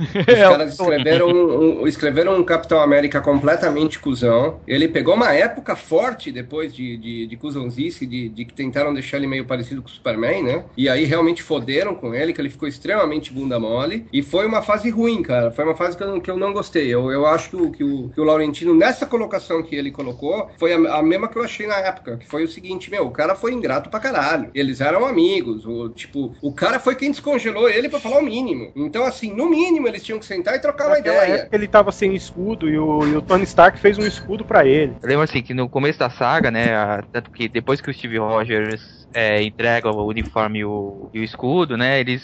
Os 0.01 0.24
caras 0.24 0.72
escreveram 0.72 1.28
um, 1.28 1.82
um- 1.82 1.86
escreveram 1.86 2.36
um 2.38 2.44
Capitão 2.44 2.80
América 2.80 3.20
completamente 3.20 3.99
cuzão. 3.99 4.61
Ele 4.66 4.88
pegou 4.88 5.14
uma 5.14 5.32
época 5.32 5.74
forte 5.76 6.30
depois 6.30 6.74
de, 6.74 6.96
de, 6.96 7.26
de 7.26 7.36
cuzãozice, 7.36 8.07
de, 8.07 8.28
de 8.28 8.44
que 8.44 8.53
tentaram 8.55 8.92
deixar 8.94 9.16
ele 9.16 9.26
meio 9.26 9.44
parecido 9.44 9.82
com 9.82 9.88
o 9.88 9.90
Superman, 9.90 10.42
né? 10.42 10.64
E 10.76 10.88
aí 10.88 11.05
realmente 11.05 11.42
foderam 11.42 11.94
com 11.94 12.14
ele, 12.14 12.32
que 12.32 12.40
ele 12.40 12.51
ficou 12.51 12.68
extremamente 12.68 13.32
bunda 13.32 13.59
mole. 13.59 14.07
E 14.12 14.22
foi 14.22 14.46
uma 14.46 14.62
fase 14.62 14.90
ruim, 14.90 15.22
cara. 15.22 15.51
Foi 15.51 15.64
uma 15.64 15.74
fase 15.74 15.96
que 15.96 16.03
eu, 16.03 16.09
não- 16.09 16.20
que 16.20 16.30
eu 16.30 16.36
não 16.36 16.53
gostei. 16.53 16.88
Eu, 16.88 17.11
eu 17.11 17.26
acho 17.26 17.51
que 17.51 17.57
o, 17.57 17.70
que, 17.70 17.84
o, 17.84 18.09
que 18.11 18.20
o 18.20 18.24
Laurentino, 18.24 18.74
nessa 18.74 19.07
colocação 19.07 19.62
que 19.62 19.74
ele 19.74 19.90
colocou, 19.90 20.51
foi 20.59 20.72
a, 20.72 20.96
a 20.99 21.03
mesma 21.03 21.28
que 21.28 21.36
eu 21.36 21.42
achei 21.42 21.66
na 21.66 21.76
época. 21.78 22.16
Que 22.18 22.26
foi 22.28 22.44
o 22.44 22.49
seguinte, 22.49 22.90
meu, 22.90 23.07
o 23.07 23.11
cara 23.11 23.34
foi 23.34 23.53
ingrato 23.53 23.90
pra 23.90 24.01
caralho. 24.01 24.51
Eles 24.55 24.80
eram 24.80 25.05
amigos. 25.07 25.64
O, 25.66 25.88
tipo, 25.88 26.34
o 26.40 26.53
cara 26.53 26.78
foi 26.78 26.94
quem 26.94 27.11
descongelou 27.11 27.68
ele 27.68 27.88
pra 27.88 28.01
falar 28.01 28.20
o 28.20 28.24
mínimo. 28.24 28.70
Então, 28.76 29.05
assim, 29.05 29.32
no 29.34 29.49
mínimo, 29.49 29.88
eles 29.89 30.03
tinham 30.03 30.18
que 30.18 30.26
sentar 30.26 30.55
e 30.55 30.61
trocar 30.61 30.86
uma 30.86 30.97
Naquela 30.97 31.24
ideia. 31.24 31.41
época 31.41 31.57
ele 31.57 31.68
tava 31.68 31.93
sem 31.93 32.14
escudo 32.14 32.68
e 32.68 32.78
o, 32.78 33.07
e 33.07 33.16
o 33.16 33.22
Tony 33.22 33.45
Stark 33.45 33.78
fez 33.78 33.99
um 33.99 34.07
escudo 34.07 34.45
pra 34.45 34.64
ele. 34.66 34.95
Eu 35.03 35.09
lembro 35.09 35.22
assim 35.24 35.43
que 35.43 35.55
no 35.55 35.68
começo 35.68 35.99
da 35.99 36.11
saga, 36.11 36.51
né? 36.51 36.74
a- 36.74 37.03
tanto 37.12 37.30
que 37.30 37.49
depois 37.49 37.80
que 37.80 37.91
o 37.91 37.95
Steve 37.95 38.18
Rogers 38.18 38.80
é, 39.14 39.43
entrega 39.43 39.91
o 39.91 40.07
uniforme 40.07 40.61
e 40.61 40.64
o, 40.64 41.09
e 41.14 41.20
o 41.20 41.24
escudo, 41.24 41.76
né? 41.76 41.99
Eles 42.01 42.22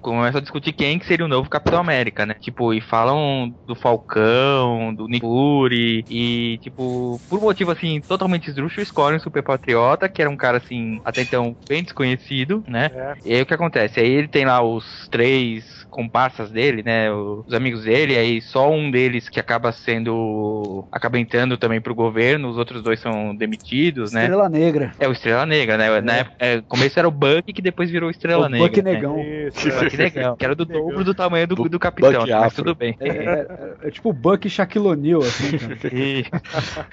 começam 0.00 0.38
a 0.38 0.42
discutir 0.42 0.72
quem 0.72 0.98
que 0.98 1.06
seria 1.06 1.24
o 1.24 1.28
novo 1.28 1.48
Capitão 1.48 1.78
América, 1.78 2.26
né? 2.26 2.34
Tipo, 2.40 2.74
e 2.74 2.80
falam 2.80 3.52
do 3.66 3.74
Falcão, 3.76 4.94
do 4.94 5.06
Nick 5.06 5.20
Fury, 5.20 6.04
e 6.08 6.58
tipo, 6.62 7.22
por 7.28 7.40
motivo 7.40 7.70
assim, 7.70 8.00
totalmente 8.06 8.48
esdrúxulo, 8.48 8.82
escolhem 8.82 9.18
o 9.18 9.20
Super 9.20 9.42
Patriota, 9.42 10.08
que 10.08 10.20
era 10.20 10.30
um 10.30 10.36
cara 10.36 10.58
assim, 10.58 10.98
até 11.04 11.22
então 11.22 11.56
bem 11.68 11.82
desconhecido, 11.82 12.62
né? 12.68 12.86
É. 12.92 13.14
E 13.24 13.34
aí 13.34 13.42
o 13.42 13.46
que 13.46 13.54
acontece? 13.54 14.00
Aí 14.00 14.08
ele 14.10 14.28
tem 14.28 14.44
lá 14.44 14.62
os 14.62 14.84
três 15.10 15.64
comparsas 15.90 16.50
dele, 16.50 16.82
né? 16.82 17.10
Os 17.12 17.52
amigos 17.54 17.84
dele, 17.84 18.16
aí 18.16 18.40
só 18.40 18.70
um 18.70 18.90
deles 18.90 19.28
que 19.28 19.40
acaba 19.40 19.72
sendo. 19.72 20.84
acaba 20.92 21.18
entrando 21.18 21.56
também 21.56 21.80
pro 21.80 21.94
governo, 21.94 22.48
os 22.48 22.58
outros 22.58 22.82
dois 22.82 23.00
são 23.00 23.34
demitidos, 23.34 24.12
né? 24.12 24.22
Estrela 24.22 24.48
Negra. 24.48 24.92
É 24.98 25.08
o 25.08 25.12
Estrela 25.12 25.46
Negra, 25.46 25.76
né? 25.76 26.00
Na 26.00 26.12
época, 26.16 26.36
é, 26.38 26.60
começo 26.62 26.98
era 26.98 27.08
o 27.08 27.10
Buck, 27.10 27.52
que 27.52 27.62
depois 27.62 27.90
virou 27.90 28.10
Estrela 28.10 28.46
O 28.46 28.48
Negra. 28.48 28.66
Buck 28.68 28.82
né? 28.82 28.92
Negão. 28.92 29.18
Isso, 29.20 29.68
Buck 29.70 29.96
Negão, 29.96 30.36
que 30.36 30.44
era 30.44 30.54
do 30.54 30.66
Negão. 30.66 30.88
dobro 30.88 31.04
do 31.04 31.14
tamanho 31.14 31.46
do, 31.46 31.56
Bu- 31.56 31.68
do 31.68 31.78
Capitão, 31.78 32.12
Buck 32.12 32.30
mas 32.30 32.42
Afro. 32.44 32.56
tudo 32.64 32.74
bem. 32.74 32.96
É, 33.00 33.08
é- 33.08 33.46
é 33.84 33.90
tipo 33.90 34.10
o 34.10 34.12
Buck 34.12 34.48
Shaquille 34.48 34.86
O'Neal, 34.86 35.20
assim. 35.20 35.56
E- 35.92 36.24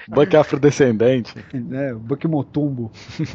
Buck 0.08 0.34
afrodescendente. 0.36 1.34
né? 1.52 1.92
O 1.92 1.98
Buck 1.98 2.26
Motumbo. 2.26 2.90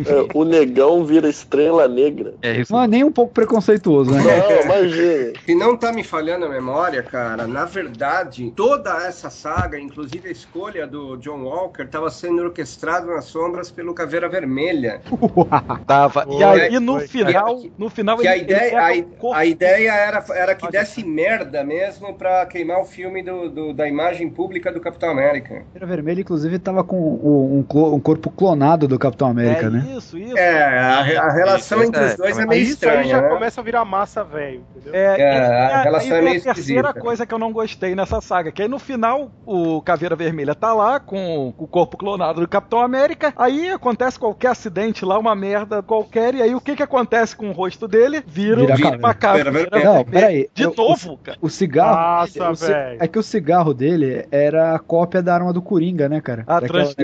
É, 0.05 0.28
o 0.34 0.43
negão 0.43 1.05
vira 1.05 1.30
estrela 1.30 1.88
negra. 1.88 2.34
é 2.41 2.60
isso. 2.62 2.72
Não 2.74 2.82
é 2.84 2.88
nem 2.88 3.03
um 3.03 3.12
pouco 3.12 3.34
preconceituoso, 3.34 4.12
né? 4.12 4.22
Não, 4.24 4.62
imagina. 4.64 5.34
Se 5.50 5.56
não 5.56 5.76
tá 5.76 5.91
me 5.91 6.04
falhando 6.04 6.45
a 6.45 6.50
memória, 6.50 7.02
cara, 7.02 7.47
na 7.47 7.66
verdade, 7.66 8.54
toda 8.56 8.91
essa 9.08 9.32
saga, 9.32 9.80
inclusive 9.80 10.28
a 10.30 10.32
escolha 10.32 10.86
do 10.86 11.18
John 11.18 11.41
Walker, 11.43 11.82
estava 11.86 12.08
sendo 12.12 12.43
orquestrado 12.43 13.08
nas 13.08 13.26
sombras 13.26 13.72
pelo 13.72 13.91
Caveira 13.95 14.30
Vermelha. 14.30 15.02
Tava. 15.88 16.28
E 16.30 16.43
aí 16.43 16.80
no 16.80 17.00
foi. 17.00 17.08
final, 17.08 17.62
Que- 17.62 17.72
no 17.80 17.89
final 17.89 18.18
Que 18.20 18.28
a 18.28 18.38
ele- 18.38 18.43
ele 18.45 18.54
ideia, 18.54 18.80
a, 18.80 19.04
corpo- 19.04 19.34
a 19.34 19.43
ideia 19.43 19.91
era, 19.91 20.24
era 20.36 20.54
que 20.54 20.70
desse 20.70 21.04
merda 21.04 21.64
mesmo 21.64 22.14
pra 22.14 22.45
queimar 22.45 22.82
o 22.82 22.86
filme 22.86 23.24
do, 23.24 23.50
do- 23.50 23.74
da 23.74 23.88
imagem 23.88 24.30
pública 24.30 24.72
do 24.72 24.80
Capitão 24.80 25.10
América. 25.10 25.64
Caveira 25.74 25.88
Vermelha, 25.88 26.22
inclusive, 26.22 26.60
tava 26.60 26.84
com 26.84 26.95
o- 26.95 27.66
um, 27.74 27.93
um 27.95 28.00
corpo 28.00 28.30
clonado 28.30 28.88
do 28.88 29.00
Capitão 29.00 29.28
América, 29.30 29.66
é 29.66 29.70
né? 29.72 29.95
isso, 29.97 30.16
isso. 30.16 30.38
É, 30.38 30.78
a, 30.80 31.00
a 31.00 31.32
relação 31.32 31.80
Isso, 31.80 31.88
entre 31.89 32.06
os 32.06 32.12
é, 32.12 32.18
dois 32.18 32.38
é 32.38 32.45
mas 32.45 32.50
meio 32.50 32.62
Isso 32.62 32.70
aí 32.70 32.74
estranha, 32.74 33.08
já 33.08 33.22
né? 33.24 33.30
começa 33.30 33.62
a 33.62 33.64
virar 33.64 33.84
massa 33.84 34.24
velho, 34.24 34.64
entendeu? 34.76 34.93
É, 34.93 35.20
É, 35.20 35.39
a 35.40 35.80
e- 35.82 35.84
relação 35.84 36.12
aí 36.14 36.18
é 36.18 36.22
meio 36.22 36.40
a 36.40 36.44
terceira 36.44 36.82
esquisita. 36.90 36.94
coisa 36.94 37.26
que 37.26 37.34
eu 37.34 37.40
não 37.40 37.52
gostei 37.52 37.96
nessa 37.96 38.22
saga, 38.22 38.52
que 38.52 38.62
aí 38.62 38.68
no 38.68 38.80
final 38.80 39.32
o 39.46 39.82
Caveira 39.82 40.16
Vermelha 40.16 40.54
tá 40.56 40.74
lá 40.74 41.00
com 41.00 41.54
o 41.58 41.68
corpo 41.68 41.98
clonado 41.98 42.42
do 42.42 42.48
Capitão 42.48 42.80
América, 42.82 43.34
aí 43.38 43.70
acontece 43.70 44.20
qualquer 44.20 44.50
acidente 44.52 45.04
lá, 45.06 45.18
uma 45.18 45.36
merda 45.36 45.82
qualquer, 45.82 46.36
e 46.36 46.42
aí 46.42 46.56
o 46.56 46.62
que 46.62 46.76
que 46.76 46.84
acontece 46.84 47.36
com 47.36 47.50
o 47.50 47.54
rosto 47.54 47.88
dele? 47.88 48.24
Vira, 48.28 48.76
Vira 48.76 48.98
uma 48.98 49.14
caveira 49.14 49.52
vermelha. 49.52 49.84
Não, 49.84 50.04
peraí. 50.06 50.50
De 50.54 50.64
Eu- 50.64 50.74
novo, 50.78 51.18
cara. 51.24 51.38
O 51.42 51.50
cigarro. 51.50 52.22
Nossa, 52.22 52.52
o 52.52 52.56
velho. 52.56 52.98
É 53.04 53.08
que 53.08 53.20
o 53.20 53.24
cigarro 53.24 53.74
dele 53.74 54.26
era 54.32 54.76
a 54.76 54.80
cópia 54.80 55.22
da 55.22 55.34
arma 55.34 55.52
do 55.54 55.62
Coringa, 55.62 56.08
né, 56.10 56.22
cara? 56.22 56.44
A 56.48 56.60
Daquela- 56.60 56.94
trans... 56.94 56.96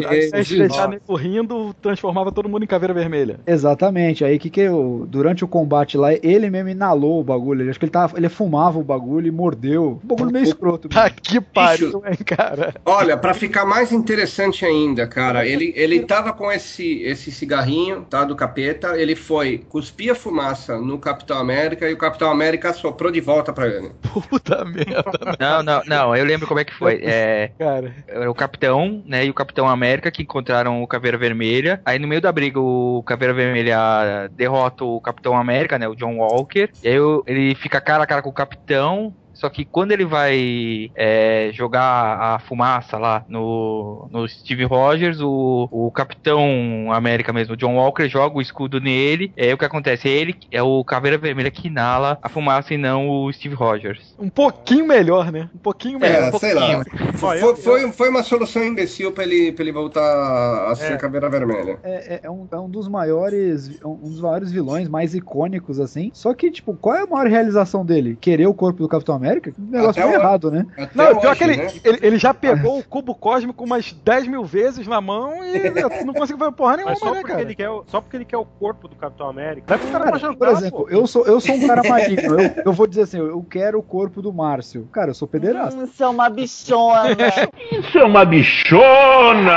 deixar 0.50 0.88
nego 0.88 1.16
rindo, 1.16 1.74
transformava 1.82 2.32
todo 2.32 2.50
mundo 2.50 2.64
em 2.64 2.68
caveira 2.68 2.94
vermelha. 2.94 3.40
Exatamente. 3.46 4.24
Aí 4.24 4.38
que 4.40 4.50
que 4.50 4.62
eu, 4.62 5.06
durante 5.08 5.44
o 5.44 5.48
combate 5.48 5.98
lá, 5.98 6.10
ele 6.14 6.50
mesmo 6.50 6.70
inalou 6.70 7.20
o 7.20 7.24
bagulho. 7.24 7.70
Acho 7.70 7.80
que 7.80 7.86
ele 7.86 7.92
tava, 7.92 8.18
ele 8.18 8.25
fumava 8.30 8.80
o 8.80 8.84
bagulho 8.84 9.28
e 9.28 9.32
mordeu. 9.32 10.00
Um 10.04 10.08
bagulho 10.08 10.32
meio 10.32 10.44
escroto. 10.44 10.90
Tá 10.90 11.10
que 11.10 11.40
pariu, 11.40 12.04
hein, 12.06 12.18
cara. 12.26 12.76
Olha, 12.86 13.18
pra 13.18 13.34
ficar 13.34 13.66
mais 13.66 13.92
interessante 13.92 14.66
ainda, 14.66 15.08
cara, 15.08 15.46
ele, 15.46 15.74
ele 15.76 16.02
tava 16.02 16.34
com 16.34 16.52
esse, 16.52 17.02
esse 17.04 17.32
cigarrinho, 17.32 18.02
tá, 18.10 18.24
do 18.24 18.36
capeta, 18.36 18.98
ele 18.98 19.16
foi 19.16 19.60
cuspir 19.70 20.12
a 20.12 20.16
fumaça 20.16 20.78
no 20.80 20.98
Capitão 20.98 21.38
América 21.38 21.90
e 21.90 21.94
o 21.94 21.98
Capitão 21.98 22.30
América 22.32 22.74
soprou 22.74 23.12
de 23.12 23.22
volta 23.22 23.54
pra 23.54 23.68
ele. 23.68 23.92
Puta 24.30 24.64
merda, 24.66 25.04
Não, 25.40 25.64
não, 25.64 25.82
não, 25.86 26.16
eu 26.16 26.26
lembro 26.26 26.48
como 26.48 26.60
é 26.60 26.64
que 26.64 26.74
foi. 26.74 27.00
É, 27.04 27.52
cara. 27.58 27.94
era 28.08 28.30
o 28.30 28.36
Capitão, 28.36 29.04
né, 29.06 29.26
e 29.26 29.30
o 29.30 29.34
Capitão 29.34 29.68
América 29.68 30.12
que 30.12 30.24
encontraram 30.24 30.82
o 30.82 30.88
Caveira 30.88 31.18
Vermelha. 31.18 31.82
Aí 31.86 32.00
no 32.00 32.08
meio 32.08 32.22
da 32.22 32.32
briga 32.32 32.60
o 32.60 33.04
Caveira 33.06 33.34
Vermelha 33.34 34.30
derrota 34.32 34.84
o 34.84 35.02
Capitão 35.02 35.36
América, 35.36 35.78
né, 35.78 35.88
o 35.88 35.96
John 35.96 36.18
Walker. 36.18 36.70
E 36.84 36.88
aí 36.88 36.98
ele 37.28 37.56
fica 37.56 37.82
cara 37.82 38.04
a 38.04 38.08
cara 38.08 38.15
com 38.22 38.30
o 38.30 38.34
Capitão. 38.34 39.14
Só 39.36 39.50
que 39.50 39.66
quando 39.66 39.92
ele 39.92 40.06
vai 40.06 40.90
é, 40.96 41.50
jogar 41.54 42.18
a 42.20 42.40
fumaça 42.40 42.98
lá 42.98 43.24
no, 43.28 44.08
no 44.12 44.28
Steve 44.28 44.64
Rogers, 44.64 45.20
o, 45.22 45.68
o 45.72 45.92
Capitão 45.92 46.92
América 46.92 47.32
mesmo, 47.32 47.54
o 47.54 47.58
John 47.58 47.76
Walker, 47.76 48.08
joga 48.08 48.38
o 48.38 48.42
escudo 48.42 48.80
nele. 48.80 49.32
E 49.38 49.44
aí 49.44 49.54
o 49.54 49.58
que 49.58 49.66
acontece? 49.66 50.08
Ele 50.08 50.36
é 50.52 50.64
o 50.64 50.84
Caveira 50.84 51.18
Vermelha 51.18 51.52
que 51.52 51.68
inala 51.68 52.18
a 52.22 52.30
fumaça 52.30 52.74
e 52.74 52.78
não 52.78 53.10
o 53.10 53.32
Steve 53.32 53.56
Rogers. 53.56 54.16
Um 54.18 54.30
pouquinho 54.30 54.88
melhor, 54.88 55.32
né? 55.32 55.50
Um 55.54 55.60
pouquinho 55.60 56.00
melhor. 56.00 56.30
É, 56.34 56.38
sei 56.38 56.54
lá. 56.54 56.84
Foi, 57.16 57.40
foi, 57.56 57.92
foi 57.92 58.10
uma 58.10 58.24
solução 58.24 58.64
imbecil 58.64 59.12
pra 59.12 59.24
ele, 59.24 59.52
pra 59.52 59.64
ele 59.64 59.72
voltar 59.72 60.72
a 60.72 60.76
ser 60.76 60.94
É. 60.94 60.98
caveira 60.98 61.30
vermelha. 61.30 61.78
É, 61.84 62.16
é- 62.16 62.20
é 62.24 62.32
um, 62.32 62.48
é 62.52 62.58
um 62.58 62.70
dos 62.70 62.88
maiores. 62.88 63.80
Um 63.84 63.96
dos 64.10 64.22
maiores 64.22 64.52
vilões 64.52 64.88
mais 64.88 65.14
icônicos, 65.14 65.80
assim. 65.80 66.10
Só 66.14 66.34
que, 66.34 66.50
tipo, 66.50 66.74
qual 66.76 66.96
é 66.96 67.02
a 67.02 67.06
maior 67.08 67.28
realização 67.28 67.86
dele? 67.86 68.18
Querer 68.20 68.48
o 68.48 68.54
corpo 68.54 68.80
do 68.82 68.88
Capitão 68.88 69.14
América? 69.16 69.25
Um 69.60 69.72
negócio 69.72 70.02
Até 70.02 70.06
meio 70.06 70.20
o- 70.20 70.22
errado, 70.22 70.52
né? 70.52 70.66
Não, 70.94 71.20
pior 71.20 71.32
hoje, 71.32 71.36
que 71.38 71.44
ele, 71.44 71.58
né? 71.58 71.68
ele, 71.84 72.00
ele 72.02 72.18
já 72.18 72.34
pegou 72.34 72.80
o 72.80 72.84
cubo 72.84 73.16
cósmico 73.16 73.64
umas 73.64 73.92
10 73.92 74.28
mil 74.28 74.44
vezes 74.44 74.88
na 74.88 75.00
mão 75.02 75.44
e 75.44 75.70
não 76.06 76.14
conseguiu 76.14 76.38
fazer 76.40 76.52
porra 76.54 76.78
nenhuma, 76.78 76.92
Mas 76.92 77.00
só 77.00 77.06
né, 77.14 77.20
porque, 77.20 77.28
cara? 77.32 77.42
ele 77.42 77.56
quer, 77.56 77.70
o- 77.70 77.84
só 77.88 78.02
porque 78.02 78.18
ele 78.18 78.26
quer 78.26 78.38
o 78.38 78.46
corpo 78.46 78.88
do 78.88 78.96
Capitão 78.96 79.30
América. 79.30 79.66
Vai 79.68 79.78
pro 79.78 79.88
cara 79.92 80.06
Cara, 80.06 80.20
jantar, 80.20 80.38
por 80.38 80.48
exemplo, 80.50 80.84
pô. 80.86 80.90
eu 80.90 81.08
sou, 81.08 81.26
eu 81.26 81.40
sou 81.40 81.56
um 81.56 81.68
cara 81.68 81.82
maligno. 81.88 82.40
Eu, 82.40 82.52
eu 82.66 82.74
vou 82.74 82.88
dizer 82.88 83.04
assim, 83.04 83.18
eu 83.18 83.44
quero 83.50 83.80
o 83.80 83.84
corpo 83.84 84.22
do 84.22 84.32
Márcio. 84.34 84.88
Cara, 84.92 85.12
eu 85.12 85.16
sou 85.16 85.28
pederasta. 85.28 85.80
Hum, 85.80 85.84
Isso 85.86 86.04
é 86.04 86.08
uma 86.08 86.30
bichona. 86.30 87.16
Isso 87.80 87.98
é 87.98 88.04
uma 88.04 88.26
bichona! 88.26 89.56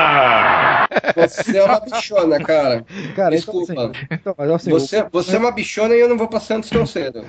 Você 1.17 1.59
é 1.59 1.65
uma 1.65 1.81
bichona, 1.81 2.39
cara. 2.41 2.85
Cara, 3.15 3.31
Desculpa. 3.37 3.73
Então, 3.73 3.91
assim, 3.91 4.07
então, 4.11 4.35
mas 4.37 4.51
assim, 4.51 4.71
Você, 4.71 5.07
você 5.13 5.37
é 5.37 5.39
uma 5.39 5.53
bichona 5.53 5.95
e 5.95 6.01
eu 6.01 6.09
não 6.09 6.17
vou 6.17 6.29
pra 6.29 6.41
Santos 6.41 6.71
tão 6.71 6.87
cedo. 6.87 7.25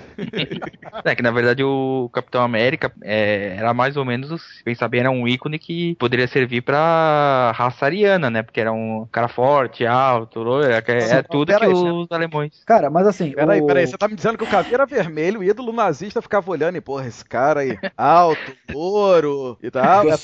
É 1.03 1.15
que 1.15 1.21
na 1.23 1.31
verdade 1.31 1.63
o 1.63 2.09
Capitão 2.13 2.28
América 2.37 2.91
é, 3.01 3.55
era 3.57 3.73
mais 3.73 3.97
ou 3.97 4.05
menos, 4.05 4.29
se 4.41 4.63
pensar 4.63 4.87
bem, 4.87 4.99
era 5.01 5.11
um 5.11 5.27
ícone 5.27 5.57
que 5.57 5.95
poderia 5.95 6.27
servir 6.27 6.61
pra 6.61 7.51
raça 7.55 7.85
ariana, 7.85 8.29
né? 8.29 8.43
Porque 8.43 8.59
era 8.61 8.71
um 8.71 9.07
cara 9.11 9.27
forte, 9.27 9.85
alto, 9.85 10.61
é, 10.63 10.77
é 10.77 11.17
Sim, 11.21 11.23
tudo 11.29 11.53
que 11.55 11.63
aí, 11.65 11.73
os 11.73 12.07
alemães. 12.11 12.61
Cara, 12.65 12.89
mas 12.89 13.07
assim. 13.07 13.31
Peraí, 13.31 13.61
o- 13.61 13.65
peraí, 13.65 13.87
você 13.87 13.97
tá 13.97 14.07
me 14.07 14.15
dizendo 14.15 14.37
que 14.37 14.43
o 14.43 14.47
Caveira 14.47 14.85
Vermelho, 14.85 15.39
o 15.39 15.43
ídolo 15.43 15.71
nazista, 15.73 16.21
ficava 16.21 16.49
olhando 16.51 16.75
e, 16.77 16.81
porra, 16.81 17.07
esse 17.07 17.23
cara 17.25 17.61
aí, 17.61 17.77
alto, 17.97 18.53
louro 18.73 19.57
e 19.63 19.71
tal. 19.71 20.07
é. 20.09 20.17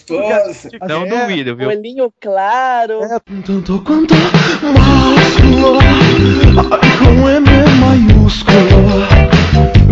Não 0.87 1.03
É, 1.03 1.05
duvido, 1.07 1.55
viu? 1.55 1.69
Olhinho 1.69 2.13
claro. 2.19 3.03
É, 3.03 3.19
Tanto 3.45 3.81
quanto 3.83 4.13
ai 6.71 6.97
com 6.97 7.29
M 7.29 7.45
maiúsculo. 7.79 9.24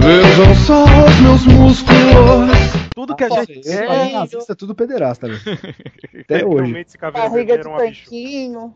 Vejam 0.03 0.53
só 0.55 0.83
os 0.83 1.19
meus 1.21 1.45
músculos. 1.45 2.49
tudo 2.93 3.15
que 3.15 3.23
a 3.23 3.29
Nossa, 3.29 3.45
gente. 3.45 3.69
É, 3.69 3.87
país 3.87 4.13
nazista 4.13 4.51
é 4.53 4.55
tudo 4.55 4.75
pederasta, 4.75 5.27
velho. 5.27 5.39
Até 6.23 6.45
hoje. 6.45 6.55
Realmente 6.57 6.87
esse 6.87 6.97
Barriga 6.97 7.57
de 7.57 7.63
bichona. 7.63 7.77
tanquinho. 7.77 8.73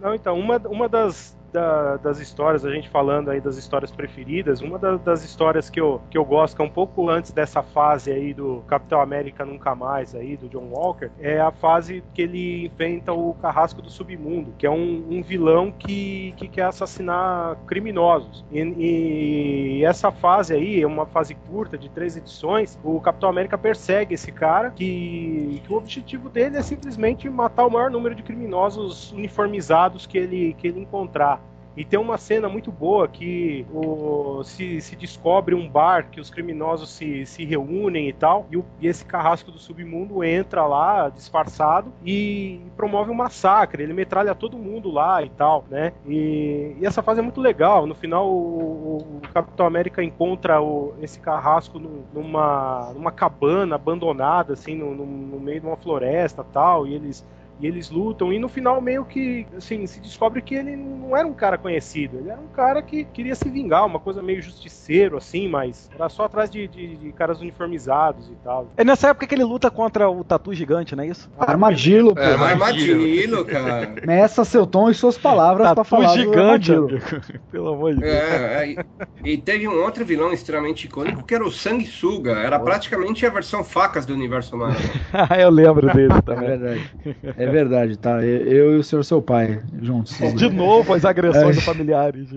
Não, 0.00 0.14
então, 0.14 0.38
uma, 0.38 0.58
uma 0.58 0.88
das, 0.88 1.35
da- 1.52 1.96
das 1.96 2.18
histórias, 2.18 2.64
a 2.64 2.70
gente 2.70 2.88
falando 2.88 3.30
aí 3.30 3.40
das 3.40 3.56
histórias 3.56 3.90
preferidas, 3.90 4.60
uma 4.60 4.78
da- 4.78 4.96
das 4.96 5.24
histórias 5.24 5.70
que 5.70 5.80
eu, 5.80 6.00
que 6.10 6.18
eu 6.18 6.24
gosto, 6.24 6.56
que 6.56 6.62
é 6.62 6.64
um 6.64 6.70
pouco 6.70 7.08
antes 7.08 7.32
dessa 7.32 7.62
fase 7.62 8.10
aí 8.10 8.34
do 8.34 8.62
Capitão 8.66 9.00
América 9.00 9.44
Nunca 9.44 9.74
Mais 9.74 10.14
aí, 10.14 10.36
do 10.36 10.48
John 10.48 10.68
Walker, 10.70 11.10
é 11.18 11.40
a 11.40 11.50
fase 11.50 12.02
que 12.14 12.22
ele 12.22 12.66
inventa 12.66 13.12
o 13.12 13.34
Carrasco 13.34 13.80
do 13.82 13.90
Submundo, 13.90 14.52
que 14.58 14.66
é 14.66 14.70
um, 14.70 15.04
um 15.10 15.22
vilão 15.22 15.72
que, 15.72 16.34
que 16.36 16.48
quer 16.48 16.64
assassinar 16.64 17.56
criminosos. 17.66 18.44
E, 18.50 19.78
e 19.80 19.84
essa 19.84 20.10
fase 20.10 20.54
aí 20.54 20.82
é 20.82 20.86
uma 20.86 21.06
fase 21.06 21.34
curta, 21.34 21.76
de 21.78 21.88
três 21.90 22.16
edições, 22.16 22.78
o 22.82 23.00
Capitão 23.00 23.28
América 23.28 23.56
persegue 23.58 24.14
esse 24.14 24.32
cara, 24.32 24.70
que, 24.70 25.60
que 25.64 25.72
o 25.72 25.76
objetivo 25.76 26.28
dele 26.28 26.56
é 26.56 26.62
simplesmente 26.62 27.28
matar 27.28 27.66
o 27.66 27.70
maior 27.70 27.90
número 27.90 28.14
de 28.14 28.22
criminosos 28.22 29.12
uniformizados 29.12 30.06
que 30.06 30.18
ele, 30.18 30.54
que 30.54 30.68
ele 30.68 30.80
encontrar. 30.80 31.40
E 31.76 31.84
tem 31.84 31.98
uma 32.00 32.16
cena 32.16 32.48
muito 32.48 32.72
boa 32.72 33.06
que 33.06 33.66
o, 33.72 34.42
se, 34.44 34.80
se 34.80 34.96
descobre 34.96 35.54
um 35.54 35.68
bar 35.68 36.08
que 36.10 36.20
os 36.20 36.30
criminosos 36.30 36.88
se, 36.90 37.26
se 37.26 37.44
reúnem 37.44 38.08
e 38.08 38.12
tal, 38.14 38.46
e, 38.50 38.56
o- 38.56 38.64
e 38.80 38.86
esse 38.86 39.04
carrasco 39.04 39.50
do 39.50 39.58
submundo 39.58 40.24
entra 40.24 40.64
lá 40.66 41.08
disfarçado 41.10 41.92
e 42.04 42.60
promove 42.76 43.10
um 43.10 43.14
massacre. 43.14 43.82
Ele 43.82 43.92
metralha 43.92 44.34
todo 44.34 44.56
mundo 44.56 44.90
lá 44.90 45.22
e 45.22 45.28
tal, 45.28 45.64
né? 45.68 45.92
E, 46.06 46.74
e 46.80 46.86
essa 46.86 47.02
fase 47.02 47.20
é 47.20 47.22
muito 47.22 47.40
legal. 47.40 47.86
No 47.86 47.94
final, 47.94 48.26
o, 48.26 48.96
o 48.98 49.20
Capitão 49.34 49.66
América 49.66 50.02
encontra 50.02 50.60
o- 50.62 50.94
esse 51.02 51.20
carrasco 51.20 51.78
num- 51.78 52.04
numa, 52.14 52.90
numa 52.94 53.12
cabana 53.12 53.74
abandonada, 53.74 54.54
assim, 54.54 54.74
no, 54.74 54.94
no- 54.94 55.06
no 55.06 55.40
meio 55.40 55.60
de 55.60 55.66
uma 55.66 55.76
floresta 55.76 56.42
tal, 56.42 56.86
e 56.86 56.94
eles 56.94 57.24
e 57.58 57.66
eles 57.66 57.90
lutam, 57.90 58.32
e 58.32 58.38
no 58.38 58.48
final 58.48 58.80
meio 58.80 59.04
que, 59.04 59.46
assim, 59.56 59.86
se 59.86 60.00
descobre 60.00 60.42
que 60.42 60.54
ele 60.54 60.76
não 60.76 61.16
era 61.16 61.26
um 61.26 61.32
cara 61.32 61.56
conhecido, 61.56 62.18
ele 62.18 62.28
era 62.30 62.40
um 62.40 62.48
cara 62.48 62.82
que 62.82 63.04
queria 63.04 63.34
se 63.34 63.48
vingar, 63.48 63.86
uma 63.86 63.98
coisa 63.98 64.22
meio 64.22 64.42
justiceiro, 64.42 65.16
assim, 65.16 65.48
mas 65.48 65.88
era 65.94 66.08
só 66.08 66.24
atrás 66.24 66.50
de, 66.50 66.68
de- 66.68 66.96
de 66.96 67.12
caras 67.12 67.40
uniformizados 67.40 68.28
e 68.28 68.34
tal. 68.44 68.68
É 68.76 68.84
nessa 68.84 69.08
época 69.08 69.26
que 69.26 69.34
ele 69.34 69.44
luta 69.44 69.70
contra 69.70 70.08
o 70.10 70.22
Tatu 70.22 70.52
Gigante, 70.54 70.94
não 70.94 71.04
é 71.04 71.08
isso? 71.08 71.30
Armadilho, 71.38 72.14
pô. 72.14 72.20
É, 72.20 72.34
armadilho, 72.34 73.44
cara. 73.44 73.94
Meça 74.06 74.44
seu 74.44 74.66
tom 74.66 74.90
e 74.90 74.94
suas 74.94 75.16
palavras 75.16 75.66
pra 75.66 75.74
Tatu 75.76 75.88
falar 75.88 76.08
do 76.08 76.18
Gigante, 76.18 76.72
amigo. 76.72 76.88
Pelo 77.50 77.68
amor 77.74 77.94
de 77.94 78.00
Deus. 78.00 78.12
É, 78.12 78.74
é, 78.74 78.84
e- 79.24 79.38
teve 79.38 79.66
um 79.68 79.82
outro 79.82 80.04
vilão 80.04 80.32
extremamente 80.32 80.84
icônico 80.86 81.24
que 81.24 81.34
era 81.34 81.44
o 81.44 81.50
Sanguessuga. 81.50 82.32
Era 82.32 82.58
praticamente 82.58 83.24
a 83.24 83.30
versão 83.30 83.62
facas 83.64 84.04
do 84.06 84.12
universo 84.14 84.56
Marvel. 84.56 84.80
Ah, 85.12 85.36
eu 85.40 85.50
lembro 85.50 85.92
dele 85.94 86.12
É 86.14 86.20
também. 86.22 86.48
verdade. 86.58 86.90
É 87.36 87.45
É 87.46 87.50
verdade, 87.50 87.96
tá? 87.98 88.22
Eu 88.24 88.46
eu 88.56 88.72
e 88.74 88.78
o 88.78 88.82
senhor 88.84 89.04
seu 89.04 89.20
pai 89.22 89.60
juntos. 89.80 90.16
De 90.36 90.48
novo, 90.50 90.92
as 90.94 91.04
agressões 91.04 91.58
É. 91.58 91.60
familiares, 91.60 92.28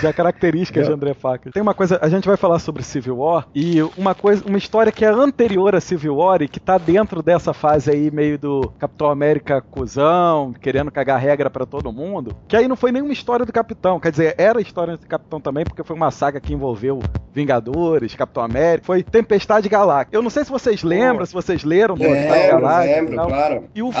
já 0.00 0.12
características 0.12 0.86
de 0.86 0.92
André 0.92 1.14
Facas. 1.14 1.52
Tem 1.52 1.62
uma 1.62 1.74
coisa, 1.74 1.98
a 2.02 2.08
gente 2.08 2.26
vai 2.26 2.36
falar 2.36 2.58
sobre 2.58 2.82
Civil 2.82 3.18
War 3.18 3.46
e 3.54 3.80
uma 3.96 4.14
coisa, 4.14 4.44
uma 4.46 4.58
história 4.58 4.90
que 4.92 5.04
é 5.04 5.08
anterior 5.08 5.74
a 5.74 5.80
Civil 5.80 6.16
War 6.16 6.42
e 6.42 6.48
que 6.48 6.58
tá 6.60 6.78
dentro 6.78 7.22
dessa 7.22 7.52
fase 7.52 7.90
aí 7.90 8.10
meio 8.10 8.38
do 8.38 8.72
Capitão 8.78 9.10
América 9.10 9.60
cuzão, 9.60 10.52
querendo 10.60 10.90
cagar 10.90 11.20
regra 11.20 11.48
pra 11.50 11.64
todo 11.66 11.92
mundo, 11.92 12.34
que 12.48 12.56
aí 12.56 12.66
não 12.68 12.76
foi 12.76 12.90
nenhuma 12.92 13.12
história 13.12 13.44
do 13.46 13.52
Capitão, 13.52 14.00
quer 14.00 14.10
dizer, 14.10 14.34
era 14.38 14.58
a 14.58 14.62
história 14.62 14.96
do 14.96 15.06
Capitão 15.06 15.40
também, 15.40 15.64
porque 15.64 15.82
foi 15.84 15.96
uma 15.96 16.10
saga 16.10 16.40
que 16.40 16.52
envolveu 16.52 17.00
Vingadores, 17.32 18.14
Capitão 18.14 18.42
América, 18.42 18.86
foi 18.86 19.02
Tempestade 19.02 19.68
Galáctica. 19.68 20.16
Eu 20.16 20.22
não 20.22 20.30
sei 20.30 20.42
se 20.44 20.50
vocês 20.50 20.82
lembram, 20.82 21.26
se 21.26 21.34
vocês 21.34 21.62
leram 21.64 21.94
Tempestade 21.94 22.32
Lembro, 22.46 22.60
Galáctica. 22.62 22.92
e 22.96 23.00
lembro, 23.00 23.26
claro. 23.28 23.64
E 23.74 23.82
o 23.82 23.90
tra- 23.90 24.00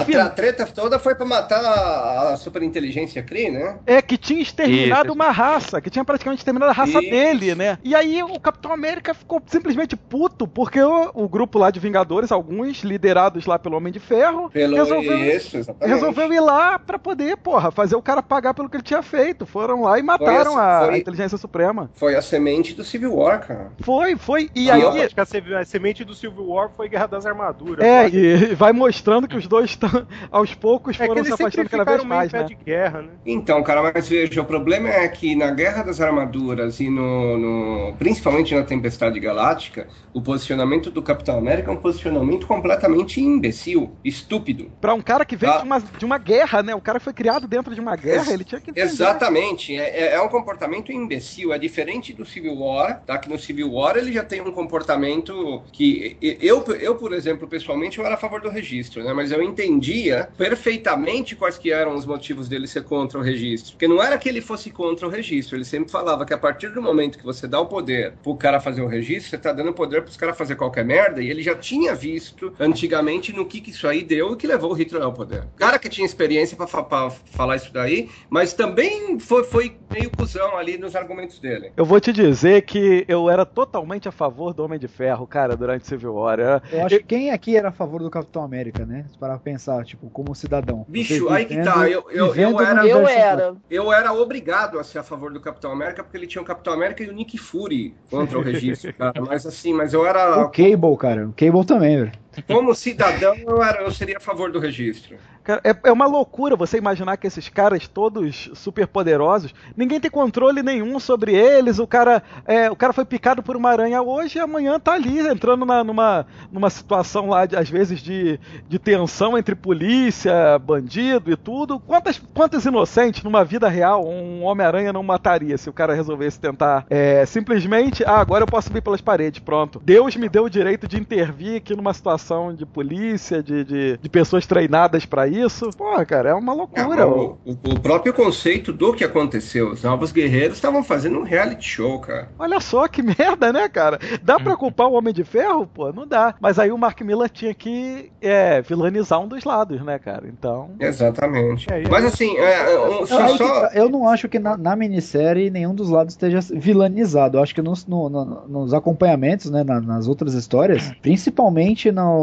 treta 0.56 0.72
toda 0.72 0.98
foi 0.98 1.14
pra 1.14 1.24
matar 1.26 1.64
a, 1.64 2.32
a 2.32 2.36
superinteligência 2.36 3.22
Kree, 3.22 3.50
né? 3.50 3.78
É, 3.86 4.00
que 4.00 4.16
tinha 4.16 4.40
exterminado 4.40 5.06
Isso. 5.06 5.14
uma 5.14 5.30
raça, 5.30 5.80
que 5.80 5.90
tinha 5.90 6.04
praticamente 6.04 6.40
exterminado 6.40 6.70
a 6.70 6.74
raça 6.74 6.98
Isso. 7.00 7.10
dele, 7.10 7.54
né? 7.54 7.78
E 7.84 7.94
aí 7.94 8.22
o 8.22 8.38
Capitão 8.40 8.72
América 8.72 9.14
ficou 9.14 9.40
simplesmente 9.46 9.96
puto, 9.96 10.46
porque 10.48 10.80
o, 10.80 11.10
o 11.14 11.28
grupo 11.28 11.58
lá 11.58 11.70
de 11.70 11.78
Vingadores, 11.80 12.32
alguns 12.32 12.82
liderados 12.82 13.46
lá 13.46 13.58
pelo 13.58 13.76
Homem 13.76 13.92
de 13.92 14.00
Ferro, 14.00 14.50
Pelo 14.50 14.76
resolveu, 14.76 15.18
isso, 15.18 15.58
resolveu 15.80 16.32
ir 16.32 16.40
lá 16.40 16.78
pra 16.78 16.98
poder, 16.98 17.36
porra, 17.36 17.70
fazer 17.70 17.96
o 17.96 18.02
cara 18.02 18.22
pagar 18.22 18.54
pelo 18.54 18.68
que 18.68 18.76
ele 18.76 18.82
tinha 18.82 19.02
feito. 19.02 19.44
Foram 19.46 19.82
lá 19.82 19.98
e 19.98 20.02
mataram 20.02 20.52
assim, 20.52 20.60
a, 20.60 20.84
foi- 20.86 20.94
a 20.94 20.98
inteligência 20.98 21.38
suprema. 21.38 21.90
Foi 21.94 22.14
a 22.14 22.22
semente 22.22 22.74
do 22.74 22.82
Civil 22.84 23.14
War, 23.14 23.46
cara. 23.46 23.72
Foi, 23.80 24.16
foi. 24.16 24.50
E 24.54 24.70
Ah, 24.70 24.74
aí. 24.74 24.82
eu 24.82 24.90
Acho 24.90 25.14
que 25.14 25.20
a 25.20 25.24
se- 25.26 25.54
a 25.54 25.64
semente 25.64 26.04
do 26.04 26.14
Civil 26.14 26.46
War 26.48 26.70
foi 26.76 26.88
Guerra 26.88 27.06
das 27.06 27.26
Armaduras. 27.26 27.84
É, 27.84 28.08
e 28.08 28.54
vai 28.54 28.72
mostrando 28.72 29.28
que 29.28 29.36
os 29.36 29.46
dois 29.46 29.70
estão, 29.70 30.06
aos 30.46 30.54
poucos 30.54 30.96
É 30.96 31.00
que 31.00 31.06
foram 31.06 31.20
eles 31.20 31.28
se 31.28 31.32
afastando 31.34 31.68
cada 31.70 31.84
vez 31.84 32.04
mais, 32.04 32.32
né? 32.32 32.44
de 32.44 32.54
guerra, 32.54 33.02
né? 33.02 33.08
Então, 33.24 33.62
cara, 33.62 33.82
mas 33.82 34.08
veja, 34.08 34.40
o 34.40 34.44
problema 34.44 34.88
é 34.88 35.08
que 35.08 35.34
na 35.34 35.50
Guerra 35.50 35.82
das 35.82 36.00
Armaduras 36.00 36.80
e 36.80 36.88
no, 36.88 37.36
no- 37.38 37.96
principalmente 37.96 38.54
na 38.54 38.62
Tempestade 38.62 39.18
Galáctica, 39.20 39.88
o 40.12 40.22
posicionamento 40.22 40.90
do 40.90 41.02
Capitão 41.02 41.38
América 41.38 41.70
é 41.70 41.74
um 41.74 41.76
posicionamento 41.76 42.46
completamente 42.46 43.20
imbecil, 43.20 43.96
estúpido. 44.04 44.70
Pra 44.80 44.94
um 44.94 45.02
cara 45.02 45.24
que 45.24 45.36
veio 45.36 45.52
Ah. 45.52 45.58
de, 45.58 45.64
uma, 45.64 45.80
de 45.80 46.04
uma 46.04 46.18
guerra, 46.18 46.62
né? 46.62 46.74
O 46.74 46.80
cara 46.80 46.98
foi 47.00 47.12
criado 47.12 47.46
dentro 47.46 47.74
de 47.74 47.80
uma 47.80 47.96
guerra, 47.96 48.32
ele 48.32 48.44
tinha 48.44 48.60
que 48.60 48.70
entender. 48.70 48.86
Exatamente, 48.86 49.76
é, 49.76 50.00
é- 50.00 50.14
é 50.14 50.20
um 50.20 50.28
comportamento 50.28 50.92
imbecil, 50.92 51.52
é 51.52 51.58
diferente 51.58 52.12
do 52.12 52.24
Civil 52.24 52.54
War, 52.58 53.02
tá? 53.04 53.18
Que 53.18 53.28
no 53.28 53.38
Civil 53.38 53.72
War 53.72 53.96
ele 53.96 54.12
já 54.12 54.24
tem 54.24 54.40
um 54.40 54.52
comportamento 54.52 55.62
que 55.72 56.16
eu, 56.40 56.64
eu 56.80 56.94
por 56.96 57.12
exemplo, 57.12 57.46
pessoalmente, 57.48 57.98
eu 57.98 58.06
era 58.06 58.14
a 58.14 58.18
favor 58.18 58.40
do 58.40 58.48
registro, 58.48 59.02
né? 59.04 59.12
Mas 59.12 59.30
eu 59.32 59.42
entendia 59.42 60.28
perfeitamente 60.36 61.36
quais 61.36 61.58
que 61.58 61.72
eram 61.72 61.94
os 61.94 62.04
motivos 62.06 62.48
dele 62.48 62.66
ser 62.66 62.84
contra 62.84 63.18
o 63.18 63.22
registro, 63.22 63.72
porque 63.72 63.88
não 63.88 64.02
era 64.02 64.16
que 64.18 64.28
ele 64.28 64.40
fosse 64.40 64.70
contra 64.70 65.06
o 65.06 65.10
registro, 65.10 65.56
ele 65.56 65.64
sempre 65.64 65.90
falava 65.90 66.24
que 66.24 66.34
a 66.34 66.38
partir 66.38 66.68
do 66.68 66.80
momento 66.82 67.18
que 67.18 67.24
você 67.24 67.46
dá 67.46 67.60
o 67.60 67.66
poder 67.66 68.12
pro 68.22 68.34
cara 68.36 68.60
fazer 68.60 68.82
o 68.82 68.86
registro, 68.86 69.30
você 69.30 69.38
tá 69.38 69.52
dando 69.52 69.72
poder 69.72 70.02
pros 70.02 70.16
caras 70.16 70.36
fazer 70.36 70.56
qualquer 70.56 70.84
merda, 70.84 71.22
e 71.22 71.28
ele 71.30 71.42
já 71.42 71.54
tinha 71.54 71.94
visto 71.94 72.52
antigamente 72.58 73.32
no 73.32 73.44
que, 73.46 73.60
que 73.60 73.70
isso 73.70 73.86
aí 73.86 74.02
deu 74.02 74.32
e 74.32 74.36
que 74.36 74.46
levou 74.46 74.70
o 74.70 74.74
Hitler 74.74 75.02
ao 75.02 75.12
poder. 75.12 75.44
Cara 75.56 75.78
que 75.78 75.88
tinha 75.88 76.06
experiência 76.06 76.56
pra, 76.56 76.66
fa- 76.66 77.10
falar 77.10 77.56
isso 77.56 77.72
daí, 77.72 78.08
mas 78.30 78.52
também 78.52 79.18
foi, 79.18 79.44
foi 79.44 79.76
meio 79.92 80.10
cuzão 80.10 80.56
ali 80.56 80.76
nos 80.78 80.94
argumentos 80.96 81.38
dele. 81.38 81.72
Eu 81.76 81.84
vou 81.84 82.00
te 82.00 82.12
dizer 82.12 82.62
que 82.62 83.04
eu 83.08 83.28
era 83.30 83.44
totalmente 83.44 84.08
a 84.08 84.12
favor 84.12 84.52
do 84.52 84.64
Homem 84.64 84.78
de 84.78 84.88
Ferro, 84.88 85.26
cara, 85.26 85.56
durante 85.56 85.86
Civil 85.86 86.14
War. 86.14 86.38
Era- 86.40 86.62
Eu 86.72 86.84
acho 86.86 86.98
que 86.98 87.04
quem 87.04 87.30
aqui 87.30 87.56
era 87.56 87.68
a 87.68 87.72
favor 87.72 88.02
do 88.02 88.10
Capitão 88.10 88.42
América, 88.42 88.84
né? 88.84 89.04
Se 89.10 89.16
parar 89.18 89.34
pra 89.34 89.42
pensar, 89.42 89.84
tipo, 89.84 90.08
como 90.10 90.25
cidadão. 90.34 90.84
Bicho, 90.88 91.28
aí 91.28 91.44
que 91.44 91.62
tá, 91.62 91.88
eu, 91.88 92.04
eu, 92.10 92.34
eu 92.34 92.60
era. 92.60 92.86
Eu 92.86 93.08
era. 93.08 93.56
Eu 93.70 93.92
era 93.92 94.12
obrigado 94.12 94.78
a 94.78 94.84
ser 94.84 94.98
a 94.98 95.02
favor 95.02 95.32
do 95.32 95.40
Capitão 95.40 95.72
América 95.72 96.02
porque 96.02 96.16
ele 96.16 96.26
tinha 96.26 96.42
o 96.42 96.44
Capitão 96.44 96.72
América 96.72 97.02
e 97.02 97.08
o 97.08 97.12
Nick 97.12 97.38
Fury 97.38 97.94
contra 98.10 98.38
o 98.38 98.42
registro, 98.42 98.92
cara. 98.94 99.20
Mas 99.20 99.46
assim, 99.46 99.72
mas 99.72 99.92
eu 99.92 100.02
O 100.02 100.06
era. 100.06 100.48
Cable, 100.48 100.96
cara. 100.98 101.28
O 101.28 101.32
Cable 101.32 101.64
também, 101.64 101.96
velho. 101.96 102.12
Como 102.46 102.74
cidadão, 102.74 103.34
eu, 103.36 103.62
era, 103.62 103.82
eu 103.82 103.90
seria 103.90 104.16
a 104.18 104.20
favor 104.20 104.50
do 104.50 104.58
registro. 104.58 105.16
Cara, 105.44 105.60
é, 105.62 105.76
é 105.84 105.92
uma 105.92 106.06
loucura 106.06 106.56
você 106.56 106.76
imaginar 106.76 107.16
que 107.16 107.26
esses 107.28 107.48
caras 107.48 107.86
todos 107.86 108.50
super 108.54 108.84
poderosos, 108.88 109.54
ninguém 109.76 110.00
tem 110.00 110.10
controle 110.10 110.60
nenhum 110.60 110.98
sobre 110.98 111.34
eles. 111.34 111.78
O 111.78 111.86
cara, 111.86 112.20
é, 112.44 112.68
o 112.68 112.74
cara 112.74 112.92
foi 112.92 113.04
picado 113.04 113.44
por 113.44 113.54
uma 113.56 113.70
aranha 113.70 114.02
hoje 114.02 114.38
e 114.38 114.40
amanhã 114.40 114.80
tá 114.80 114.94
ali 114.94 115.20
entrando 115.20 115.64
na- 115.64 115.84
numa, 115.84 116.26
numa 116.50 116.68
situação 116.68 117.28
lá, 117.28 117.46
de, 117.46 117.54
às 117.54 117.70
vezes, 117.70 118.00
de, 118.00 118.40
de 118.68 118.76
tensão 118.78 119.38
entre 119.38 119.54
polícia, 119.54 120.58
bandido 120.58 121.30
e 121.30 121.36
tudo. 121.36 121.78
Quantas, 121.78 122.20
quantos 122.34 122.64
inocentes 122.66 123.22
numa 123.22 123.44
vida 123.44 123.68
real 123.68 124.04
um 124.04 124.42
Homem-Aranha 124.42 124.92
não 124.92 125.02
mataria 125.04 125.56
se 125.56 125.70
o 125.70 125.72
cara 125.72 125.94
resolvesse 125.94 126.40
tentar 126.40 126.84
é, 126.90 127.24
simplesmente, 127.24 128.02
ah, 128.04 128.18
agora 128.18 128.42
eu 128.42 128.48
posso 128.48 128.66
subir 128.66 128.80
pelas 128.82 129.00
paredes, 129.00 129.38
pronto. 129.38 129.80
Deus 129.84 130.16
me 130.16 130.28
deu 130.28 130.44
o 130.44 130.50
direito 130.50 130.88
de 130.88 130.98
intervir 130.98 131.58
aqui 131.58 131.76
numa 131.76 131.94
situação 131.94 132.25
de 132.56 132.66
polícia, 132.66 133.42
de, 133.42 133.64
de, 133.64 133.96
de 133.98 134.08
pessoas 134.08 134.46
treinadas 134.46 135.06
pra 135.06 135.26
isso. 135.28 135.70
Porra, 135.76 136.04
cara, 136.04 136.30
é 136.30 136.34
uma 136.34 136.52
loucura. 136.52 137.02
É, 137.02 137.04
o, 137.04 137.38
o- 137.44 137.52
o 137.72 137.80
próprio 137.80 138.12
conceito 138.12 138.72
do 138.72 138.92
que 138.92 139.04
aconteceu. 139.04 139.70
Os 139.72 139.82
Novos 139.82 140.12
Guerreiros 140.12 140.56
estavam 140.56 140.82
fazendo 140.82 141.18
um 141.18 141.22
reality 141.22 141.64
show, 141.68 141.98
cara. 142.00 142.28
Olha 142.38 142.60
só 142.60 142.86
que 142.88 143.02
merda, 143.02 143.52
né, 143.52 143.68
cara? 143.68 143.98
Dá 144.22 144.38
pra 144.38 144.56
culpar 144.56 144.88
o 144.88 144.94
Homem 144.94 145.12
de 145.14 145.24
Ferro? 145.24 145.66
Pô, 145.66 145.92
não 145.92 146.06
dá. 146.06 146.34
Mas 146.40 146.58
aí 146.58 146.70
o 146.72 146.78
Mark 146.78 147.00
Miller 147.02 147.28
tinha 147.30 147.54
que 147.54 148.10
é, 148.20 148.60
vilanizar 148.62 149.20
um 149.20 149.28
dos 149.28 149.44
lados, 149.44 149.80
né, 149.84 149.98
cara? 149.98 150.26
Então. 150.28 150.70
Exatamente. 150.80 151.70
É, 151.70 151.88
Mas 151.88 152.04
assim, 152.04 152.36
é, 152.36 152.78
um, 152.78 153.00
Não, 153.00 153.06
só, 153.06 153.18
aí 153.22 153.32
que 153.32 153.38
só- 153.38 153.66
eu 153.74 153.88
não 153.88 154.08
acho 154.08 154.28
que 154.28 154.38
na, 154.38 154.56
na 154.56 154.74
minissérie 154.76 155.50
nenhum 155.50 155.74
dos 155.74 155.88
lados 155.88 156.14
esteja 156.14 156.40
vilanizado. 156.54 157.38
Eu 157.38 157.42
acho 157.42 157.54
que 157.54 157.62
nos, 157.62 157.86
no- 157.86 158.08
no- 158.08 158.48
nos 158.48 158.74
acompanhamentos, 158.74 159.50
né, 159.50 159.62
na- 159.64 159.80
nas 159.80 160.08
outras 160.08 160.34
histórias, 160.34 160.90
principalmente 161.02 161.90
no, 161.92 162.15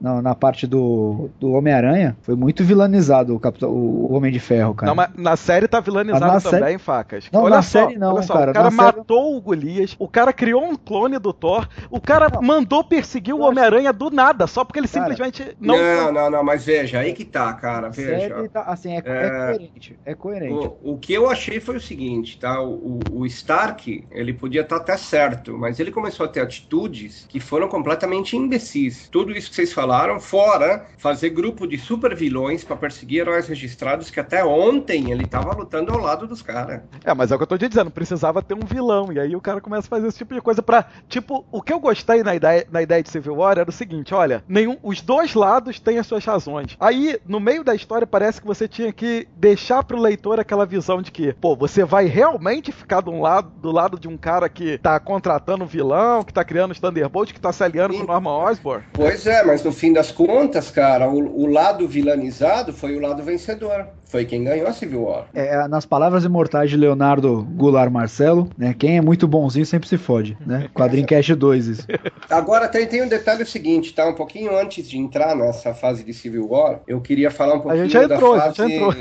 na, 0.00 0.22
na 0.22 0.34
parte 0.34 0.66
do, 0.66 1.28
do 1.40 1.52
Homem-Aranha, 1.52 2.16
foi 2.22 2.34
muito 2.34 2.64
vilanizado 2.64 3.34
o, 3.34 3.40
Capitão, 3.40 3.70
o 3.70 4.12
Homem 4.14 4.32
de 4.32 4.38
Ferro, 4.40 4.74
cara. 4.74 4.88
Não, 4.90 4.96
mas 4.96 5.10
na 5.16 5.36
série 5.36 5.66
tá 5.68 5.80
vilanizado 5.80 6.24
na 6.26 6.40
também, 6.40 6.60
série- 6.60 6.78
facas. 6.78 7.24
Não, 7.32 7.42
olha 7.42 7.56
na 7.56 7.62
só, 7.62 7.86
série 7.86 7.98
não, 7.98 8.14
olha 8.14 8.22
só, 8.22 8.34
cara, 8.34 8.50
O 8.50 8.54
cara 8.54 8.70
na 8.70 8.76
série- 8.84 8.96
matou 8.98 9.36
o 9.36 9.40
Golias, 9.40 9.96
o 9.98 10.08
cara 10.08 10.32
criou 10.32 10.64
um 10.64 10.76
clone 10.76 11.18
do 11.18 11.32
Thor, 11.32 11.68
o 11.90 12.00
cara 12.00 12.28
mandou 12.40 12.84
perseguir 12.84 13.34
o 13.34 13.40
Homem-Aranha 13.40 13.92
do 13.92 14.10
nada, 14.10 14.46
só 14.46 14.64
porque 14.64 14.78
ele 14.80 14.88
Cara, 14.88 15.04
simplesmente 15.14 15.56
não. 15.60 15.76
Não, 15.76 16.12
não, 16.12 16.30
não, 16.30 16.44
mas 16.44 16.64
veja, 16.64 16.98
aí 17.00 17.12
que 17.12 17.24
tá, 17.24 17.52
cara. 17.54 17.88
A 17.88 17.90
Veja. 17.90 18.34
série 18.34 18.48
tá, 18.48 18.62
assim, 18.62 18.92
é, 18.92 19.02
é 19.04 19.26
É. 19.26 19.46
coerente. 19.52 19.98
É 20.04 20.14
coerente. 20.14 20.52
O, 20.82 20.92
o 20.94 20.98
que 20.98 21.12
eu 21.12 21.28
achei 21.30 21.60
foi 21.60 21.76
o 21.76 21.80
seguinte, 21.80 22.38
tá? 22.38 22.60
O, 22.62 22.74
o- 22.74 23.20
o 23.20 23.26
Stark, 23.26 24.04
ele 24.10 24.32
podia 24.32 24.60
estar 24.62 24.76
até 24.76 24.96
certo, 24.96 25.56
mas 25.56 25.78
ele 25.80 25.90
começou 25.90 26.26
a 26.26 26.28
ter 26.28 26.40
atitudes 26.40 27.26
que 27.28 27.40
foram 27.40 27.68
completamente 27.68 28.36
imbecis. 28.36 29.05
Tudo 29.10 29.32
isso 29.32 29.50
que 29.50 29.56
vocês 29.56 29.72
falaram, 29.72 30.20
fora 30.20 30.86
fazer 30.98 31.30
grupo 31.30 31.66
de 31.66 31.78
super 31.78 32.14
vilões 32.14 32.64
para 32.64 32.76
perseguir 32.76 33.20
heróis 33.20 33.48
registrados 33.48 34.10
que 34.10 34.20
até 34.20 34.44
ontem 34.44 35.10
ele 35.10 35.26
tava 35.26 35.54
lutando 35.54 35.92
ao 35.92 36.00
lado 36.00 36.26
dos 36.26 36.42
caras. 36.42 36.82
É, 37.04 37.14
mas 37.14 37.30
é 37.30 37.34
o 37.34 37.38
que 37.38 37.44
eu 37.44 37.48
tô 37.48 37.58
te 37.58 37.68
dizendo, 37.68 37.90
precisava 37.90 38.42
ter 38.42 38.54
um 38.54 38.66
vilão. 38.66 39.12
E 39.12 39.20
aí 39.20 39.36
o 39.36 39.40
cara 39.40 39.60
começa 39.60 39.86
a 39.86 39.90
fazer 39.90 40.08
esse 40.08 40.18
tipo 40.18 40.34
de 40.34 40.40
coisa 40.40 40.62
pra. 40.62 40.86
Tipo, 41.08 41.44
o 41.50 41.62
que 41.62 41.72
eu 41.72 41.80
gostei 41.80 42.22
na 42.22 42.34
ideia, 42.34 42.66
na 42.70 42.82
ideia 42.82 43.02
de 43.02 43.10
Civil 43.10 43.36
War 43.36 43.58
era 43.58 43.68
o 43.68 43.72
seguinte: 43.72 44.14
olha, 44.14 44.42
nenhum, 44.48 44.76
os 44.82 45.00
dois 45.00 45.34
lados 45.34 45.78
têm 45.78 45.98
as 45.98 46.06
suas 46.06 46.24
razões. 46.24 46.76
Aí, 46.80 47.18
no 47.26 47.40
meio 47.40 47.62
da 47.62 47.74
história, 47.74 48.06
parece 48.06 48.40
que 48.40 48.46
você 48.46 48.66
tinha 48.66 48.92
que 48.92 49.28
deixar 49.36 49.84
pro 49.84 50.00
leitor 50.00 50.40
aquela 50.40 50.66
visão 50.66 51.00
de 51.00 51.10
que, 51.10 51.32
pô, 51.34 51.54
você 51.54 51.84
vai 51.84 52.06
realmente 52.06 52.72
ficar 52.72 53.00
do 53.00 53.18
lado, 53.18 53.50
do 53.60 53.70
lado 53.70 53.98
de 53.98 54.08
um 54.08 54.16
cara 54.16 54.48
que 54.48 54.78
tá 54.78 54.98
contratando 54.98 55.64
um 55.64 55.66
vilão, 55.66 56.22
que 56.22 56.32
tá 56.32 56.44
criando 56.44 56.72
os 56.72 56.80
Thunderbolts, 56.80 57.32
que 57.32 57.40
tá 57.40 57.52
se 57.52 57.62
aliando 57.62 57.94
com 57.94 58.04
o 58.04 58.06
Norman 58.06 58.30
Osborn. 58.30 58.84
Pois 58.92 59.26
é, 59.26 59.44
mas 59.44 59.62
no 59.62 59.72
fim 59.72 59.92
das 59.92 60.10
contas, 60.10 60.70
cara, 60.70 61.08
o, 61.10 61.42
o 61.42 61.46
lado 61.46 61.86
vilanizado 61.86 62.72
foi 62.72 62.96
o 62.96 63.00
lado 63.00 63.22
vencedor. 63.22 63.88
Foi 64.08 64.24
quem 64.24 64.44
ganhou 64.44 64.68
a 64.68 64.72
Civil 64.72 65.02
War. 65.02 65.26
É, 65.34 65.66
nas 65.68 65.84
palavras 65.84 66.24
imortais 66.24 66.70
de 66.70 66.76
Leonardo 66.76 67.42
Goulart 67.56 67.90
Marcelo, 67.90 68.48
né? 68.56 68.74
Quem 68.78 68.98
é 68.98 69.00
muito 69.00 69.26
bonzinho 69.26 69.66
sempre 69.66 69.88
se 69.88 69.98
fode, 69.98 70.36
né? 70.46 70.68
Quadrinho 70.74 71.06
Cash 71.06 71.28
2, 71.36 71.66
isso. 71.66 71.86
Agora 72.30 72.68
tem, 72.68 72.86
tem 72.86 73.02
um 73.02 73.08
detalhe 73.08 73.44
seguinte, 73.44 73.92
tá? 73.92 74.08
Um 74.08 74.14
pouquinho 74.14 74.56
antes 74.56 74.88
de 74.88 74.96
entrar 74.96 75.34
nessa 75.34 75.74
fase 75.74 76.04
de 76.04 76.14
Civil 76.14 76.48
War, 76.48 76.80
eu 76.86 77.00
queria 77.00 77.30
falar 77.30 77.54
um 77.54 77.58
A 77.58 77.60
pouquinho 77.62 77.82
gente 77.84 77.92
já 77.92 78.04
entrou, 78.04 78.36
da 78.36 78.44
a 78.44 78.46
gente 78.48 78.56
fase. 78.56 78.70
já 78.70 78.76
entrou. 78.76 78.94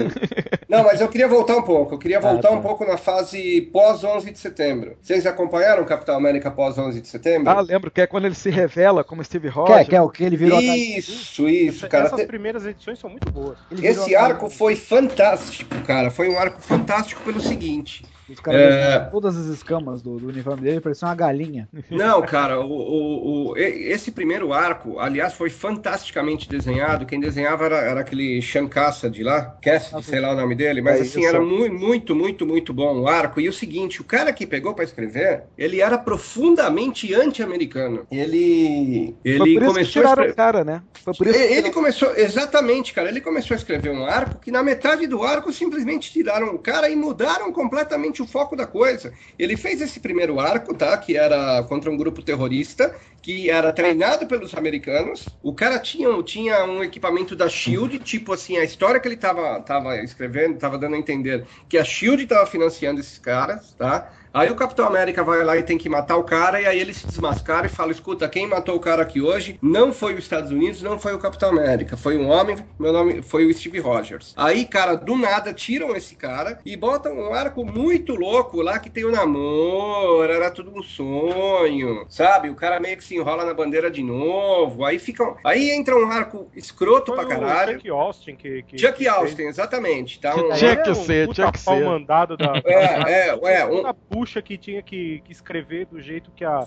Não, 0.68 0.84
mas 0.84 0.99
eu 0.99 1.07
queria 1.07 1.27
voltar 1.27 1.56
um 1.57 1.61
pouco. 1.61 1.94
Eu 1.94 1.99
queria 1.99 2.18
Ah, 2.18 2.22
voltar 2.22 2.49
tá. 2.49 2.53
um 2.56 2.61
pouco 2.61 2.84
na 2.86 2.98
fase 2.98 3.61
pós 3.72 4.03
11 4.03 4.32
de 4.32 4.40
setembro. 4.40 4.98
Vocês 5.02 5.26
acompanharam 5.27 5.84
o 5.84 5.86
Capitão 5.86 6.15
América 6.15 6.49
pós 6.49 6.77
11 6.77 6.99
de 7.02 7.07
setembro? 7.07 7.49
Ah, 7.49 7.61
lembro 7.61 7.91
que 7.91 8.02
é 8.02 8.07
quando 8.07 8.26
ele 8.26 8.36
se 8.36 8.49
revela 8.49 9.03
como 9.03 9.23
Steve 9.23 9.48
Rogers. 9.49 9.77
Quer, 9.80 9.86
quer 9.88 10.02
o 10.02 10.10
que 10.10 10.23
ele 10.23 10.36
virou 10.36 10.60
Isso, 10.60 11.48
isso, 11.48 11.88
cara. 11.88 12.06
Essas 12.07 12.22
Te- 12.22 12.26
primeiras 12.27 12.65
edições 12.65 12.98
são 12.99 13.10
muito 13.10 13.32
boas. 13.32 13.57
ele 13.72 13.86
Esse 13.86 14.15
arco 14.15 14.49
foi 14.49 14.76
fantástico, 14.95 15.81
cara. 15.81 16.09
Foi 16.09 16.30
um 16.30 16.39
arco 16.39 16.61
fantástico 16.61 17.22
pelo 17.22 17.41
seguinte. 17.41 18.05
Os 18.30 18.39
caras 18.39 18.61
É. 18.61 18.99
todas 19.11 19.38
as 19.38 19.45
escamas 19.47 20.02
do, 20.02 20.18
do 20.18 20.27
uniforme 20.30 20.61
dele, 20.64 20.81
parecia 20.81 21.07
uma 21.07 21.15
galinha. 21.15 21.68
Não, 21.91 22.22
cara, 22.23 22.60
o, 22.60 22.69
o- 22.72 23.49
o- 23.52 23.57
esse 23.57 24.11
primeiro 24.11 24.52
arco, 24.52 24.99
aliás, 24.99 25.34
foi 25.34 25.49
fantasticamente 25.49 26.49
desenhado. 26.49 27.06
Quem 27.06 27.19
desenhava 27.19 27.65
era, 27.65 27.77
era 27.77 27.99
aquele 28.02 28.41
Shankassa 28.41 29.10
de 29.10 29.23
lá, 29.23 29.56
Cassidy, 29.61 30.03
sei 30.03 30.19
lá 30.19 30.31
o 30.31 30.35
nome 30.35 30.56
dele, 30.56 30.81
mas 30.81 30.99
É 30.99 31.02
assim, 31.03 31.19
isso. 31.19 31.30
era 31.30 31.39
mu- 31.41 31.72
muito, 31.72 32.15
muito, 32.15 32.45
muito 32.45 32.73
bom 32.73 33.02
o 33.02 33.07
arco. 33.07 33.39
E 33.39 33.47
o 33.47 33.53
seguinte, 33.53 34.02
o 34.02 34.03
cara 34.03 34.34
que 34.34 34.45
pegou 34.47 34.73
pra 34.73 34.84
escrever, 34.84 35.43
ele 35.57 35.80
era 35.81 35.97
profundamente 35.97 37.14
anti-americano. 37.14 38.06
Ele, 38.11 39.15
Foi 39.22 39.31
ele 39.31 39.39
por 39.39 39.47
isso 39.47 39.60
que 39.60 39.65
começou 39.65 39.81
a 39.81 39.85
tiraram 40.03 40.11
escrever... 40.26 40.31
o 40.31 40.35
cara, 40.35 40.64
né? 40.64 40.81
Foi 41.03 41.14
por 41.14 41.27
isso 41.27 41.38
que 41.38 41.45
Ele 41.45 41.72
começou, 41.72 42.15
exatamente, 42.15 42.93
cara. 42.93 43.10
Ele 43.10 43.22
começou 43.22 43.53
a 43.56 43.57
escrever 43.57 43.91
um 43.91 44.06
arco 44.06 44.39
que 44.39 44.52
na 44.52 44.64
metade 44.64 45.07
do 45.07 45.22
arco 45.23 45.52
simplesmente 45.53 46.11
tiraram 46.11 46.53
o 46.56 46.60
cara 46.60 46.89
e 46.89 46.95
mudaram 46.95 47.52
completamente 47.52 48.14
o 48.21 48.27
foco 48.27 48.55
da 48.55 48.65
coisa. 48.65 49.13
Ele 49.37 49.57
fez 49.57 49.81
esse 49.81 49.99
primeiro 49.99 50.39
arco, 50.39 50.73
tá? 50.73 50.97
Que 50.97 51.17
era 51.17 51.63
contra 51.63 51.89
um 51.89 51.97
grupo 51.97 52.21
terrorista, 52.21 52.95
que 53.21 53.49
era 53.49 53.73
treinado 53.73 54.27
pelos 54.27 54.53
americanos. 54.53 55.35
O 55.41 55.53
cara 55.53 55.79
tinha, 55.79 56.21
tinha 56.23 56.63
um 56.65 56.83
equipamento 56.83 57.35
da 57.35 57.49
Shield, 57.49 57.99
tipo 57.99 58.33
assim, 58.33 58.57
a 58.57 58.63
história 58.63 58.99
que 58.99 59.07
ele 59.07 59.17
tava, 59.17 59.59
tava 59.61 59.97
escrevendo, 59.97 60.57
tava 60.57 60.77
dando 60.77 60.95
a 60.95 60.99
entender 60.99 61.45
que 61.67 61.77
a 61.77 61.83
Shield 61.83 62.27
tava 62.27 62.45
financiando 62.45 62.99
esses 62.99 63.17
caras, 63.17 63.73
tá? 63.73 64.11
Aí 64.36 64.52
o 64.52 64.56
Capitão 64.56 64.86
América 64.86 65.24
vai 65.24 65.44
lá 65.45 65.56
e 65.57 65.64
tem 65.64 65.78
que 65.78 65.88
matar 65.88 66.18
o 66.18 66.24
cara, 66.24 66.60
e 66.60 66.66
aí 66.66 66.78
ele 66.80 66.94
se 66.94 67.07
desmascara 67.07 67.66
e 67.68 67.70
fala: 67.70 67.91
escuta, 67.91 68.28
quem 68.28 68.45
matou 68.45 68.76
o 68.76 68.80
cara 68.80 69.02
aqui 69.02 69.22
hoje 69.22 69.57
não 69.62 69.94
foi 69.94 70.14
os 70.14 70.20
Estados 70.26 70.52
Unidos, 70.52 70.82
não 70.82 70.99
foi 70.99 71.14
o 71.14 71.20
Capitão 71.20 71.49
América, 71.52 71.95
foi 71.95 72.18
um 72.18 72.30
homem, 72.30 72.57
meu 72.78 72.91
nome 72.91 73.22
foi 73.22 73.45
o 73.45 73.53
Steve 73.53 73.80
Rogers. 73.80 74.34
Aí, 74.36 74.66
cara, 74.66 74.95
do 74.95 75.16
nada 75.16 75.53
tiram 75.53 75.95
esse 75.95 76.16
cara 76.16 76.60
e 76.66 76.76
botam 76.76 77.14
um 77.18 77.34
arco 77.34 77.64
muito 77.66 78.14
louco 78.14 78.62
lá 78.62 78.78
que 78.78 78.90
tem 78.90 79.06
o 79.06 79.12
namoro, 79.12 80.24
era 80.32 80.52
tudo 80.52 80.72
um 80.78 80.84
sonho, 80.84 82.06
sabe? 82.10 82.49
O 82.49 82.56
cara 82.56 82.80
meio 82.80 82.98
que 82.98 83.03
se 83.03 83.16
enrola 83.16 83.45
na 83.45 83.53
bandeira 83.53 83.90
de 83.90 84.03
novo, 84.03 84.84
aí 84.84 84.99
ficam. 84.99 85.38
Aí 85.45 85.72
entra 85.72 85.95
um 85.95 86.10
arco 86.12 86.49
escroto 86.56 87.16
Foi 87.16 87.26
pra 87.26 87.38
o 87.38 87.40
caralho. 87.41 87.74
Chuck 87.78 87.90
Austin 87.90 88.36
que. 88.36 88.64
que 88.64 88.78
Chuck 88.78 88.98
que 88.98 89.07
Austin, 89.07 89.36
fez. 89.36 89.49
exatamente. 89.49 90.20
Tá 90.20 90.36
um- 90.36 90.52
Tinha 90.53 90.76
que 90.76 90.90
um 90.90 90.95
ser, 90.95 91.28
puta 91.28 91.36
tinha 91.36 91.52
que 91.52 91.64
pau 91.64 91.78
ser. 91.78 91.86
mandado 91.86 92.36
da. 92.38 92.53
É, 92.66 93.30
é, 93.30 93.40
é, 93.60 93.66
um- 93.66 93.94
bucha 94.26 94.41
que 94.41 94.57
tinha 94.57 94.81
que, 94.81 95.22
que 95.23 95.31
escrever 95.31 95.85
do 95.85 96.02
jeito 96.02 96.31
que 96.35 96.43
a. 96.43 96.65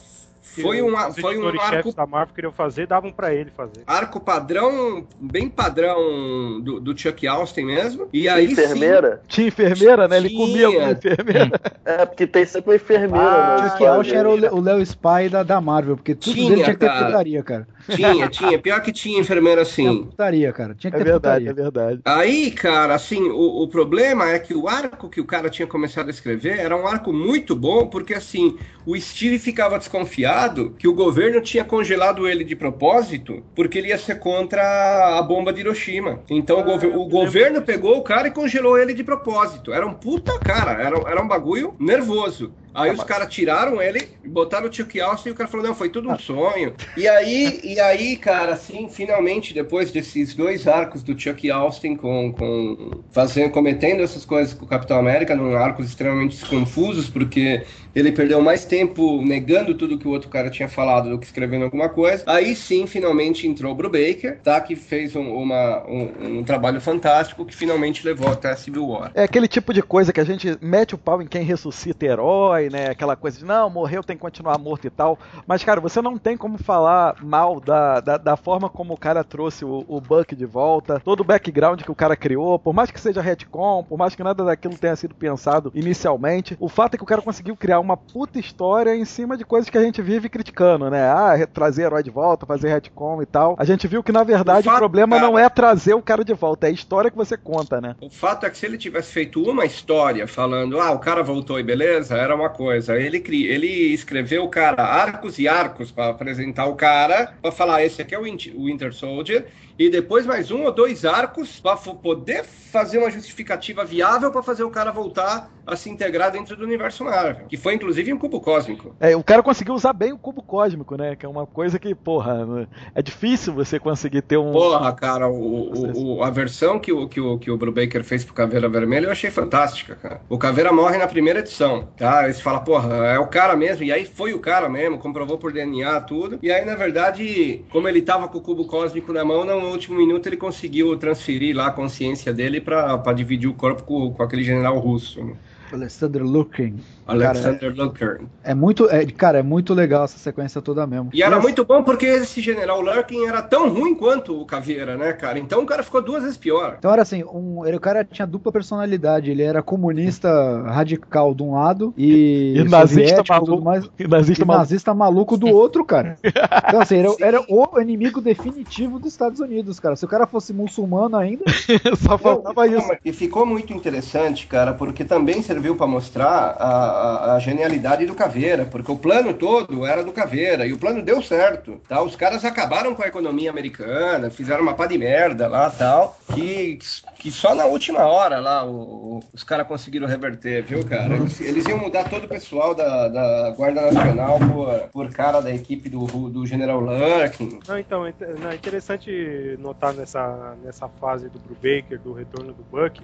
que 0.54 0.62
Foi 0.62 0.80
um- 0.80 0.94
os 0.96 1.18
foi 1.18 1.36
um 1.36 1.48
arco- 1.60 1.92
da 1.92 2.06
Marvel 2.06 2.34
queriam 2.34 2.52
fazer, 2.52 2.86
davam 2.86 3.12
pra 3.12 3.34
ele 3.34 3.50
fazer. 3.50 3.82
arco 3.86 4.18
padrão, 4.20 5.04
bem 5.20 5.48
padrão 5.48 6.60
do, 6.60 6.80
do 6.80 6.96
Chuck 6.98 7.26
Austin 7.26 7.64
mesmo. 7.64 8.08
E 8.12 8.28
aí 8.28 8.46
sim, 8.46 8.52
enfermeira? 8.52 9.20
Tinha 9.28 9.48
enfermeira, 9.48 10.06
né? 10.08 10.16
Ele 10.16 10.28
Tinha. 10.30 10.40
comia 10.46 10.66
com 10.72 10.90
enfermeira. 10.90 11.60
É, 11.88 12.04
porque 12.04 12.26
tem 12.26 12.44
sempre 12.44 12.70
uma 12.70 12.76
enfermeira. 12.76 13.26
Ah, 13.26 13.62
né? 13.62 13.70
Chuck 13.70 13.86
Austin 13.86 14.14
era 14.14 14.28
o 14.28 14.60
Léo 14.60 14.80
Spy 14.82 15.28
da, 15.30 15.42
da 15.42 15.58
Marvel, 15.58 15.96
porque 15.96 16.14
tudo 16.14 16.34
Tinha, 16.34 16.50
dele 16.50 16.62
tinha 16.64 16.74
que 16.74 16.80
ter 16.80 16.86
cara. 16.86 17.06
putaria, 17.06 17.42
cara. 17.42 17.66
Tinha, 17.88 18.28
tinha. 18.28 18.58
Pior 18.60 18.80
que 18.82 18.92
tinha 18.92 19.20
enfermeira 19.20 19.62
Tinha 19.76 19.94
assim. 19.94 19.94
putaria, 19.94 20.52
cara. 20.52 20.74
Tinha 20.74 20.90
que 20.92 20.96
É 20.96 20.98
ter 20.98 21.04
verdade, 21.04 21.48
putaria. 21.48 21.50
é 21.50 21.54
verdade. 21.54 22.02
Aí, 22.04 22.50
cara, 22.52 22.94
assim, 22.94 23.22
o, 23.30 23.62
o 23.64 23.68
problema 23.68 24.30
é 24.30 24.38
que 24.38 24.54
o 24.54 24.68
arco 24.68 25.10
que 25.10 25.20
o 25.20 25.26
cara 25.26 25.50
tinha 25.50 25.66
começado 25.68 26.08
a 26.08 26.10
escrever 26.10 26.58
era 26.58 26.76
um 26.76 26.86
arco 26.86 27.12
muito 27.12 27.54
bom, 27.54 27.88
porque 27.88 28.14
assim, 28.14 28.58
o 28.86 28.98
Steve 28.98 29.38
ficava 29.38 29.78
desconfiado 29.78 30.74
que 30.76 30.88
o 30.88 30.94
governo 30.94 31.42
tinha 31.42 31.64
congelado 31.64 32.26
ele 32.26 32.44
de 32.44 32.56
propósito, 32.56 33.46
porque 33.54 33.78
ele 33.78 33.88
ia 33.88 33.98
ser 33.98 34.16
contra 34.20 35.18
a 35.18 35.22
bomba 35.22 35.52
de 35.52 35.60
Hiroshima. 35.60 36.24
Então 36.30 36.60
o, 36.60 36.64
gover- 36.64 36.96
o 36.96 37.06
governo 37.08 37.62
pegou 37.62 37.98
o 37.98 38.02
cara 38.02 38.28
e 38.28 38.32
congelou 38.32 38.78
ele 38.78 38.94
de 38.94 39.04
propósito. 39.04 39.72
Era 39.72 39.86
um 39.86 39.94
puta 39.94 40.32
cara, 40.40 40.72
era, 40.82 40.96
era 41.10 41.22
um 41.22 41.28
bagulho 41.28 41.76
nervoso. 41.78 42.54
Aí 42.74 42.90
os 42.90 43.02
caras 43.02 43.32
tiraram 43.32 43.80
ele, 43.80 44.08
botaram 44.24 44.68
o 44.68 44.72
Chuck 44.72 45.00
Austin 45.00 45.30
e 45.30 45.32
o 45.32 45.34
cara 45.34 45.48
falou, 45.48 45.66
não, 45.66 45.74
foi 45.74 45.88
tudo 45.88 46.10
um 46.10 46.18
sonho. 46.18 46.74
E 46.96 47.08
aí, 47.08 47.60
e 47.64 47.80
aí, 47.80 48.16
cara, 48.16 48.52
assim, 48.52 48.88
finalmente, 48.88 49.54
depois 49.54 49.90
desses 49.90 50.34
dois 50.34 50.68
arcos 50.68 51.02
do 51.02 51.18
Chuck 51.18 51.50
Austin 51.50 51.96
com, 51.96 52.32
com 52.32 53.02
fazendo, 53.10 53.50
cometendo 53.50 54.02
essas 54.02 54.24
coisas 54.24 54.54
com 54.54 54.64
o 54.64 54.68
Capitão 54.68 54.98
América, 54.98 55.34
num 55.34 55.56
arcos 55.56 55.86
extremamente 55.86 56.44
confusos, 56.46 57.08
porque 57.08 57.64
ele 57.94 58.12
perdeu 58.12 58.40
mais 58.40 58.64
tempo 58.64 59.22
negando 59.22 59.74
tudo 59.74 59.98
que 59.98 60.06
o 60.06 60.10
outro 60.10 60.28
cara 60.28 60.50
tinha 60.50 60.68
falado 60.68 61.10
do 61.10 61.18
que 61.18 61.26
escrevendo 61.26 61.64
alguma 61.64 61.88
coisa. 61.88 62.22
Aí 62.26 62.54
sim, 62.54 62.86
finalmente 62.86 63.46
entrou 63.46 63.72
o 63.72 63.74
Brubaker, 63.74 64.38
tá? 64.42 64.60
Que 64.60 64.76
fez 64.76 65.16
um, 65.16 65.32
uma, 65.32 65.84
um, 65.86 66.38
um 66.38 66.44
trabalho 66.44 66.80
fantástico 66.80 67.44
que 67.44 67.54
finalmente 67.54 68.04
levou 68.04 68.30
até 68.30 68.50
a 68.50 68.56
Civil 68.56 68.88
War. 68.88 69.10
É 69.14 69.24
aquele 69.24 69.48
tipo 69.48 69.72
de 69.72 69.82
coisa 69.82 70.12
que 70.12 70.20
a 70.20 70.24
gente 70.24 70.56
mete 70.60 70.94
o 70.94 70.98
pau 70.98 71.20
em 71.22 71.26
quem 71.26 71.42
ressuscita 71.42 72.06
herói, 72.06 72.68
né? 72.70 72.90
Aquela 72.90 73.16
coisa 73.16 73.38
de 73.38 73.44
não, 73.44 73.70
morreu, 73.70 74.02
tem 74.02 74.16
que 74.16 74.22
continuar 74.22 74.58
morto 74.58 74.86
e 74.86 74.90
tal. 74.90 75.18
Mas, 75.46 75.64
cara, 75.64 75.80
você 75.80 76.00
não 76.00 76.18
tem 76.18 76.36
como 76.36 76.58
falar 76.58 77.16
mal 77.22 77.60
da, 77.60 78.00
da, 78.00 78.16
da 78.16 78.36
forma 78.36 78.68
como 78.68 78.94
o 78.94 78.98
cara 78.98 79.24
trouxe 79.24 79.64
o, 79.64 79.84
o 79.88 80.00
Buck 80.00 80.34
de 80.34 80.46
volta, 80.46 81.00
todo 81.00 81.20
o 81.20 81.24
background 81.24 81.82
que 81.82 81.90
o 81.90 81.94
cara 81.94 82.16
criou, 82.16 82.58
por 82.58 82.72
mais 82.72 82.90
que 82.90 83.00
seja 83.00 83.20
retcon, 83.20 83.84
por 83.84 83.98
mais 83.98 84.14
que 84.14 84.22
nada 84.22 84.44
daquilo 84.44 84.76
tenha 84.76 84.96
sido 84.96 85.14
pensado 85.14 85.72
inicialmente, 85.74 86.56
o 86.60 86.68
fato 86.68 86.94
é 86.94 86.96
que 86.96 87.02
o 87.02 87.06
cara 87.06 87.22
conseguiu 87.22 87.56
criar 87.56 87.77
uma 87.78 87.96
puta 87.96 88.38
história 88.38 88.94
em 88.96 89.04
cima 89.04 89.36
de 89.36 89.44
coisas 89.44 89.70
que 89.70 89.78
a 89.78 89.82
gente 89.82 90.00
vive 90.02 90.28
criticando, 90.28 90.90
né? 90.90 91.02
Ah, 91.10 91.34
trazer 91.52 91.82
herói 91.84 92.02
de 92.02 92.10
volta, 92.10 92.46
fazer 92.46 92.68
retcon 92.68 93.22
e 93.22 93.26
tal. 93.26 93.56
A 93.58 93.64
gente 93.64 93.86
viu 93.86 94.02
que, 94.02 94.12
na 94.12 94.24
verdade, 94.24 94.68
O 94.68 94.72
o, 94.72 94.76
problema 94.76 95.16
cara- 95.16 95.28
não 95.28 95.38
é 95.38 95.48
trazer 95.48 95.94
o 95.94 96.02
cara 96.02 96.24
de 96.24 96.34
volta, 96.34 96.66
é 96.66 96.70
a 96.70 96.72
história 96.72 97.10
que 97.10 97.16
você 97.16 97.36
conta, 97.36 97.80
né? 97.80 97.96
O 98.00 98.10
fato 98.10 98.46
é 98.46 98.50
que 98.50 98.58
se 98.58 98.66
ele 98.66 98.78
tivesse 98.78 99.12
feito 99.12 99.42
uma 99.42 99.64
história 99.64 100.26
falando, 100.26 100.80
ah, 100.80 100.90
o 100.92 100.98
cara 100.98 101.22
voltou 101.22 101.58
e 101.58 101.62
beleza, 101.62 102.16
era 102.16 102.34
uma 102.34 102.50
coisa. 102.50 102.96
Ele, 102.98 103.20
cri... 103.20 103.46
ele 103.46 103.66
escreveu 103.92 104.44
o 104.44 104.48
cara 104.48 104.82
arcos 104.82 105.38
e 105.38 105.48
arcos 105.48 105.90
para 105.90 106.08
apresentar 106.10 106.66
o 106.66 106.74
cara, 106.74 107.32
para 107.40 107.52
falar, 107.52 107.84
esse 107.84 108.02
aqui 108.02 108.14
é 108.14 108.18
o 108.18 108.22
Winter 108.22 108.92
Soldier, 108.92 109.46
e 109.78 109.88
depois 109.88 110.26
mais 110.26 110.50
um 110.50 110.64
ou 110.64 110.72
dois 110.72 111.04
arcos 111.04 111.60
para 111.60 111.76
poder 111.76 112.44
fazer 112.44 112.98
uma 112.98 113.10
justificativa 113.10 113.84
viável 113.84 114.30
para 114.30 114.42
fazer 114.42 114.62
o 114.64 114.70
cara 114.70 114.90
voltar 114.90 115.50
a 115.66 115.76
se 115.76 115.90
integrar 115.90 116.30
dentro 116.30 116.56
do 116.56 116.64
universo 116.64 117.04
Marvel, 117.04 117.46
que 117.46 117.56
foi 117.56 117.74
inclusive 117.74 118.12
um 118.12 118.18
cubo 118.18 118.40
cósmico. 118.40 118.94
É, 119.00 119.14
o 119.14 119.22
cara 119.22 119.42
conseguiu 119.42 119.74
usar 119.74 119.92
bem 119.92 120.12
o 120.12 120.18
cubo 120.18 120.42
cósmico, 120.42 120.96
né? 120.96 121.14
Que 121.14 121.26
é 121.26 121.28
uma 121.28 121.46
coisa 121.46 121.78
que, 121.78 121.94
porra, 121.94 122.66
é 122.94 123.02
difícil 123.02 123.52
você 123.52 123.78
conseguir 123.78 124.22
ter 124.22 124.38
um. 124.38 124.50
Porra, 124.52 124.92
cara, 124.94 125.28
o, 125.28 125.34
o- 125.34 126.16
o- 126.16 126.22
a 126.22 126.30
versão 126.30 126.78
que 126.78 126.90
o, 126.92 127.06
que, 127.06 127.20
o, 127.20 127.38
que 127.38 127.50
o 127.50 127.56
Brubaker 127.58 128.02
fez 128.02 128.24
pro 128.24 128.32
Caveira 128.34 128.68
Vermelha 128.68 129.06
eu 129.06 129.12
achei 129.12 129.30
fantástica, 129.30 129.94
cara. 129.96 130.20
O 130.28 130.38
Caveira 130.38 130.72
morre 130.72 130.96
na 130.96 131.06
primeira 131.06 131.40
edição, 131.40 131.88
tá? 131.96 132.20
Aí 132.20 132.32
você 132.32 132.40
fala, 132.42 132.60
porra, 132.60 132.94
é 133.06 133.18
o 133.18 133.26
cara 133.26 133.54
mesmo, 133.54 133.84
e 133.84 133.92
aí 133.92 134.06
foi 134.06 134.32
o 134.32 134.40
cara 134.40 134.68
mesmo, 134.68 134.98
comprovou 134.98 135.36
por 135.38 135.52
DNA 135.52 136.00
tudo. 136.00 136.38
E 136.42 136.50
aí, 136.50 136.64
na 136.64 136.74
verdade, 136.76 137.64
como 137.70 137.88
ele 137.88 138.00
tava 138.02 138.26
com 138.28 138.38
o 138.38 138.42
cubo 138.42 138.66
cósmico 138.66 139.12
na 139.12 139.24
mão, 139.24 139.44
no 139.68 139.74
último 139.74 139.96
minuto 139.96 140.26
ele 140.26 140.36
conseguiu 140.36 140.96
transferir 140.96 141.54
lá 141.54 141.66
a 141.68 141.72
consciência 141.72 142.32
dele 142.32 142.60
pra 142.60 143.12
dividir 143.12 143.48
o 143.48 143.54
corpo 143.54 143.82
com, 143.82 144.12
com 144.12 144.22
aquele 144.22 144.42
general 144.42 144.78
russo, 144.78 145.22
né? 145.22 145.36
Alexander 145.72 146.22
Lukin. 146.22 146.76
Alexander 147.06 147.74
Lurker. 147.74 148.20
É 148.44 148.54
muito, 148.54 148.88
é, 148.90 149.04
cara, 149.06 149.38
é 149.38 149.42
muito 149.42 149.72
legal 149.72 150.04
essa 150.04 150.18
sequência 150.18 150.60
toda 150.60 150.86
mesmo. 150.86 151.08
E 151.12 151.22
era 151.22 151.40
muito 151.40 151.64
bom 151.64 151.82
porque 151.82 152.04
esse 152.04 152.40
general 152.40 152.80
Lurkin 152.82 153.26
era 153.26 153.40
tão 153.40 153.68
ruim 153.70 153.94
quanto 153.94 154.38
o 154.38 154.44
Caveira, 154.44 154.96
né, 154.96 155.12
cara? 155.14 155.38
Então 155.38 155.62
o 155.62 155.66
cara 155.66 155.82
ficou 155.82 156.02
duas 156.02 156.22
vezes 156.22 156.36
pior. 156.36 156.76
Então 156.78 156.92
era 156.92 157.00
assim, 157.02 157.24
um, 157.24 157.64
ele, 157.66 157.76
o 157.76 157.80
cara 157.80 158.04
tinha 158.04 158.26
dupla 158.26 158.52
personalidade. 158.52 159.30
Ele 159.30 159.42
era 159.42 159.62
comunista 159.62 160.28
radical 160.66 161.34
de 161.34 161.42
um 161.42 161.54
lado 161.54 161.94
e, 161.96 162.54
E 162.58 162.64
nazista 162.64 163.22
maluco. 163.28 163.62
mais, 163.64 163.88
E 163.98 164.06
nazista 164.06 164.44
e 164.44 164.46
maluco. 164.46 164.62
nazista 164.62 164.94
maluco 164.94 165.36
do 165.38 165.48
outro, 165.48 165.84
cara. 165.84 166.18
Então 166.22 166.80
assim, 166.80 166.96
era, 166.98 167.08
era 167.20 167.44
o 167.48 167.80
inimigo 167.80 168.20
definitivo 168.20 168.98
dos 168.98 169.12
Estados 169.12 169.40
Unidos, 169.40 169.80
cara. 169.80 169.96
Se 169.96 170.04
o 170.04 170.08
cara 170.08 170.26
fosse 170.26 170.52
muçulmano 170.52 171.16
ainda, 171.16 171.44
Só 172.02 172.18
faltava 172.18 172.66
Não, 172.66 172.78
isso. 172.78 172.88
E 173.04 173.12
ficou 173.12 173.46
muito 173.46 173.72
interessante, 173.72 174.46
cara, 174.46 174.74
porque 174.74 175.04
também 175.04 175.42
serviu 175.58 175.76
para 175.76 175.86
mostrar 175.86 176.56
a, 176.58 177.32
a- 177.32 177.34
a 177.36 177.38
genialidade 177.40 178.06
do 178.06 178.14
Caveira, 178.14 178.64
porque 178.64 178.90
o 178.92 178.96
plano 178.98 179.34
todo 179.34 179.84
era 179.84 180.04
do 180.04 180.12
Caveira 180.12 180.66
e 180.66 180.72
o 180.72 180.78
plano 180.78 181.02
deu 181.02 181.20
certo, 181.22 181.80
tá? 181.88 182.00
Os 182.02 182.14
caras 182.16 182.44
acabaram 182.44 182.94
com 182.94 183.02
a 183.02 183.08
economia 183.08 183.50
americana, 183.50 184.30
fizeram 184.30 184.62
uma 184.62 184.74
pá 184.74 184.86
de 184.86 184.96
merda 184.98 185.48
lá, 185.48 185.70
tal, 185.70 186.18
que, 186.34 186.78
que 187.18 187.30
só 187.32 187.54
na 187.54 187.64
última 187.66 188.06
hora 188.06 188.38
lá 188.38 188.64
o- 188.64 189.16
o- 189.18 189.20
os 189.32 189.42
caras 189.42 189.66
conseguiram 189.66 190.06
reverter, 190.06 190.62
viu, 190.62 190.84
cara? 190.84 191.14
Eles, 191.16 191.40
eles 191.40 191.66
iam 191.66 191.78
mudar 191.78 192.08
todo 192.08 192.24
o 192.24 192.28
pessoal 192.28 192.74
da, 192.74 193.08
da 193.08 193.50
Guarda 193.56 193.90
Nacional 193.90 194.38
por, 194.38 194.78
por 194.92 195.12
cara 195.12 195.40
da 195.40 195.52
equipe 195.52 195.88
do, 195.88 196.06
do 196.28 196.46
General 196.46 196.78
Lurkin. 196.80 197.58
Não, 197.66 197.78
então, 197.78 198.06
é 198.06 198.14
é 198.20 198.54
interessante 198.54 199.56
notar 199.58 199.92
nessa, 199.92 200.56
nessa 200.62 200.88
fase 200.88 201.28
do 201.28 201.38
Brubaker, 201.38 201.98
do 202.00 202.12
retorno 202.12 202.52
do 202.52 202.62
Buck, 202.70 203.00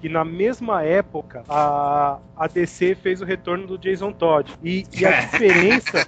que 0.00 0.08
na 0.08 0.24
mesma 0.24 0.82
época 0.82 1.42
a, 1.48 2.18
a 2.36 2.46
DC 2.46 2.94
fez 2.96 3.22
o 3.22 3.24
retorno 3.24 3.66
do 3.66 3.78
Jason 3.78 4.12
Todd. 4.12 4.52
E, 4.62 4.84
e 4.94 5.06
a 5.06 5.20
diferença 5.24 6.06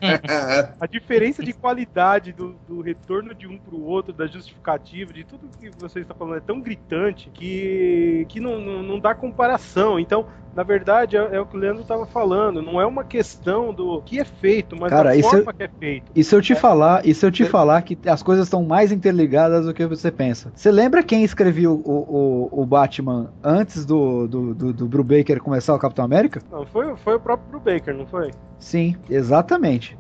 a 0.79 0.87
diferença 0.87 1.43
de 1.43 1.53
qualidade 1.53 2.33
do, 2.33 2.57
do 2.69 2.81
retorno 2.81 3.35
de 3.35 3.47
um 3.47 3.57
pro 3.59 3.81
outro, 3.83 4.13
da 4.13 4.27
justificativa, 4.27 5.13
de 5.13 5.25
tudo 5.25 5.49
que 5.59 5.71
você 5.71 6.01
está 6.01 6.15
falando 6.15 6.37
é 6.37 6.41
tão 6.41 6.61
gritante 6.61 7.31
que 7.31 7.46
que, 7.47 8.27
que 8.29 8.41
não, 8.41 8.59
não, 8.61 8.83
não 8.83 8.99
dá 8.99 9.15
comparação. 9.15 9.99
Então, 9.99 10.27
na 10.55 10.63
verdade, 10.63 11.17
é, 11.19 11.37
é 11.37 11.41
o 11.41 11.45
que 11.45 11.55
o 11.57 11.61
Leandro 11.61 11.83
estava 11.83 12.07
falando. 12.07 12.63
Não 12.63 12.81
é 12.81 12.87
uma 12.87 13.05
questão 13.05 13.75
do 13.75 14.01
que 14.03 14.19
é 14.19 14.25
feito, 14.25 14.75
mas 14.75 14.89
Cara, 14.91 15.11
da 15.11 15.17
isso 15.17 15.29
forma 15.29 15.51
eu- 15.51 15.55
que 15.55 15.63
é 15.63 15.69
feito. 15.69 16.11
E 16.15 16.25
se 16.25 16.35
eu 16.35 16.41
te 16.41 16.55
falar, 16.55 17.07
e 17.07 17.15
se 17.15 17.25
eu 17.27 17.31
te 17.31 17.45
falar 17.45 17.83
que 17.83 17.99
as 18.09 18.23
coisas 18.23 18.47
estão 18.47 18.65
mais 18.65 18.91
interligadas 18.91 19.67
do 19.67 19.75
que 19.75 19.85
você 19.87 20.11
pensa? 20.11 20.51
Você 20.55 20.71
lembra 20.73 21.03
quem 21.03 21.25
escreveu 21.25 21.75
o, 21.85 22.49
o, 22.53 22.63
o 22.63 22.67
Batman 22.67 23.31
antes 23.45 23.85
do, 23.85 24.27
do, 24.27 24.55
do, 24.55 24.73
do 24.73 24.87
Brubaker 24.87 25.41
começar 25.43 25.75
o 25.75 25.79
Capitão 25.79 26.05
América? 26.05 26.41
Não, 26.51 26.65
foi, 26.65 26.97
foi 26.97 27.17
o 27.17 27.21
próprio 27.21 27.61
Baker, 27.61 27.95
não 27.95 28.07
foi? 28.07 28.31
Sim, 28.59 28.97
exatamente. 29.11 29.97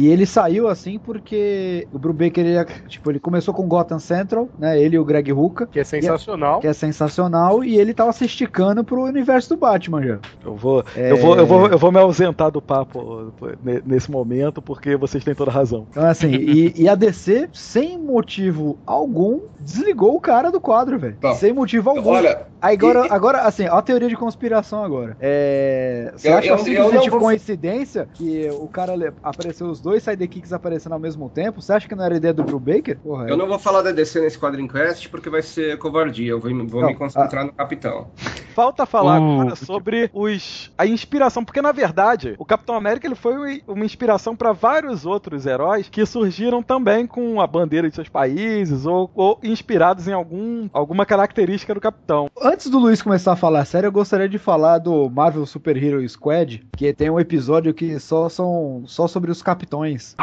E 0.00 0.08
ele 0.08 0.24
saiu 0.24 0.66
assim 0.66 0.98
porque 0.98 1.86
o 1.92 1.98
Brubaker, 1.98 2.46
ele, 2.46 2.64
tipo, 2.88 3.10
ele 3.10 3.20
começou 3.20 3.52
com 3.52 3.68
Gotham 3.68 3.98
Central, 3.98 4.48
né? 4.58 4.80
Ele 4.80 4.96
e 4.96 4.98
o 4.98 5.04
Greg 5.04 5.30
Rucka. 5.30 5.66
Que 5.66 5.80
é 5.80 5.84
sensacional. 5.84 6.60
Que 6.60 6.66
é 6.66 6.72
sensacional, 6.72 7.62
e 7.62 7.76
ele 7.76 7.92
tava 7.92 8.12
se 8.12 8.24
esticando 8.24 8.82
pro 8.82 9.02
universo 9.04 9.50
do 9.50 9.58
Batman 9.60 10.02
já. 10.02 10.18
Eu 10.44 10.54
vou, 10.56 10.82
É. 10.96 11.12
eu, 11.12 11.16
vou, 11.18 11.36
eu, 11.36 11.46
vou, 11.46 11.66
eu 11.68 11.78
vou 11.78 11.92
me 11.92 11.98
ausentar 11.98 12.50
do 12.50 12.62
papo 12.62 13.32
ne- 13.62 13.82
nesse 13.84 14.10
momento, 14.10 14.62
porque 14.62 14.96
vocês 14.96 15.22
têm 15.22 15.34
toda 15.34 15.50
a 15.50 15.54
razão. 15.54 15.86
Então, 15.90 16.06
assim, 16.06 16.30
e, 16.30 16.72
e 16.82 16.88
a 16.88 16.94
DC, 16.94 17.50
sem 17.52 17.98
motivo 17.98 18.78
algum, 18.86 19.40
desligou 19.58 20.14
o 20.16 20.20
cara 20.20 20.50
do 20.50 20.60
quadro, 20.60 20.98
velho. 20.98 21.18
Bom, 21.20 21.34
Sem 21.34 21.52
motivo 21.52 21.90
algum. 21.90 22.10
Olha, 22.10 22.46
agora, 22.60 23.06
e- 23.06 23.10
agora, 23.10 23.40
assim, 23.42 23.66
ó 23.68 23.76
a 23.78 23.82
teoria 23.82 24.08
de 24.08 24.16
conspiração 24.16 24.84
agora. 24.84 25.16
É, 25.20 26.12
você 26.16 26.28
Eu- 26.28 26.36
acha 26.36 26.48
eu- 26.48 26.52
eu 26.52 26.58
simplesmente 26.58 27.04
não 27.04 27.10
vou- 27.10 27.20
coincidência 27.20 28.08
que 28.14 28.48
o 28.50 28.68
cara 28.68 29.14
apareceu 29.22 29.66
os 29.68 29.80
dois 29.80 30.02
sidekicks 30.02 30.52
aparecendo 30.52 30.92
ao 30.92 30.98
mesmo 30.98 31.28
tempo? 31.30 31.60
Você 31.62 31.72
acha 31.72 31.88
que 31.88 31.94
não 31.94 32.04
era 32.04 32.16
ideia 32.16 32.34
do 32.34 32.42
Brubaker? 32.44 32.98
Porra, 33.02 33.28
eu 33.28 33.36
não 33.36 33.46
vou 33.46 33.58
falar 33.58 33.82
da 33.82 33.92
DC 33.92 34.20
nesse 34.20 34.38
quadro 34.38 34.60
Quest 34.68 35.08
porque 35.08 35.30
vai 35.30 35.42
ser 35.42 35.78
covardia. 35.78 36.30
Eu 36.30 36.40
vou, 36.40 36.50
vou 36.66 36.80
Não, 36.82 36.88
me 36.88 36.94
concentrar 36.94 37.44
no 37.46 37.52
Capitão. 37.52 38.08
Falta 38.54 38.84
falar 38.84 39.20
Uh, 39.20 39.40
agora 39.40 39.56
sobre 39.56 40.10
os, 40.12 40.70
a 40.76 40.86
inspiração, 40.86 41.44
porque 41.44 41.62
na 41.62 41.72
verdade 41.72 42.34
o 42.38 42.44
Capitão 42.44 42.74
América 42.74 43.06
ele 43.06 43.14
foi 43.14 43.62
uma 43.66 43.84
inspiração 43.84 44.36
para 44.36 44.52
vários 44.52 45.06
outros 45.06 45.46
heróis 45.46 45.88
que 45.88 46.04
surgiram 46.04 46.62
também 46.62 47.06
com 47.06 47.40
a 47.40 47.46
bandeira 47.46 47.88
de 47.88 47.94
seus 47.94 48.08
países 48.08 48.84
ou, 48.86 49.10
ou 49.14 49.38
inspirados 49.42 50.08
em 50.08 50.12
algum, 50.12 50.68
alguma 50.72 51.06
característica 51.06 51.72
do 51.74 51.80
Capitão. 51.80 52.28
Antes 52.52 52.68
do 52.68 52.80
Luiz 52.80 53.00
começar 53.00 53.34
a 53.34 53.36
falar 53.36 53.64
sério, 53.64 53.86
eu 53.86 53.92
gostaria 53.92 54.28
de 54.28 54.36
falar 54.36 54.78
do 54.78 55.08
Marvel 55.08 55.46
Super 55.46 55.80
Hero 55.80 56.06
Squad, 56.08 56.60
que 56.76 56.92
tem 56.92 57.08
um 57.08 57.20
episódio 57.20 57.72
que 57.72 57.96
só 58.00 58.28
são 58.28 58.82
só 58.86 59.06
sobre 59.06 59.30
os 59.30 59.40
capitões. 59.40 60.16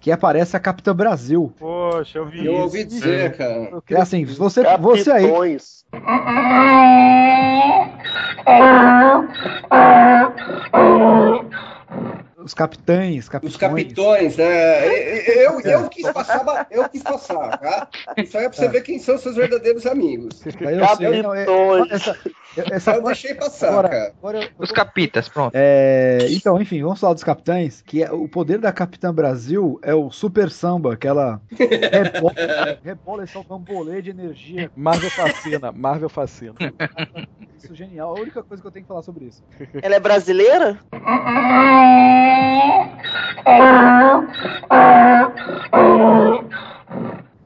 Que 0.00 0.12
aparece 0.12 0.56
a 0.56 0.60
Capitã 0.60 0.94
Brasil. 0.94 1.52
Poxa, 1.58 2.18
eu 2.18 2.26
vi 2.26 2.46
Eu 2.46 2.52
isso. 2.52 2.62
ouvi 2.62 2.84
dizer, 2.84 3.36
cara. 3.36 3.82
É 3.90 4.00
assim, 4.00 4.24
você, 4.24 4.62
você 4.78 5.10
aí, 5.10 5.26
Capitões. 5.26 5.84
os 12.44 12.52
capitães, 12.52 13.28
capitões. 13.28 13.54
Os 13.54 13.58
capitões, 13.58 14.36
né? 14.36 14.86
Eu, 15.44 15.60
eu 15.60 15.88
quis 15.88 16.10
passar, 16.12 16.66
eu 16.70 16.86
quis 16.88 17.02
passar, 17.02 17.58
tá? 17.58 17.88
Isso 18.18 18.36
aí 18.36 18.44
é 18.44 18.48
pra 18.50 18.58
você 18.58 18.68
ver 18.68 18.82
quem 18.82 18.98
são 18.98 19.16
seus 19.16 19.34
verdadeiros 19.36 19.86
amigos. 19.86 20.42
Eu 20.44 21.22
não, 21.22 21.34
é- 21.34 21.46
Capitões. 21.46 21.90
essa, 21.90 22.18
essa 22.70 22.90
Eu 22.96 23.02
deixei 23.02 23.34
passar, 23.34 23.68
agora, 23.70 23.88
cara. 23.88 24.12
agora 24.18 24.42
eu- 24.44 24.48
Os 24.58 24.70
capitas, 24.70 25.28
pronto. 25.28 25.52
É, 25.54 26.18
então, 26.30 26.60
enfim, 26.60 26.82
vamos 26.82 27.00
falar 27.00 27.14
dos 27.14 27.24
capitães. 27.24 27.80
Que 27.80 28.02
é- 28.02 28.12
o 28.12 28.28
poder 28.28 28.58
da 28.58 28.72
Capitã 28.72 29.12
Brasil 29.12 29.80
é 29.82 29.94
o 29.94 30.10
Super 30.10 30.50
Samba, 30.50 30.96
que 30.96 31.08
ela 31.08 31.40
rebola, 31.50 32.34
rebola 32.84 33.24
esse 33.24 33.42
bambolê 33.42 34.02
de 34.02 34.10
energia. 34.10 34.70
Marvel 34.76 35.10
fascina, 35.10 35.72
Marvel 35.72 36.08
fascina. 36.10 36.54
Isso 37.56 37.72
é 37.72 37.74
genial. 37.74 38.14
A 38.16 38.20
única 38.20 38.42
coisa 38.42 38.62
que 38.62 38.66
eu 38.66 38.72
tenho 38.72 38.84
que 38.84 38.88
falar 38.88 39.02
sobre 39.02 39.24
isso. 39.24 39.42
Ela 39.82 39.94
é 39.94 40.00
brasileira? 40.00 40.78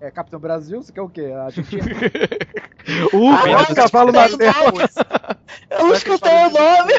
É 0.01 0.11
Capitão 0.11 0.41
Brasil, 0.41 0.83
você 0.83 0.93
quer 0.93 1.03
o 1.03 1.09
quê? 1.09 1.33
A 1.35 1.45
Argentina? 1.45 1.85
Uh, 3.13 3.35
o 3.35 3.75
cavalo 3.75 4.11
na. 4.13 4.27
Eu 5.69 5.93
escutei 5.93 6.33
o 6.33 6.51
nome. 6.51 6.95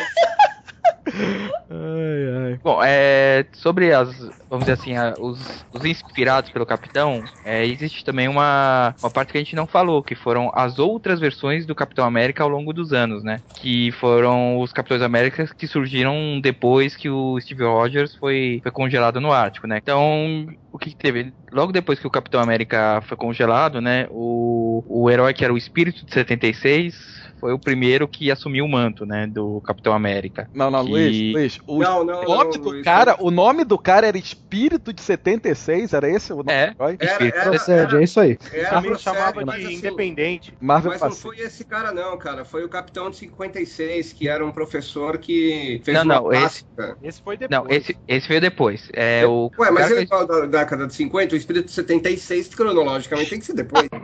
Ai, 1.69 2.51
ai. 2.53 2.59
Bom, 2.63 2.81
é, 2.83 3.47
sobre 3.53 3.93
as, 3.93 4.17
vamos 4.49 4.65
dizer 4.65 4.73
assim, 4.73 4.95
a- 4.95 5.15
os, 5.19 5.65
os 5.71 5.85
inspirados 5.85 6.49
pelo 6.51 6.65
Capitão, 6.65 7.29
é, 7.43 7.65
existe 7.65 8.03
também 8.03 8.27
uma, 8.27 8.95
uma 9.01 9.11
parte 9.11 9.31
que 9.31 9.37
a 9.37 9.41
gente 9.41 9.55
não 9.55 9.67
falou, 9.67 10.03
que 10.03 10.15
foram 10.15 10.51
as 10.55 10.79
outras 10.79 11.19
versões 11.19 11.65
do 11.65 11.75
Capitão 11.75 12.05
América 12.05 12.43
ao 12.43 12.49
longo 12.49 12.73
dos 12.73 12.91
anos, 12.93 13.23
né? 13.23 13.43
Que 13.53 13.91
foram 13.93 14.59
os 14.59 14.71
Capitães 14.73 15.01
América 15.01 15.45
que 15.55 15.67
surgiram 15.67 16.39
depois 16.41 16.95
que 16.95 17.09
o 17.09 17.39
Steve 17.39 17.63
Rogers 17.63 18.15
foi, 18.15 18.59
foi 18.63 18.71
congelado 18.71 19.21
no 19.21 19.31
Ártico, 19.31 19.67
né? 19.67 19.77
Então, 19.77 20.47
o 20.71 20.77
que, 20.79 20.89
que 20.91 20.97
teve? 20.97 21.33
Logo 21.51 21.71
depois 21.71 21.99
que 21.99 22.07
o 22.07 22.11
Capitão 22.11 22.41
América 22.41 23.01
foi 23.03 23.17
congelado, 23.17 23.79
né? 23.81 24.07
O, 24.09 24.83
o 24.87 25.09
herói 25.09 25.33
que 25.33 25.43
era 25.43 25.53
o 25.53 25.57
Espírito 25.57 26.05
de 26.05 26.13
76 26.13 26.95
foi 27.39 27.53
o 27.53 27.59
primeiro 27.59 28.07
que 28.07 28.29
assumiu 28.31 28.65
o 28.65 28.69
manto, 28.69 29.05
né? 29.05 29.25
Do 29.27 29.61
Capitão 29.61 29.93
América. 29.93 30.49
Não, 30.53 30.69
não, 30.69 30.83
Que- 30.85 30.91
Luiz, 30.91 31.33
Luiz, 31.33 31.59
o 31.67 31.79
Não, 31.79 32.03
não, 32.03 32.23
nome 32.23 32.51
não, 32.57 32.61
do 32.63 32.69
Luiz, 32.69 32.83
cara, 32.83 33.15
não. 33.19 33.25
o 33.27 33.31
nome 33.31 33.63
do 33.63 33.77
cara 33.77 34.07
era 34.07 34.17
Espírito 34.17 34.91
de 34.93 35.01
76, 35.01 35.93
era 35.93 36.09
esse 36.09 36.33
o 36.33 36.37
nome 36.37 36.51
É. 36.51 36.73
herói? 36.77 36.97
Era, 36.99 37.11
Espírito. 37.11 37.37
era, 37.37 37.49
Procede, 37.49 37.95
é 37.97 38.03
isso 38.03 38.19
aí. 38.19 38.37
era, 38.53 38.81
procede, 38.81 39.01
chamava 39.01 39.43
de 39.43 39.49
assim, 39.49 39.73
independente. 39.75 40.53
Marvel 40.59 40.91
Mas 40.91 41.01
não 41.01 41.11
foi 41.11 41.39
esse 41.39 41.63
cara, 41.63 41.91
não, 41.91 42.17
cara. 42.17 42.43
Foi 42.45 42.63
o 42.63 42.69
Capitão 42.69 43.09
de 43.09 43.17
56, 43.17 44.13
que 44.13 44.27
era 44.27 44.45
um 44.45 44.51
professor 44.51 45.17
que 45.17 45.81
fez 45.83 45.95
Não, 45.97 46.03
uma 46.03 46.15
não, 46.15 46.33
esse-. 46.33 46.65
Esse 47.03 47.21
foi 47.21 47.37
depois. 47.37 47.61
Não, 47.63 47.69
esse, 47.75 47.97
esse 48.07 48.27
veio 48.27 48.41
depois. 48.41 48.89
É 48.93 49.25
o. 49.25 49.51
Ué, 49.57 49.71
mas 49.71 49.89
ele 49.91 50.07
fala 50.07 50.25
da 50.25 50.39
da 50.39 50.45
década 50.59 50.87
de 50.87 50.93
50, 50.93 51.35
o 51.35 51.37
espírito 51.37 51.65
de 51.65 51.71
76, 51.71 52.53
cronologicamente, 52.55 53.29
tem 53.29 53.39
que 53.39 53.45
ser 53.45 53.53
depois. 53.53 53.87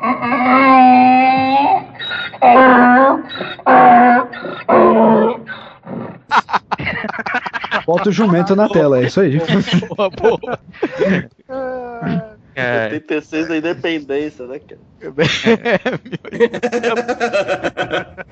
Bota 7.86 8.10
o 8.10 8.12
jumento 8.12 8.56
na 8.56 8.68
tela, 8.68 9.00
é 9.00 9.06
isso 9.06 9.22
aí. 9.22 9.40
Boa, 9.96 10.10
boa. 10.10 10.60
É, 12.56 12.90
86 12.94 13.48
da 13.48 13.58
independência, 13.58 14.48
né, 14.48 14.60
cara? 14.60 14.80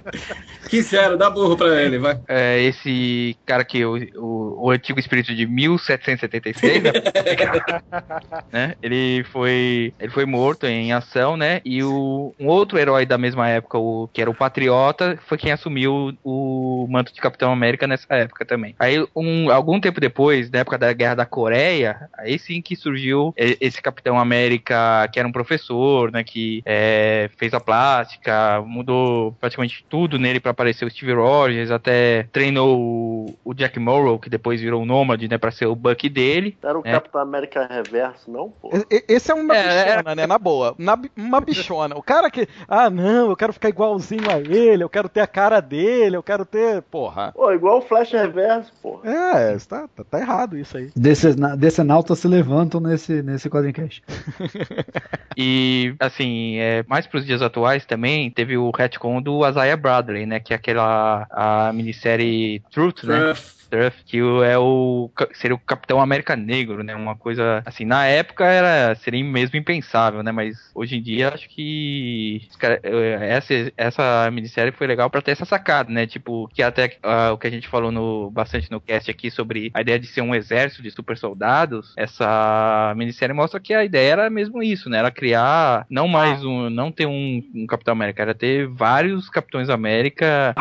Quiseram, 0.69 1.17
dá 1.17 1.29
burro 1.29 1.57
pra 1.57 1.81
ele, 1.81 1.99
vai. 1.99 2.19
é, 2.27 2.61
esse 2.61 3.37
cara 3.45 3.63
que 3.63 3.85
o, 3.85 3.95
o, 4.15 4.65
o 4.65 4.71
antigo 4.71 4.99
espírito 4.99 5.33
de 5.35 5.45
1776, 5.45 6.83
né? 6.83 6.91
né? 8.51 8.75
Ele 8.81 9.23
foi 9.25 9.93
ele 9.99 10.11
foi 10.11 10.25
morto 10.25 10.65
em 10.65 10.91
ação, 10.93 11.37
né? 11.37 11.61
E 11.63 11.83
o, 11.83 12.33
um 12.39 12.47
outro 12.47 12.79
herói 12.79 13.05
da 13.05 13.17
mesma 13.17 13.49
época, 13.49 13.77
o 13.77 14.09
que 14.11 14.21
era 14.21 14.29
o 14.29 14.35
Patriota, 14.35 15.17
foi 15.27 15.37
quem 15.37 15.51
assumiu 15.51 16.13
o, 16.23 16.87
manto 16.89 17.13
de 17.13 17.21
Capitão 17.21 17.51
América 17.51 17.87
nessa 17.87 18.13
época 18.15 18.45
também. 18.45 18.75
Aí 18.79 19.05
um, 19.15 19.51
algum 19.51 19.79
tempo 19.79 19.99
depois, 19.99 20.49
na 20.49 20.59
época 20.59 20.77
da 20.77 20.93
Guerra 20.93 21.15
da 21.15 21.25
Coreia, 21.25 22.09
aí 22.17 22.39
sim 22.39 22.61
que 22.61 22.75
surgiu 22.75 23.33
esse 23.37 23.81
Capitão 23.81 24.12
América 24.19 25.07
que 25.11 25.19
era 25.19 25.27
um 25.27 25.31
professor, 25.31 26.11
né? 26.11 26.23
Que 26.23 26.61
é, 26.65 27.29
fez 27.37 27.53
a 27.53 27.59
plástica, 27.59 28.61
mudou 28.65 29.33
praticamente 29.39 29.85
tudo 29.89 30.17
nele 30.19 30.39
pra 30.39 30.51
aparecer 30.51 30.85
o 30.85 30.89
Steve 30.89 31.13
Rogers, 31.13 31.71
até 31.71 32.23
treinou 32.31 32.79
o, 32.79 33.35
o 33.43 33.53
Jack 33.53 33.79
Morrow, 33.79 34.19
que 34.19 34.29
depois 34.29 34.59
virou 34.61 34.81
o 34.81 34.85
Nômade, 34.85 35.27
né, 35.27 35.37
pra 35.37 35.51
ser 35.51 35.65
o 35.65 35.75
Buck 35.75 36.07
dele. 36.09 36.57
Era 36.63 36.77
o 36.77 36.81
É. 36.85 36.91
Capitão 36.91 37.21
América 37.21 37.65
Reverso, 37.65 38.29
não, 38.29 38.49
pô? 38.49 38.69
Esse 39.07 39.31
é 39.31 39.33
uma 39.33 39.55
É, 39.55 39.95
bichona, 39.97 40.15
né? 40.15 40.27
Na 40.27 40.37
boa. 40.37 40.75
Na 40.77 40.97
uma 41.15 41.39
bichona. 41.41 41.95
O 41.97 42.03
cara 42.03 42.29
que. 42.29 42.47
Ah, 42.67 42.89
não, 42.89 43.29
eu 43.29 43.35
quero 43.35 43.53
ficar 43.53 43.69
igualzinho 43.69 44.29
a 44.29 44.39
ele, 44.39 44.83
eu 44.83 44.89
quero 44.89 45.07
ter 45.09 45.21
a 45.21 45.27
cara 45.27 45.59
dele, 45.59 46.15
eu 46.15 46.23
quero 46.23 46.45
ter. 46.45 46.81
Porra. 46.83 47.31
Pô, 47.33 47.51
igual 47.51 47.79
o 47.79 47.81
Flash 47.81 48.11
Reverso, 48.11 48.71
pô. 48.81 48.99
É, 49.03 49.57
tá, 49.67 49.87
tá, 49.95 50.03
tá 50.03 50.19
errado 50.19 50.57
isso 50.57 50.77
aí. 50.77 50.91
Decena- 50.95 51.55
Decenautas 51.55 52.19
se 52.19 52.27
levantam 52.27 52.79
nesse, 52.79 53.21
nesse 53.23 53.49
quadrincast. 53.49 54.02
E, 55.35 55.95
assim, 55.99 56.57
é, 56.57 56.85
mais 56.87 57.07
pros 57.07 57.25
dias 57.25 57.41
atuais 57.41 57.85
também, 57.85 58.29
teve 58.29 58.55
o 58.55 58.69
retcon 58.69 59.19
do 59.19 59.47
Isaiah 59.47 59.75
Bradley, 59.75 60.27
né, 60.27 60.39
que 60.39 60.53
é 60.53 60.55
aquela 60.55 61.25
a 61.31 61.73
minissérie 61.73 62.61
Truth, 62.71 63.03
né? 63.03 63.33
Struth, 63.73 63.95
que 64.05 64.19
é 64.19 64.57
o 64.57 65.09
seria 65.33 65.55
o 65.55 65.59
Capitão 65.59 65.99
América 65.99 66.35
Negro, 66.35 66.83
né? 66.83 66.95
Uma 66.95 67.15
coisa 67.15 67.63
assim, 67.65 67.85
na 67.85 68.05
época 68.05 68.45
era 68.45 68.93
seria 68.95 69.23
mesmo 69.23 69.57
impensável, 69.57 70.21
né? 70.21 70.31
Mas 70.31 70.71
hoje 70.75 70.97
em 70.97 71.01
dia 71.01 71.29
acho 71.29 71.49
que 71.49 72.47
eh, 72.61 73.27
essa 73.29 73.53
essa 73.75 74.31
minissérie 74.31 74.71
foi 74.71 74.85
legal 74.85 75.09
pra 75.09 75.21
ter 75.21 75.31
essa 75.31 75.45
sacada, 75.45 75.91
né? 75.91 76.05
Tipo, 76.05 76.47
que 76.53 76.61
até 76.61 76.97
ah, 77.01 77.31
o 77.33 77.37
que 77.37 77.47
a 77.47 77.51
gente 77.51 77.67
falou 77.67 77.91
no 77.91 78.29
bastante 78.29 78.69
no 78.69 78.79
cast 78.79 79.09
aqui 79.09 79.31
sobre 79.31 79.71
a 79.73 79.81
ideia 79.81 79.99
de 79.99 80.07
ser 80.07 80.21
um 80.21 80.35
exército 80.35 80.83
de 80.83 80.91
super 80.91 81.17
soldados, 81.17 81.93
essa 81.97 82.93
minissérie 82.95 83.35
mostra 83.35 83.59
que 83.59 83.73
a 83.73 83.83
ideia 83.83 84.13
era 84.13 84.29
mesmo 84.29 84.61
isso, 84.61 84.89
né? 84.89 84.99
Era 84.99 85.11
criar 85.11 85.85
não 85.89 86.07
mais 86.07 86.43
um, 86.45 86.69
não 86.69 86.91
ter 86.91 87.07
um, 87.07 87.41
um 87.55 87.65
Capitão 87.65 87.93
América, 87.93 88.21
era 88.21 88.35
ter 88.35 88.67
vários 88.67 89.29
Capitões 89.29 89.69
América. 89.69 90.53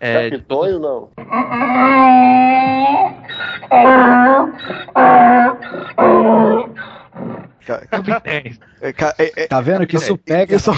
É, 0.00 0.30
de 0.30 0.38
não. 0.80 1.10
É, 1.18 1.24
ca- 3.68 4.48
é- 4.96 5.52
é- 6.02 7.49
Tá 9.48 9.60
vendo 9.60 9.86
que 9.86 9.96
isso 9.96 10.16
pega. 10.16 10.56
Isso, 10.56 10.70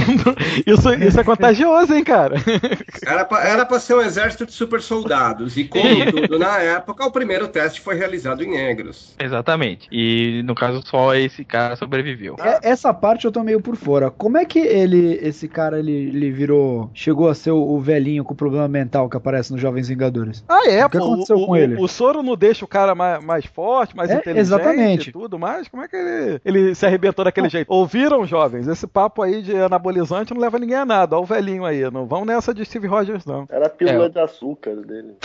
isso, 0.66 0.94
isso 0.94 1.20
é 1.20 1.24
contagioso, 1.24 1.94
hein, 1.94 2.04
cara? 2.04 2.36
Era 3.06 3.24
pra, 3.24 3.44
era 3.44 3.66
pra 3.66 3.80
ser 3.80 3.94
um 3.94 4.00
exército 4.00 4.46
de 4.46 4.52
super 4.52 4.80
soldados. 4.80 5.56
E 5.56 5.64
como 5.64 5.82
tudo 6.12 6.38
na 6.38 6.58
época, 6.58 7.04
o 7.04 7.10
primeiro 7.10 7.48
teste 7.48 7.80
foi 7.80 7.94
realizado 7.96 8.42
em 8.44 8.50
negros. 8.50 9.14
Exatamente. 9.18 9.88
E 9.90 10.42
no 10.44 10.54
caso 10.54 10.82
só 10.86 11.14
esse 11.14 11.44
cara 11.44 11.74
sobreviveu. 11.76 12.36
É- 12.40 12.60
Essa 12.70 12.92
parte 12.94 13.24
eu 13.24 13.32
tô 13.32 13.42
meio 13.42 13.60
por 13.60 13.76
fora. 13.76 14.10
Como 14.10 14.38
é 14.38 14.44
que 14.44 14.58
ele, 14.60 15.18
esse 15.22 15.48
cara, 15.48 15.78
ele, 15.78 15.92
ele 15.92 16.30
virou. 16.30 16.90
Chegou 16.94 17.28
a 17.28 17.34
ser 17.34 17.50
o, 17.50 17.78
velhinho 17.80 18.24
com 18.24 18.34
problema 18.34 18.68
mental 18.68 19.08
que 19.08 19.16
aparece 19.16 19.52
nos 19.52 19.60
Jovens 19.60 19.88
Vingadores? 19.88 20.44
Ah, 20.48 20.68
é, 20.68 20.84
O 20.86 20.90
que 20.90 20.98
pô. 20.98 21.04
aconteceu 21.04 21.36
o, 21.36 21.46
com 21.46 21.52
o- 21.52 21.56
ele? 21.56 21.76
o 21.76 21.88
soro 21.88 22.22
não 22.22 22.36
deixa 22.36 22.64
o 22.64 22.68
cara 22.68 22.94
mais, 22.94 23.22
mais 23.24 23.44
forte, 23.46 23.96
mais 23.96 24.10
É, 24.10 24.14
inteligente 24.16 24.40
exatamente. 24.40 25.08
e 25.10 25.12
tudo 25.12 25.38
mais. 25.38 25.66
Como 25.68 25.82
é 25.82 25.88
que 25.88 25.96
ele, 25.96 26.40
ele 26.44 26.71
se 26.74 26.86
arrebentou 26.86 27.24
daquele 27.24 27.48
jeito? 27.48 27.72
Ouviram, 27.72 28.26
jovens? 28.26 28.66
Esse 28.68 28.86
papo 28.86 29.22
aí 29.22 29.42
de 29.42 29.56
anabolizante 29.56 30.32
não 30.34 30.40
leva 30.40 30.58
ninguém 30.58 30.76
a 30.76 30.84
nada. 30.84 31.16
Olha 31.16 31.22
o 31.22 31.26
velhinho 31.26 31.64
aí. 31.64 31.88
Não 31.90 32.06
vão 32.06 32.24
nessa 32.24 32.52
de 32.54 32.64
Steve 32.64 32.86
Rogers, 32.86 33.24
não. 33.24 33.46
Era 33.48 33.66
a 33.66 33.70
pílula 33.70 34.06
É. 34.06 34.08
de 34.08 34.18
açúcar 34.18 34.76
dele. 34.76 35.16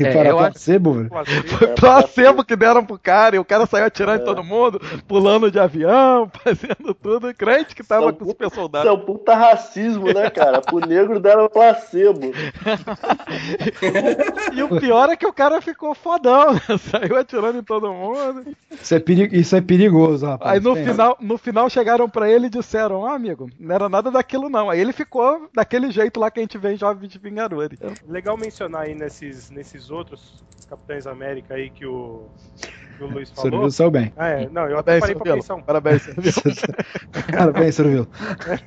E 0.00 0.04
É, 0.06 0.12
para 0.12 0.34
placebo, 0.36 0.92
velho. 0.94 1.10
Foi 1.58 1.68
placebo 1.68 2.42
que 2.44 2.56
deram 2.56 2.84
pro 2.84 2.98
cara 2.98 3.36
e 3.36 3.38
o 3.38 3.44
cara 3.44 3.66
saiu 3.66 3.84
atirando 3.84 4.18
em 4.18 4.22
É. 4.22 4.24
todo 4.24 4.42
mundo, 4.42 4.80
pulando 5.06 5.50
de 5.50 5.58
avião, 5.58 6.30
fazendo 6.42 6.94
tudo. 6.94 7.34
Crente 7.34 7.74
que 7.74 7.82
tava 7.84 8.06
São 8.06 8.12
com 8.14 8.24
os 8.24 8.30
super 8.30 8.46
Isso 8.48 8.88
é 8.88 8.92
um 8.92 9.00
puta 9.00 9.34
racismo, 9.34 10.06
né, 10.12 10.30
cara? 10.30 10.60
Pro 10.60 10.80
negro 10.80 11.20
deram 11.20 11.48
placebo. 11.48 12.30
E 14.52 14.62
o 14.62 14.80
pior 14.80 15.08
é 15.10 15.16
que 15.16 15.26
o 15.26 15.32
cara 15.32 15.60
ficou 15.60 15.94
fodão, 15.94 16.54
né? 16.54 16.60
Saiu 16.78 17.16
atirando 17.16 17.58
em 17.58 17.62
todo 17.62 17.92
mundo. 17.92 18.44
Isso 18.70 18.94
é, 18.94 18.98
peri- 18.98 19.28
isso 19.32 19.54
é 19.56 19.60
perigoso, 19.60 20.26
rapaz. 20.26 20.52
Aí 20.52 20.60
no 20.60 20.74
final, 20.74 21.16
no 21.20 21.38
final 21.38 21.70
chegaram 21.70 22.08
pra 22.08 22.30
ele 22.30 22.46
e 22.46 22.50
disseram: 22.50 23.00
Ó, 23.00 23.06
amigo, 23.08 23.48
não 23.58 23.74
era 23.74 23.88
nada 23.88 24.10
daquilo 24.10 24.48
não. 24.48 24.70
Aí 24.70 24.80
ele 24.80 24.92
ficou 24.92 25.48
daquele 25.54 25.90
jeito 25.90 26.18
lá 26.18 26.30
que 26.30 26.40
a 26.40 26.42
gente 26.42 26.58
vê 26.58 26.72
em 26.72 26.76
Jovens 26.76 27.14
Vingadores. 27.16 27.78
Legal 28.08 28.36
mencionar 28.36 28.82
aí 28.82 28.94
nesses, 28.94 29.50
nesses 29.50 29.89
outros 29.90 30.44
Capitães 30.68 31.06
América 31.06 31.54
aí 31.54 31.70
que 31.70 31.84
o, 31.84 32.28
que 32.96 33.02
o 33.02 33.08
Luiz 33.08 33.30
falou. 33.34 33.70
saiu 33.70 33.90
bem. 33.90 34.12
Ah, 34.16 34.28
é, 34.28 34.48
não, 34.48 34.68
eu 34.68 34.78
até 34.78 34.98
Parabéns, 34.98 35.00
parei 35.00 35.14
pra 35.16 35.34
pensar 35.34 35.54
um 35.56 35.62
Parabéns, 35.62 36.02
Servilo. 36.02 36.32
Parabéns, 37.32 37.74
Servil. 37.74 38.08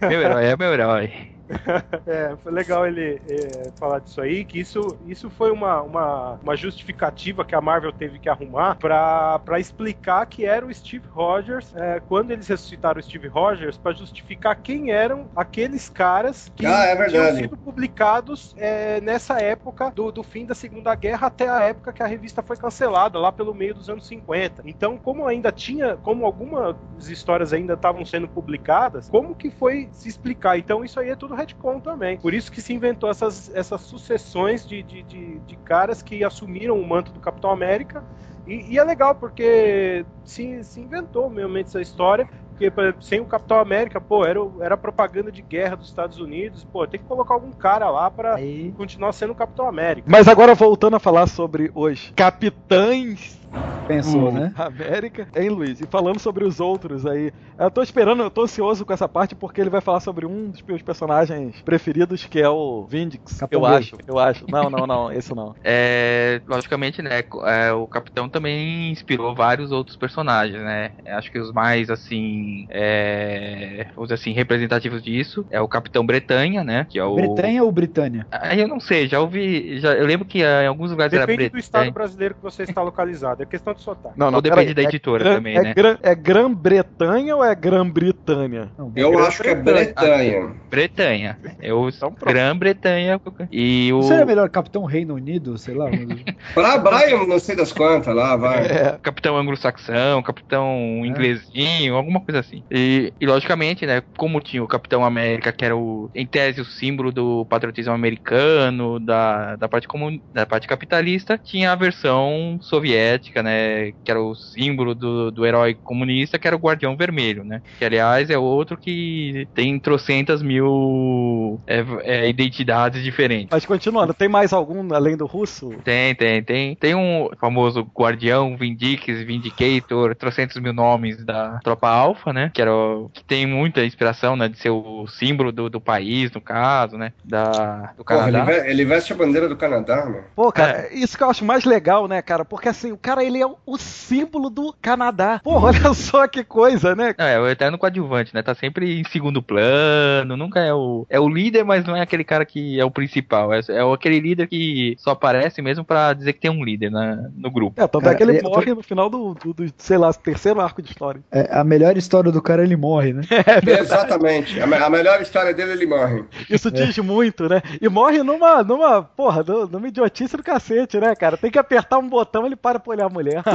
Meu 0.01 0.21
herói 0.21 0.45
é 0.45 0.57
meu 0.57 0.73
herói. 0.73 1.32
É, 2.05 2.35
foi 2.43 2.51
legal 2.51 2.85
ele 2.85 3.21
é, 3.27 3.71
falar 3.79 3.99
disso 3.99 4.19
aí, 4.19 4.43
que 4.43 4.59
isso, 4.59 4.97
isso 5.07 5.29
foi 5.29 5.51
uma, 5.51 5.81
uma, 5.81 6.39
uma 6.41 6.55
justificativa 6.55 7.45
que 7.45 7.55
a 7.55 7.61
Marvel 7.61 7.91
teve 7.91 8.19
que 8.19 8.27
arrumar 8.27 8.75
pra 8.75 9.59
explicar 9.59 10.25
que 10.25 10.45
era 10.45 10.65
o 10.65 10.73
Steve 10.73 11.07
Rogers, 11.07 11.73
é, 11.75 12.01
quando 12.01 12.31
eles 12.31 12.47
ressuscitaram 12.47 12.99
o 12.99 13.03
Steve 13.03 13.27
Rogers, 13.27 13.77
pra 13.77 13.93
justificar 13.93 14.55
quem 14.57 14.91
eram 14.91 15.27
aqueles 15.35 15.89
caras 15.89 16.51
que 16.55 16.65
Ah, 16.65 16.85
é 16.85 17.07
tinham 17.07 17.35
sido 17.35 17.57
publicados 17.57 18.53
é, 18.57 18.99
nessa 19.01 19.39
época 19.39 19.89
do, 19.91 20.11
do 20.11 20.23
fim 20.23 20.45
da 20.45 20.55
Segunda 20.55 20.93
Guerra 20.95 21.27
até 21.27 21.47
a 21.47 21.61
época 21.61 21.93
que 21.93 22.03
a 22.03 22.07
revista 22.07 22.41
foi 22.41 22.57
cancelada, 22.57 23.17
lá 23.17 23.31
pelo 23.31 23.53
meio 23.53 23.73
dos 23.73 23.89
anos 23.89 24.05
50. 24.07 24.63
Então, 24.65 24.97
como 24.97 25.27
ainda 25.27 25.51
tinha, 25.51 25.95
como 25.97 26.25
algumas 26.25 26.75
histórias 27.09 27.53
ainda 27.53 27.73
estavam 27.73 28.05
sendo 28.05 28.27
publicadas, 28.27 29.09
como 29.09 29.35
que 29.35 29.49
foi 29.49 29.89
se 29.91 30.09
explicar? 30.09 30.57
Então, 30.57 30.83
isso 30.83 30.99
aí 30.99 31.09
é 31.09 31.15
tudo 31.15 31.35
retcon 31.43 31.79
também. 31.79 32.17
Por 32.17 32.33
isso 32.33 32.51
que 32.51 32.61
se 32.61 32.73
inventou 32.73 33.09
essas, 33.09 33.53
essas 33.53 33.81
sucessões 33.81 34.65
de, 34.65 34.81
de, 34.83 35.03
de, 35.03 35.39
de 35.39 35.55
caras 35.57 36.01
que 36.01 36.23
assumiram 36.23 36.79
o 36.79 36.87
manto 36.87 37.11
do 37.11 37.19
Capitão 37.19 37.51
América. 37.51 38.03
E, 38.47 38.73
e 38.73 38.79
é 38.79 38.83
legal, 38.83 39.15
porque 39.15 40.05
se, 40.23 40.63
se 40.63 40.81
inventou 40.81 41.29
realmente 41.29 41.67
essa 41.67 41.81
história. 41.81 42.27
Porque 42.57 42.81
exemplo, 42.81 43.03
sem 43.03 43.19
o 43.19 43.25
Capitão 43.25 43.57
América, 43.59 43.99
pô, 43.99 44.25
era, 44.25 44.39
era 44.61 44.77
propaganda 44.77 45.31
de 45.31 45.41
guerra 45.41 45.75
dos 45.75 45.87
Estados 45.87 46.19
Unidos. 46.19 46.63
Pô, 46.63 46.85
tem 46.87 46.99
que 46.99 47.05
colocar 47.05 47.33
algum 47.33 47.51
cara 47.51 47.89
lá 47.89 48.09
pra 48.09 48.35
Aí, 48.35 48.73
continuar 48.77 49.11
sendo 49.13 49.31
o 49.31 49.35
Capitão 49.35 49.67
América. 49.67 50.07
Mas 50.09 50.27
agora 50.27 50.53
voltando 50.55 50.95
a 50.95 50.99
falar 50.99 51.27
sobre 51.27 51.71
os 51.73 52.11
capitães 52.15 53.43
pensou, 53.87 54.31
da 54.31 54.39
né? 54.39 54.53
América, 54.55 55.27
hein, 55.35 55.49
Luiz? 55.49 55.79
E 55.79 55.85
falando 55.85 56.19
sobre 56.19 56.43
os 56.43 56.59
outros 56.59 57.05
aí. 57.05 57.31
Eu 57.57 57.69
tô 57.69 57.81
esperando, 57.81 58.23
eu 58.23 58.31
tô 58.31 58.43
ansioso 58.43 58.85
com 58.85 58.93
essa 58.93 59.07
parte 59.07 59.35
porque 59.35 59.61
ele 59.61 59.69
vai 59.69 59.81
falar 59.81 59.99
sobre 59.99 60.25
um 60.25 60.49
dos 60.49 60.61
meus 60.61 60.81
personagens 60.81 61.61
preferidos, 61.61 62.25
que 62.25 62.39
é 62.39 62.49
o 62.49 62.85
Vindix. 62.85 63.39
Capitão 63.39 63.61
eu 63.61 63.65
acho, 63.65 63.97
eu 64.07 64.19
acho. 64.19 64.45
Não, 64.49 64.69
não, 64.69 64.87
não, 64.87 65.11
esse 65.11 65.33
não. 65.33 65.53
É, 65.63 66.41
logicamente, 66.47 67.01
né, 67.01 67.23
é, 67.45 67.71
o 67.71 67.87
Capitão 67.87 68.27
também 68.29 68.91
inspirou 68.91 69.33
vários 69.33 69.71
outros 69.71 69.95
personagens, 69.95 70.61
né? 70.61 70.91
Acho 71.05 71.31
que 71.31 71.39
os 71.39 71.51
mais, 71.51 71.89
assim, 71.89 72.42
é, 72.69 73.85
vamos 73.95 74.09
dizer 74.09 74.15
assim, 74.15 74.31
representativos 74.33 75.01
disso 75.03 75.45
é 75.49 75.59
o 75.61 75.67
Capitão 75.67 76.05
Bretanha, 76.05 76.63
né? 76.63 76.85
Que 76.89 76.99
é 76.99 77.03
o... 77.03 77.15
Bretanha 77.15 77.63
ou 77.63 77.71
Britânia? 77.71 78.25
Aí 78.31 78.59
eu 78.59 78.67
não 78.67 78.79
sei, 78.79 79.07
já 79.07 79.19
ouvi, 79.19 79.79
já, 79.79 79.93
eu 79.93 80.05
lembro 80.05 80.25
que 80.25 80.43
ah, 80.43 80.63
em 80.63 80.67
alguns 80.67 80.91
lugares 80.91 81.13
era 81.13 81.25
Depende 81.25 81.49
do 81.49 81.57
estado 81.57 81.81
Bretanha. 81.81 81.93
brasileiro 81.93 82.35
que 82.35 82.41
você 82.41 82.63
está 82.63 82.81
localizado. 82.81 83.43
É 83.43 83.45
questão 83.45 83.73
de 83.73 83.81
sotaque. 83.81 84.17
Não, 84.17 84.29
não, 84.31 84.37
Ou 84.37 84.41
depende 84.41 84.73
peraí, 84.73 84.73
da 84.75 84.81
é 84.81 84.85
editora 84.85 85.23
Gran- 85.23 85.35
também, 85.35 85.57
é 85.57 85.61
né? 85.61 85.73
Gran- 85.73 85.97
é 86.01 86.15
Grã-Bretanha 86.15 87.35
ou 87.35 87.43
é 87.43 87.53
Grã-Britânia? 87.55 88.69
Eu 88.95 89.19
acho 89.19 89.43
que 89.43 89.49
é 89.49 89.55
Bretanha. 89.55 90.51
Bretanha. 90.69 91.37
Eu, 91.61 91.89
Então. 91.89 92.13
Grã-Bretanha. 92.25 93.19
E 93.51 93.91
o 93.93 94.03
seria 94.03 94.25
melhor 94.25 94.49
Capitão 94.49 94.83
Reino 94.85 95.13
Unido, 95.15 95.57
sei 95.57 95.73
lá? 95.75 95.89
Pra 96.53 96.77
Brian, 96.77 97.25
não 97.27 97.39
sei 97.39 97.55
das 97.55 97.71
quantas 97.71 98.13
lá, 98.15 98.35
vai. 98.35 98.65
É, 98.65 98.97
capitão 99.01 99.37
anglo-saxão, 99.37 100.21
capitão 100.21 101.03
inglesinho, 101.05 101.95
alguma 101.95 102.19
coisa 102.21 102.32
assim. 102.33 102.63
E, 102.71 103.13
e, 103.19 103.25
logicamente, 103.25 103.85
né, 103.85 104.01
como 104.17 104.39
tinha 104.39 104.63
o 104.63 104.67
Capitão 104.67 105.03
América, 105.03 105.51
que 105.51 105.65
era 105.65 105.75
o, 105.75 106.09
em 106.13 106.25
tese 106.25 106.61
o 106.61 106.65
símbolo 106.65 107.11
do 107.11 107.45
patriotismo 107.45 107.93
americano, 107.93 108.99
da, 108.99 109.55
da, 109.55 109.67
parte, 109.67 109.87
comun, 109.87 110.19
da 110.33 110.45
parte 110.45 110.67
capitalista, 110.67 111.37
tinha 111.37 111.71
a 111.71 111.75
versão 111.75 112.57
soviética, 112.61 113.43
né, 113.43 113.91
que 114.03 114.11
era 114.11 114.21
o 114.21 114.35
símbolo 114.35 114.95
do, 114.95 115.31
do 115.31 115.45
herói 115.45 115.73
comunista, 115.73 116.39
que 116.39 116.47
era 116.47 116.55
o 116.55 116.59
Guardião 116.59 116.95
Vermelho, 116.95 117.43
né, 117.43 117.61
que 117.77 117.85
aliás 117.85 118.29
é 118.29 118.37
outro 118.37 118.77
que 118.77 119.47
tem 119.53 119.79
trocentas 119.79 120.41
mil 120.41 121.59
é, 121.67 121.83
é, 122.03 122.29
identidades 122.29 123.03
diferentes. 123.03 123.49
mas 123.51 123.65
continuando, 123.65 124.13
tem 124.13 124.27
mais 124.27 124.53
algum 124.53 124.93
além 124.93 125.17
do 125.17 125.25
russo? 125.25 125.73
Tem, 125.83 126.15
tem, 126.15 126.43
tem. 126.43 126.75
Tem 126.75 126.95
um 126.95 127.29
famoso 127.39 127.87
Guardião, 127.95 128.55
Vindix, 128.57 129.23
Vindicator, 129.23 130.15
trocentos 130.15 130.61
mil 130.61 130.73
nomes 130.73 131.23
da 131.25 131.59
Tropa 131.63 131.89
Alpha, 131.89 132.22
né? 132.31 132.51
Que, 132.53 132.61
era 132.61 132.73
o- 132.73 133.09
que 133.13 133.23
tem 133.23 133.45
muita 133.45 133.83
inspiração, 133.83 134.35
né? 134.35 134.47
De 134.47 134.57
ser 134.57 134.69
o 134.69 135.05
símbolo 135.07 135.51
do, 135.51 135.69
do 135.69 135.81
país, 135.81 136.31
no 136.31 136.39
caso, 136.39 136.97
né? 136.97 137.11
Da, 137.23 137.93
do 137.97 138.03
Porra, 138.05 138.27
ele, 138.27 138.37
Canadá. 138.37 138.43
ve- 138.61 138.69
ele 138.69 138.85
veste 138.85 139.11
a 139.11 139.15
bandeira 139.15 139.49
do 139.49 139.55
Canadá, 139.57 140.05
meu. 140.05 140.23
Pô, 140.35 140.51
cara, 140.51 140.87
isso 140.93 141.17
que 141.17 141.23
eu 141.23 141.29
acho 141.29 141.43
mais 141.43 141.65
legal, 141.65 142.07
né, 142.07 142.21
cara? 142.21 142.45
Porque 142.45 142.69
assim, 142.69 142.91
o 142.91 142.97
cara 142.97 143.23
ele 143.23 143.41
é 143.41 143.45
o, 143.45 143.77
símbolo 143.77 144.49
do 144.49 144.73
Canadá. 144.81 145.41
Porra, 145.43 145.67
olha 145.67 145.93
só 145.93 146.27
que 146.27 146.43
coisa, 146.43 146.95
né? 146.95 147.15
Não, 147.17 147.25
é 147.25 147.39
o 147.39 147.47
eterno 147.49 147.77
coadjuvante, 147.77 148.33
né? 148.33 148.41
Tá 148.43 148.53
sempre 148.53 148.99
em 148.99 149.03
segundo 149.05 149.41
plano, 149.41 150.37
nunca 150.37 150.59
é 150.59 150.73
o. 150.73 151.05
É 151.09 151.19
o 151.19 151.27
líder, 151.27 151.63
mas 151.63 151.85
não 151.85 151.95
é 151.95 152.01
aquele 152.01 152.23
cara 152.23 152.45
que 152.45 152.79
é 152.79 152.85
o 152.85 152.91
principal. 152.91 153.53
É, 153.53 153.61
é 153.69 153.83
o- 153.83 153.93
aquele 153.93 154.19
líder 154.19 154.47
que 154.47 154.95
só 154.99 155.11
aparece 155.11 155.61
mesmo 155.61 155.83
pra 155.83 156.13
dizer 156.13 156.33
que 156.33 156.39
tem 156.41 156.51
um 156.51 156.63
líder 156.63 156.91
na, 156.91 157.15
no 157.35 157.49
grupo. 157.51 157.79
É, 157.81 157.87
tanto 157.87 158.03
Cara, 158.03 158.13
é 158.13 158.17
que 158.17 158.23
ele 158.23 158.41
tô- 158.41 158.49
morre 158.49 158.73
no 158.73 158.83
final 158.83 159.09
do, 159.09 159.33
do, 159.33 159.53
do, 159.53 159.73
sei 159.77 159.97
lá, 159.97 160.13
terceiro 160.13 160.59
arco 160.61 160.81
de 160.81 160.89
história. 160.89 161.21
É, 161.31 161.49
a 161.57 161.63
melhor 161.63 161.95
história 161.97 162.12
do 162.21 162.41
cara, 162.41 162.63
ele 162.63 162.75
morre, 162.75 163.13
né? 163.13 163.21
Exatamente. 163.79 164.59
A, 164.59 164.85
a 164.85 164.89
melhor 164.89 165.21
história 165.21 165.53
dele, 165.53 165.71
ele 165.71 165.85
morre. 165.85 166.23
Isso 166.49 166.69
diz 166.69 166.97
muito, 166.99 167.47
né? 167.49 167.61
E 167.81 167.89
morre 167.89 168.21
numa, 168.23 168.63
numa, 168.63 169.01
porra, 169.03 169.43
nu- 169.43 169.67
numa 169.67 169.87
idiotice 169.87 170.37
do 170.37 170.43
cacete, 170.43 170.99
né, 170.99 171.15
cara? 171.15 171.37
Tem 171.37 171.49
que 171.51 171.59
apertar 171.59 171.97
um 171.97 172.07
botão 172.07 172.45
ele 172.45 172.55
para 172.55 172.79
pra 172.79 172.91
olhar 172.91 173.05
a 173.05 173.09
mulher. 173.09 173.41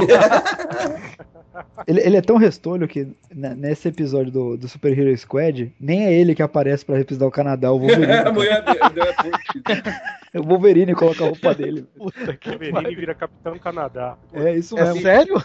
Ele, 1.87 1.99
ele 2.01 2.15
é 2.17 2.21
tão 2.21 2.37
restolho 2.37 2.87
que 2.87 3.07
né, 3.33 3.53
nesse 3.57 3.87
episódio 3.87 4.31
do, 4.31 4.55
do 4.57 4.67
Super 4.67 4.97
Hero 4.97 5.17
Squad, 5.17 5.73
nem 5.79 6.05
é 6.05 6.13
ele 6.13 6.35
que 6.35 6.43
aparece 6.43 6.85
pra 6.85 6.95
representar 6.95 7.25
o 7.25 7.31
Canadá, 7.31 7.71
o 7.71 7.79
Wolverine. 7.79 8.11
a 8.13 8.31
mulher 8.31 8.63
dele, 8.63 8.79
né, 8.79 9.13
putz. 9.13 9.93
O 10.35 10.43
Wolverine 10.43 10.93
coloca 10.93 11.23
a 11.23 11.27
roupa 11.27 11.53
dele. 11.55 11.85
Puta 11.97 12.37
que 12.37 12.49
Wolverine 12.51 12.95
vira 12.95 13.15
Capitão 13.15 13.57
Canadá. 13.57 14.15
É 14.33 14.53
isso 14.55 14.77
É 14.77 14.83
mesmo. 14.85 15.01
sério? 15.01 15.43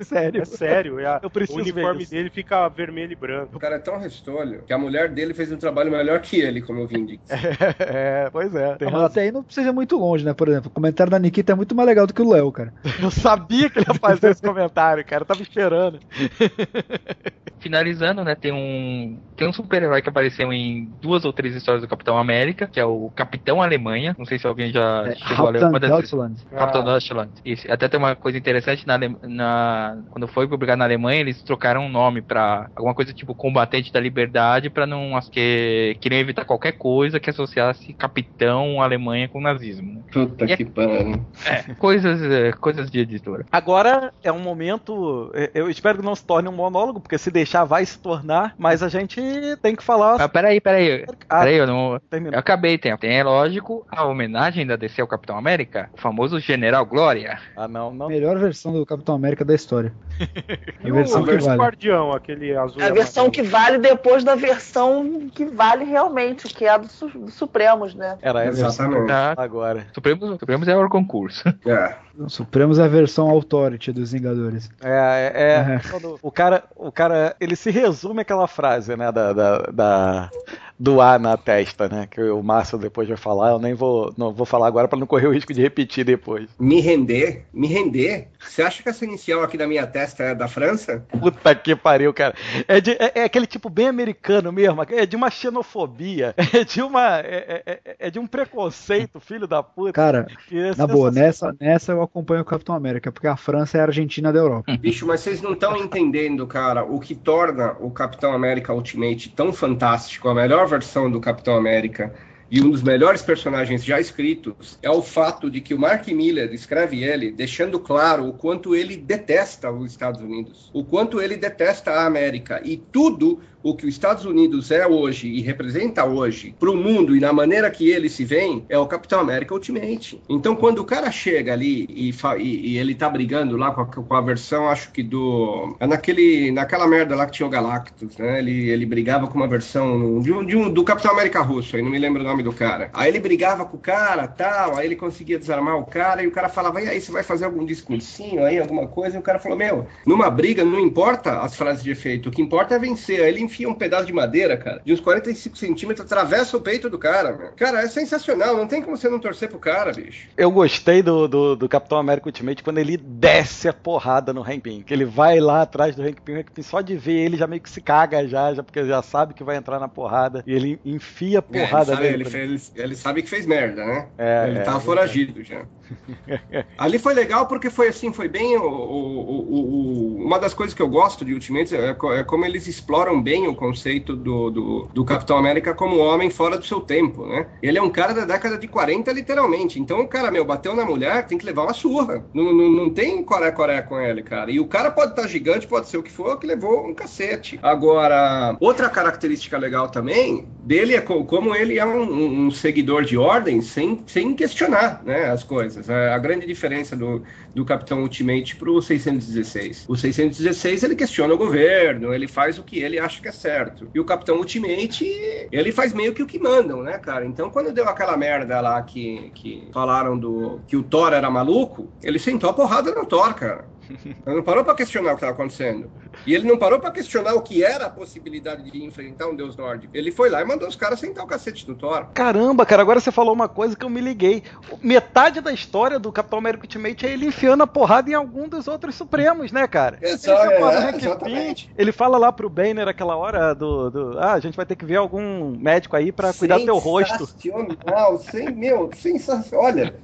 Sério. 0.00 0.42
É 0.42 0.44
sério, 0.44 1.00
é 1.00 1.06
a- 1.06 1.20
Eu 1.22 1.26
o 1.26 1.30
preciso 1.30 1.58
ver 1.64 1.72
uniforme 1.72 2.02
isso. 2.04 2.10
dele 2.12 2.30
fica 2.30 2.49
vermelho 2.74 3.12
e 3.12 3.16
branco. 3.16 3.56
O 3.56 3.60
cara 3.60 3.76
é 3.76 3.78
tão 3.78 3.98
restolho 3.98 4.62
que 4.66 4.72
a 4.72 4.78
mulher 4.78 5.08
dele 5.08 5.32
fez 5.34 5.50
um 5.52 5.56
trabalho 5.56 5.90
melhor 5.90 6.20
que 6.20 6.40
ele, 6.40 6.60
como 6.62 6.80
eu 6.80 6.86
vim 6.86 7.06
dizer. 7.06 7.20
É, 7.80 8.28
pois 8.30 8.54
é. 8.54 8.74
tem 8.76 8.88
Ah, 8.88 8.90
mas 8.90 9.02
até 9.02 9.22
aí 9.22 9.32
não 9.32 9.42
precisa 9.42 9.68
ir 9.68 9.72
muito 9.72 9.96
longe, 9.96 10.24
né? 10.24 10.32
Por 10.34 10.48
exemplo, 10.48 10.68
o 10.68 10.74
comentário 10.74 11.10
da 11.10 11.18
Nikita 11.18 11.52
é 11.52 11.54
muito 11.54 11.74
mais 11.74 11.88
legal 11.88 12.06
do 12.06 12.14
que 12.14 12.22
o 12.22 12.30
Léo, 12.30 12.50
cara. 12.52 12.72
Eu 13.02 13.10
sabia 13.10 13.68
que 13.70 13.78
ele 13.78 13.86
ia 13.88 13.94
fazer 13.94 14.30
esse 14.30 14.42
comentário, 14.42 15.04
cara. 15.04 15.22
Eu 15.22 15.26
tava 15.26 15.42
esperando. 15.42 15.98
Finalizando, 17.60 18.24
né, 18.24 18.34
tem 18.34 18.52
um 18.52 19.18
tem 19.36 19.46
um 19.46 19.52
super-herói 19.52 20.00
que 20.00 20.08
apareceu 20.08 20.50
em 20.50 20.88
duas 21.00 21.24
ou 21.26 21.32
três 21.32 21.54
histórias 21.54 21.82
do 21.82 21.88
Capitão 21.88 22.16
América, 22.16 22.66
que 22.66 22.80
é 22.80 22.84
o 22.84 23.10
Capitão 23.14 23.60
Alemanha. 23.60 24.14
Não 24.18 24.24
sei 24.24 24.38
se 24.38 24.46
alguém 24.46 24.72
já 24.72 25.04
É, 25.06 25.14
chegou 25.14 25.46
a 25.48 25.50
ler 25.50 25.64
uma 25.64 25.78
dessas. 25.78 25.96
Deutschland. 25.98 26.36
Capitão 26.50 26.84
Deutschland. 26.84 27.30
Isso. 27.44 27.70
Até 27.70 27.86
tem 27.88 27.98
uma 27.98 28.16
coisa 28.16 28.38
interessante 28.38 28.86
na, 28.86 28.94
Ale- 28.94 29.16
na 29.22 29.98
quando 30.10 30.26
foi 30.26 30.48
publicado 30.48 30.78
na 30.78 30.84
Alemanha, 30.86 31.20
eles 31.20 31.42
trocaram 31.42 31.84
um 31.84 31.88
nome 31.90 32.22
pra 32.22 32.39
alguma 32.74 32.94
coisa 32.94 33.12
tipo 33.12 33.34
combatente 33.34 33.92
da 33.92 34.00
liberdade 34.00 34.70
pra 34.70 34.86
não 34.86 35.16
acho 35.16 35.30
que 35.30 35.96
queriam 36.00 36.20
evitar 36.20 36.44
qualquer 36.44 36.72
coisa 36.72 37.18
que 37.20 37.30
associasse 37.30 37.92
Capitão 37.92 38.80
Alemanha 38.82 39.28
com 39.28 39.40
nazismo. 39.40 39.94
né? 39.94 40.00
Puta 40.12 40.44
E 40.46 40.52
é- 40.52 40.56
que 40.56 40.64
pariu. 40.64 41.24
É, 41.44 41.74
coisas 41.74 42.22
é, 42.22 42.52
coisas 42.52 42.90
de 42.90 43.00
editora. 43.00 43.44
Agora 43.50 44.12
é 44.22 44.30
um 44.32 44.38
momento. 44.40 45.30
é, 45.34 45.50
Eu 45.54 45.68
espero 45.70 45.98
que 45.98 46.04
não 46.04 46.14
se 46.14 46.24
torne 46.24 46.48
um 46.48 46.52
monólogo, 46.52 47.00
porque 47.00 47.18
se 47.18 47.30
deixar 47.30 47.64
vai 47.64 47.84
se 47.84 47.98
tornar. 47.98 48.54
Mas 48.58 48.82
a 48.82 48.88
gente 48.88 49.20
tem 49.62 49.74
que 49.76 49.82
falar. 49.82 50.20
Ah, 50.20 50.28
peraí, 50.28 50.60
peraí. 50.60 51.04
Ah, 51.28 51.40
Peraí, 51.40 51.56
eu 51.56 51.66
não. 51.66 52.00
termina. 52.10 52.34
Eu 52.36 52.40
acabei, 52.40 52.76
tem, 52.78 52.96
tem, 52.96 53.18
é 53.18 53.22
lógico, 53.24 53.86
a 53.90 54.04
homenagem 54.04 54.66
da 54.66 54.76
DC 54.76 55.00
ao 55.00 55.06
Capitão 55.06 55.36
América, 55.36 55.88
o 55.92 56.00
famoso 56.00 56.38
General 56.40 56.84
Glória. 56.84 57.38
Ah, 57.56 57.68
não, 57.68 57.92
não. 57.92 58.08
Melhor 58.08 58.38
versão 58.38 58.72
do 58.72 58.84
Capitão 58.86 59.14
América 59.14 59.44
da 59.44 59.54
história. 59.54 59.92
A 60.20 60.88
o, 60.88 60.92
versão 60.94 61.22
o 61.22 61.26
que 61.26 61.36
vale. 61.38 61.58
Guardião, 61.58 62.12
aquele 62.12 62.54
azul. 62.56 62.80
e 62.80 62.84
A 62.84 62.92
versão 62.92 63.24
amarelo. 63.24 63.32
que 63.44 63.50
vale 63.50 63.78
depois 63.78 64.24
da 64.24 64.34
versão 64.34 65.30
que 65.34 65.44
vale 65.46 65.84
realmente, 65.84 66.46
que 66.54 66.64
é 66.64 66.70
a 66.70 66.78
do, 66.78 66.88
Su- 66.88 67.08
do 67.08 67.30
Supremos, 67.30 67.94
né? 67.94 68.18
Era 68.22 68.44
essa 68.44 68.66
Exatamente. 68.66 69.06
Tá? 69.08 69.34
agora. 69.36 69.86
Supremos, 69.94 70.38
Supremos 70.38 70.68
é 70.68 70.76
o 70.76 70.88
concurso. 70.88 71.42
É. 71.66 71.94
O 72.18 72.28
Supremos 72.28 72.78
é 72.78 72.84
a 72.84 72.88
versão 72.88 73.30
Authority 73.30 73.92
dos 73.92 74.12
Vingadores. 74.12 74.68
É, 74.82 75.32
é, 75.34 75.42
é 75.42 75.74
É. 75.76 75.80
quando 75.90 76.18
o 76.20 76.30
cara, 76.30 76.64
o 76.76 76.92
cara, 76.92 77.34
ele 77.40 77.56
se 77.56 77.70
resume 77.70 78.20
aquela 78.20 78.46
frase, 78.46 78.94
né, 78.96 79.10
da, 79.10 79.32
da, 79.32 79.58
da- 79.72 80.30
do 80.78 81.00
A 81.00 81.18
na 81.18 81.36
testa, 81.36 81.88
né, 81.88 82.06
que 82.10 82.20
o 82.22 82.42
Márcio 82.42 82.76
depois 82.78 83.06
vai 83.08 83.16
falar. 83.16 83.50
Eu 83.50 83.58
nem 83.58 83.74
vou, 83.74 84.12
não 84.18 84.32
vou 84.32 84.44
falar 84.44 84.66
agora 84.66 84.88
para 84.88 84.98
não 84.98 85.06
correr 85.06 85.26
o 85.28 85.32
risco 85.32 85.52
de 85.54 85.62
repetir 85.62 86.04
depois. 86.04 86.48
Me 86.58 86.80
render? 86.80 87.44
Me 87.54 87.66
render? 87.68 88.28
Você 88.40 88.62
acha 88.62 88.82
que 88.82 88.88
essa 88.88 89.04
inicial 89.04 89.42
aqui 89.42 89.56
da 89.58 89.66
minha 89.66 89.86
testa 89.86 90.22
é 90.22 90.34
da 90.34 90.48
França? 90.48 91.04
Puta 91.20 91.54
que 91.54 91.76
pariu, 91.76 92.12
cara. 92.12 92.34
É, 92.66 92.80
de- 92.80 92.92
é- 92.92 93.12
é 93.20 93.24
aquele 93.24 93.46
tipo 93.46 93.68
bem 93.68 93.86
americano 93.88 94.50
mesmo. 94.50 94.82
É 94.88 95.04
de 95.06 95.14
uma 95.16 95.30
xenofobia. 95.30 96.34
É 96.60 96.64
de 96.64 96.82
uma, 96.82 97.18
é, 97.20 97.62
é- 97.66 97.80
é- 97.84 97.96
é 98.06 98.10
de 98.10 98.18
um 98.18 98.26
preconceito, 98.26 99.20
filho 99.20 99.46
da 99.46 99.62
puta. 99.62 99.92
Cara, 99.92 100.26
que 100.48 100.58
é 100.58 100.74
na 100.76 100.86
boa, 100.86 101.10
nessa, 101.10 101.54
nessa 101.60 101.92
eu 101.92 102.02
acompanho 102.02 102.42
o 102.42 102.44
Capitão 102.44 102.74
América, 102.74 103.12
porque 103.12 103.26
a 103.26 103.36
França 103.36 103.78
é 103.78 103.80
a 103.80 103.84
Argentina 103.84 104.32
da 104.32 104.38
Europa. 104.38 104.72
Bicho, 104.80 105.06
mas 105.06 105.20
vocês 105.20 105.40
não 105.40 105.52
estão 105.52 105.76
entendendo, 105.76 106.46
cara, 106.46 106.84
o 106.84 106.98
que 106.98 107.14
torna 107.14 107.76
o 107.80 107.90
Capitão 107.90 108.32
América 108.32 108.72
Ultimate 108.74 109.28
tão 109.30 109.52
fantástico, 109.52 110.28
a 110.28 110.34
melhor 110.34 110.66
versão 110.66 111.10
do 111.10 111.20
Capitão 111.20 111.54
América 111.56 112.12
e 112.50 112.60
um 112.60 112.70
dos 112.70 112.82
melhores 112.82 113.22
personagens 113.22 113.84
já 113.84 114.00
escritos 114.00 114.76
é 114.82 114.90
o 114.90 115.02
fato 115.02 115.48
de 115.48 115.60
que 115.60 115.72
o 115.72 115.78
Mark 115.78 116.08
Miller 116.08 116.52
escreve 116.52 117.04
ele 117.04 117.30
deixando 117.30 117.78
claro 117.78 118.28
o 118.28 118.32
quanto 118.32 118.74
ele 118.74 118.96
detesta 118.96 119.70
os 119.70 119.92
Estados 119.92 120.20
Unidos, 120.20 120.68
o 120.72 120.82
quanto 120.82 121.20
ele 121.20 121.36
detesta 121.36 121.92
a 121.92 122.06
América. 122.06 122.60
E 122.64 122.76
tudo 122.76 123.40
o 123.62 123.74
que 123.76 123.86
os 123.86 123.92
Estados 123.94 124.24
Unidos 124.24 124.70
é 124.70 124.86
hoje 124.86 125.28
e 125.28 125.40
representa 125.42 126.04
hoje 126.04 126.54
para 126.58 126.70
o 126.70 126.76
mundo 126.76 127.16
e 127.16 127.20
na 127.20 127.32
maneira 127.32 127.70
que 127.70 127.88
ele 127.90 128.08
se 128.08 128.24
vê 128.24 128.40
é 128.68 128.78
o 128.78 128.86
Capitão 128.86 129.20
América 129.20 129.52
Ultimate. 129.54 130.20
Então, 130.28 130.56
quando 130.56 130.78
o 130.78 130.84
cara 130.84 131.10
chega 131.10 131.52
ali 131.52 131.86
e, 131.90 132.10
e- 132.38 132.72
e 132.72 132.78
ele 132.78 132.94
tá 132.94 133.08
brigando 133.08 133.56
lá 133.56 133.70
com 133.72 133.80
a, 133.82 133.86
com 133.86 134.14
a 134.14 134.20
versão, 134.20 134.68
acho 134.68 134.90
que 134.92 135.02
do. 135.02 135.76
É 135.78 135.86
naquele, 135.86 136.50
naquela 136.50 136.86
merda 136.86 137.14
lá 137.14 137.26
que 137.26 137.32
tinha 137.32 137.46
o 137.46 137.50
Galactus, 137.50 138.16
né? 138.16 138.38
Ele, 138.38 138.70
ele 138.70 138.86
brigava 138.86 139.26
com 139.26 139.34
uma 139.34 139.48
versão 139.48 140.20
de 140.20 140.32
um, 140.32 140.44
de 140.44 140.56
um- 140.56 140.70
do 140.72 140.84
Capitão 140.84 141.12
América 141.12 141.40
Russo, 141.42 141.76
aí 141.76 141.82
não 141.82 141.90
me 141.90 141.98
lembro 141.98 142.22
o 142.22 142.24
nome 142.24 142.42
do 142.42 142.52
cara. 142.52 142.90
Aí 142.92 143.08
ele 143.10 143.20
brigava 143.20 143.64
com 143.64 143.76
o 143.76 143.80
cara 143.80 144.26
tal, 144.28 144.76
aí 144.76 144.86
ele 144.86 144.96
conseguia 144.96 145.38
desarmar 145.38 145.76
o 145.78 145.84
cara 145.84 146.22
e 146.22 146.26
o 146.26 146.30
cara 146.32 146.48
falava, 146.48 146.80
e 146.82 146.88
aí, 146.88 147.00
você 147.00 147.12
vai 147.12 147.22
fazer 147.22 147.44
algum 147.44 147.64
discursinho 147.64 148.44
aí, 148.44 148.58
alguma 148.58 148.86
coisa? 148.86 149.16
E 149.16 149.20
o 149.20 149.22
cara 149.22 149.38
falou, 149.38 149.56
meu, 149.58 149.86
numa 150.06 150.30
briga 150.30 150.64
não 150.64 150.80
importa 150.80 151.40
as 151.40 151.54
frases 151.56 151.82
de 151.82 151.90
efeito, 151.90 152.28
o 152.28 152.32
que 152.32 152.42
importa 152.42 152.74
é 152.74 152.78
vencer. 152.78 153.20
Aí 153.22 153.28
ele 153.28 153.40
enfia 153.50 153.68
um 153.68 153.74
pedaço 153.74 154.06
de 154.06 154.12
madeira, 154.12 154.56
cara, 154.56 154.80
de 154.84 154.92
uns 154.92 155.00
45 155.00 155.56
centímetros, 155.56 156.06
atravessa 156.06 156.56
o 156.56 156.60
peito 156.60 156.88
do 156.88 156.98
cara, 156.98 157.36
meu. 157.36 157.52
Cara, 157.52 157.82
é 157.82 157.88
sensacional, 157.88 158.56
não 158.56 158.66
tem 158.66 158.82
como 158.82 158.96
você 158.96 159.08
não 159.08 159.18
torcer 159.20 159.48
pro 159.48 159.58
cara, 159.58 159.92
bicho. 159.92 160.28
Eu 160.36 160.50
gostei 160.50 161.02
do, 161.02 161.28
do, 161.28 161.54
do 161.56 161.68
Capitão 161.68 161.98
América 161.98 162.28
Ultimate 162.28 162.62
quando 162.62 162.78
ele 162.78 162.96
desce 162.96 163.68
a 163.68 163.72
porrada 163.72 164.32
no 164.32 164.42
Hank 164.42 164.60
Pym. 164.62 164.82
Que 164.82 164.94
ele 164.94 165.04
vai 165.04 165.38
lá 165.38 165.62
atrás 165.62 165.94
do 165.94 166.02
Hank 166.02 166.22
Pym, 166.22 166.34
o 166.36 166.38
Hank 166.40 166.50
Pym 166.52 166.62
só 166.62 166.80
de 166.80 166.96
ver 166.96 167.12
ele 167.18 167.36
já 167.36 167.46
meio 167.46 167.60
que 167.60 167.68
se 167.70 167.80
caga 167.82 168.26
já, 168.26 168.54
já 168.54 168.62
porque 168.62 168.84
já 168.86 169.02
sabe 169.02 169.34
que 169.34 169.44
vai 169.44 169.56
entrar 169.56 169.78
na 169.78 169.88
porrada. 169.88 170.42
E 170.46 170.52
ele 170.54 170.80
enfia 170.84 171.40
a 171.40 171.42
É, 171.52 171.72
ele, 171.72 171.82
porrada 171.82 171.84
sabe, 171.84 172.08
nele. 172.08 172.14
ele 172.14 172.24
fez- 172.24 172.72
ele 172.74 172.94
sabe 172.96 173.22
que 173.22 173.28
fez 173.28 173.46
merda, 173.46 173.84
né? 173.84 174.08
É, 174.18 174.48
ele 174.48 174.58
é, 174.58 174.60
tava 174.60 174.78
é 174.78 174.80
foragido 174.80 175.42
já. 175.44 175.66
Ali 176.78 176.98
foi 176.98 177.14
legal 177.14 177.46
porque 177.46 177.70
foi 177.70 177.88
assim, 177.88 178.12
foi 178.12 178.28
bem 178.28 178.56
o, 178.56 178.62
o- 178.64 180.16
o- 180.20 180.24
uma 180.24 180.38
das 180.38 180.54
coisas 180.54 180.74
que 180.74 180.82
eu 180.82 180.88
gosto 180.88 181.24
de 181.24 181.32
Ultimates 181.34 181.72
é, 181.72 181.90
é 181.90 182.24
como 182.24 182.44
eles 182.44 182.66
exploram 182.66 183.20
bem 183.22 183.48
o 183.48 183.54
conceito 183.54 184.16
do, 184.16 184.50
do, 184.50 184.90
do 184.92 185.04
Capitão 185.04 185.36
América 185.38 185.74
como 185.74 185.98
homem 185.98 186.30
fora 186.30 186.56
do 186.58 186.64
seu 186.64 186.80
tempo, 186.80 187.26
né? 187.26 187.46
Ele 187.62 187.78
é 187.78 187.82
um 187.82 187.90
cara 187.90 188.12
da 188.14 188.24
década 188.24 188.58
de 188.58 188.68
40, 188.68 189.12
literalmente. 189.12 189.80
Então 189.80 190.00
o 190.00 190.08
cara, 190.08 190.30
meu, 190.30 190.44
bateu 190.44 190.74
na 190.74 190.84
mulher, 190.84 191.26
tem 191.26 191.38
que 191.38 191.44
levar 191.46 191.62
uma 191.64 191.74
surra. 191.74 192.24
Não, 192.32 192.52
não, 192.52 192.70
não 192.70 192.90
tem 192.94 193.22
coré-coré 193.24 193.82
com 193.82 193.98
ele, 194.00 194.22
cara. 194.22 194.50
E 194.50 194.60
o 194.60 194.66
cara 194.68 194.90
pode 194.90 195.12
estar 195.12 195.26
gigante, 195.28 195.66
pode 195.66 195.88
ser 195.88 195.98
o 195.98 196.02
que 196.02 196.10
for, 196.10 196.38
que 196.38 196.46
levou 196.46 196.86
um 196.86 196.94
cacete. 196.94 197.58
Agora, 197.62 198.56
outra 198.60 198.88
característica 198.90 199.56
legal 199.58 199.88
também 199.90 200.46
dele 200.58 200.94
é 200.94 201.00
co- 201.00 201.24
como 201.24 201.54
ele 201.54 201.78
é 201.78 201.84
um, 201.86 202.02
um- 202.02 202.46
um 202.46 202.50
seguidor 202.50 203.04
de 203.04 203.16
ordem 203.16 203.60
sem, 203.60 204.04
sem 204.06 204.34
questionar 204.34 205.02
né, 205.04 205.26
as 205.30 205.42
coisas. 205.44 205.79
É 205.88 206.12
a 206.12 206.18
grande 206.18 206.46
diferença 206.46 206.96
do, 206.96 207.22
do 207.54 207.64
Capitão 207.64 208.02
Ultimate 208.02 208.56
pro 208.56 208.80
616. 208.80 209.86
O 209.88 209.96
616 209.96 210.82
ele 210.82 210.96
questiona 210.96 211.34
o 211.34 211.38
governo, 211.38 212.12
ele 212.12 212.28
faz 212.28 212.58
o 212.58 212.62
que 212.62 212.80
ele 212.80 212.98
acha 212.98 213.20
que 213.20 213.28
é 213.28 213.32
certo. 213.32 213.88
E 213.94 214.00
o 214.00 214.04
Capitão 214.04 214.36
Ultimate, 214.36 215.04
ele 215.50 215.72
faz 215.72 215.92
meio 215.92 216.12
que 216.12 216.22
o 216.22 216.26
que 216.26 216.38
mandam, 216.38 216.82
né, 216.82 216.98
cara? 216.98 217.24
Então 217.24 217.50
quando 217.50 217.72
deu 217.72 217.88
aquela 217.88 218.16
merda 218.16 218.60
lá 218.60 218.82
que, 218.82 219.30
que 219.34 219.68
falaram 219.72 220.18
do 220.18 220.60
que 220.66 220.76
o 220.76 220.82
Thor 220.82 221.12
era 221.12 221.30
maluco, 221.30 221.88
ele 222.02 222.18
sentou 222.18 222.50
a 222.50 222.52
porrada 222.52 222.92
no 222.92 223.06
Thor, 223.06 223.34
cara. 223.34 223.64
Ele 224.04 224.36
não 224.36 224.42
parou 224.42 224.64
pra 224.64 224.74
questionar 224.74 225.08
o 225.12 225.16
que 225.16 225.16
estava 225.24 225.32
acontecendo. 225.32 225.90
E 226.26 226.34
ele 226.34 226.46
não 226.46 226.58
parou 226.58 226.78
pra 226.78 226.90
questionar 226.90 227.34
o 227.34 227.42
que 227.42 227.64
era 227.64 227.86
a 227.86 227.90
possibilidade 227.90 228.70
de 228.70 228.84
enfrentar 228.84 229.26
um 229.28 229.34
deus 229.36 229.56
nórdico. 229.56 229.96
Ele 229.96 230.10
foi 230.12 230.28
lá 230.28 230.40
e 230.40 230.44
mandou 230.44 230.68
os 230.68 230.76
caras 230.76 231.00
sentar 231.00 231.24
o 231.24 231.26
cacete 231.26 231.66
do 231.66 231.74
Thor. 231.74 232.06
Caramba, 232.14 232.64
cara, 232.66 232.82
agora 232.82 233.00
você 233.00 233.10
falou 233.10 233.34
uma 233.34 233.48
coisa 233.48 233.76
que 233.76 233.84
eu 233.84 233.90
me 233.90 234.00
liguei. 234.00 234.42
Metade 234.82 235.40
da 235.40 235.52
história 235.52 235.98
do 235.98 236.12
Capitão 236.12 236.38
América 236.38 236.64
Ultimate 236.64 237.06
é 237.06 237.10
ele 237.12 237.26
enfiando 237.26 237.62
a 237.62 237.66
porrada 237.66 238.10
em 238.10 238.14
algum 238.14 238.48
dos 238.48 238.68
outros 238.68 238.94
Supremos, 238.94 239.50
né, 239.52 239.66
cara? 239.66 239.98
Exa- 240.02 240.32
ele, 240.44 240.54
é, 240.54 240.96
exatamente. 240.96 241.70
Ele 241.76 241.92
fala 241.92 242.18
lá 242.18 242.30
pro 242.32 242.50
Banner 242.50 242.86
aquela 242.86 243.16
hora 243.16 243.54
do, 243.54 243.90
do. 243.90 244.18
Ah, 244.18 244.34
a 244.34 244.40
gente 244.40 244.56
vai 244.56 244.66
ter 244.66 244.76
que 244.76 244.84
ver 244.84 244.96
algum 244.96 245.56
médico 245.58 245.96
aí 245.96 246.12
pra 246.12 246.32
cuidar 246.32 246.58
do 246.58 246.64
teu 246.64 246.76
rosto. 246.78 247.26
Sensacional, 247.26 248.18
sem, 248.18 248.54
meu, 248.54 248.90
sensacional. 248.94 249.64
Olha, 249.66 249.94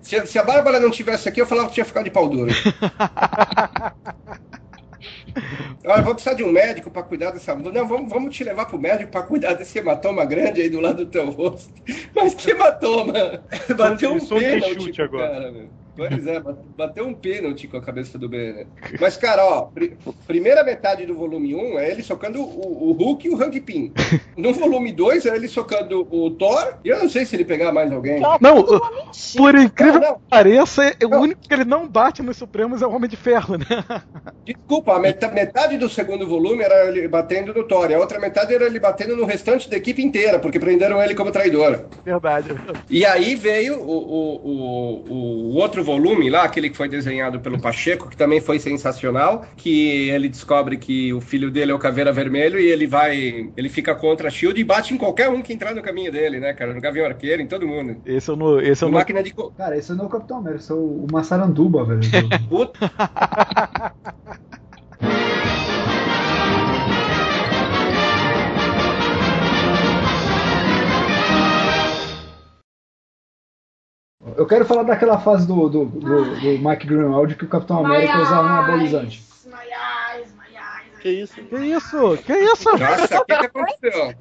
se, 0.00 0.26
se 0.26 0.38
a 0.38 0.42
Bárbara 0.44 0.78
não 0.78 0.90
tivesse 0.90 1.28
aqui, 1.28 1.40
eu 1.40 1.46
falava 1.46 1.68
que 1.68 1.74
tinha 1.74 1.84
ficado 1.84 2.04
de 2.04 2.10
pau 2.10 2.28
duro. 2.28 2.50
Olha, 5.84 6.02
vou 6.02 6.14
precisar 6.14 6.34
de 6.34 6.42
um 6.42 6.50
médico 6.50 6.90
pra 6.90 7.02
cuidar 7.02 7.32
dessa. 7.32 7.54
Não, 7.54 7.86
vamos, 7.86 8.10
vamos 8.10 8.34
te 8.34 8.42
levar 8.44 8.64
pro 8.66 8.78
médico 8.78 9.10
pra 9.10 9.22
cuidar 9.22 9.54
desse 9.54 9.78
hematoma 9.78 10.24
grande 10.24 10.62
aí 10.62 10.70
do 10.70 10.80
lado 10.80 11.04
do 11.04 11.10
teu 11.10 11.30
rosto. 11.30 11.72
Mas 12.14 12.34
que 12.34 12.52
hematoma? 12.52 13.12
Bateu 13.76 14.14
um 14.14 14.26
pênalti 14.26 15.02
agora. 15.02 15.28
cara, 15.28 15.52
meu. 15.52 15.68
Pois 15.96 16.26
é, 16.26 16.42
bateu 16.76 17.06
um 17.06 17.14
pênalti 17.14 17.68
com 17.68 17.76
a 17.76 17.80
cabeça 17.80 18.18
do 18.18 18.28
Banner. 18.28 18.66
Mas, 19.00 19.16
cara, 19.16 19.44
ó, 19.44 19.62
pri- 19.66 19.96
primeira 20.26 20.64
metade 20.64 21.06
do 21.06 21.14
volume 21.14 21.54
1 21.54 21.78
é 21.78 21.90
ele 21.90 22.02
socando 22.02 22.40
o, 22.42 22.90
o 22.90 22.92
Hulk 22.92 23.26
e 23.26 23.30
o 23.30 23.40
Hank 23.42 23.60
Pym. 23.60 23.92
No 24.36 24.52
volume 24.52 24.90
2 24.92 25.26
é 25.26 25.36
ele 25.36 25.46
socando 25.46 26.06
o 26.10 26.28
Thor, 26.32 26.74
e 26.84 26.88
eu 26.88 26.98
não 26.98 27.08
sei 27.08 27.24
se 27.24 27.36
ele 27.36 27.44
pegar 27.44 27.70
mais 27.70 27.92
alguém. 27.92 28.20
Não, 28.40 28.64
por 29.36 29.54
incrível 29.54 30.00
Não, 30.00 30.08
não. 30.08 30.14
que 30.16 30.22
pareça, 30.28 30.92
o 31.04 31.16
único 31.16 31.40
que 31.40 31.54
ele 31.54 31.64
não 31.64 31.86
bate 31.88 32.20
nos 32.20 32.36
Supremos 32.36 32.82
é 32.82 32.86
o 32.86 32.90
Homem 32.92 33.08
de 33.08 33.16
Ferro, 33.16 33.56
né? 33.56 33.64
Desculpa, 34.44 34.94
a 34.96 34.98
meta- 34.98 35.30
metade 35.30 35.78
do 35.78 35.88
segundo 35.88 36.26
volume 36.26 36.64
era 36.64 36.88
ele 36.88 37.06
batendo 37.06 37.54
no 37.54 37.62
Thor, 37.62 37.88
e 37.90 37.94
a 37.94 37.98
outra 38.00 38.18
metade 38.18 38.52
era 38.54 38.64
ele 38.64 38.80
batendo 38.80 39.16
no 39.16 39.24
restante 39.24 39.70
da 39.70 39.76
equipe 39.76 40.02
inteira, 40.02 40.40
porque 40.40 40.58
prenderam 40.58 41.00
ele 41.00 41.14
como 41.14 41.30
traidor. 41.30 41.84
Verdade. 42.04 42.48
E 42.90 43.06
aí 43.06 43.36
veio 43.36 43.78
o, 43.80 43.90
o, 43.92 44.34
o, 44.36 45.12
o 45.52 45.54
outro 45.54 45.83
volume 45.84 46.28
lá, 46.28 46.42
aquele 46.42 46.68
que 46.70 46.76
foi 46.76 46.88
desenhado 46.88 47.38
pelo 47.38 47.60
Pacheco, 47.60 48.08
que 48.08 48.16
também 48.16 48.40
foi 48.40 48.58
sensacional, 48.58 49.46
que 49.56 50.08
ele 50.08 50.28
descobre 50.28 50.76
que 50.76 51.12
o 51.12 51.20
filho 51.20 51.50
dele 51.50 51.70
é 51.70 51.74
o 51.74 51.78
Caveira 51.78 52.12
Vermelho 52.12 52.58
e 52.58 52.66
ele 52.66 52.86
vai, 52.86 53.50
ele 53.56 53.68
fica 53.68 53.94
contra 53.94 54.28
a 54.28 54.30
SHIELD 54.30 54.60
e 54.60 54.64
bate 54.64 54.94
em 54.94 54.96
qualquer 54.98 55.28
um 55.28 55.42
que 55.42 55.52
entrar 55.52 55.74
no 55.74 55.82
caminho 55.82 56.10
dele, 56.10 56.40
né, 56.40 56.52
cara? 56.52 56.74
No 56.74 56.80
Gavião 56.80 57.06
Arqueiro, 57.06 57.42
em 57.42 57.46
todo 57.46 57.66
mundo. 57.66 57.96
Esse 58.04 58.30
eu 58.30 58.36
não. 58.36 58.60
Esse 58.60 58.82
eu 58.82 58.88
No 58.88 58.92
não... 58.92 58.98
máquina 58.98 59.22
de... 59.22 59.34
Cara, 59.56 59.76
esse 59.76 59.92
não 59.92 60.04
é 60.04 60.06
o 60.06 60.10
Capitão 60.10 60.38
América, 60.38 60.62
esse 60.62 60.72
é 60.72 60.74
o, 60.74 60.78
o 60.78 61.06
Massaranduba, 61.12 61.84
velho. 61.84 62.00
Puta, 62.48 62.90
Eu 74.36 74.46
quero 74.46 74.64
falar 74.64 74.84
daquela 74.84 75.18
fase 75.18 75.46
do, 75.46 75.68
do, 75.68 75.84
do, 75.84 76.24
do 76.24 76.68
Mike 76.68 76.86
Greenwald 76.86 77.34
que 77.34 77.44
o 77.44 77.48
Capitão 77.48 77.84
América 77.84 78.22
usava 78.22 78.48
um 78.48 78.52
anabolizante. 78.52 79.22
Que 81.04 81.10
isso? 81.10 81.34
Que 81.34 81.56
isso? 81.58 82.18
Que 82.24 82.32
isso? 82.32 82.78
nossa, 82.78 83.20
o 83.20 83.24
que, 83.26 83.36
que 83.36 83.46
aconteceu? 83.46 84.14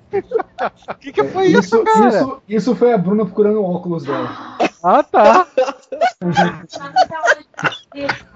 O 0.89 0.95
que, 0.99 1.13
que 1.13 1.23
foi 1.23 1.45
isso, 1.45 1.59
Isso, 1.59 1.83
cara? 1.85 2.09
isso, 2.09 2.41
isso 2.49 2.75
foi 2.75 2.91
a 2.91 2.97
Bruna 2.97 3.23
procurando 3.23 3.61
o 3.61 3.73
óculos 3.73 4.03
dela. 4.03 4.57
Ah, 4.83 5.01
tá. 5.01 5.47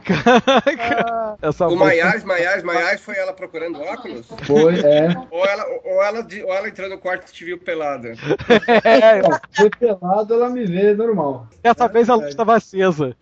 Caraca. 0.05 1.35
Essa 1.45 1.67
O 1.67 1.75
Maiás, 1.75 2.23
Maiás, 2.23 2.63
Maiás 2.63 3.01
foi 3.01 3.17
ela 3.17 3.33
procurando 3.33 3.81
óculos? 3.81 4.25
Foi, 4.43 4.79
é. 4.79 5.09
Ou 5.29 5.45
ela, 5.45 5.65
ou 5.83 6.01
ela, 6.01 6.27
ou 6.45 6.53
ela 6.53 6.69
entrou 6.69 6.89
no 6.89 6.97
quarto 6.99 7.29
e 7.29 7.33
te 7.33 7.43
viu 7.43 7.57
pelada? 7.57 8.13
É, 8.85 9.21
Foi 9.57 9.69
pelado, 9.69 10.33
ela 10.33 10.49
me 10.49 10.63
vê 10.65 10.93
normal. 10.93 11.47
dessa 11.61 11.89
vez 11.89 12.09
a 12.09 12.15
luz 12.15 12.29
estava 12.29 12.55
acesa. 12.55 13.13